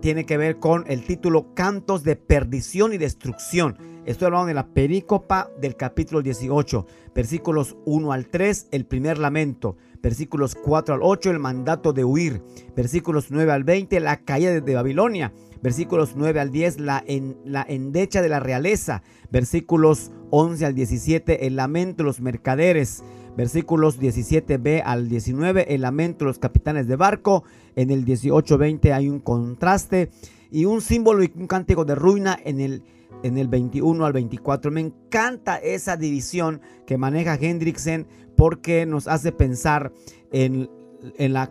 tiene 0.00 0.24
que 0.24 0.38
ver 0.38 0.58
con 0.58 0.84
el 0.88 1.04
título 1.04 1.54
Cantos 1.54 2.02
de 2.02 2.16
perdición 2.16 2.94
y 2.94 2.98
destrucción. 2.98 3.76
Estoy 4.06 4.26
hablando 4.26 4.48
de 4.48 4.54
la 4.54 4.66
perícopa 4.68 5.50
del 5.60 5.76
capítulo 5.76 6.22
18, 6.22 6.86
versículos 7.14 7.76
1 7.84 8.10
al 8.10 8.26
3, 8.26 8.68
el 8.72 8.86
primer 8.86 9.18
lamento 9.18 9.76
versículos 10.02 10.54
4 10.54 10.96
al 10.96 11.00
8, 11.02 11.30
el 11.30 11.38
mandato 11.38 11.92
de 11.92 12.04
huir, 12.04 12.42
versículos 12.76 13.30
9 13.30 13.52
al 13.52 13.64
20, 13.64 14.00
la 14.00 14.18
caída 14.18 14.60
de 14.60 14.74
Babilonia, 14.74 15.32
versículos 15.62 16.14
9 16.16 16.40
al 16.40 16.50
10, 16.50 16.80
la, 16.80 17.02
en, 17.06 17.36
la 17.44 17.64
endecha 17.68 18.20
de 18.20 18.28
la 18.28 18.40
realeza, 18.40 19.02
versículos 19.30 20.10
11 20.30 20.66
al 20.66 20.74
17, 20.74 21.46
el 21.46 21.56
lamento 21.56 22.02
de 22.02 22.04
los 22.08 22.20
mercaderes, 22.20 23.04
versículos 23.36 24.00
17b 24.00 24.82
al 24.84 25.08
19, 25.08 25.74
el 25.74 25.82
lamento 25.82 26.24
de 26.24 26.30
los 26.30 26.38
capitanes 26.38 26.88
de 26.88 26.96
barco, 26.96 27.44
en 27.76 27.90
el 27.90 28.04
18-20 28.04 28.92
hay 28.92 29.08
un 29.08 29.20
contraste 29.20 30.10
y 30.50 30.66
un 30.66 30.80
símbolo 30.80 31.22
y 31.22 31.32
un 31.34 31.46
cántico 31.46 31.84
de 31.84 31.94
ruina 31.94 32.38
en 32.44 32.60
el 32.60 32.82
en 33.22 33.38
el 33.38 33.48
21 33.48 34.04
al 34.04 34.12
24. 34.12 34.70
Me 34.70 34.80
encanta 34.80 35.56
esa 35.56 35.96
división 35.96 36.60
que 36.86 36.98
maneja 36.98 37.34
Hendrickson 37.34 38.06
porque 38.36 38.86
nos 38.86 39.08
hace 39.08 39.32
pensar 39.32 39.92
en, 40.30 40.70
en 41.18 41.32
la 41.32 41.50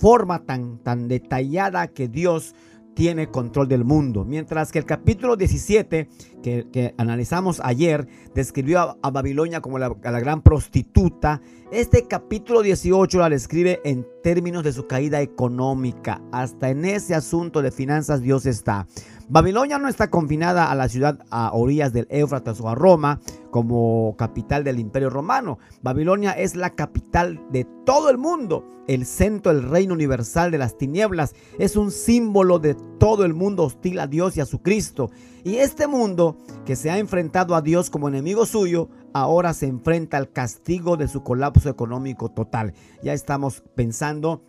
forma 0.00 0.44
tan, 0.44 0.78
tan 0.78 1.08
detallada 1.08 1.88
que 1.88 2.08
Dios 2.08 2.54
tiene 2.94 3.28
control 3.28 3.68
del 3.68 3.84
mundo. 3.84 4.24
Mientras 4.24 4.70
que 4.70 4.78
el 4.78 4.84
capítulo 4.84 5.36
17 5.36 6.08
que, 6.42 6.94
analizamos 6.98 7.60
ayer 7.64 8.06
describió 8.34 8.98
a, 9.00 9.10
Babilonia 9.10 9.60
como 9.60 9.78
la, 9.78 9.94
la, 10.02 10.20
gran 10.20 10.42
prostituta, 10.42 11.40
este 11.70 12.06
capítulo 12.06 12.62
18 12.62 13.18
la 13.18 13.30
describe 13.30 13.80
en 13.84 14.06
términos 14.22 14.62
de 14.64 14.72
su 14.72 14.86
caída 14.86 15.22
económica. 15.22 16.20
Hasta 16.32 16.70
en 16.70 16.84
ese 16.84 17.14
asunto 17.14 17.62
de 17.62 17.70
finanzas 17.70 18.20
Dios 18.20 18.46
está. 18.46 18.86
Babilonia 19.32 19.78
no 19.78 19.88
está 19.88 20.10
confinada 20.10 20.70
a 20.70 20.74
la 20.74 20.90
ciudad 20.90 21.24
a 21.30 21.52
orillas 21.54 21.94
del 21.94 22.06
Éufrates 22.10 22.60
o 22.60 22.68
a 22.68 22.74
Roma 22.74 23.18
como 23.50 24.14
capital 24.18 24.62
del 24.62 24.78
imperio 24.78 25.08
romano. 25.08 25.58
Babilonia 25.80 26.32
es 26.32 26.54
la 26.54 26.74
capital 26.74 27.40
de 27.50 27.66
todo 27.86 28.10
el 28.10 28.18
mundo, 28.18 28.68
el 28.88 29.06
centro 29.06 29.54
del 29.54 29.70
reino 29.70 29.94
universal 29.94 30.50
de 30.50 30.58
las 30.58 30.76
tinieblas. 30.76 31.34
Es 31.58 31.76
un 31.76 31.92
símbolo 31.92 32.58
de 32.58 32.76
todo 32.98 33.24
el 33.24 33.32
mundo 33.32 33.64
hostil 33.64 34.00
a 34.00 34.06
Dios 34.06 34.36
y 34.36 34.42
a 34.42 34.44
su 34.44 34.60
Cristo. 34.60 35.10
Y 35.44 35.54
este 35.56 35.86
mundo 35.86 36.36
que 36.66 36.76
se 36.76 36.90
ha 36.90 36.98
enfrentado 36.98 37.54
a 37.54 37.62
Dios 37.62 37.88
como 37.88 38.08
enemigo 38.08 38.44
suyo, 38.44 38.90
ahora 39.14 39.54
se 39.54 39.64
enfrenta 39.64 40.18
al 40.18 40.30
castigo 40.30 40.98
de 40.98 41.08
su 41.08 41.22
colapso 41.22 41.70
económico 41.70 42.28
total. 42.28 42.74
Ya 43.02 43.14
estamos 43.14 43.62
pensando 43.74 44.42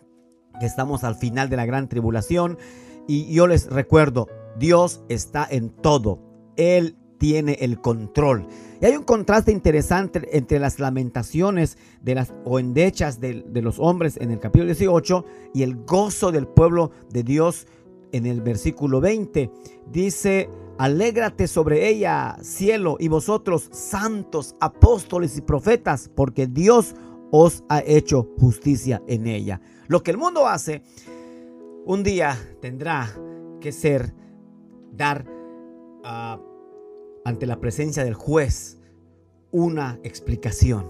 que 0.60 0.66
estamos 0.66 1.04
al 1.04 1.14
final 1.14 1.48
de 1.48 1.56
la 1.56 1.64
gran 1.64 1.88
tribulación. 1.88 2.58
Y 3.06 3.32
yo 3.34 3.46
les 3.46 3.66
recuerdo, 3.66 4.28
Dios 4.58 5.02
está 5.08 5.46
en 5.50 5.70
todo. 5.70 6.20
Él 6.56 6.96
tiene 7.18 7.56
el 7.60 7.80
control. 7.80 8.46
Y 8.80 8.86
hay 8.86 8.96
un 8.96 9.04
contraste 9.04 9.50
interesante 9.50 10.36
entre 10.36 10.58
las 10.58 10.78
lamentaciones 10.78 11.78
de 12.02 12.14
las 12.14 12.34
o 12.44 12.58
endechas 12.58 13.20
de, 13.20 13.44
los 13.62 13.78
hombres 13.78 14.18
en 14.20 14.30
el 14.30 14.40
capítulo 14.40 14.66
18 14.66 15.24
y 15.54 15.62
el 15.62 15.76
gozo 15.84 16.32
del 16.32 16.46
pueblo 16.46 16.90
de 17.10 17.22
Dios 17.22 17.66
en 18.12 18.26
el 18.26 18.42
versículo 18.42 19.00
20. 19.00 19.50
Dice, 19.90 20.50
alégrate 20.76 21.48
sobre 21.48 21.88
ella, 21.88 22.36
cielo, 22.42 22.96
y 23.00 23.08
vosotros, 23.08 23.68
santos, 23.72 24.54
apóstoles 24.60 25.36
y 25.38 25.40
profetas, 25.40 26.10
porque 26.14 26.46
Dios 26.46 26.94
os 27.30 27.64
ha 27.68 27.80
hecho 27.80 28.28
justicia 28.38 29.02
en 29.06 29.26
ella. 29.26 29.60
Lo 29.88 30.02
que 30.02 30.10
el 30.10 30.18
mundo 30.18 30.46
hace, 30.46 30.82
un 31.86 32.02
día 32.02 32.38
tendrá 32.60 33.10
que 33.60 33.72
ser 33.72 34.14
dar 34.96 35.24
ah, 36.04 36.40
ante 37.24 37.46
la 37.46 37.60
presencia 37.60 38.04
del 38.04 38.14
juez 38.14 38.78
una 39.50 39.98
explicación. 40.02 40.88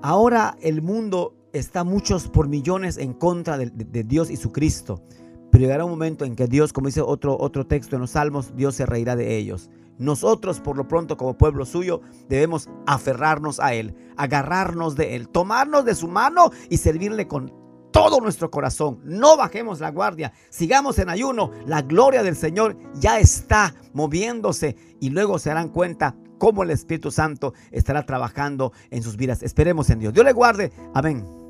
Ahora 0.00 0.56
el 0.60 0.82
mundo 0.82 1.34
está 1.52 1.84
muchos 1.84 2.28
por 2.28 2.48
millones 2.48 2.96
en 2.96 3.12
contra 3.12 3.58
de, 3.58 4.04
Dios 4.04 4.30
y 4.30 4.36
su 4.36 4.52
Cristo. 4.52 5.02
Pero 5.50 5.62
llegará 5.62 5.84
un 5.84 5.90
momento 5.90 6.24
en 6.24 6.34
que 6.34 6.46
Dios, 6.46 6.72
como 6.72 6.86
dice 6.86 7.02
otro, 7.02 7.36
otro 7.38 7.66
texto 7.66 7.96
en 7.96 8.00
los 8.02 8.12
Salmos, 8.12 8.56
Dios 8.56 8.74
se 8.74 8.86
reirá 8.86 9.16
de 9.16 9.36
ellos. 9.36 9.70
Nosotros, 9.98 10.60
por 10.60 10.76
lo 10.76 10.88
pronto, 10.88 11.16
como 11.16 11.36
pueblo 11.36 11.66
suyo, 11.66 12.00
debemos 12.28 12.68
aferrarnos 12.86 13.60
a 13.60 13.74
Él, 13.74 13.94
agarrarnos 14.16 14.96
de 14.96 15.14
Él, 15.14 15.28
tomarnos 15.28 15.84
de 15.84 15.94
su 15.94 16.08
mano 16.08 16.50
y 16.70 16.78
servirle 16.78 17.28
con 17.28 17.52
todo 17.92 18.20
nuestro 18.20 18.50
corazón. 18.50 19.00
No 19.04 19.36
bajemos 19.36 19.80
la 19.80 19.90
guardia, 19.90 20.32
sigamos 20.50 20.98
en 20.98 21.08
ayuno. 21.08 21.52
La 21.66 21.82
gloria 21.82 22.22
del 22.22 22.34
Señor 22.34 22.76
ya 22.94 23.20
está 23.20 23.74
moviéndose 23.92 24.76
y 25.00 25.10
luego 25.10 25.38
se 25.38 25.50
darán 25.50 25.68
cuenta 25.68 26.16
cómo 26.38 26.64
el 26.64 26.70
Espíritu 26.70 27.12
Santo 27.12 27.54
estará 27.70 28.04
trabajando 28.04 28.72
en 28.90 29.02
sus 29.02 29.16
vidas. 29.16 29.42
Esperemos 29.42 29.90
en 29.90 30.00
Dios. 30.00 30.12
Dios 30.12 30.26
le 30.26 30.32
guarde. 30.32 30.72
Amén. 30.94 31.41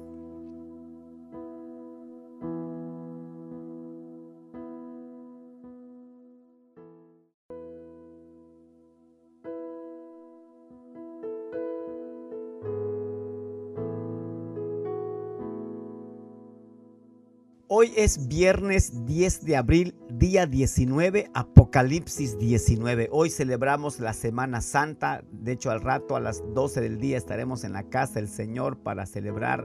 Hoy 17.82 17.92
es 17.96 18.28
viernes 18.28 19.06
10 19.06 19.44
de 19.44 19.56
abril, 19.56 19.96
día 20.08 20.46
19, 20.46 21.32
Apocalipsis 21.34 22.38
19. 22.38 23.08
Hoy 23.10 23.28
celebramos 23.28 23.98
la 23.98 24.12
Semana 24.12 24.60
Santa. 24.60 25.24
De 25.32 25.50
hecho, 25.50 25.72
al 25.72 25.80
rato 25.80 26.14
a 26.14 26.20
las 26.20 26.44
12 26.54 26.80
del 26.80 27.00
día 27.00 27.18
estaremos 27.18 27.64
en 27.64 27.72
la 27.72 27.82
casa 27.88 28.20
del 28.20 28.28
Señor 28.28 28.78
para 28.78 29.04
celebrar 29.04 29.64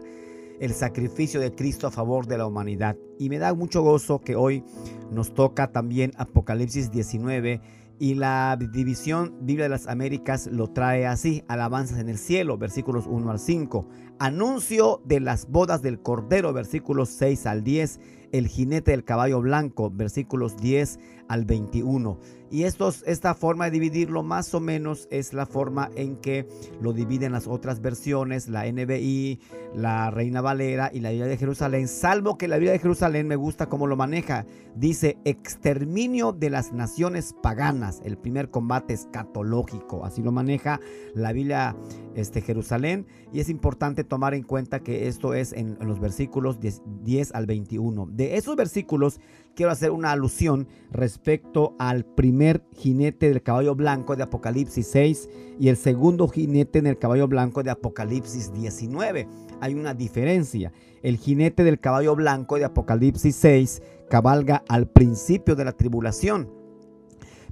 el 0.60 0.74
sacrificio 0.74 1.40
de 1.40 1.54
Cristo 1.54 1.86
a 1.86 1.92
favor 1.92 2.26
de 2.26 2.40
la 2.40 2.48
humanidad. 2.48 2.98
Y 3.20 3.30
me 3.30 3.38
da 3.38 3.54
mucho 3.54 3.84
gozo 3.84 4.20
que 4.22 4.36
hoy 4.36 4.64
nos 5.12 5.36
toca 5.36 5.72
también 5.72 6.12
Apocalipsis 6.18 6.90
19 6.90 7.62
y 8.00 8.16
la 8.16 8.58
división 8.60 9.36
Biblia 9.42 9.66
de 9.66 9.70
las 9.70 9.88
Américas 9.88 10.48
lo 10.48 10.68
trae 10.68 11.06
así, 11.06 11.44
alabanzas 11.48 12.00
en 12.00 12.10
el 12.10 12.18
cielo, 12.18 12.58
versículos 12.58 13.06
1 13.08 13.30
al 13.30 13.40
5, 13.40 13.88
anuncio 14.20 15.02
de 15.06 15.20
las 15.20 15.48
bodas 15.50 15.82
del 15.82 16.00
Cordero, 16.00 16.54
versículos 16.54 17.10
6 17.10 17.46
al 17.46 17.64
10, 17.64 18.00
el 18.32 18.48
jinete 18.48 18.92
del 18.92 19.04
caballo 19.04 19.42
blanco, 19.42 19.90
versículos 19.90 20.58
10 20.58 21.00
al 21.28 21.46
21. 21.46 22.20
Y 22.50 22.64
estos, 22.64 23.04
esta 23.06 23.34
forma 23.34 23.66
de 23.66 23.72
dividirlo 23.72 24.24
más 24.24 24.54
o 24.54 24.62
menos 24.62 25.08
es 25.12 25.34
la 25.34 25.46
forma 25.46 25.90
en 25.96 26.16
que 26.16 26.48
lo 26.82 26.94
dividen 26.94 27.34
las 27.34 27.46
otras 27.46 27.82
versiones, 27.82 28.48
la 28.48 28.72
NBI, 28.72 29.42
la 29.76 30.10
Reina 30.12 30.40
Valera 30.40 30.90
y 30.94 31.02
la 31.02 31.10
Biblia 31.10 31.28
de 31.28 31.38
Jerusalén, 31.38 31.90
salvo 31.90 32.38
que 32.38 32.48
la 32.48 32.56
Biblia 32.56 32.72
de 32.72 32.80
Jerusalén 32.80 33.28
me 33.28 33.36
gusta 33.36 33.68
cómo 33.68 33.86
lo 33.86 33.98
maneja. 33.98 34.46
Dice 34.76 35.18
exterminio 35.26 36.32
de 36.32 36.50
las 36.50 36.72
naciones 36.72 37.36
paganas. 37.44 38.02
El 38.06 38.18
primer 38.18 38.50
combate 38.50 38.94
escatológico, 38.94 40.06
así 40.06 40.22
lo 40.22 40.32
maneja 40.32 40.80
la 41.16 41.34
Biblia 41.34 41.76
este, 42.16 42.42
Jerusalén. 42.42 43.08
Y 43.34 43.42
es 43.42 43.50
importante 43.50 44.06
tomar 44.06 44.34
en 44.34 44.44
cuenta 44.44 44.80
que 44.80 45.10
esto 45.10 45.34
es 45.34 45.52
en, 45.52 45.78
los 45.82 46.00
versículos 46.00 46.62
10, 46.62 46.82
10 47.04 47.34
al 47.34 47.46
21. 47.46 48.08
De 48.14 48.38
esos 48.38 48.56
versículos 48.56 49.20
quiero 49.58 49.72
hacer 49.72 49.90
una 49.90 50.12
alusión 50.12 50.68
respecto 50.92 51.76
al 51.80 52.06
primer 52.06 52.64
jinete 52.74 53.28
del 53.28 53.42
caballo 53.42 53.74
blanco 53.74 54.16
de 54.16 54.22
Apocalipsis 54.22 54.86
6 54.88 55.30
y 55.60 55.70
el 55.70 55.78
segundo 55.78 56.28
jinete 56.28 56.78
en 56.78 56.86
el 56.86 57.00
caballo 57.00 57.28
blanco 57.28 57.64
de 57.64 57.72
Apocalipsis 57.72 58.54
19. 58.54 59.28
Hay 59.60 59.74
una 59.74 59.96
diferencia. 59.96 60.72
El 61.02 61.18
jinete 61.18 61.64
del 61.64 61.80
caballo 61.80 62.16
blanco 62.16 62.60
de 62.60 62.66
Apocalipsis 62.66 63.36
6 63.36 63.82
cabalga 64.12 64.64
al 64.70 64.88
principio 64.88 65.56
de 65.56 65.66
la 65.66 65.72
tribulación. 65.72 66.50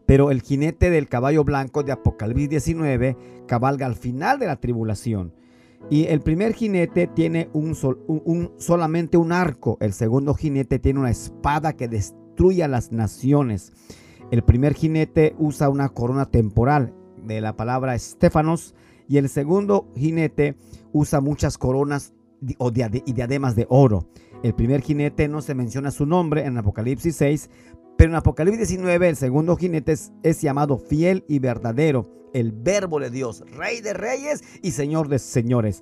Pero 0.06 0.30
el 0.30 0.44
jinete 0.44 0.92
del 0.92 1.10
caballo 1.10 1.44
blanco 1.44 1.82
de 1.82 1.92
Apocalipsis 1.92 2.50
19 2.50 3.18
cabalga 3.48 3.88
al 3.88 3.96
final 3.96 4.38
de 4.38 4.46
la 4.46 4.58
tribulación. 4.58 5.34
Y 5.90 6.06
el 6.06 6.22
primer 6.22 6.54
jinete 6.54 7.08
tiene 7.08 7.50
un, 7.54 7.76
solamente 8.58 9.18
un 9.18 9.32
arco. 9.32 9.78
El 9.80 9.94
segundo 9.94 10.34
jinete 10.34 10.80
tiene 10.80 11.00
una 11.00 11.12
espada 11.12 11.74
que 11.74 11.88
destruye 11.88 12.64
a 12.64 12.68
las 12.68 12.92
naciones. 12.92 13.72
El 14.32 14.44
primer 14.44 14.74
jinete 14.74 15.36
usa 15.38 15.70
una 15.70 15.90
corona 15.90 16.26
temporal 16.26 16.94
de 17.24 17.40
la 17.42 17.56
palabra 17.56 17.94
Estefanos. 17.96 18.74
Y 19.08 19.18
el 19.18 19.30
segundo 19.30 19.92
jinete 19.96 20.56
usa 20.92 21.22
muchas 21.22 21.60
coronas 21.60 22.14
y 22.42 23.14
diademas 23.14 23.56
de 23.56 23.68
oro. 23.70 24.08
El 24.42 24.56
primer 24.56 24.82
jinete 24.82 25.28
no 25.28 25.42
se 25.42 25.56
menciona 25.56 25.92
su 25.92 26.06
nombre 26.06 26.46
en 26.46 26.58
Apocalipsis 26.58 27.16
6, 27.16 27.50
pero 27.98 28.12
en 28.12 28.16
Apocalipsis 28.16 28.70
19 28.70 29.10
el 29.10 29.16
segundo 29.16 29.56
jinete 29.56 29.96
es 30.24 30.42
llamado 30.42 30.78
fiel 30.78 31.24
y 31.28 31.40
verdadero 31.40 32.10
el 32.36 32.52
verbo 32.52 33.00
de 33.00 33.10
Dios, 33.10 33.44
rey 33.56 33.82
de 33.82 33.94
reyes 33.94 34.44
y 34.62 34.72
señor 34.72 35.08
de 35.08 35.20
señores. 35.20 35.82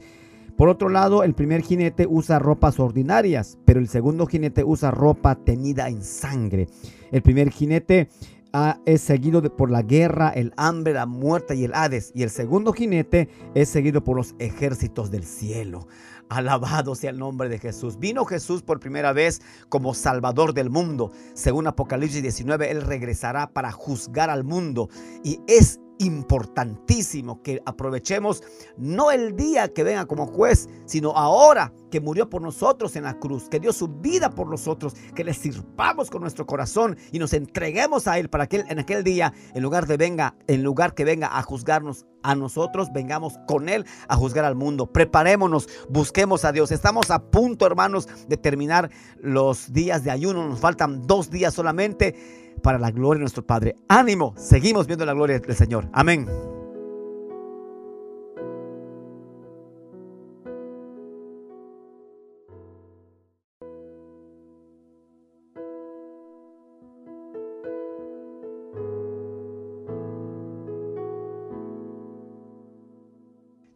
Por 0.56 0.70
otro 0.70 0.88
lado, 0.88 1.24
el 1.24 1.34
primer 1.34 1.64
jinete 1.64 2.06
usa 2.08 2.38
ropas 2.38 2.80
ordinarias, 2.80 3.58
pero 3.66 3.80
el 3.80 3.88
segundo 3.88 4.28
jinete 4.28 4.64
usa 4.64 4.92
ropa 4.92 5.36
tenida 5.36 5.90
en 5.90 6.04
sangre. 6.04 6.68
El 7.12 7.24
primer 7.24 7.50
jinete 7.50 8.10
ah, 8.54 8.80
es 8.86 9.02
seguido 9.02 9.42
por 9.58 9.72
la 9.72 9.82
guerra, 9.82 10.30
el 10.30 10.54
hambre, 10.56 10.94
la 10.94 11.08
muerte 11.08 11.56
y 11.56 11.64
el 11.64 11.74
Hades. 11.74 12.12
Y 12.14 12.22
el 12.22 12.30
segundo 12.30 12.72
jinete 12.72 13.30
es 13.56 13.68
seguido 13.70 14.04
por 14.04 14.16
los 14.16 14.36
ejércitos 14.38 15.10
del 15.10 15.24
cielo. 15.24 15.88
Alabado 16.30 16.96
sea 16.96 17.10
el 17.10 17.20
nombre 17.20 17.50
de 17.50 17.60
Jesús. 17.60 18.00
Vino 18.00 18.24
Jesús 18.26 18.62
por 18.62 18.80
primera 18.80 19.12
vez 19.12 19.42
como 19.70 19.94
Salvador 19.94 20.54
del 20.54 20.70
mundo. 20.70 21.12
Según 21.34 21.66
Apocalipsis 21.66 22.22
19, 22.22 22.72
Él 22.72 22.82
regresará 22.82 23.50
para 23.52 23.72
juzgar 23.72 24.30
al 24.30 24.44
mundo. 24.44 24.90
Y 25.24 25.40
es 25.48 25.80
importantísimo 26.00 27.42
que 27.42 27.62
aprovechemos 27.66 28.44
no 28.78 29.12
el 29.12 29.36
día 29.36 29.74
que 29.74 29.84
venga 29.84 30.06
como 30.06 30.26
juez, 30.26 30.70
sino 30.86 31.12
ahora 31.12 31.74
que 31.92 32.02
murió 32.02 32.30
por 32.30 32.42
nosotros 32.42 32.96
en 32.96 33.04
la 33.04 33.20
cruz, 33.20 33.50
que 33.50 33.60
dio 33.60 33.72
su 33.72 33.88
vida 33.88 34.32
por 34.32 34.48
nosotros, 34.48 34.96
que 35.16 35.24
le 35.24 35.34
sirvamos 35.34 36.10
con 36.10 36.22
nuestro 36.22 36.46
corazón 36.46 36.98
y 37.12 37.20
nos 37.20 37.34
entreguemos 37.34 38.08
a 38.08 38.18
Él 38.18 38.30
para 38.30 38.48
que 38.48 38.64
en 38.68 38.80
aquel 38.80 39.04
día, 39.04 39.34
en 39.54 39.62
lugar 39.62 39.88
de 39.88 39.98
venga, 39.98 40.36
en 40.48 40.64
lugar 40.64 40.96
que 40.96 41.06
venga 41.06 41.38
a 41.38 41.42
juzgarnos 41.44 42.06
a 42.24 42.36
nosotros, 42.36 42.92
vengamos 42.94 43.38
con 43.48 43.70
Él 43.70 43.86
a 44.08 44.16
juzgar 44.16 44.46
al 44.46 44.56
mundo. 44.56 44.92
Preparémonos, 44.92 45.68
busquemos 45.90 46.46
a 46.46 46.52
Dios. 46.52 46.72
Estamos 46.72 47.12
a 47.12 47.20
punto, 47.30 47.66
hermanos, 47.66 48.08
de 48.28 48.38
terminar 48.38 48.90
los 49.20 49.72
días 49.72 50.04
de 50.04 50.12
ayuno. 50.12 50.48
Nos 50.48 50.60
faltan 50.60 51.02
dos 51.04 51.30
días 51.30 51.54
solamente 51.54 52.43
para 52.62 52.80
la 52.80 52.92
gloria 52.92 53.20
de 53.20 53.24
nuestro 53.24 53.46
Padre. 53.46 53.76
Ánimo, 53.88 54.34
seguimos 54.38 54.88
viendo 54.88 55.06
la 55.06 55.14
gloria 55.14 55.40
del 55.40 55.56
Señor. 55.56 55.90
Amén. 55.94 56.28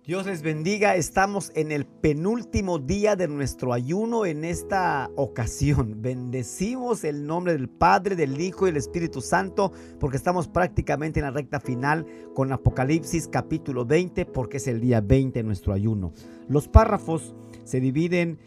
Dios 0.07 0.25
les 0.25 0.41
bendiga. 0.41 0.95
Estamos 0.95 1.51
en 1.53 1.69
el 1.69 1.85
penúltimo 1.85 2.79
día 2.79 3.17
de 3.17 3.27
nuestro 3.27 3.73
ayuno 3.73 4.25
en 4.25 4.45
esta 4.45 5.09
ocasión. 5.17 6.01
Bendecimos 6.01 7.03
el 7.03 7.27
nombre 7.27 7.51
del 7.51 7.67
Padre, 7.67 8.15
del 8.15 8.39
Hijo 8.39 8.65
y 8.65 8.69
del 8.69 8.77
Espíritu 8.77 9.19
Santo 9.19 9.73
porque 9.99 10.15
estamos 10.15 10.47
prácticamente 10.47 11.19
en 11.19 11.25
la 11.25 11.31
recta 11.31 11.59
final 11.59 12.05
con 12.34 12.53
Apocalipsis 12.53 13.27
capítulo 13.27 13.85
20 13.85 14.25
porque 14.27 14.57
es 14.57 14.67
el 14.67 14.79
día 14.79 15.01
20 15.01 15.39
de 15.39 15.43
nuestro 15.43 15.73
ayuno. 15.73 16.13
Los 16.47 16.69
párrafos 16.69 17.35
se 17.65 17.81
dividen 17.81 18.39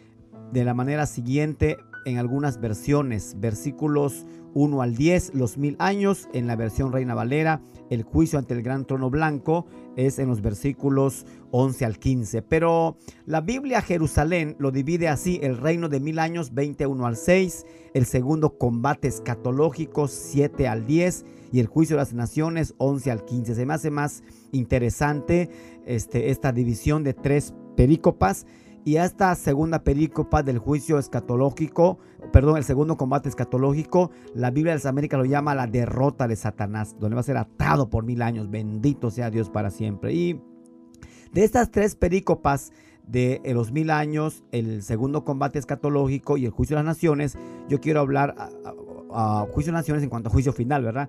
de 0.53 0.65
la 0.65 0.73
manera 0.73 1.05
siguiente 1.05 1.77
en 2.07 2.16
algunas 2.16 2.59
versiones. 2.59 3.37
Versículos 3.39 4.24
1 4.55 4.81
al 4.81 4.97
10, 4.97 5.35
los 5.35 5.59
mil 5.59 5.77
años 5.78 6.27
en 6.32 6.47
la 6.47 6.57
versión 6.57 6.91
Reina 6.91 7.15
Valera, 7.15 7.61
el 7.91 8.05
juicio 8.05 8.39
ante 8.39 8.55
el 8.55 8.62
gran 8.62 8.87
trono 8.87 9.11
blanco 9.11 9.67
es 9.97 10.19
en 10.19 10.29
los 10.29 10.41
versículos 10.41 11.27
11 11.51 11.85
al 11.85 11.99
15. 11.99 12.43
Pero 12.43 12.97
la 13.27 13.41
Biblia 13.41 13.83
Jerusalén 13.83 14.57
lo 14.59 14.71
divide 14.71 15.09
así, 15.09 15.41
el 15.43 15.59
reino 15.59 15.89
de 15.89 16.01
mil 16.01 16.19
años 16.19 16.55
21 16.55 17.05
al 17.05 17.17
6, 17.17 17.67
el 17.93 18.07
segundo 18.07 18.57
combate 18.57 19.09
escatológico 19.09 20.09
7 20.09 20.69
al 20.69 20.87
10 20.87 21.25
y 21.53 21.59
el 21.61 21.67
juicio 21.67 21.97
de 21.97 22.03
las 22.03 22.15
naciones 22.15 22.75
11 22.79 23.11
al 23.11 23.25
15. 23.25 23.55
Se 23.55 23.67
me 23.67 23.75
hace 23.75 23.91
más 23.91 24.23
interesante 24.53 25.51
este, 25.85 26.31
esta 26.31 26.53
división 26.53 27.03
de 27.03 27.12
tres 27.12 27.55
perícopas 27.77 28.47
y 28.85 28.97
esta 28.97 29.35
segunda 29.35 29.85
perícopa 29.85 30.43
del 30.43 30.59
juicio 30.59 30.98
escatológico, 30.98 31.98
perdón, 32.32 32.57
el 32.57 32.65
segundo 32.65 32.97
combate 32.97 33.28
escatológico, 33.28 34.11
la 34.35 34.51
Biblia 34.51 34.73
de 34.73 34.78
las 34.78 34.86
Américas 34.86 35.19
lo 35.19 35.27
llama 35.27 35.55
la 35.55 35.66
derrota 35.66 36.27
de 36.27 36.36
Satanás, 36.36 36.97
donde 36.98 37.15
va 37.15 37.20
a 37.20 37.24
ser 37.24 37.36
atado 37.36 37.90
por 37.90 38.05
mil 38.05 38.23
años. 38.23 38.51
Bendito 38.51 39.11
sea 39.11 39.31
Dios 39.31 39.51
para 39.51 39.70
siempre. 39.70 40.15
Y 40.15 40.40
de 41.32 41.44
estas 41.44 41.70
tres 41.70 41.94
perícopas 41.94 42.73
de 43.07 43.43
los 43.52 43.73
mil 43.73 43.90
años, 43.90 44.44
el 44.51 44.82
segundo 44.82 45.24
combate 45.24 45.59
escatológico 45.59 46.36
y 46.36 46.47
el 46.47 46.51
juicio 46.51 46.77
de 46.77 46.82
las 46.82 46.97
naciones, 46.97 47.36
yo 47.69 47.81
quiero 47.81 48.01
hablar 48.01 48.35
a, 49.12 49.47
juicio 49.52 49.73
de 49.73 49.74
las 49.74 49.82
naciones 49.82 50.02
en 50.05 50.09
cuanto 50.09 50.28
a 50.28 50.32
juicio 50.32 50.52
final, 50.52 50.85
¿verdad? 50.85 51.09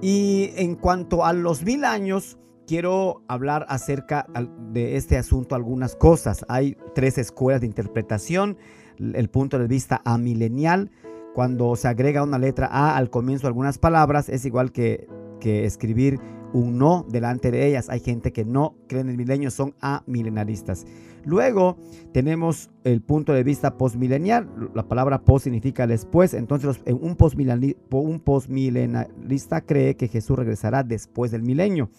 Y 0.00 0.50
en 0.56 0.76
cuanto 0.76 1.24
a 1.24 1.32
los 1.32 1.64
mil 1.64 1.84
años, 1.84 2.38
quiero 2.66 3.22
hablar 3.28 3.66
acerca 3.68 4.26
de 4.72 4.96
este 4.96 5.16
asunto 5.16 5.54
algunas 5.54 5.96
cosas. 5.96 6.44
Hay 6.48 6.76
tres 6.94 7.18
escuelas 7.18 7.60
de 7.60 7.66
interpretación. 7.66 8.56
El 8.98 9.28
punto 9.30 9.58
de 9.58 9.66
vista 9.66 10.00
amilenial, 10.04 10.90
cuando 11.34 11.76
se 11.76 11.88
agrega 11.88 12.22
una 12.22 12.38
letra 12.38 12.68
A 12.70 12.96
al 12.96 13.10
comienzo 13.10 13.42
de 13.42 13.48
algunas 13.48 13.78
palabras, 13.78 14.28
es 14.28 14.44
igual 14.44 14.72
que, 14.72 15.08
escribir 15.40 16.20
un 16.52 16.78
no 16.78 17.04
delante 17.08 17.50
de 17.50 17.66
ellas. 17.66 17.88
Hay 17.88 17.98
gente 17.98 18.32
que 18.32 18.44
no 18.44 18.76
cree 18.86 19.00
en 19.00 19.08
el 19.08 19.16
milenio, 19.16 19.50
son 19.50 19.74
amilenaristas. 19.80 20.86
Luego 21.24 21.78
tenemos 22.12 22.70
el 22.84 23.00
punto 23.00 23.32
de 23.32 23.42
vista 23.42 23.76
postmilenial. 23.76 24.70
La 24.74 24.86
palabra 24.86 25.24
post 25.24 25.44
significa 25.44 25.88
después. 25.88 26.34
Entonces 26.34 26.80
un 26.86 28.20
postmilenarista 28.20 29.62
cree 29.62 29.96
que 29.96 30.06
Jesús 30.06 30.38
regresará 30.38 30.84
después 30.84 31.32
del 31.32 31.42
milenio. 31.42 31.90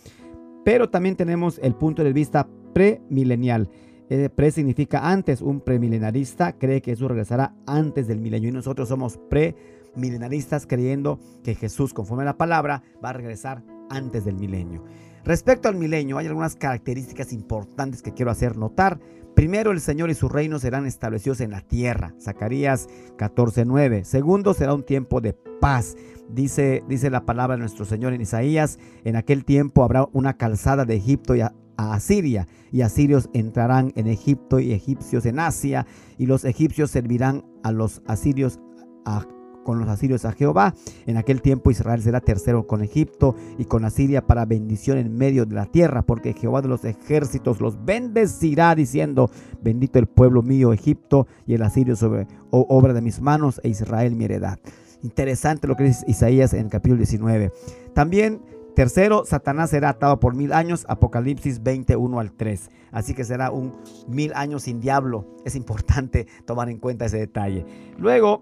Pero 0.64 0.90
también 0.90 1.16
tenemos 1.16 1.60
el 1.62 1.76
punto 1.76 2.04
de 2.04 2.14
vista 2.14 2.48
premilenial. 2.74 3.70
Eh, 4.10 4.30
pre 4.30 4.52
significa 4.52 5.10
antes. 5.10 5.42
Un 5.42 5.62
premilenarista 5.62 6.54
cree 6.54 6.82
que 6.82 6.92
Jesús 6.92 7.08
regresará 7.08 7.56
antes 7.66 8.08
del 8.08 8.20
milenio. 8.20 8.50
Y 8.50 8.54
nosotros 8.54 8.90
somos 8.90 9.20
premilenaristas 9.30 10.66
creyendo 10.68 11.20
que 11.44 11.56
Jesús, 11.56 11.94
conforme 11.94 12.24
a 12.24 12.28
la 12.28 12.38
palabra, 12.38 12.84
va 13.04 13.10
a 13.10 13.14
regresar 13.14 13.64
antes 13.90 14.26
del 14.26 14.36
milenio. 14.36 14.84
Respecto 15.24 15.70
al 15.70 15.76
milenio, 15.76 16.18
hay 16.18 16.28
algunas 16.28 16.56
características 16.56 17.32
importantes 17.32 18.02
que 18.02 18.14
quiero 18.14 18.32
hacer 18.32 18.58
notar. 18.58 19.00
Primero, 19.36 19.72
el 19.72 19.82
Señor 19.82 20.10
y 20.10 20.14
su 20.14 20.30
reino 20.30 20.60
serán 20.60 20.86
establecidos 20.86 21.42
en 21.42 21.52
la 21.52 21.62
tierra. 21.62 22.14
Zacarías 22.22 22.88
14:9. 23.18 24.04
Segundo, 24.04 24.54
será 24.54 24.74
un 24.74 24.84
tiempo 24.84 25.22
de 25.22 25.34
paz. 25.34 25.96
Dice, 26.30 26.84
dice 26.88 27.10
la 27.10 27.26
palabra 27.26 27.56
de 27.56 27.62
nuestro 27.62 27.86
Señor 27.86 28.14
en 28.14 28.22
Isaías, 28.22 28.80
en 29.04 29.16
aquel 29.16 29.44
tiempo 29.44 29.84
habrá 29.84 30.08
una 30.14 30.38
calzada 30.38 30.86
de 30.86 30.96
Egipto 30.96 31.36
y 31.36 31.42
a, 31.42 31.54
Asiria, 31.76 32.48
y 32.72 32.82
asirios 32.82 33.30
entrarán 33.34 33.92
en 33.96 34.08
Egipto 34.08 34.60
y 34.60 34.72
egipcios 34.72 35.26
en 35.26 35.40
Asia, 35.40 35.88
y 36.18 36.28
los 36.28 36.46
egipcios 36.46 36.92
servirán 36.92 37.44
a 37.64 37.72
los 37.72 38.04
asirios 38.06 38.60
a 39.06 39.26
con 39.64 39.80
los 39.80 39.88
asirios 39.90 40.26
a 40.26 40.32
Jehová. 40.32 40.74
En 41.06 41.18
aquel 41.18 41.42
tiempo 41.42 41.72
Israel 41.72 42.02
será 42.02 42.22
tercero 42.22 42.68
con 42.68 42.84
Egipto 42.84 43.36
y 43.58 43.66
con 43.66 43.86
Asiria 43.86 44.26
para 44.26 44.46
bendición 44.46 44.98
en 44.98 45.16
medio 45.16 45.46
de 45.46 45.56
la 45.56 45.66
tierra, 45.66 46.04
porque 46.04 46.34
Jehová 46.34 46.62
de 46.62 46.68
los 46.68 46.86
ejércitos 46.86 47.62
los 47.62 47.84
bendecirá 47.84 48.76
diciendo, 48.76 49.30
bendito 49.62 50.00
el 50.00 50.08
pueblo 50.08 50.42
mío 50.42 50.74
Egipto 50.74 51.28
y 51.46 51.54
el 51.54 51.64
asirio 51.64 51.96
sobre 51.96 52.28
obra 52.52 52.94
de 52.94 53.02
mis 53.02 53.22
manos 53.22 53.60
e 53.64 53.70
Israel 53.70 54.16
mi 54.16 54.26
heredad. 54.26 54.60
Interesante 55.02 55.68
lo 55.68 55.76
que 55.76 55.84
dice 55.84 56.06
Isaías 56.08 56.54
en 56.54 56.66
el 56.66 56.70
capítulo 56.70 56.98
19. 56.98 57.52
También 57.94 58.42
Tercero, 58.76 59.24
Satanás 59.24 59.70
será 59.70 59.90
atado 59.90 60.20
por 60.20 60.36
mil 60.36 60.52
años, 60.52 60.86
Apocalipsis 60.90 61.62
21 61.62 62.20
al 62.20 62.32
3. 62.32 62.72
Así 62.92 63.14
que 63.14 63.24
será 63.24 63.52
un 63.52 63.74
mil 64.08 64.34
años 64.34 64.64
sin 64.64 64.80
diablo. 64.80 65.28
Es 65.46 65.56
importante 65.56 66.26
tomar 66.46 66.70
en 66.70 66.80
cuenta 66.80 67.06
ese 67.06 67.20
detalle. 67.20 67.66
Luego, 68.00 68.42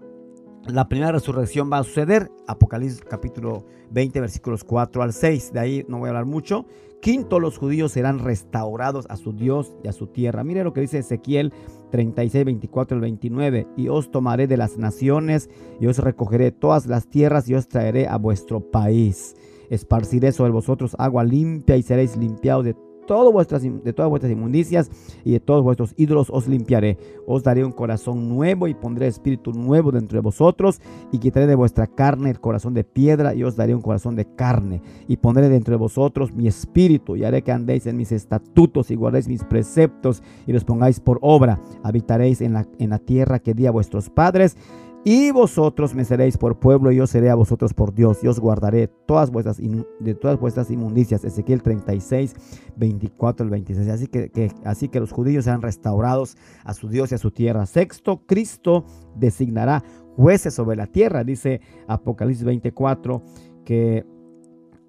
la 0.66 0.88
primera 0.88 1.12
resurrección 1.12 1.70
va 1.72 1.78
a 1.78 1.84
suceder, 1.84 2.30
Apocalipsis 2.46 3.00
capítulo 3.00 3.64
20, 3.90 4.20
versículos 4.20 4.62
4 4.62 5.02
al 5.02 5.12
6. 5.12 5.52
De 5.52 5.60
ahí 5.60 5.84
no 5.88 5.98
voy 5.98 6.06
a 6.06 6.10
hablar 6.10 6.26
mucho. 6.26 6.66
Quinto, 7.00 7.40
los 7.40 7.58
judíos 7.58 7.90
serán 7.90 8.20
restaurados 8.20 9.06
a 9.08 9.16
su 9.16 9.32
Dios 9.32 9.74
y 9.82 9.88
a 9.88 9.92
su 9.92 10.06
tierra. 10.06 10.44
Mire 10.44 10.62
lo 10.62 10.72
que 10.72 10.82
dice 10.82 10.98
Ezequiel 10.98 11.52
36, 11.90 12.44
24 12.44 12.94
al 12.94 13.00
29. 13.00 13.66
Y 13.76 13.88
os 13.88 14.12
tomaré 14.12 14.46
de 14.46 14.56
las 14.56 14.78
naciones 14.78 15.50
y 15.80 15.86
os 15.88 15.98
recogeré 15.98 16.52
todas 16.52 16.86
las 16.86 17.08
tierras 17.08 17.48
y 17.48 17.54
os 17.54 17.66
traeré 17.66 18.06
a 18.06 18.16
vuestro 18.18 18.60
país. 18.60 19.34
Esparciré 19.68 20.30
sobre 20.30 20.52
vosotros 20.52 20.94
agua 20.98 21.24
limpia 21.24 21.76
y 21.76 21.82
seréis 21.82 22.16
limpiados 22.16 22.66
de 22.66 22.76
de 23.02 23.92
todas 23.92 24.08
vuestras 24.10 24.32
inmundicias 24.32 24.90
y 25.24 25.32
de 25.32 25.40
todos 25.40 25.62
vuestros 25.62 25.94
ídolos 25.96 26.30
os 26.30 26.48
limpiaré. 26.48 26.98
Os 27.26 27.42
daré 27.42 27.64
un 27.64 27.72
corazón 27.72 28.28
nuevo 28.28 28.68
y 28.68 28.74
pondré 28.74 29.06
espíritu 29.06 29.52
nuevo 29.52 29.90
dentro 29.90 30.16
de 30.16 30.22
vosotros 30.22 30.80
y 31.10 31.18
quitaré 31.18 31.46
de 31.46 31.54
vuestra 31.54 31.86
carne 31.86 32.30
el 32.30 32.40
corazón 32.40 32.74
de 32.74 32.84
piedra 32.84 33.34
y 33.34 33.44
os 33.44 33.56
daré 33.56 33.74
un 33.74 33.82
corazón 33.82 34.16
de 34.16 34.24
carne 34.24 34.82
y 35.08 35.16
pondré 35.16 35.48
dentro 35.48 35.72
de 35.72 35.78
vosotros 35.78 36.32
mi 36.32 36.46
espíritu 36.46 37.16
y 37.16 37.24
haré 37.24 37.42
que 37.42 37.52
andéis 37.52 37.86
en 37.86 37.96
mis 37.96 38.12
estatutos 38.12 38.90
y 38.90 38.94
guardéis 38.94 39.28
mis 39.28 39.44
preceptos 39.44 40.22
y 40.46 40.52
los 40.52 40.64
pongáis 40.64 41.00
por 41.00 41.18
obra. 41.22 41.60
Habitaréis 41.82 42.40
en 42.40 42.54
la, 42.54 42.66
en 42.78 42.90
la 42.90 42.98
tierra 42.98 43.40
que 43.40 43.54
di 43.54 43.66
a 43.66 43.70
vuestros 43.70 44.10
padres 44.10 44.56
y 45.04 45.32
vosotros 45.32 45.94
me 45.94 46.04
seréis 46.04 46.38
por 46.38 46.60
pueblo 46.60 46.92
y 46.92 46.96
yo 46.96 47.08
seré 47.08 47.28
a 47.28 47.34
vosotros 47.34 47.74
por 47.74 47.92
Dios. 47.92 48.22
Y 48.22 48.28
os 48.28 48.38
guardaré 48.38 48.86
todas 48.86 49.32
vuestras 49.32 49.58
de 49.58 50.14
todas 50.14 50.38
vuestras 50.38 50.70
inmundicias. 50.70 51.24
Ezequiel 51.24 51.62
36, 51.62 52.34
24 52.76 53.44
al 53.44 53.50
26. 53.50 53.88
Así 53.88 54.06
que, 54.06 54.52
así 54.64 54.88
que 54.88 55.00
los 55.00 55.10
judíos 55.10 55.44
sean 55.44 55.60
restaurados 55.60 56.36
a 56.64 56.72
su 56.72 56.88
Dios 56.88 57.10
y 57.10 57.16
a 57.16 57.18
su 57.18 57.32
tierra. 57.32 57.66
Sexto, 57.66 58.22
Cristo 58.26 58.84
designará 59.16 59.82
jueces 60.16 60.54
sobre 60.54 60.76
la 60.76 60.86
tierra. 60.86 61.24
Dice 61.24 61.60
Apocalipsis 61.88 62.44
24 62.44 63.22
que 63.64 64.06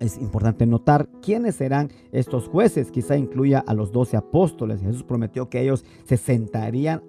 es 0.04 0.18
importante 0.18 0.66
notar 0.66 1.08
quiénes 1.22 1.56
serán 1.56 1.90
estos 2.12 2.48
jueces. 2.50 2.92
Quizá 2.92 3.16
incluya 3.16 3.64
a 3.66 3.74
los 3.74 3.94
doce 3.94 4.18
apóstoles. 4.18 4.82
Jesús 4.82 5.04
prometió 5.04 5.50
que 5.50 5.62
ellos 5.62 5.86
se 6.04 6.18
sentarían 6.18 7.04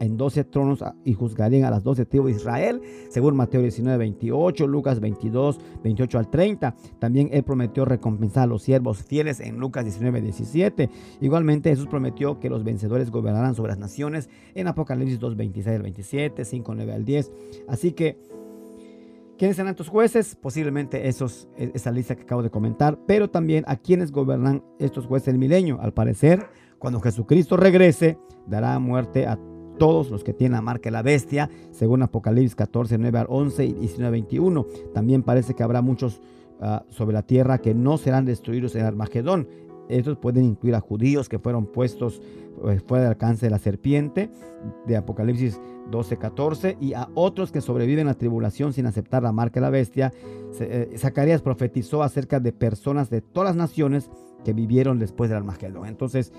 en 0.00 0.16
doce 0.16 0.42
tronos 0.42 0.84
y 1.04 1.14
juzgarían 1.14 1.64
a 1.64 1.70
las 1.70 1.84
doce 1.84 2.06
tribus 2.06 2.32
de 2.32 2.36
Israel, 2.38 2.82
según 3.08 3.36
Mateo 3.36 3.62
19, 3.62 3.98
28, 3.98 4.66
Lucas 4.66 4.98
22, 4.98 5.60
28 5.84 6.18
al 6.18 6.28
30. 6.28 6.74
También 6.98 7.28
él 7.32 7.44
prometió 7.44 7.84
recompensar 7.84 8.44
a 8.44 8.46
los 8.46 8.62
siervos 8.62 9.04
fieles 9.04 9.38
en 9.38 9.58
Lucas 9.58 9.84
19, 9.84 10.20
17. 10.20 10.90
Igualmente 11.20 11.70
Jesús 11.70 11.86
prometió 11.86 12.40
que 12.40 12.50
los 12.50 12.64
vencedores 12.64 13.10
gobernarán 13.12 13.54
sobre 13.54 13.70
las 13.70 13.78
naciones 13.78 14.28
en 14.54 14.66
Apocalipsis 14.66 15.20
2, 15.20 15.36
26 15.36 15.76
al 15.76 15.82
27, 15.82 16.44
5, 16.44 16.74
9 16.74 16.92
al 16.92 17.04
10. 17.04 17.30
Así 17.68 17.92
que 17.92 18.18
¿Quiénes 19.40 19.56
serán 19.56 19.70
estos 19.70 19.88
jueces? 19.88 20.36
Posiblemente 20.36 21.08
esos, 21.08 21.48
e, 21.56 21.70
esa 21.72 21.90
lista 21.90 22.14
que 22.14 22.24
acabo 22.24 22.42
de 22.42 22.50
comentar, 22.50 22.98
pero 23.06 23.30
también 23.30 23.64
a 23.68 23.76
quienes 23.76 24.12
gobernan 24.12 24.62
estos 24.78 25.06
jueces 25.06 25.28
del 25.28 25.38
milenio. 25.38 25.80
Al 25.80 25.94
parecer, 25.94 26.46
cuando 26.78 27.00
Jesucristo 27.00 27.56
regrese, 27.56 28.18
dará 28.46 28.78
muerte 28.78 29.26
a 29.26 29.38
todos 29.78 30.10
los 30.10 30.24
que 30.24 30.34
tienen 30.34 30.56
la 30.56 30.60
marca 30.60 30.88
de 30.88 30.90
la 30.90 31.00
bestia, 31.00 31.48
según 31.70 32.02
Apocalipsis 32.02 32.54
14, 32.54 32.98
9 32.98 33.18
al 33.18 33.26
11 33.30 33.64
y 33.64 33.72
19, 33.72 34.10
21. 34.10 34.66
También 34.92 35.22
parece 35.22 35.54
que 35.54 35.62
habrá 35.62 35.80
muchos 35.80 36.20
ah, 36.60 36.84
sobre 36.90 37.14
la 37.14 37.22
tierra 37.22 37.62
que 37.62 37.72
no 37.72 37.96
serán 37.96 38.26
destruidos 38.26 38.74
en 38.74 38.84
Armagedón. 38.84 39.48
Estos 39.88 40.18
pueden 40.18 40.44
incluir 40.44 40.74
a 40.74 40.80
judíos 40.80 41.30
que 41.30 41.38
fueron 41.38 41.64
puestos 41.64 42.20
fuera 42.86 43.04
del 43.04 43.12
alcance 43.12 43.46
de 43.46 43.50
la 43.50 43.58
serpiente, 43.58 44.30
de 44.86 44.96
Apocalipsis 44.96 45.60
12, 45.90 46.16
14, 46.16 46.76
y 46.80 46.94
a 46.94 47.08
otros 47.14 47.52
que 47.52 47.60
sobreviven 47.60 48.06
a 48.06 48.12
la 48.12 48.18
tribulación 48.18 48.72
sin 48.72 48.86
aceptar 48.86 49.22
la 49.22 49.32
marca 49.32 49.60
de 49.60 49.62
la 49.62 49.70
bestia. 49.70 50.12
Eh, 50.60 50.94
Zacarías 50.96 51.42
profetizó 51.42 52.02
acerca 52.02 52.40
de 52.40 52.52
personas 52.52 53.10
de 53.10 53.20
todas 53.20 53.50
las 53.50 53.56
naciones 53.56 54.10
que 54.44 54.52
vivieron 54.52 54.98
después 54.98 55.30
del 55.30 55.38
Armagedón. 55.38 55.86
Entonces, 55.86 56.32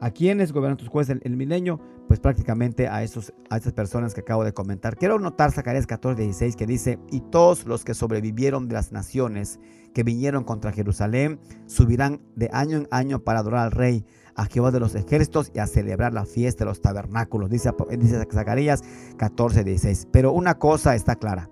¿a 0.00 0.10
quiénes 0.10 0.52
gobiernan 0.52 0.76
tus 0.76 0.88
jueces 0.88 1.18
el, 1.22 1.36
milenio? 1.36 1.80
Pues 2.08 2.20
prácticamente 2.20 2.88
a, 2.88 3.02
esos, 3.02 3.32
a 3.50 3.56
esas 3.56 3.72
personas 3.72 4.14
que 4.14 4.20
acabo 4.20 4.44
de 4.44 4.52
comentar. 4.52 4.96
Quiero 4.96 5.18
notar 5.18 5.52
Zacarías 5.52 5.86
14, 5.86 6.22
16 6.22 6.56
que 6.56 6.66
dice, 6.66 6.98
y 7.10 7.20
todos 7.20 7.66
los 7.66 7.84
que 7.84 7.94
sobrevivieron 7.94 8.68
de 8.68 8.74
las 8.74 8.92
naciones 8.92 9.58
que 9.92 10.02
vinieron 10.02 10.44
contra 10.44 10.72
Jerusalén 10.72 11.40
subirán 11.66 12.20
de 12.34 12.50
año 12.52 12.76
en 12.76 12.88
año 12.90 13.24
para 13.24 13.40
adorar 13.40 13.64
al 13.64 13.72
rey 13.72 14.04
a 14.34 14.44
Jehová 14.44 14.70
de 14.70 14.80
los 14.80 14.94
ejércitos 14.94 15.50
y 15.54 15.58
a 15.58 15.66
celebrar 15.66 16.12
la 16.12 16.26
fiesta 16.26 16.64
de 16.64 16.68
los 16.68 16.82
tabernáculos, 16.82 17.48
dice, 17.48 17.72
dice 17.98 18.22
Zacarías 18.30 18.82
14, 19.16 19.64
16. 19.64 20.08
Pero 20.12 20.32
una 20.32 20.58
cosa 20.58 20.94
está 20.94 21.16
clara, 21.16 21.48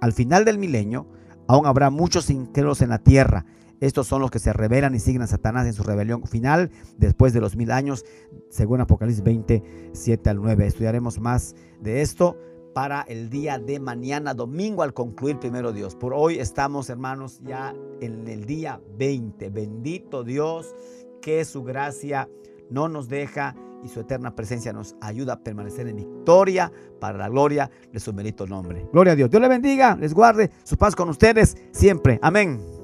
al 0.00 0.12
final 0.12 0.44
del 0.44 0.58
milenio 0.58 1.06
aún 1.48 1.66
habrá 1.66 1.90
muchos 1.90 2.30
incrédulos 2.30 2.82
en 2.82 2.90
la 2.90 2.98
tierra. 2.98 3.44
Estos 3.80 4.06
son 4.06 4.20
los 4.20 4.30
que 4.30 4.38
se 4.38 4.52
rebelan 4.52 4.94
y 4.94 5.00
siguen 5.00 5.22
a 5.22 5.26
Satanás 5.26 5.66
en 5.66 5.72
su 5.72 5.82
rebelión 5.82 6.22
final 6.24 6.70
después 6.96 7.32
de 7.32 7.40
los 7.40 7.56
mil 7.56 7.70
años, 7.70 8.04
según 8.50 8.80
Apocalipsis 8.80 9.22
20, 9.22 9.90
7 9.92 10.30
al 10.30 10.36
9. 10.36 10.66
Estudiaremos 10.66 11.20
más 11.20 11.54
de 11.80 12.02
esto 12.02 12.36
para 12.74 13.02
el 13.02 13.30
día 13.30 13.58
de 13.58 13.80
mañana, 13.80 14.34
domingo, 14.34 14.82
al 14.82 14.92
concluir 14.92 15.38
primero 15.38 15.72
Dios. 15.72 15.94
Por 15.94 16.12
hoy 16.12 16.38
estamos, 16.38 16.90
hermanos, 16.90 17.40
ya 17.42 17.74
en 18.00 18.28
el 18.28 18.44
día 18.44 18.80
20. 18.98 19.48
Bendito 19.48 20.24
Dios 20.24 20.74
que 21.22 21.44
su 21.44 21.62
gracia 21.64 22.28
no 22.70 22.88
nos 22.88 23.08
deja 23.08 23.56
y 23.82 23.88
su 23.88 24.00
eterna 24.00 24.34
presencia 24.34 24.72
nos 24.72 24.94
ayuda 25.00 25.34
a 25.34 25.40
permanecer 25.40 25.88
en 25.88 25.96
victoria 25.96 26.70
para 27.00 27.16
la 27.16 27.28
gloria 27.28 27.70
de 27.92 28.00
su 28.00 28.12
bendito 28.12 28.46
nombre. 28.46 28.86
Gloria 28.92 29.14
a 29.14 29.16
Dios. 29.16 29.30
Dios 29.30 29.40
le 29.40 29.48
bendiga, 29.48 29.96
les 29.96 30.12
guarde 30.12 30.50
su 30.64 30.76
paz 30.76 30.94
con 30.94 31.08
ustedes 31.08 31.56
siempre. 31.72 32.18
Amén. 32.20 32.75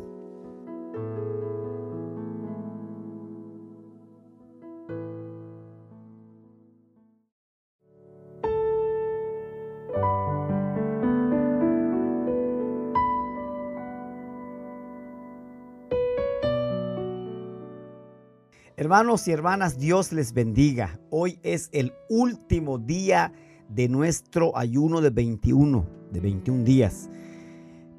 Hermanos 18.93 19.27
y 19.27 19.33
hermanas, 19.33 19.79
Dios 19.79 20.13
les 20.13 20.35
bendiga. 20.35 21.01
Hoy 21.09 21.39
es 21.43 21.71
el 21.73 21.95
último 22.11 22.77
día 22.77 23.33
de 23.71 23.89
nuestro 23.89 24.55
ayuno 24.55 25.01
de 25.01 25.09
21, 25.09 25.87
de 26.11 26.21
21 26.21 26.63
días. 26.63 27.09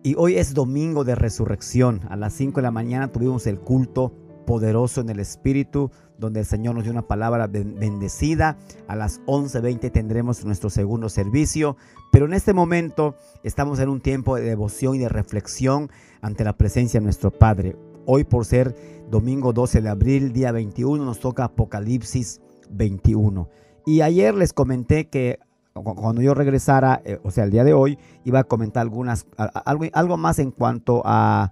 Y 0.04 0.14
hoy 0.20 0.36
es 0.36 0.54
domingo 0.54 1.04
de 1.04 1.16
resurrección. 1.16 2.02
A 2.10 2.16
las 2.16 2.34
5 2.34 2.58
de 2.58 2.62
la 2.62 2.70
mañana 2.70 3.12
tuvimos 3.12 3.48
el 3.48 3.60
culto 3.60 4.14
poderoso 4.46 5.02
en 5.02 5.10
el 5.10 5.20
Espíritu, 5.20 5.90
donde 6.20 6.42
el 6.42 6.46
Señor 6.46 6.76
nos 6.76 6.84
dio 6.84 6.94
una 6.94 7.08
palabra 7.08 7.48
bendecida. 7.48 8.56
A 8.88 8.96
las 8.96 9.20
11.20 9.22 9.92
tendremos 9.92 10.46
nuestro 10.46 10.70
segundo 10.70 11.10
servicio. 11.10 11.76
Pero 12.12 12.28
en 12.28 12.36
este 12.36 12.54
momento 12.54 13.16
estamos 13.42 13.80
en 13.80 13.90
un 13.90 14.00
tiempo 14.00 14.36
de 14.36 14.44
devoción 14.44 14.94
y 14.94 15.00
de 15.00 15.10
reflexión 15.10 15.90
ante 16.22 16.44
la 16.44 16.56
presencia 16.56 17.00
de 17.00 17.06
nuestro 17.06 17.32
Padre. 17.32 17.76
Hoy 18.06 18.26
por 18.26 18.46
ser 18.46 18.76
domingo 19.10 19.54
12 19.54 19.82
de 19.82 19.90
abril, 19.90 20.34
día 20.34 20.52
21, 20.52 21.06
nos 21.06 21.20
toca 21.20 21.46
Apocalipsis 21.46 22.42
21. 22.70 23.48
Y 23.86 24.02
ayer 24.02 24.36
les 24.36 24.52
comenté 24.52 25.08
que 25.08 25.40
cuando 25.74 26.22
yo 26.22 26.34
regresara, 26.34 27.02
eh, 27.06 27.20
o 27.24 27.32
sea, 27.32 27.46
el 27.46 27.52
día 27.52 27.64
de 27.64 27.74
hoy, 27.74 27.98
iba 28.26 28.40
a 28.40 28.44
comentar 28.44 28.82
algunas, 28.82 29.26
algo, 29.38 29.86
algo 29.94 30.18
más 30.18 30.40
en 30.40 30.52
cuanto 30.52 31.02
a, 31.06 31.52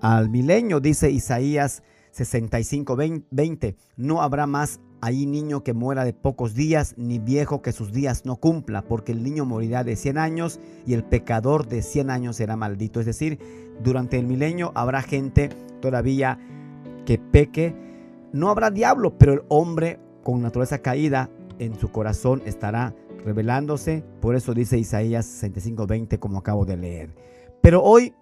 al 0.00 0.30
milenio, 0.30 0.80
dice 0.80 1.10
Isaías 1.10 1.82
65, 2.12 2.96
20. 3.30 3.76
No 3.96 4.22
habrá 4.22 4.46
más 4.46 4.80
ahí 5.02 5.26
niño 5.26 5.64
que 5.64 5.74
muera 5.74 6.04
de 6.04 6.12
pocos 6.12 6.54
días, 6.54 6.94
ni 6.96 7.18
viejo 7.18 7.60
que 7.60 7.72
sus 7.72 7.92
días 7.92 8.24
no 8.24 8.36
cumpla, 8.36 8.82
porque 8.82 9.10
el 9.10 9.24
niño 9.24 9.44
morirá 9.44 9.82
de 9.82 9.96
100 9.96 10.16
años 10.16 10.60
y 10.86 10.94
el 10.94 11.02
pecador 11.02 11.66
de 11.66 11.82
100 11.82 12.08
años 12.08 12.36
será 12.36 12.56
maldito. 12.56 13.00
Es 13.00 13.06
decir, 13.06 13.38
durante 13.82 14.16
el 14.16 14.26
milenio 14.26 14.70
habrá 14.76 15.02
gente 15.02 15.50
todavía 15.80 16.38
que 17.04 17.18
peque. 17.18 17.74
No 18.32 18.48
habrá 18.48 18.70
diablo, 18.70 19.18
pero 19.18 19.32
el 19.32 19.42
hombre 19.48 19.98
con 20.22 20.40
naturaleza 20.40 20.78
caída 20.78 21.30
en 21.58 21.78
su 21.78 21.90
corazón 21.90 22.40
estará 22.46 22.94
revelándose. 23.24 24.04
Por 24.20 24.36
eso 24.36 24.54
dice 24.54 24.78
Isaías 24.78 25.26
65:20 25.26 26.20
como 26.20 26.38
acabo 26.38 26.64
de 26.64 26.76
leer. 26.76 27.14
Pero 27.60 27.82
hoy 27.82 28.14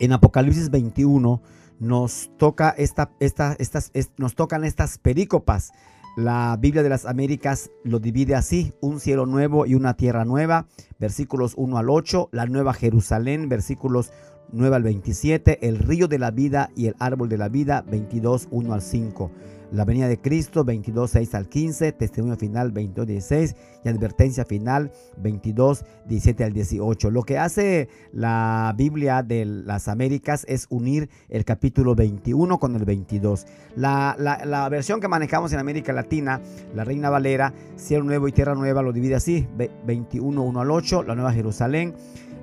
en 0.00 0.12
Apocalipsis 0.12 0.70
21 0.70 1.42
nos 1.80 2.30
toca 2.38 2.70
esta, 2.70 3.10
esta, 3.20 3.56
estas, 3.58 3.92
nos 4.16 4.34
tocan 4.34 4.64
estas 4.64 4.98
perícopas. 4.98 5.72
La 6.18 6.56
Biblia 6.58 6.82
de 6.82 6.88
las 6.88 7.06
Américas 7.06 7.70
lo 7.84 8.00
divide 8.00 8.34
así, 8.34 8.72
un 8.80 8.98
cielo 8.98 9.24
nuevo 9.24 9.66
y 9.66 9.76
una 9.76 9.94
tierra 9.94 10.24
nueva, 10.24 10.66
versículos 10.98 11.54
1 11.56 11.78
al 11.78 11.88
8, 11.90 12.30
la 12.32 12.46
nueva 12.46 12.74
Jerusalén, 12.74 13.48
versículos 13.48 14.10
9 14.52 14.76
al 14.76 14.82
27, 14.82 15.66
el 15.66 15.78
río 15.78 16.08
de 16.08 16.18
la 16.18 16.30
vida 16.30 16.70
y 16.76 16.86
el 16.86 16.96
árbol 16.98 17.28
de 17.28 17.38
la 17.38 17.48
vida, 17.48 17.84
22, 17.88 18.48
1 18.50 18.72
al 18.72 18.82
5 18.82 19.30
la 19.72 19.84
venida 19.84 20.08
de 20.08 20.18
Cristo 20.18 20.64
22, 20.64 21.10
6 21.10 21.34
al 21.34 21.48
15, 21.48 21.92
testimonio 21.92 22.36
final 22.36 22.72
22, 22.72 23.06
16 23.06 23.56
y 23.84 23.88
advertencia 23.88 24.44
final 24.44 24.90
22, 25.18 25.84
17 26.06 26.44
al 26.44 26.52
18. 26.52 27.10
Lo 27.10 27.22
que 27.22 27.38
hace 27.38 27.88
la 28.12 28.74
Biblia 28.76 29.22
de 29.22 29.44
las 29.44 29.88
Américas 29.88 30.44
es 30.48 30.66
unir 30.70 31.10
el 31.28 31.44
capítulo 31.44 31.94
21 31.94 32.58
con 32.58 32.76
el 32.76 32.84
22. 32.84 33.46
La, 33.76 34.16
la, 34.18 34.68
versión 34.68 35.00
que 35.00 35.08
manejamos 35.08 35.52
en 35.52 35.58
América 35.58 35.92
Latina, 35.92 36.40
la 36.74 36.84
Reina 36.84 37.10
Valera, 37.10 37.52
Cielo 37.76 38.04
Nuevo 38.04 38.28
y 38.28 38.32
Tierra 38.32 38.54
Nueva, 38.54 38.82
lo 38.82 38.92
divide 38.92 39.14
así, 39.14 39.46
21, 39.86 40.42
1 40.42 40.60
al 40.60 40.70
8, 40.70 41.04
la 41.04 41.14
Nueva 41.14 41.32
Jerusalén 41.32 41.94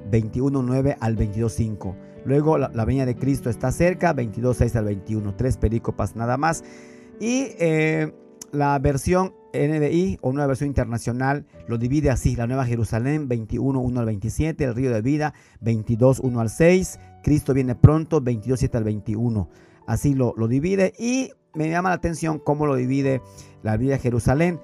21, 0.09 0.61
9 0.61 0.97
al 0.99 1.15
22, 1.15 1.53
5. 1.53 1.95
Luego 2.25 2.57
la, 2.57 2.71
la 2.73 2.85
de 2.85 3.15
Cristo 3.15 3.49
está 3.49 3.71
cerca, 3.71 4.13
22, 4.13 4.57
6 4.57 4.75
al 4.77 4.85
21, 4.85 5.35
tres 5.35 5.57
perícopas 5.57 6.15
nada 6.15 6.37
más. 6.37 6.63
Y 7.19 7.49
eh, 7.59 8.13
la 8.51 8.77
versión 8.79 9.33
NDI 9.53 10.17
o 10.21 10.29
una 10.29 10.47
versión 10.47 10.67
internacional 10.67 11.45
lo 11.67 11.77
divide 11.77 12.09
así. 12.09 12.35
La 12.35 12.47
Nueva 12.47 12.65
Jerusalén 12.65 13.27
21, 13.27 13.79
1 13.79 13.99
al 13.99 14.05
27, 14.05 14.63
el 14.63 14.75
río 14.75 14.91
de 14.91 15.01
vida 15.01 15.33
22, 15.61 16.19
1 16.19 16.39
al 16.39 16.49
6, 16.49 16.99
Cristo 17.23 17.53
viene 17.53 17.75
pronto 17.75 18.21
22, 18.21 18.59
7 18.59 18.77
al 18.77 18.83
21. 18.83 19.49
Así 19.87 20.15
lo, 20.15 20.33
divide 20.47 20.93
y 20.97 21.31
me 21.53 21.69
llama 21.69 21.89
la 21.89 21.95
atención 21.95 22.39
cómo 22.39 22.65
lo 22.65 22.75
divide 22.75 23.21
la 23.63 23.77
Biblia 23.77 23.97
Jerusalén. 23.97 24.59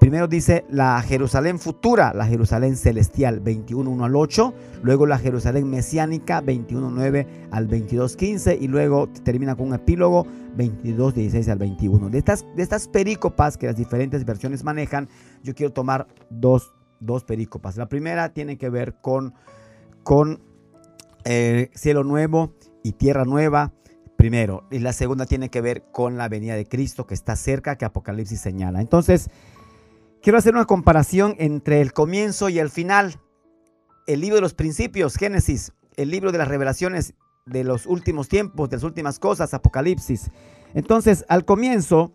Primero 0.00 0.26
dice 0.26 0.64
la 0.68 1.00
Jerusalén 1.02 1.58
futura, 1.58 2.12
la 2.14 2.26
Jerusalén 2.26 2.76
celestial, 2.76 3.40
21, 3.40 3.88
1 3.90 4.04
al 4.04 4.16
8. 4.16 4.54
Luego 4.82 5.06
la 5.06 5.18
Jerusalén 5.18 5.68
mesiánica, 5.68 6.40
21, 6.40 6.90
9 6.90 7.26
al 7.50 7.66
22, 7.68 8.16
15. 8.16 8.56
Y 8.60 8.68
luego 8.68 9.08
termina 9.22 9.54
con 9.54 9.68
un 9.68 9.74
epílogo, 9.74 10.26
22, 10.56 11.14
16 11.14 11.48
al 11.48 11.58
21. 11.58 12.10
De 12.10 12.18
estas, 12.18 12.44
de 12.56 12.62
estas 12.62 12.88
perícopas 12.88 13.56
que 13.56 13.66
las 13.66 13.76
diferentes 13.76 14.24
versiones 14.24 14.64
manejan, 14.64 15.08
yo 15.42 15.54
quiero 15.54 15.72
tomar 15.72 16.08
dos, 16.30 16.72
dos 17.00 17.24
perícopas. 17.24 17.76
La 17.76 17.88
primera 17.88 18.32
tiene 18.32 18.58
que 18.58 18.70
ver 18.70 18.94
con, 19.00 19.34
con 20.02 20.40
eh, 21.24 21.70
cielo 21.74 22.02
nuevo 22.02 22.54
y 22.82 22.92
tierra 22.92 23.24
nueva 23.24 23.72
primero. 24.22 24.64
Y 24.70 24.78
la 24.78 24.92
segunda 24.92 25.26
tiene 25.26 25.48
que 25.48 25.60
ver 25.60 25.82
con 25.90 26.16
la 26.16 26.28
venida 26.28 26.54
de 26.54 26.64
Cristo 26.64 27.08
que 27.08 27.14
está 27.14 27.34
cerca, 27.34 27.76
que 27.76 27.84
Apocalipsis 27.84 28.40
señala. 28.40 28.80
Entonces, 28.80 29.30
Quiero 30.22 30.38
hacer 30.38 30.54
una 30.54 30.66
comparación 30.66 31.34
entre 31.38 31.80
el 31.80 31.92
comienzo 31.92 32.48
y 32.48 32.60
el 32.60 32.70
final. 32.70 33.18
El 34.06 34.20
libro 34.20 34.36
de 34.36 34.42
los 34.42 34.54
principios, 34.54 35.16
Génesis, 35.16 35.72
el 35.96 36.10
libro 36.10 36.30
de 36.30 36.38
las 36.38 36.46
revelaciones 36.46 37.14
de 37.44 37.64
los 37.64 37.86
últimos 37.86 38.28
tiempos, 38.28 38.70
de 38.70 38.76
las 38.76 38.84
últimas 38.84 39.18
cosas, 39.18 39.52
Apocalipsis. 39.52 40.30
Entonces, 40.74 41.24
al 41.28 41.44
comienzo, 41.44 42.12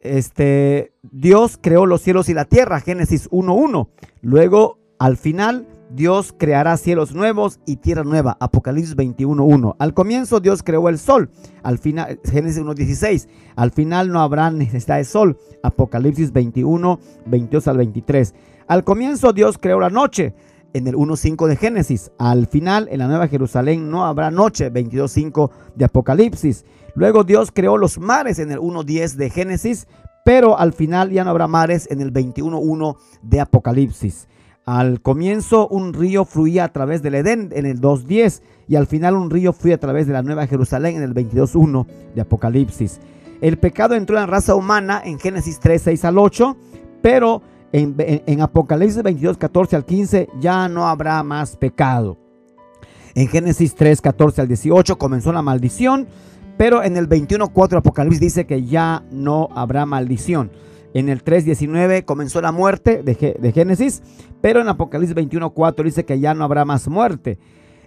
este, 0.00 0.92
Dios 1.00 1.58
creó 1.58 1.86
los 1.86 2.02
cielos 2.02 2.28
y 2.28 2.34
la 2.34 2.44
tierra, 2.44 2.78
Génesis 2.80 3.30
1.1. 3.30 3.88
Luego, 4.20 4.78
al 4.98 5.16
final, 5.16 5.66
Dios 5.90 6.32
creará 6.36 6.76
cielos 6.76 7.14
nuevos 7.14 7.58
y 7.66 7.76
tierra 7.76 8.04
nueva. 8.04 8.36
Apocalipsis 8.40 8.96
21.1. 8.96 9.74
Al 9.78 9.92
comienzo 9.92 10.38
Dios 10.38 10.62
creó 10.62 10.88
el 10.88 10.98
sol. 10.98 11.30
Al 11.62 11.78
final, 11.78 12.20
Génesis 12.24 12.62
1.16. 12.62 13.28
Al 13.56 13.72
final 13.72 14.10
no 14.10 14.20
habrá 14.20 14.50
necesidad 14.50 14.98
de 14.98 15.04
sol. 15.04 15.36
Apocalipsis 15.62 16.32
21, 16.32 17.00
22 17.26 17.68
al 17.68 17.76
23. 17.78 18.34
Al 18.68 18.84
comienzo 18.84 19.32
Dios 19.32 19.58
creó 19.58 19.80
la 19.80 19.90
noche. 19.90 20.34
En 20.72 20.86
el 20.86 20.94
1.5 20.94 21.48
de 21.48 21.56
Génesis. 21.56 22.12
Al 22.16 22.46
final, 22.46 22.86
en 22.92 23.00
la 23.00 23.08
Nueva 23.08 23.26
Jerusalén 23.26 23.90
no 23.90 24.04
habrá 24.04 24.30
noche. 24.30 24.72
22.5 24.72 25.50
de 25.74 25.84
Apocalipsis. 25.86 26.64
Luego 26.94 27.24
Dios 27.24 27.50
creó 27.52 27.76
los 27.76 27.98
mares 27.98 28.38
en 28.38 28.52
el 28.52 28.60
1.10 28.60 29.14
de 29.14 29.30
Génesis. 29.30 29.88
Pero 30.24 30.56
al 30.56 30.72
final 30.72 31.10
ya 31.10 31.24
no 31.24 31.30
habrá 31.30 31.48
mares 31.48 31.88
en 31.90 32.00
el 32.00 32.12
21.1 32.12 32.96
de 33.22 33.40
Apocalipsis. 33.40 34.28
Al 34.70 35.00
comienzo 35.02 35.66
un 35.66 35.92
río 35.92 36.24
fluía 36.24 36.62
a 36.62 36.72
través 36.72 37.02
del 37.02 37.16
Edén 37.16 37.50
en 37.52 37.66
el 37.66 37.80
2.10 37.80 38.40
y 38.68 38.76
al 38.76 38.86
final 38.86 39.16
un 39.16 39.28
río 39.28 39.52
fluía 39.52 39.74
a 39.74 39.80
través 39.80 40.06
de 40.06 40.12
la 40.12 40.22
Nueva 40.22 40.46
Jerusalén 40.46 40.94
en 40.94 41.02
el 41.02 41.12
22.1 41.12 41.86
de 42.14 42.20
Apocalipsis. 42.20 43.00
El 43.40 43.58
pecado 43.58 43.96
entró 43.96 44.14
en 44.14 44.20
la 44.20 44.26
raza 44.28 44.54
humana 44.54 45.02
en 45.04 45.18
Génesis 45.18 45.58
3, 45.58 45.82
6 45.82 46.04
al 46.04 46.18
8, 46.18 46.56
pero 47.02 47.42
en, 47.72 48.40
Apocalipsis 48.40 49.02
22, 49.02 49.38
14 49.38 49.74
al 49.74 49.84
15 49.84 50.28
ya 50.38 50.68
no 50.68 50.86
habrá 50.86 51.20
más 51.24 51.56
pecado. 51.56 52.16
En 53.16 53.26
Génesis 53.26 53.74
3, 53.74 54.00
14 54.00 54.42
al 54.42 54.46
18 54.46 54.98
comenzó 54.98 55.32
la 55.32 55.42
maldición, 55.42 56.06
pero 56.56 56.84
en 56.84 56.96
el 56.96 57.08
21, 57.08 57.48
4 57.48 57.80
Apocalipsis 57.80 58.20
dice 58.20 58.46
que 58.46 58.64
ya 58.64 59.02
no 59.10 59.48
habrá 59.52 59.84
maldición. 59.84 60.52
En 60.92 61.08
el 61.08 61.22
3.19 61.24 62.04
comenzó 62.04 62.40
la 62.40 62.52
muerte 62.52 63.02
de, 63.02 63.52
Génesis, 63.52 64.02
pero 64.40 64.60
en 64.60 64.68
Apocalipsis 64.68 65.16
21.4 65.16 65.84
dice 65.84 66.04
que 66.04 66.18
ya 66.18 66.34
no 66.34 66.44
habrá 66.44 66.64
más 66.64 66.88
muerte. 66.88 67.38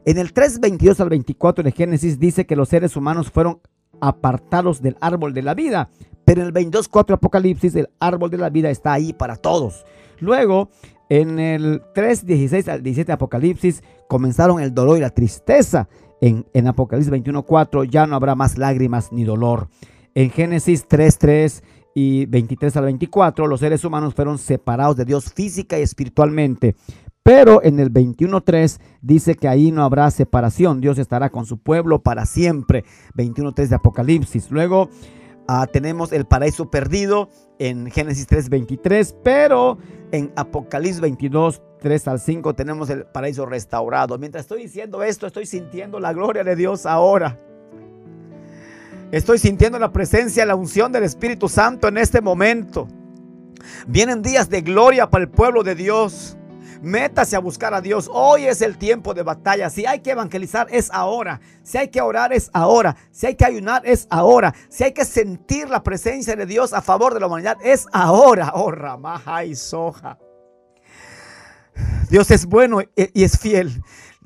En 0.05 0.17
el 0.17 0.33
3.22 0.33 0.99
al 0.99 1.09
24 1.09 1.63
de 1.63 1.71
Génesis 1.71 2.19
dice 2.19 2.45
que 2.45 2.55
los 2.55 2.69
seres 2.69 2.95
humanos 2.95 3.29
fueron 3.29 3.59
apartados 3.99 4.81
del 4.81 4.97
árbol 5.01 5.33
de 5.33 5.41
la 5.41 5.53
vida, 5.53 5.89
pero 6.25 6.41
en 6.41 6.47
el 6.47 6.53
22.4 6.53 7.13
Apocalipsis 7.13 7.75
el 7.75 7.89
árbol 7.99 8.29
de 8.29 8.37
la 8.37 8.49
vida 8.49 8.69
está 8.69 8.93
ahí 8.93 9.11
para 9.13 9.35
todos. 9.35 9.85
Luego, 10.19 10.69
en 11.09 11.39
el 11.39 11.81
3.16 11.93 12.69
al 12.69 12.83
17 12.83 13.11
Apocalipsis 13.11 13.83
comenzaron 14.07 14.61
el 14.61 14.73
dolor 14.73 14.97
y 14.97 15.01
la 15.01 15.09
tristeza. 15.09 15.89
En, 16.21 16.45
en 16.53 16.67
Apocalipsis 16.67 17.11
21.4 17.11 17.89
ya 17.89 18.07
no 18.07 18.15
habrá 18.15 18.35
más 18.35 18.57
lágrimas 18.57 19.11
ni 19.11 19.25
dolor. 19.25 19.67
En 20.15 20.29
Génesis 20.29 20.87
3.3 20.87 21.63
y 21.95 22.25
23 22.25 22.75
al 22.77 22.85
24, 22.85 23.47
los 23.47 23.59
seres 23.59 23.83
humanos 23.85 24.13
fueron 24.13 24.37
separados 24.37 24.97
de 24.97 25.05
Dios 25.05 25.31
física 25.33 25.77
y 25.77 25.81
espiritualmente. 25.81 26.75
Pero 27.23 27.63
en 27.63 27.79
el 27.79 27.91
21.3 27.91 28.79
dice 29.01 29.35
que 29.35 29.47
ahí 29.47 29.71
no 29.71 29.83
habrá 29.83 30.11
separación. 30.11 30.81
Dios 30.81 30.97
estará 30.97 31.29
con 31.29 31.45
su 31.45 31.57
pueblo 31.57 32.03
para 32.03 32.25
siempre. 32.25 32.83
21.3 33.15 33.67
de 33.69 33.75
Apocalipsis. 33.75 34.51
Luego 34.51 34.89
ah, 35.47 35.65
tenemos 35.71 36.11
el 36.11 36.25
paraíso 36.25 36.69
perdido 36.69 37.29
en 37.59 37.89
Génesis 37.89 38.27
3.23. 38.27 39.15
Pero 39.23 39.77
en 40.11 40.33
Apocalipsis 40.35 40.99
22, 40.99 41.61
3 41.79 42.07
al 42.09 42.19
5 42.19 42.55
tenemos 42.55 42.89
el 42.89 43.05
paraíso 43.05 43.45
restaurado. 43.45 44.17
Mientras 44.17 44.43
estoy 44.43 44.63
diciendo 44.63 45.01
esto, 45.01 45.25
estoy 45.25 45.45
sintiendo 45.45 46.01
la 46.01 46.11
gloria 46.11 46.43
de 46.43 46.57
Dios 46.57 46.85
ahora. 46.85 47.39
Estoy 49.13 49.37
sintiendo 49.37 49.77
la 49.77 49.91
presencia, 49.91 50.43
la 50.43 50.55
unción 50.55 50.91
del 50.91 51.03
Espíritu 51.03 51.47
Santo 51.47 51.87
en 51.87 51.99
este 51.99 52.19
momento. 52.19 52.87
Vienen 53.85 54.23
días 54.23 54.49
de 54.49 54.61
gloria 54.61 55.07
para 55.07 55.25
el 55.25 55.29
pueblo 55.29 55.61
de 55.61 55.75
Dios. 55.75 56.35
Métase 56.81 57.35
a 57.35 57.39
buscar 57.39 57.75
a 57.75 57.81
Dios. 57.81 58.09
Hoy 58.11 58.45
es 58.45 58.63
el 58.63 58.75
tiempo 58.75 59.13
de 59.13 59.21
batalla. 59.21 59.69
Si 59.69 59.85
hay 59.85 59.99
que 59.99 60.09
evangelizar 60.09 60.65
es 60.71 60.89
ahora. 60.91 61.41
Si 61.61 61.77
hay 61.77 61.89
que 61.89 62.01
orar 62.01 62.33
es 62.33 62.49
ahora. 62.53 62.95
Si 63.11 63.27
hay 63.27 63.35
que 63.35 63.45
ayunar 63.45 63.83
es 63.85 64.07
ahora. 64.09 64.51
Si 64.67 64.83
hay 64.83 64.93
que 64.93 65.05
sentir 65.05 65.69
la 65.69 65.83
presencia 65.83 66.35
de 66.35 66.47
Dios 66.47 66.73
a 66.73 66.81
favor 66.81 67.13
de 67.13 67.19
la 67.19 67.27
humanidad 67.27 67.57
es 67.63 67.85
ahora. 67.91 68.53
Oh, 68.55 68.71
Ramaja 68.71 69.45
y 69.45 69.53
Soja. 69.53 70.17
Dios 72.09 72.31
es 72.31 72.47
bueno 72.47 72.81
y 72.81 73.23
es 73.23 73.37
fiel. 73.37 73.79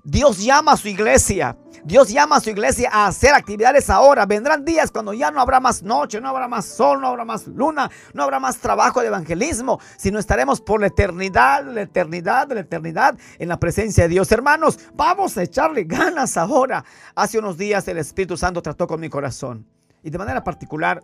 Dios 0.05 0.41
llama 0.41 0.72
a 0.72 0.77
su 0.77 0.88
iglesia. 0.88 1.57
Dios 1.84 2.10
llama 2.10 2.38
a 2.38 2.40
su 2.40 2.49
iglesia 2.49 2.90
a 2.91 3.08
hacer 3.08 3.34
actividades 3.34 3.90
ahora. 3.90 4.26
Vendrán 4.26 4.66
días 4.66 4.91
cuando 4.91 5.14
ya 5.14 5.32
no 5.32 5.41
habrá 5.41 5.60
más 5.60 5.84
noche, 5.84 6.20
no 6.22 6.30
habrá 6.30 6.48
más 6.48 6.66
sol, 6.66 7.02
no 7.02 7.08
habrá 7.08 7.26
más 7.26 7.48
luna, 7.48 7.90
no 8.14 8.24
habrá 8.24 8.40
más 8.40 8.58
trabajo 8.58 9.02
de 9.02 9.08
evangelismo, 9.08 9.80
sino 9.98 10.20
estaremos 10.20 10.62
por 10.62 10.82
la 10.82 10.88
eternidad, 10.88 11.66
la 11.66 11.82
eternidad, 11.82 12.52
la 12.52 12.62
eternidad 12.62 13.18
en 13.40 13.49
la 13.49 13.60
presencia 13.60 14.04
de 14.04 14.10
Dios. 14.10 14.32
Hermanos, 14.32 14.80
vamos 14.94 15.38
a 15.38 15.44
echarle 15.44 15.84
ganas 15.84 16.38
ahora. 16.38 16.84
Hace 17.16 17.40
unos 17.40 17.58
días 17.58 17.88
el 17.88 17.98
Espíritu 17.98 18.38
Santo 18.38 18.62
trató 18.62 18.88
con 18.88 18.99
mi 18.99 19.10
corazón 19.10 19.66
y 20.04 20.10
de 20.10 20.18
manera 20.18 20.44
particular 20.44 21.04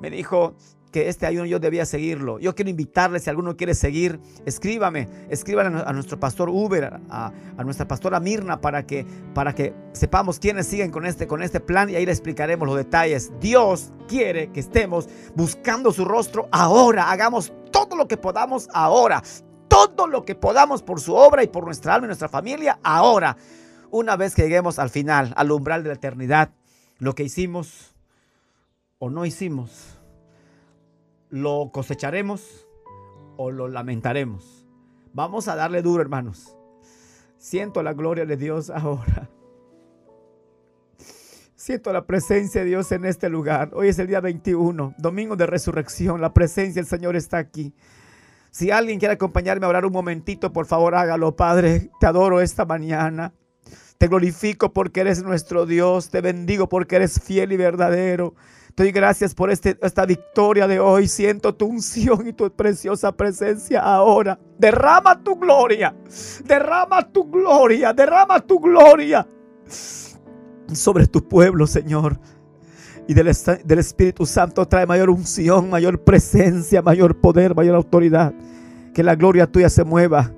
me 0.00 0.10
dijo, 0.10 0.54
que 0.96 1.10
este 1.10 1.26
ayuno 1.26 1.44
yo 1.44 1.58
debía 1.58 1.84
seguirlo. 1.84 2.38
Yo 2.38 2.54
quiero 2.54 2.70
invitarle, 2.70 3.20
si 3.20 3.28
alguno 3.28 3.54
quiere 3.54 3.74
seguir, 3.74 4.18
escríbame, 4.46 5.10
escríbale 5.28 5.82
a 5.84 5.92
nuestro 5.92 6.18
pastor 6.18 6.48
Uber, 6.48 7.00
a, 7.10 7.32
nuestra 7.64 7.86
pastora 7.86 8.18
Mirna, 8.18 8.62
para 8.62 8.86
que, 8.86 9.04
para 9.34 9.54
que 9.54 9.74
sepamos 9.92 10.38
quiénes 10.38 10.66
siguen 10.66 10.90
con 10.90 11.04
este, 11.04 11.26
con 11.26 11.42
este 11.42 11.60
plan 11.60 11.90
y 11.90 11.96
ahí 11.96 12.06
le 12.06 12.12
explicaremos 12.12 12.66
los 12.66 12.78
detalles. 12.78 13.30
Dios 13.40 13.92
quiere 14.08 14.50
que 14.52 14.60
estemos 14.60 15.06
buscando 15.34 15.92
su 15.92 16.06
rostro 16.06 16.48
ahora. 16.50 17.10
Hagamos 17.10 17.52
todo 17.70 17.94
lo 17.94 18.08
que 18.08 18.16
podamos 18.16 18.66
ahora. 18.72 19.22
Todo 19.68 20.06
lo 20.06 20.24
que 20.24 20.34
podamos 20.34 20.82
por 20.82 20.98
su 20.98 21.14
obra 21.14 21.44
y 21.44 21.48
por 21.48 21.66
nuestra 21.66 21.92
alma 21.92 22.06
y 22.06 22.08
nuestra 22.08 22.30
familia 22.30 22.78
ahora. 22.82 23.36
Una 23.90 24.16
vez 24.16 24.34
que 24.34 24.44
lleguemos 24.44 24.78
al 24.78 24.88
final, 24.88 25.34
al 25.36 25.52
umbral 25.52 25.82
de 25.82 25.90
la 25.90 25.96
eternidad, 25.96 26.52
lo 26.96 27.14
que 27.14 27.22
hicimos 27.22 27.94
o 28.98 29.10
no 29.10 29.26
hicimos 29.26 29.95
lo 31.30 31.70
cosecharemos 31.72 32.66
o 33.36 33.50
lo 33.50 33.68
lamentaremos. 33.68 34.66
Vamos 35.12 35.48
a 35.48 35.56
darle 35.56 35.82
duro, 35.82 36.02
hermanos. 36.02 36.56
Siento 37.38 37.82
la 37.82 37.92
gloria 37.92 38.26
de 38.26 38.36
Dios 38.36 38.70
ahora. 38.70 39.30
Siento 41.54 41.92
la 41.92 42.06
presencia 42.06 42.60
de 42.60 42.68
Dios 42.68 42.92
en 42.92 43.04
este 43.04 43.28
lugar. 43.28 43.70
Hoy 43.74 43.88
es 43.88 43.98
el 43.98 44.06
día 44.06 44.20
21, 44.20 44.94
domingo 44.98 45.36
de 45.36 45.46
resurrección. 45.46 46.20
La 46.20 46.32
presencia 46.32 46.80
del 46.80 46.88
Señor 46.88 47.16
está 47.16 47.38
aquí. 47.38 47.74
Si 48.50 48.70
alguien 48.70 48.98
quiere 48.98 49.14
acompañarme 49.14 49.66
a 49.66 49.70
orar 49.70 49.84
un 49.84 49.92
momentito, 49.92 50.52
por 50.52 50.66
favor 50.66 50.94
hágalo, 50.94 51.34
Padre. 51.34 51.90
Te 51.98 52.06
adoro 52.06 52.40
esta 52.40 52.64
mañana. 52.64 53.32
Te 53.98 54.08
glorifico 54.08 54.72
porque 54.72 55.00
eres 55.00 55.22
nuestro 55.22 55.64
Dios. 55.64 56.10
Te 56.10 56.20
bendigo 56.20 56.68
porque 56.68 56.96
eres 56.96 57.20
fiel 57.20 57.52
y 57.52 57.56
verdadero. 57.56 58.34
Te 58.74 58.82
doy 58.82 58.92
gracias 58.92 59.34
por 59.34 59.50
este, 59.50 59.78
esta 59.80 60.04
victoria 60.04 60.68
de 60.68 60.78
hoy. 60.80 61.08
Siento 61.08 61.54
tu 61.54 61.66
unción 61.66 62.28
y 62.28 62.34
tu 62.34 62.50
preciosa 62.50 63.12
presencia 63.12 63.80
ahora. 63.80 64.38
Derrama 64.58 65.22
tu 65.22 65.36
gloria. 65.36 65.94
Derrama 66.44 67.10
tu 67.10 67.30
gloria. 67.30 67.94
Derrama 67.94 68.38
tu 68.40 68.60
gloria 68.60 69.26
sobre 70.74 71.06
tu 71.06 71.26
pueblo, 71.26 71.66
Señor. 71.66 72.18
Y 73.08 73.14
del, 73.14 73.34
del 73.64 73.78
Espíritu 73.78 74.26
Santo 74.26 74.66
trae 74.66 74.84
mayor 74.84 75.08
unción, 75.08 75.70
mayor 75.70 76.02
presencia, 76.04 76.82
mayor 76.82 77.18
poder, 77.18 77.54
mayor 77.54 77.76
autoridad. 77.76 78.34
Que 78.92 79.02
la 79.02 79.14
gloria 79.14 79.46
tuya 79.46 79.70
se 79.70 79.84
mueva 79.84 80.35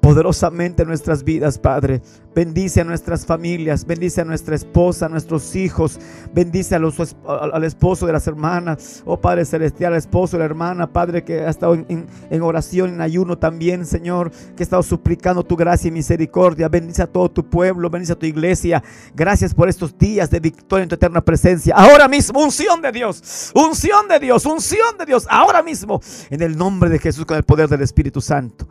poderosamente 0.00 0.82
en 0.82 0.88
nuestras 0.88 1.24
vidas, 1.24 1.58
Padre. 1.58 2.02
Bendice 2.34 2.80
a 2.80 2.84
nuestras 2.84 3.26
familias, 3.26 3.84
bendice 3.84 4.20
a 4.20 4.24
nuestra 4.24 4.54
esposa, 4.54 5.06
a 5.06 5.08
nuestros 5.08 5.56
hijos, 5.56 5.98
bendice 6.32 6.76
al 6.76 7.64
esposo 7.64 8.06
de 8.06 8.12
las 8.12 8.26
hermanas, 8.28 9.02
oh 9.04 9.20
Padre 9.20 9.44
Celestial, 9.44 9.92
al 9.92 9.98
esposo 9.98 10.36
de 10.36 10.38
la 10.38 10.44
hermana, 10.44 10.92
Padre, 10.92 11.24
que 11.24 11.40
ha 11.40 11.50
estado 11.50 11.74
en, 11.74 12.06
en, 12.30 12.42
oración, 12.42 12.94
en 12.94 13.00
ayuno 13.00 13.36
también, 13.36 13.84
Señor, 13.84 14.30
que 14.30 14.62
ha 14.62 14.64
estado 14.64 14.84
suplicando 14.84 15.42
tu 15.44 15.56
gracia 15.56 15.88
y 15.88 15.90
misericordia. 15.90 16.68
Bendice 16.68 17.02
a 17.02 17.08
todo 17.08 17.28
tu 17.28 17.44
pueblo, 17.44 17.90
bendice 17.90 18.12
a 18.12 18.18
tu 18.18 18.26
iglesia. 18.26 18.82
Gracias 19.14 19.52
por 19.52 19.68
estos 19.68 19.98
días 19.98 20.30
de 20.30 20.38
victoria 20.38 20.84
en 20.84 20.88
tu 20.88 20.94
eterna 20.94 21.20
presencia. 21.20 21.74
Ahora 21.76 22.06
mismo, 22.06 22.40
unción 22.40 22.80
de 22.80 22.92
Dios, 22.92 23.50
unción 23.54 24.06
de 24.06 24.20
Dios, 24.20 24.46
unción 24.46 24.96
de 24.98 25.04
Dios, 25.04 25.26
ahora 25.28 25.64
mismo, 25.64 26.00
en 26.30 26.42
el 26.42 26.56
nombre 26.56 26.90
de 26.90 27.00
Jesús, 27.00 27.26
con 27.26 27.36
el 27.36 27.42
poder 27.42 27.68
del 27.68 27.82
Espíritu 27.82 28.20
Santo. 28.20 28.68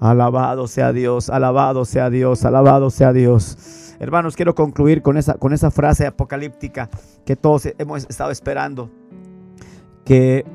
Alabado 0.00 0.66
sea 0.66 0.92
Dios, 0.92 1.28
alabado 1.28 1.84
sea 1.84 2.08
Dios, 2.08 2.46
alabado 2.46 2.88
sea 2.88 3.12
Dios. 3.12 3.94
Hermanos, 4.00 4.34
quiero 4.34 4.54
concluir 4.54 5.02
con 5.02 5.18
esa, 5.18 5.34
con 5.34 5.52
esa 5.52 5.70
frase 5.70 6.06
apocalíptica 6.06 6.88
que 7.26 7.36
todos 7.36 7.68
hemos 7.76 8.08
estado 8.08 8.30
esperando, 8.30 8.90
que, 10.06 10.46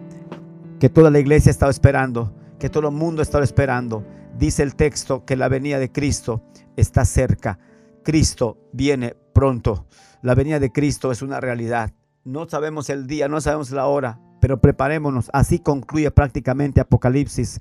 que 0.80 0.89
toda 0.89 1.11
la 1.11 1.19
iglesia 1.19 1.51
ha 1.51 1.53
estado 1.53 1.69
esperando, 1.69 2.34
que 2.57 2.72
todo 2.72 2.89
el 2.89 2.95
mundo 2.95 3.22
ha 3.22 3.23
estado 3.23 3.43
esperando. 3.43 4.03
Dice 4.35 4.63
el 4.63 4.76
texto 4.76 5.26
que 5.26 5.35
la 5.35 5.47
venida 5.47 5.77
de 5.77 5.91
Cristo 5.91 6.41
está 6.76 7.05
cerca. 7.05 7.59
Cristo 8.03 8.57
viene 8.73 9.15
pronto. 9.31 9.85
La 10.23 10.34
venida 10.34 10.59
de 10.59 10.72
Cristo 10.72 11.11
es 11.11 11.22
una 11.22 11.39
realidad. 11.39 11.93
No 12.23 12.49
sabemos 12.49 12.89
el 12.89 13.05
día, 13.05 13.27
no 13.27 13.39
sabemos 13.39 13.69
la 13.69 13.85
hora, 13.85 14.19
pero 14.41 14.59
preparémonos. 14.59 15.30
Así 15.34 15.59
concluye 15.59 16.09
prácticamente 16.09 16.81
Apocalipsis. 16.81 17.59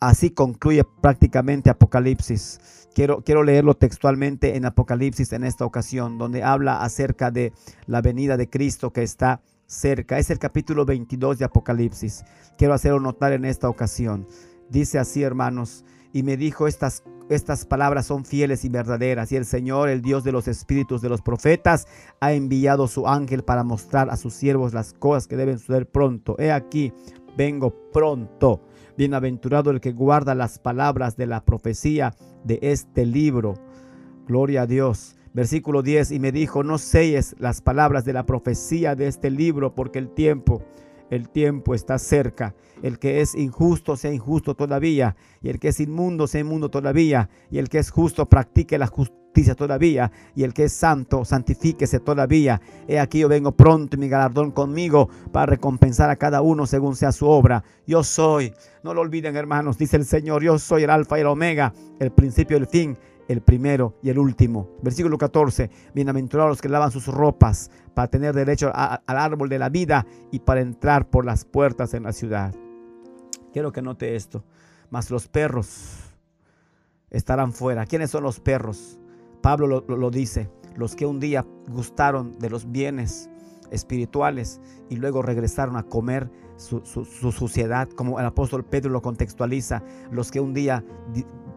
Así 0.00 0.30
concluye 0.30 0.84
prácticamente 0.84 1.70
Apocalipsis. 1.70 2.86
Quiero, 2.94 3.22
quiero, 3.22 3.42
leerlo 3.42 3.74
textualmente 3.74 4.56
en 4.56 4.64
Apocalipsis 4.64 5.32
en 5.32 5.44
esta 5.44 5.64
ocasión, 5.64 6.18
donde 6.18 6.42
habla 6.42 6.82
acerca 6.82 7.30
de 7.30 7.52
la 7.86 8.00
venida 8.00 8.36
de 8.36 8.48
Cristo 8.48 8.92
que 8.92 9.02
está 9.02 9.40
cerca. 9.66 10.18
Es 10.18 10.30
el 10.30 10.38
capítulo 10.38 10.84
22 10.84 11.38
de 11.38 11.44
Apocalipsis. 11.44 12.24
Quiero 12.56 12.74
hacerlo 12.74 13.00
notar 13.00 13.32
en 13.32 13.44
esta 13.44 13.68
ocasión. 13.68 14.26
Dice 14.70 14.98
así, 14.98 15.22
hermanos, 15.22 15.84
y 16.12 16.22
me 16.22 16.36
dijo, 16.36 16.68
estas, 16.68 17.02
estas 17.28 17.64
palabras 17.64 18.06
son 18.06 18.24
fieles 18.24 18.64
y 18.64 18.68
verdaderas, 18.68 19.32
y 19.32 19.36
el 19.36 19.44
Señor, 19.44 19.88
el 19.88 20.02
Dios 20.02 20.24
de 20.24 20.32
los 20.32 20.48
espíritus 20.48 21.02
de 21.02 21.08
los 21.08 21.22
profetas, 21.22 21.86
ha 22.20 22.32
enviado 22.32 22.86
su 22.86 23.08
ángel 23.08 23.42
para 23.42 23.64
mostrar 23.64 24.10
a 24.10 24.16
sus 24.16 24.34
siervos 24.34 24.74
las 24.74 24.92
cosas 24.92 25.26
que 25.26 25.36
deben 25.36 25.58
suceder 25.58 25.88
pronto. 25.88 26.36
He 26.38 26.52
aquí, 26.52 26.92
vengo 27.36 27.90
pronto. 27.92 28.62
Bienaventurado 28.98 29.70
el 29.70 29.80
que 29.80 29.92
guarda 29.92 30.34
las 30.34 30.58
palabras 30.58 31.16
de 31.16 31.28
la 31.28 31.44
profecía 31.44 32.16
de 32.42 32.58
este 32.62 33.06
libro. 33.06 33.54
Gloria 34.26 34.62
a 34.62 34.66
Dios. 34.66 35.14
Versículo 35.32 35.82
10, 35.82 36.10
y 36.10 36.18
me 36.18 36.32
dijo, 36.32 36.64
no 36.64 36.78
selles 36.78 37.36
las 37.38 37.60
palabras 37.60 38.04
de 38.04 38.12
la 38.12 38.26
profecía 38.26 38.96
de 38.96 39.06
este 39.06 39.30
libro, 39.30 39.76
porque 39.76 40.00
el 40.00 40.08
tiempo, 40.08 40.64
el 41.10 41.28
tiempo 41.28 41.74
está 41.74 41.98
cerca. 41.98 42.54
El 42.82 42.98
que 42.98 43.20
es 43.20 43.34
injusto 43.34 43.96
sea 43.96 44.12
injusto 44.12 44.54
todavía, 44.54 45.16
y 45.42 45.48
el 45.48 45.58
que 45.58 45.68
es 45.68 45.80
inmundo 45.80 46.26
sea 46.26 46.42
inmundo 46.42 46.70
todavía, 46.70 47.28
y 47.50 47.58
el 47.58 47.68
que 47.68 47.78
es 47.78 47.90
justo 47.90 48.28
practique 48.28 48.78
la 48.78 48.86
justicia 48.86 49.18
todavía, 49.56 50.10
y 50.34 50.44
el 50.44 50.54
que 50.54 50.64
es 50.64 50.72
santo, 50.72 51.24
santifíquese 51.24 52.00
todavía. 52.00 52.60
He 52.86 52.98
aquí 52.98 53.20
yo 53.20 53.28
vengo 53.28 53.52
pronto 53.52 53.96
y 53.96 54.00
mi 54.00 54.08
galardón 54.08 54.50
conmigo 54.52 55.08
para 55.32 55.46
recompensar 55.46 56.10
a 56.10 56.16
cada 56.16 56.40
uno 56.40 56.66
según 56.66 56.96
sea 56.96 57.12
su 57.12 57.26
obra. 57.26 57.64
Yo 57.86 58.02
soy, 58.04 58.52
no 58.82 58.94
lo 58.94 59.00
olviden 59.00 59.36
hermanos, 59.36 59.78
dice 59.78 59.96
el 59.96 60.04
Señor, 60.04 60.42
yo 60.42 60.58
soy 60.58 60.84
el 60.84 60.90
alfa 60.90 61.18
y 61.18 61.22
el 61.22 61.26
omega, 61.28 61.72
el 62.00 62.10
principio 62.10 62.56
y 62.56 62.60
el 62.60 62.66
fin, 62.66 62.98
el 63.28 63.42
primero 63.42 63.94
y 64.02 64.08
el 64.10 64.18
último. 64.18 64.68
Versículo 64.82 65.18
14, 65.18 65.70
bienaventurados 65.94 66.50
los 66.50 66.62
que 66.62 66.68
lavan 66.68 66.90
sus 66.90 67.06
ropas 67.06 67.70
para 67.94 68.08
tener 68.08 68.34
derecho 68.34 68.72
al 68.74 69.00
árbol 69.06 69.48
de 69.48 69.58
la 69.58 69.68
vida 69.68 70.06
y 70.32 70.40
para 70.40 70.60
entrar 70.60 71.08
por 71.08 71.24
las 71.24 71.44
puertas 71.44 71.94
en 71.94 72.04
la 72.04 72.12
ciudad. 72.12 72.54
Quiero 73.52 73.70
que 73.70 73.82
note 73.82 74.16
esto, 74.16 74.44
mas 74.90 75.10
los 75.10 75.28
perros 75.28 76.14
estarán 77.10 77.52
fuera. 77.52 77.86
¿Quiénes 77.86 78.10
son 78.10 78.22
los 78.22 78.40
perros? 78.40 78.98
Pablo 79.42 79.84
lo, 79.86 80.10
dice, 80.10 80.50
los 80.74 80.96
que 80.96 81.06
un 81.06 81.20
día 81.20 81.46
gustaron 81.68 82.38
de 82.38 82.50
los 82.50 82.70
bienes 82.70 83.30
espirituales 83.70 84.60
y 84.88 84.96
luego 84.96 85.22
regresaron 85.22 85.76
a 85.76 85.82
comer 85.82 86.30
su, 86.56 86.80
suciedad, 87.04 87.88
como 87.90 88.18
el 88.18 88.26
apóstol 88.26 88.64
Pedro 88.64 88.90
lo 88.90 89.00
contextualiza, 89.00 89.82
los 90.10 90.30
que 90.30 90.40
un 90.40 90.54
día 90.54 90.84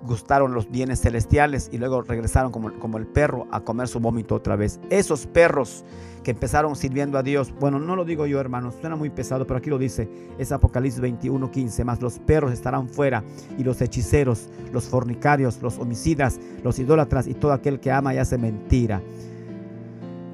gustaron 0.04 0.54
los 0.54 0.70
bienes 0.70 1.02
celestiales 1.02 1.70
y 1.72 1.78
luego 1.78 2.02
regresaron 2.02 2.52
como, 2.52 2.74
como 2.80 2.98
el 2.98 3.08
perro 3.08 3.48
a 3.52 3.62
comer 3.62 3.88
su 3.88 4.00
vómito 4.00 4.36
otra 4.36 4.56
vez. 4.56 4.80
Esos 4.90 5.28
perros 5.28 5.84
que 6.24 6.32
empezaron 6.32 6.76
sirviendo 6.76 7.18
a 7.18 7.24
Dios. 7.24 7.54
Bueno, 7.60 7.80
no 7.80 7.96
lo 7.96 8.06
digo 8.06 8.26
yo, 8.26 8.40
hermanos, 8.40 8.76
suena 8.80 8.96
muy 8.96 9.10
pesado, 9.10 9.46
pero 9.46 9.58
aquí 9.58 9.70
lo 9.70 9.78
dice. 9.78 10.10
Es 10.38 10.52
Apocalipsis 10.52 11.02
21, 11.02 11.52
15. 11.52 11.84
Más 11.84 12.02
los 12.02 12.20
perros 12.20 12.52
estarán 12.52 12.88
fuera, 12.88 13.24
y 13.58 13.64
los 13.64 13.82
hechiceros, 13.82 14.50
los 14.72 14.86
fornicarios, 14.86 15.62
los 15.62 15.78
homicidas, 15.80 16.40
los 16.64 16.80
idólatras 16.80 17.28
y 17.28 17.34
todo 17.34 17.54
aquel 17.54 17.80
que 17.80 17.92
ama 17.92 18.14
y 18.14 18.18
hace 18.18 18.38
mentira. 18.38 19.02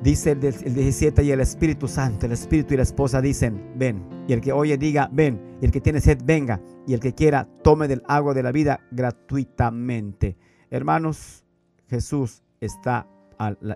Dice 0.04 0.32
el, 0.32 0.40
17, 0.40 1.24
y 1.24 1.32
el 1.32 1.40
Espíritu 1.40 1.88
Santo, 1.88 2.28
el 2.28 2.32
Espíritu 2.32 2.74
y 2.74 2.78
la 2.78 2.84
esposa 2.84 3.20
dicen, 3.20 3.74
ven. 3.76 4.08
Y 4.28 4.34
el 4.34 4.42
que 4.42 4.52
oye 4.52 4.78
diga, 4.78 5.10
ven. 5.12 5.58
Y 5.62 5.66
el 5.66 5.72
que 5.72 5.82
tiene 5.82 6.02
sed, 6.02 6.20
venga. 6.24 6.62
Y 6.86 6.94
el 6.94 7.00
que 7.00 7.14
quiera, 7.14 7.48
tome 7.64 7.88
del 7.88 8.04
agua 8.08 8.34
de 8.34 8.44
la 8.44 8.52
vida 8.52 8.80
gratuitamente. 8.92 10.38
Hermanos, 10.70 11.44
Jesús 11.90 12.44
está 12.62 13.08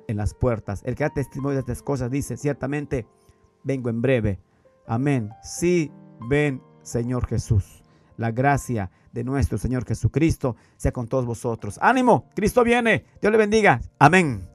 en 0.07 0.17
las 0.17 0.33
puertas. 0.33 0.81
El 0.85 0.95
que 0.95 1.03
da 1.03 1.09
testimonio 1.09 1.55
de 1.55 1.61
estas 1.61 1.81
cosas 1.81 2.11
dice, 2.11 2.37
ciertamente, 2.37 3.07
vengo 3.63 3.89
en 3.89 4.01
breve. 4.01 4.39
Amén. 4.87 5.31
Sí, 5.41 5.91
ven, 6.29 6.61
Señor 6.83 7.25
Jesús. 7.27 7.83
La 8.17 8.31
gracia 8.31 8.91
de 9.11 9.23
nuestro 9.23 9.57
Señor 9.57 9.85
Jesucristo 9.85 10.55
sea 10.77 10.91
con 10.91 11.07
todos 11.07 11.25
vosotros. 11.25 11.79
Ánimo, 11.81 12.29
Cristo 12.35 12.63
viene. 12.63 13.05
Dios 13.21 13.31
le 13.31 13.37
bendiga. 13.37 13.81
Amén. 13.97 14.50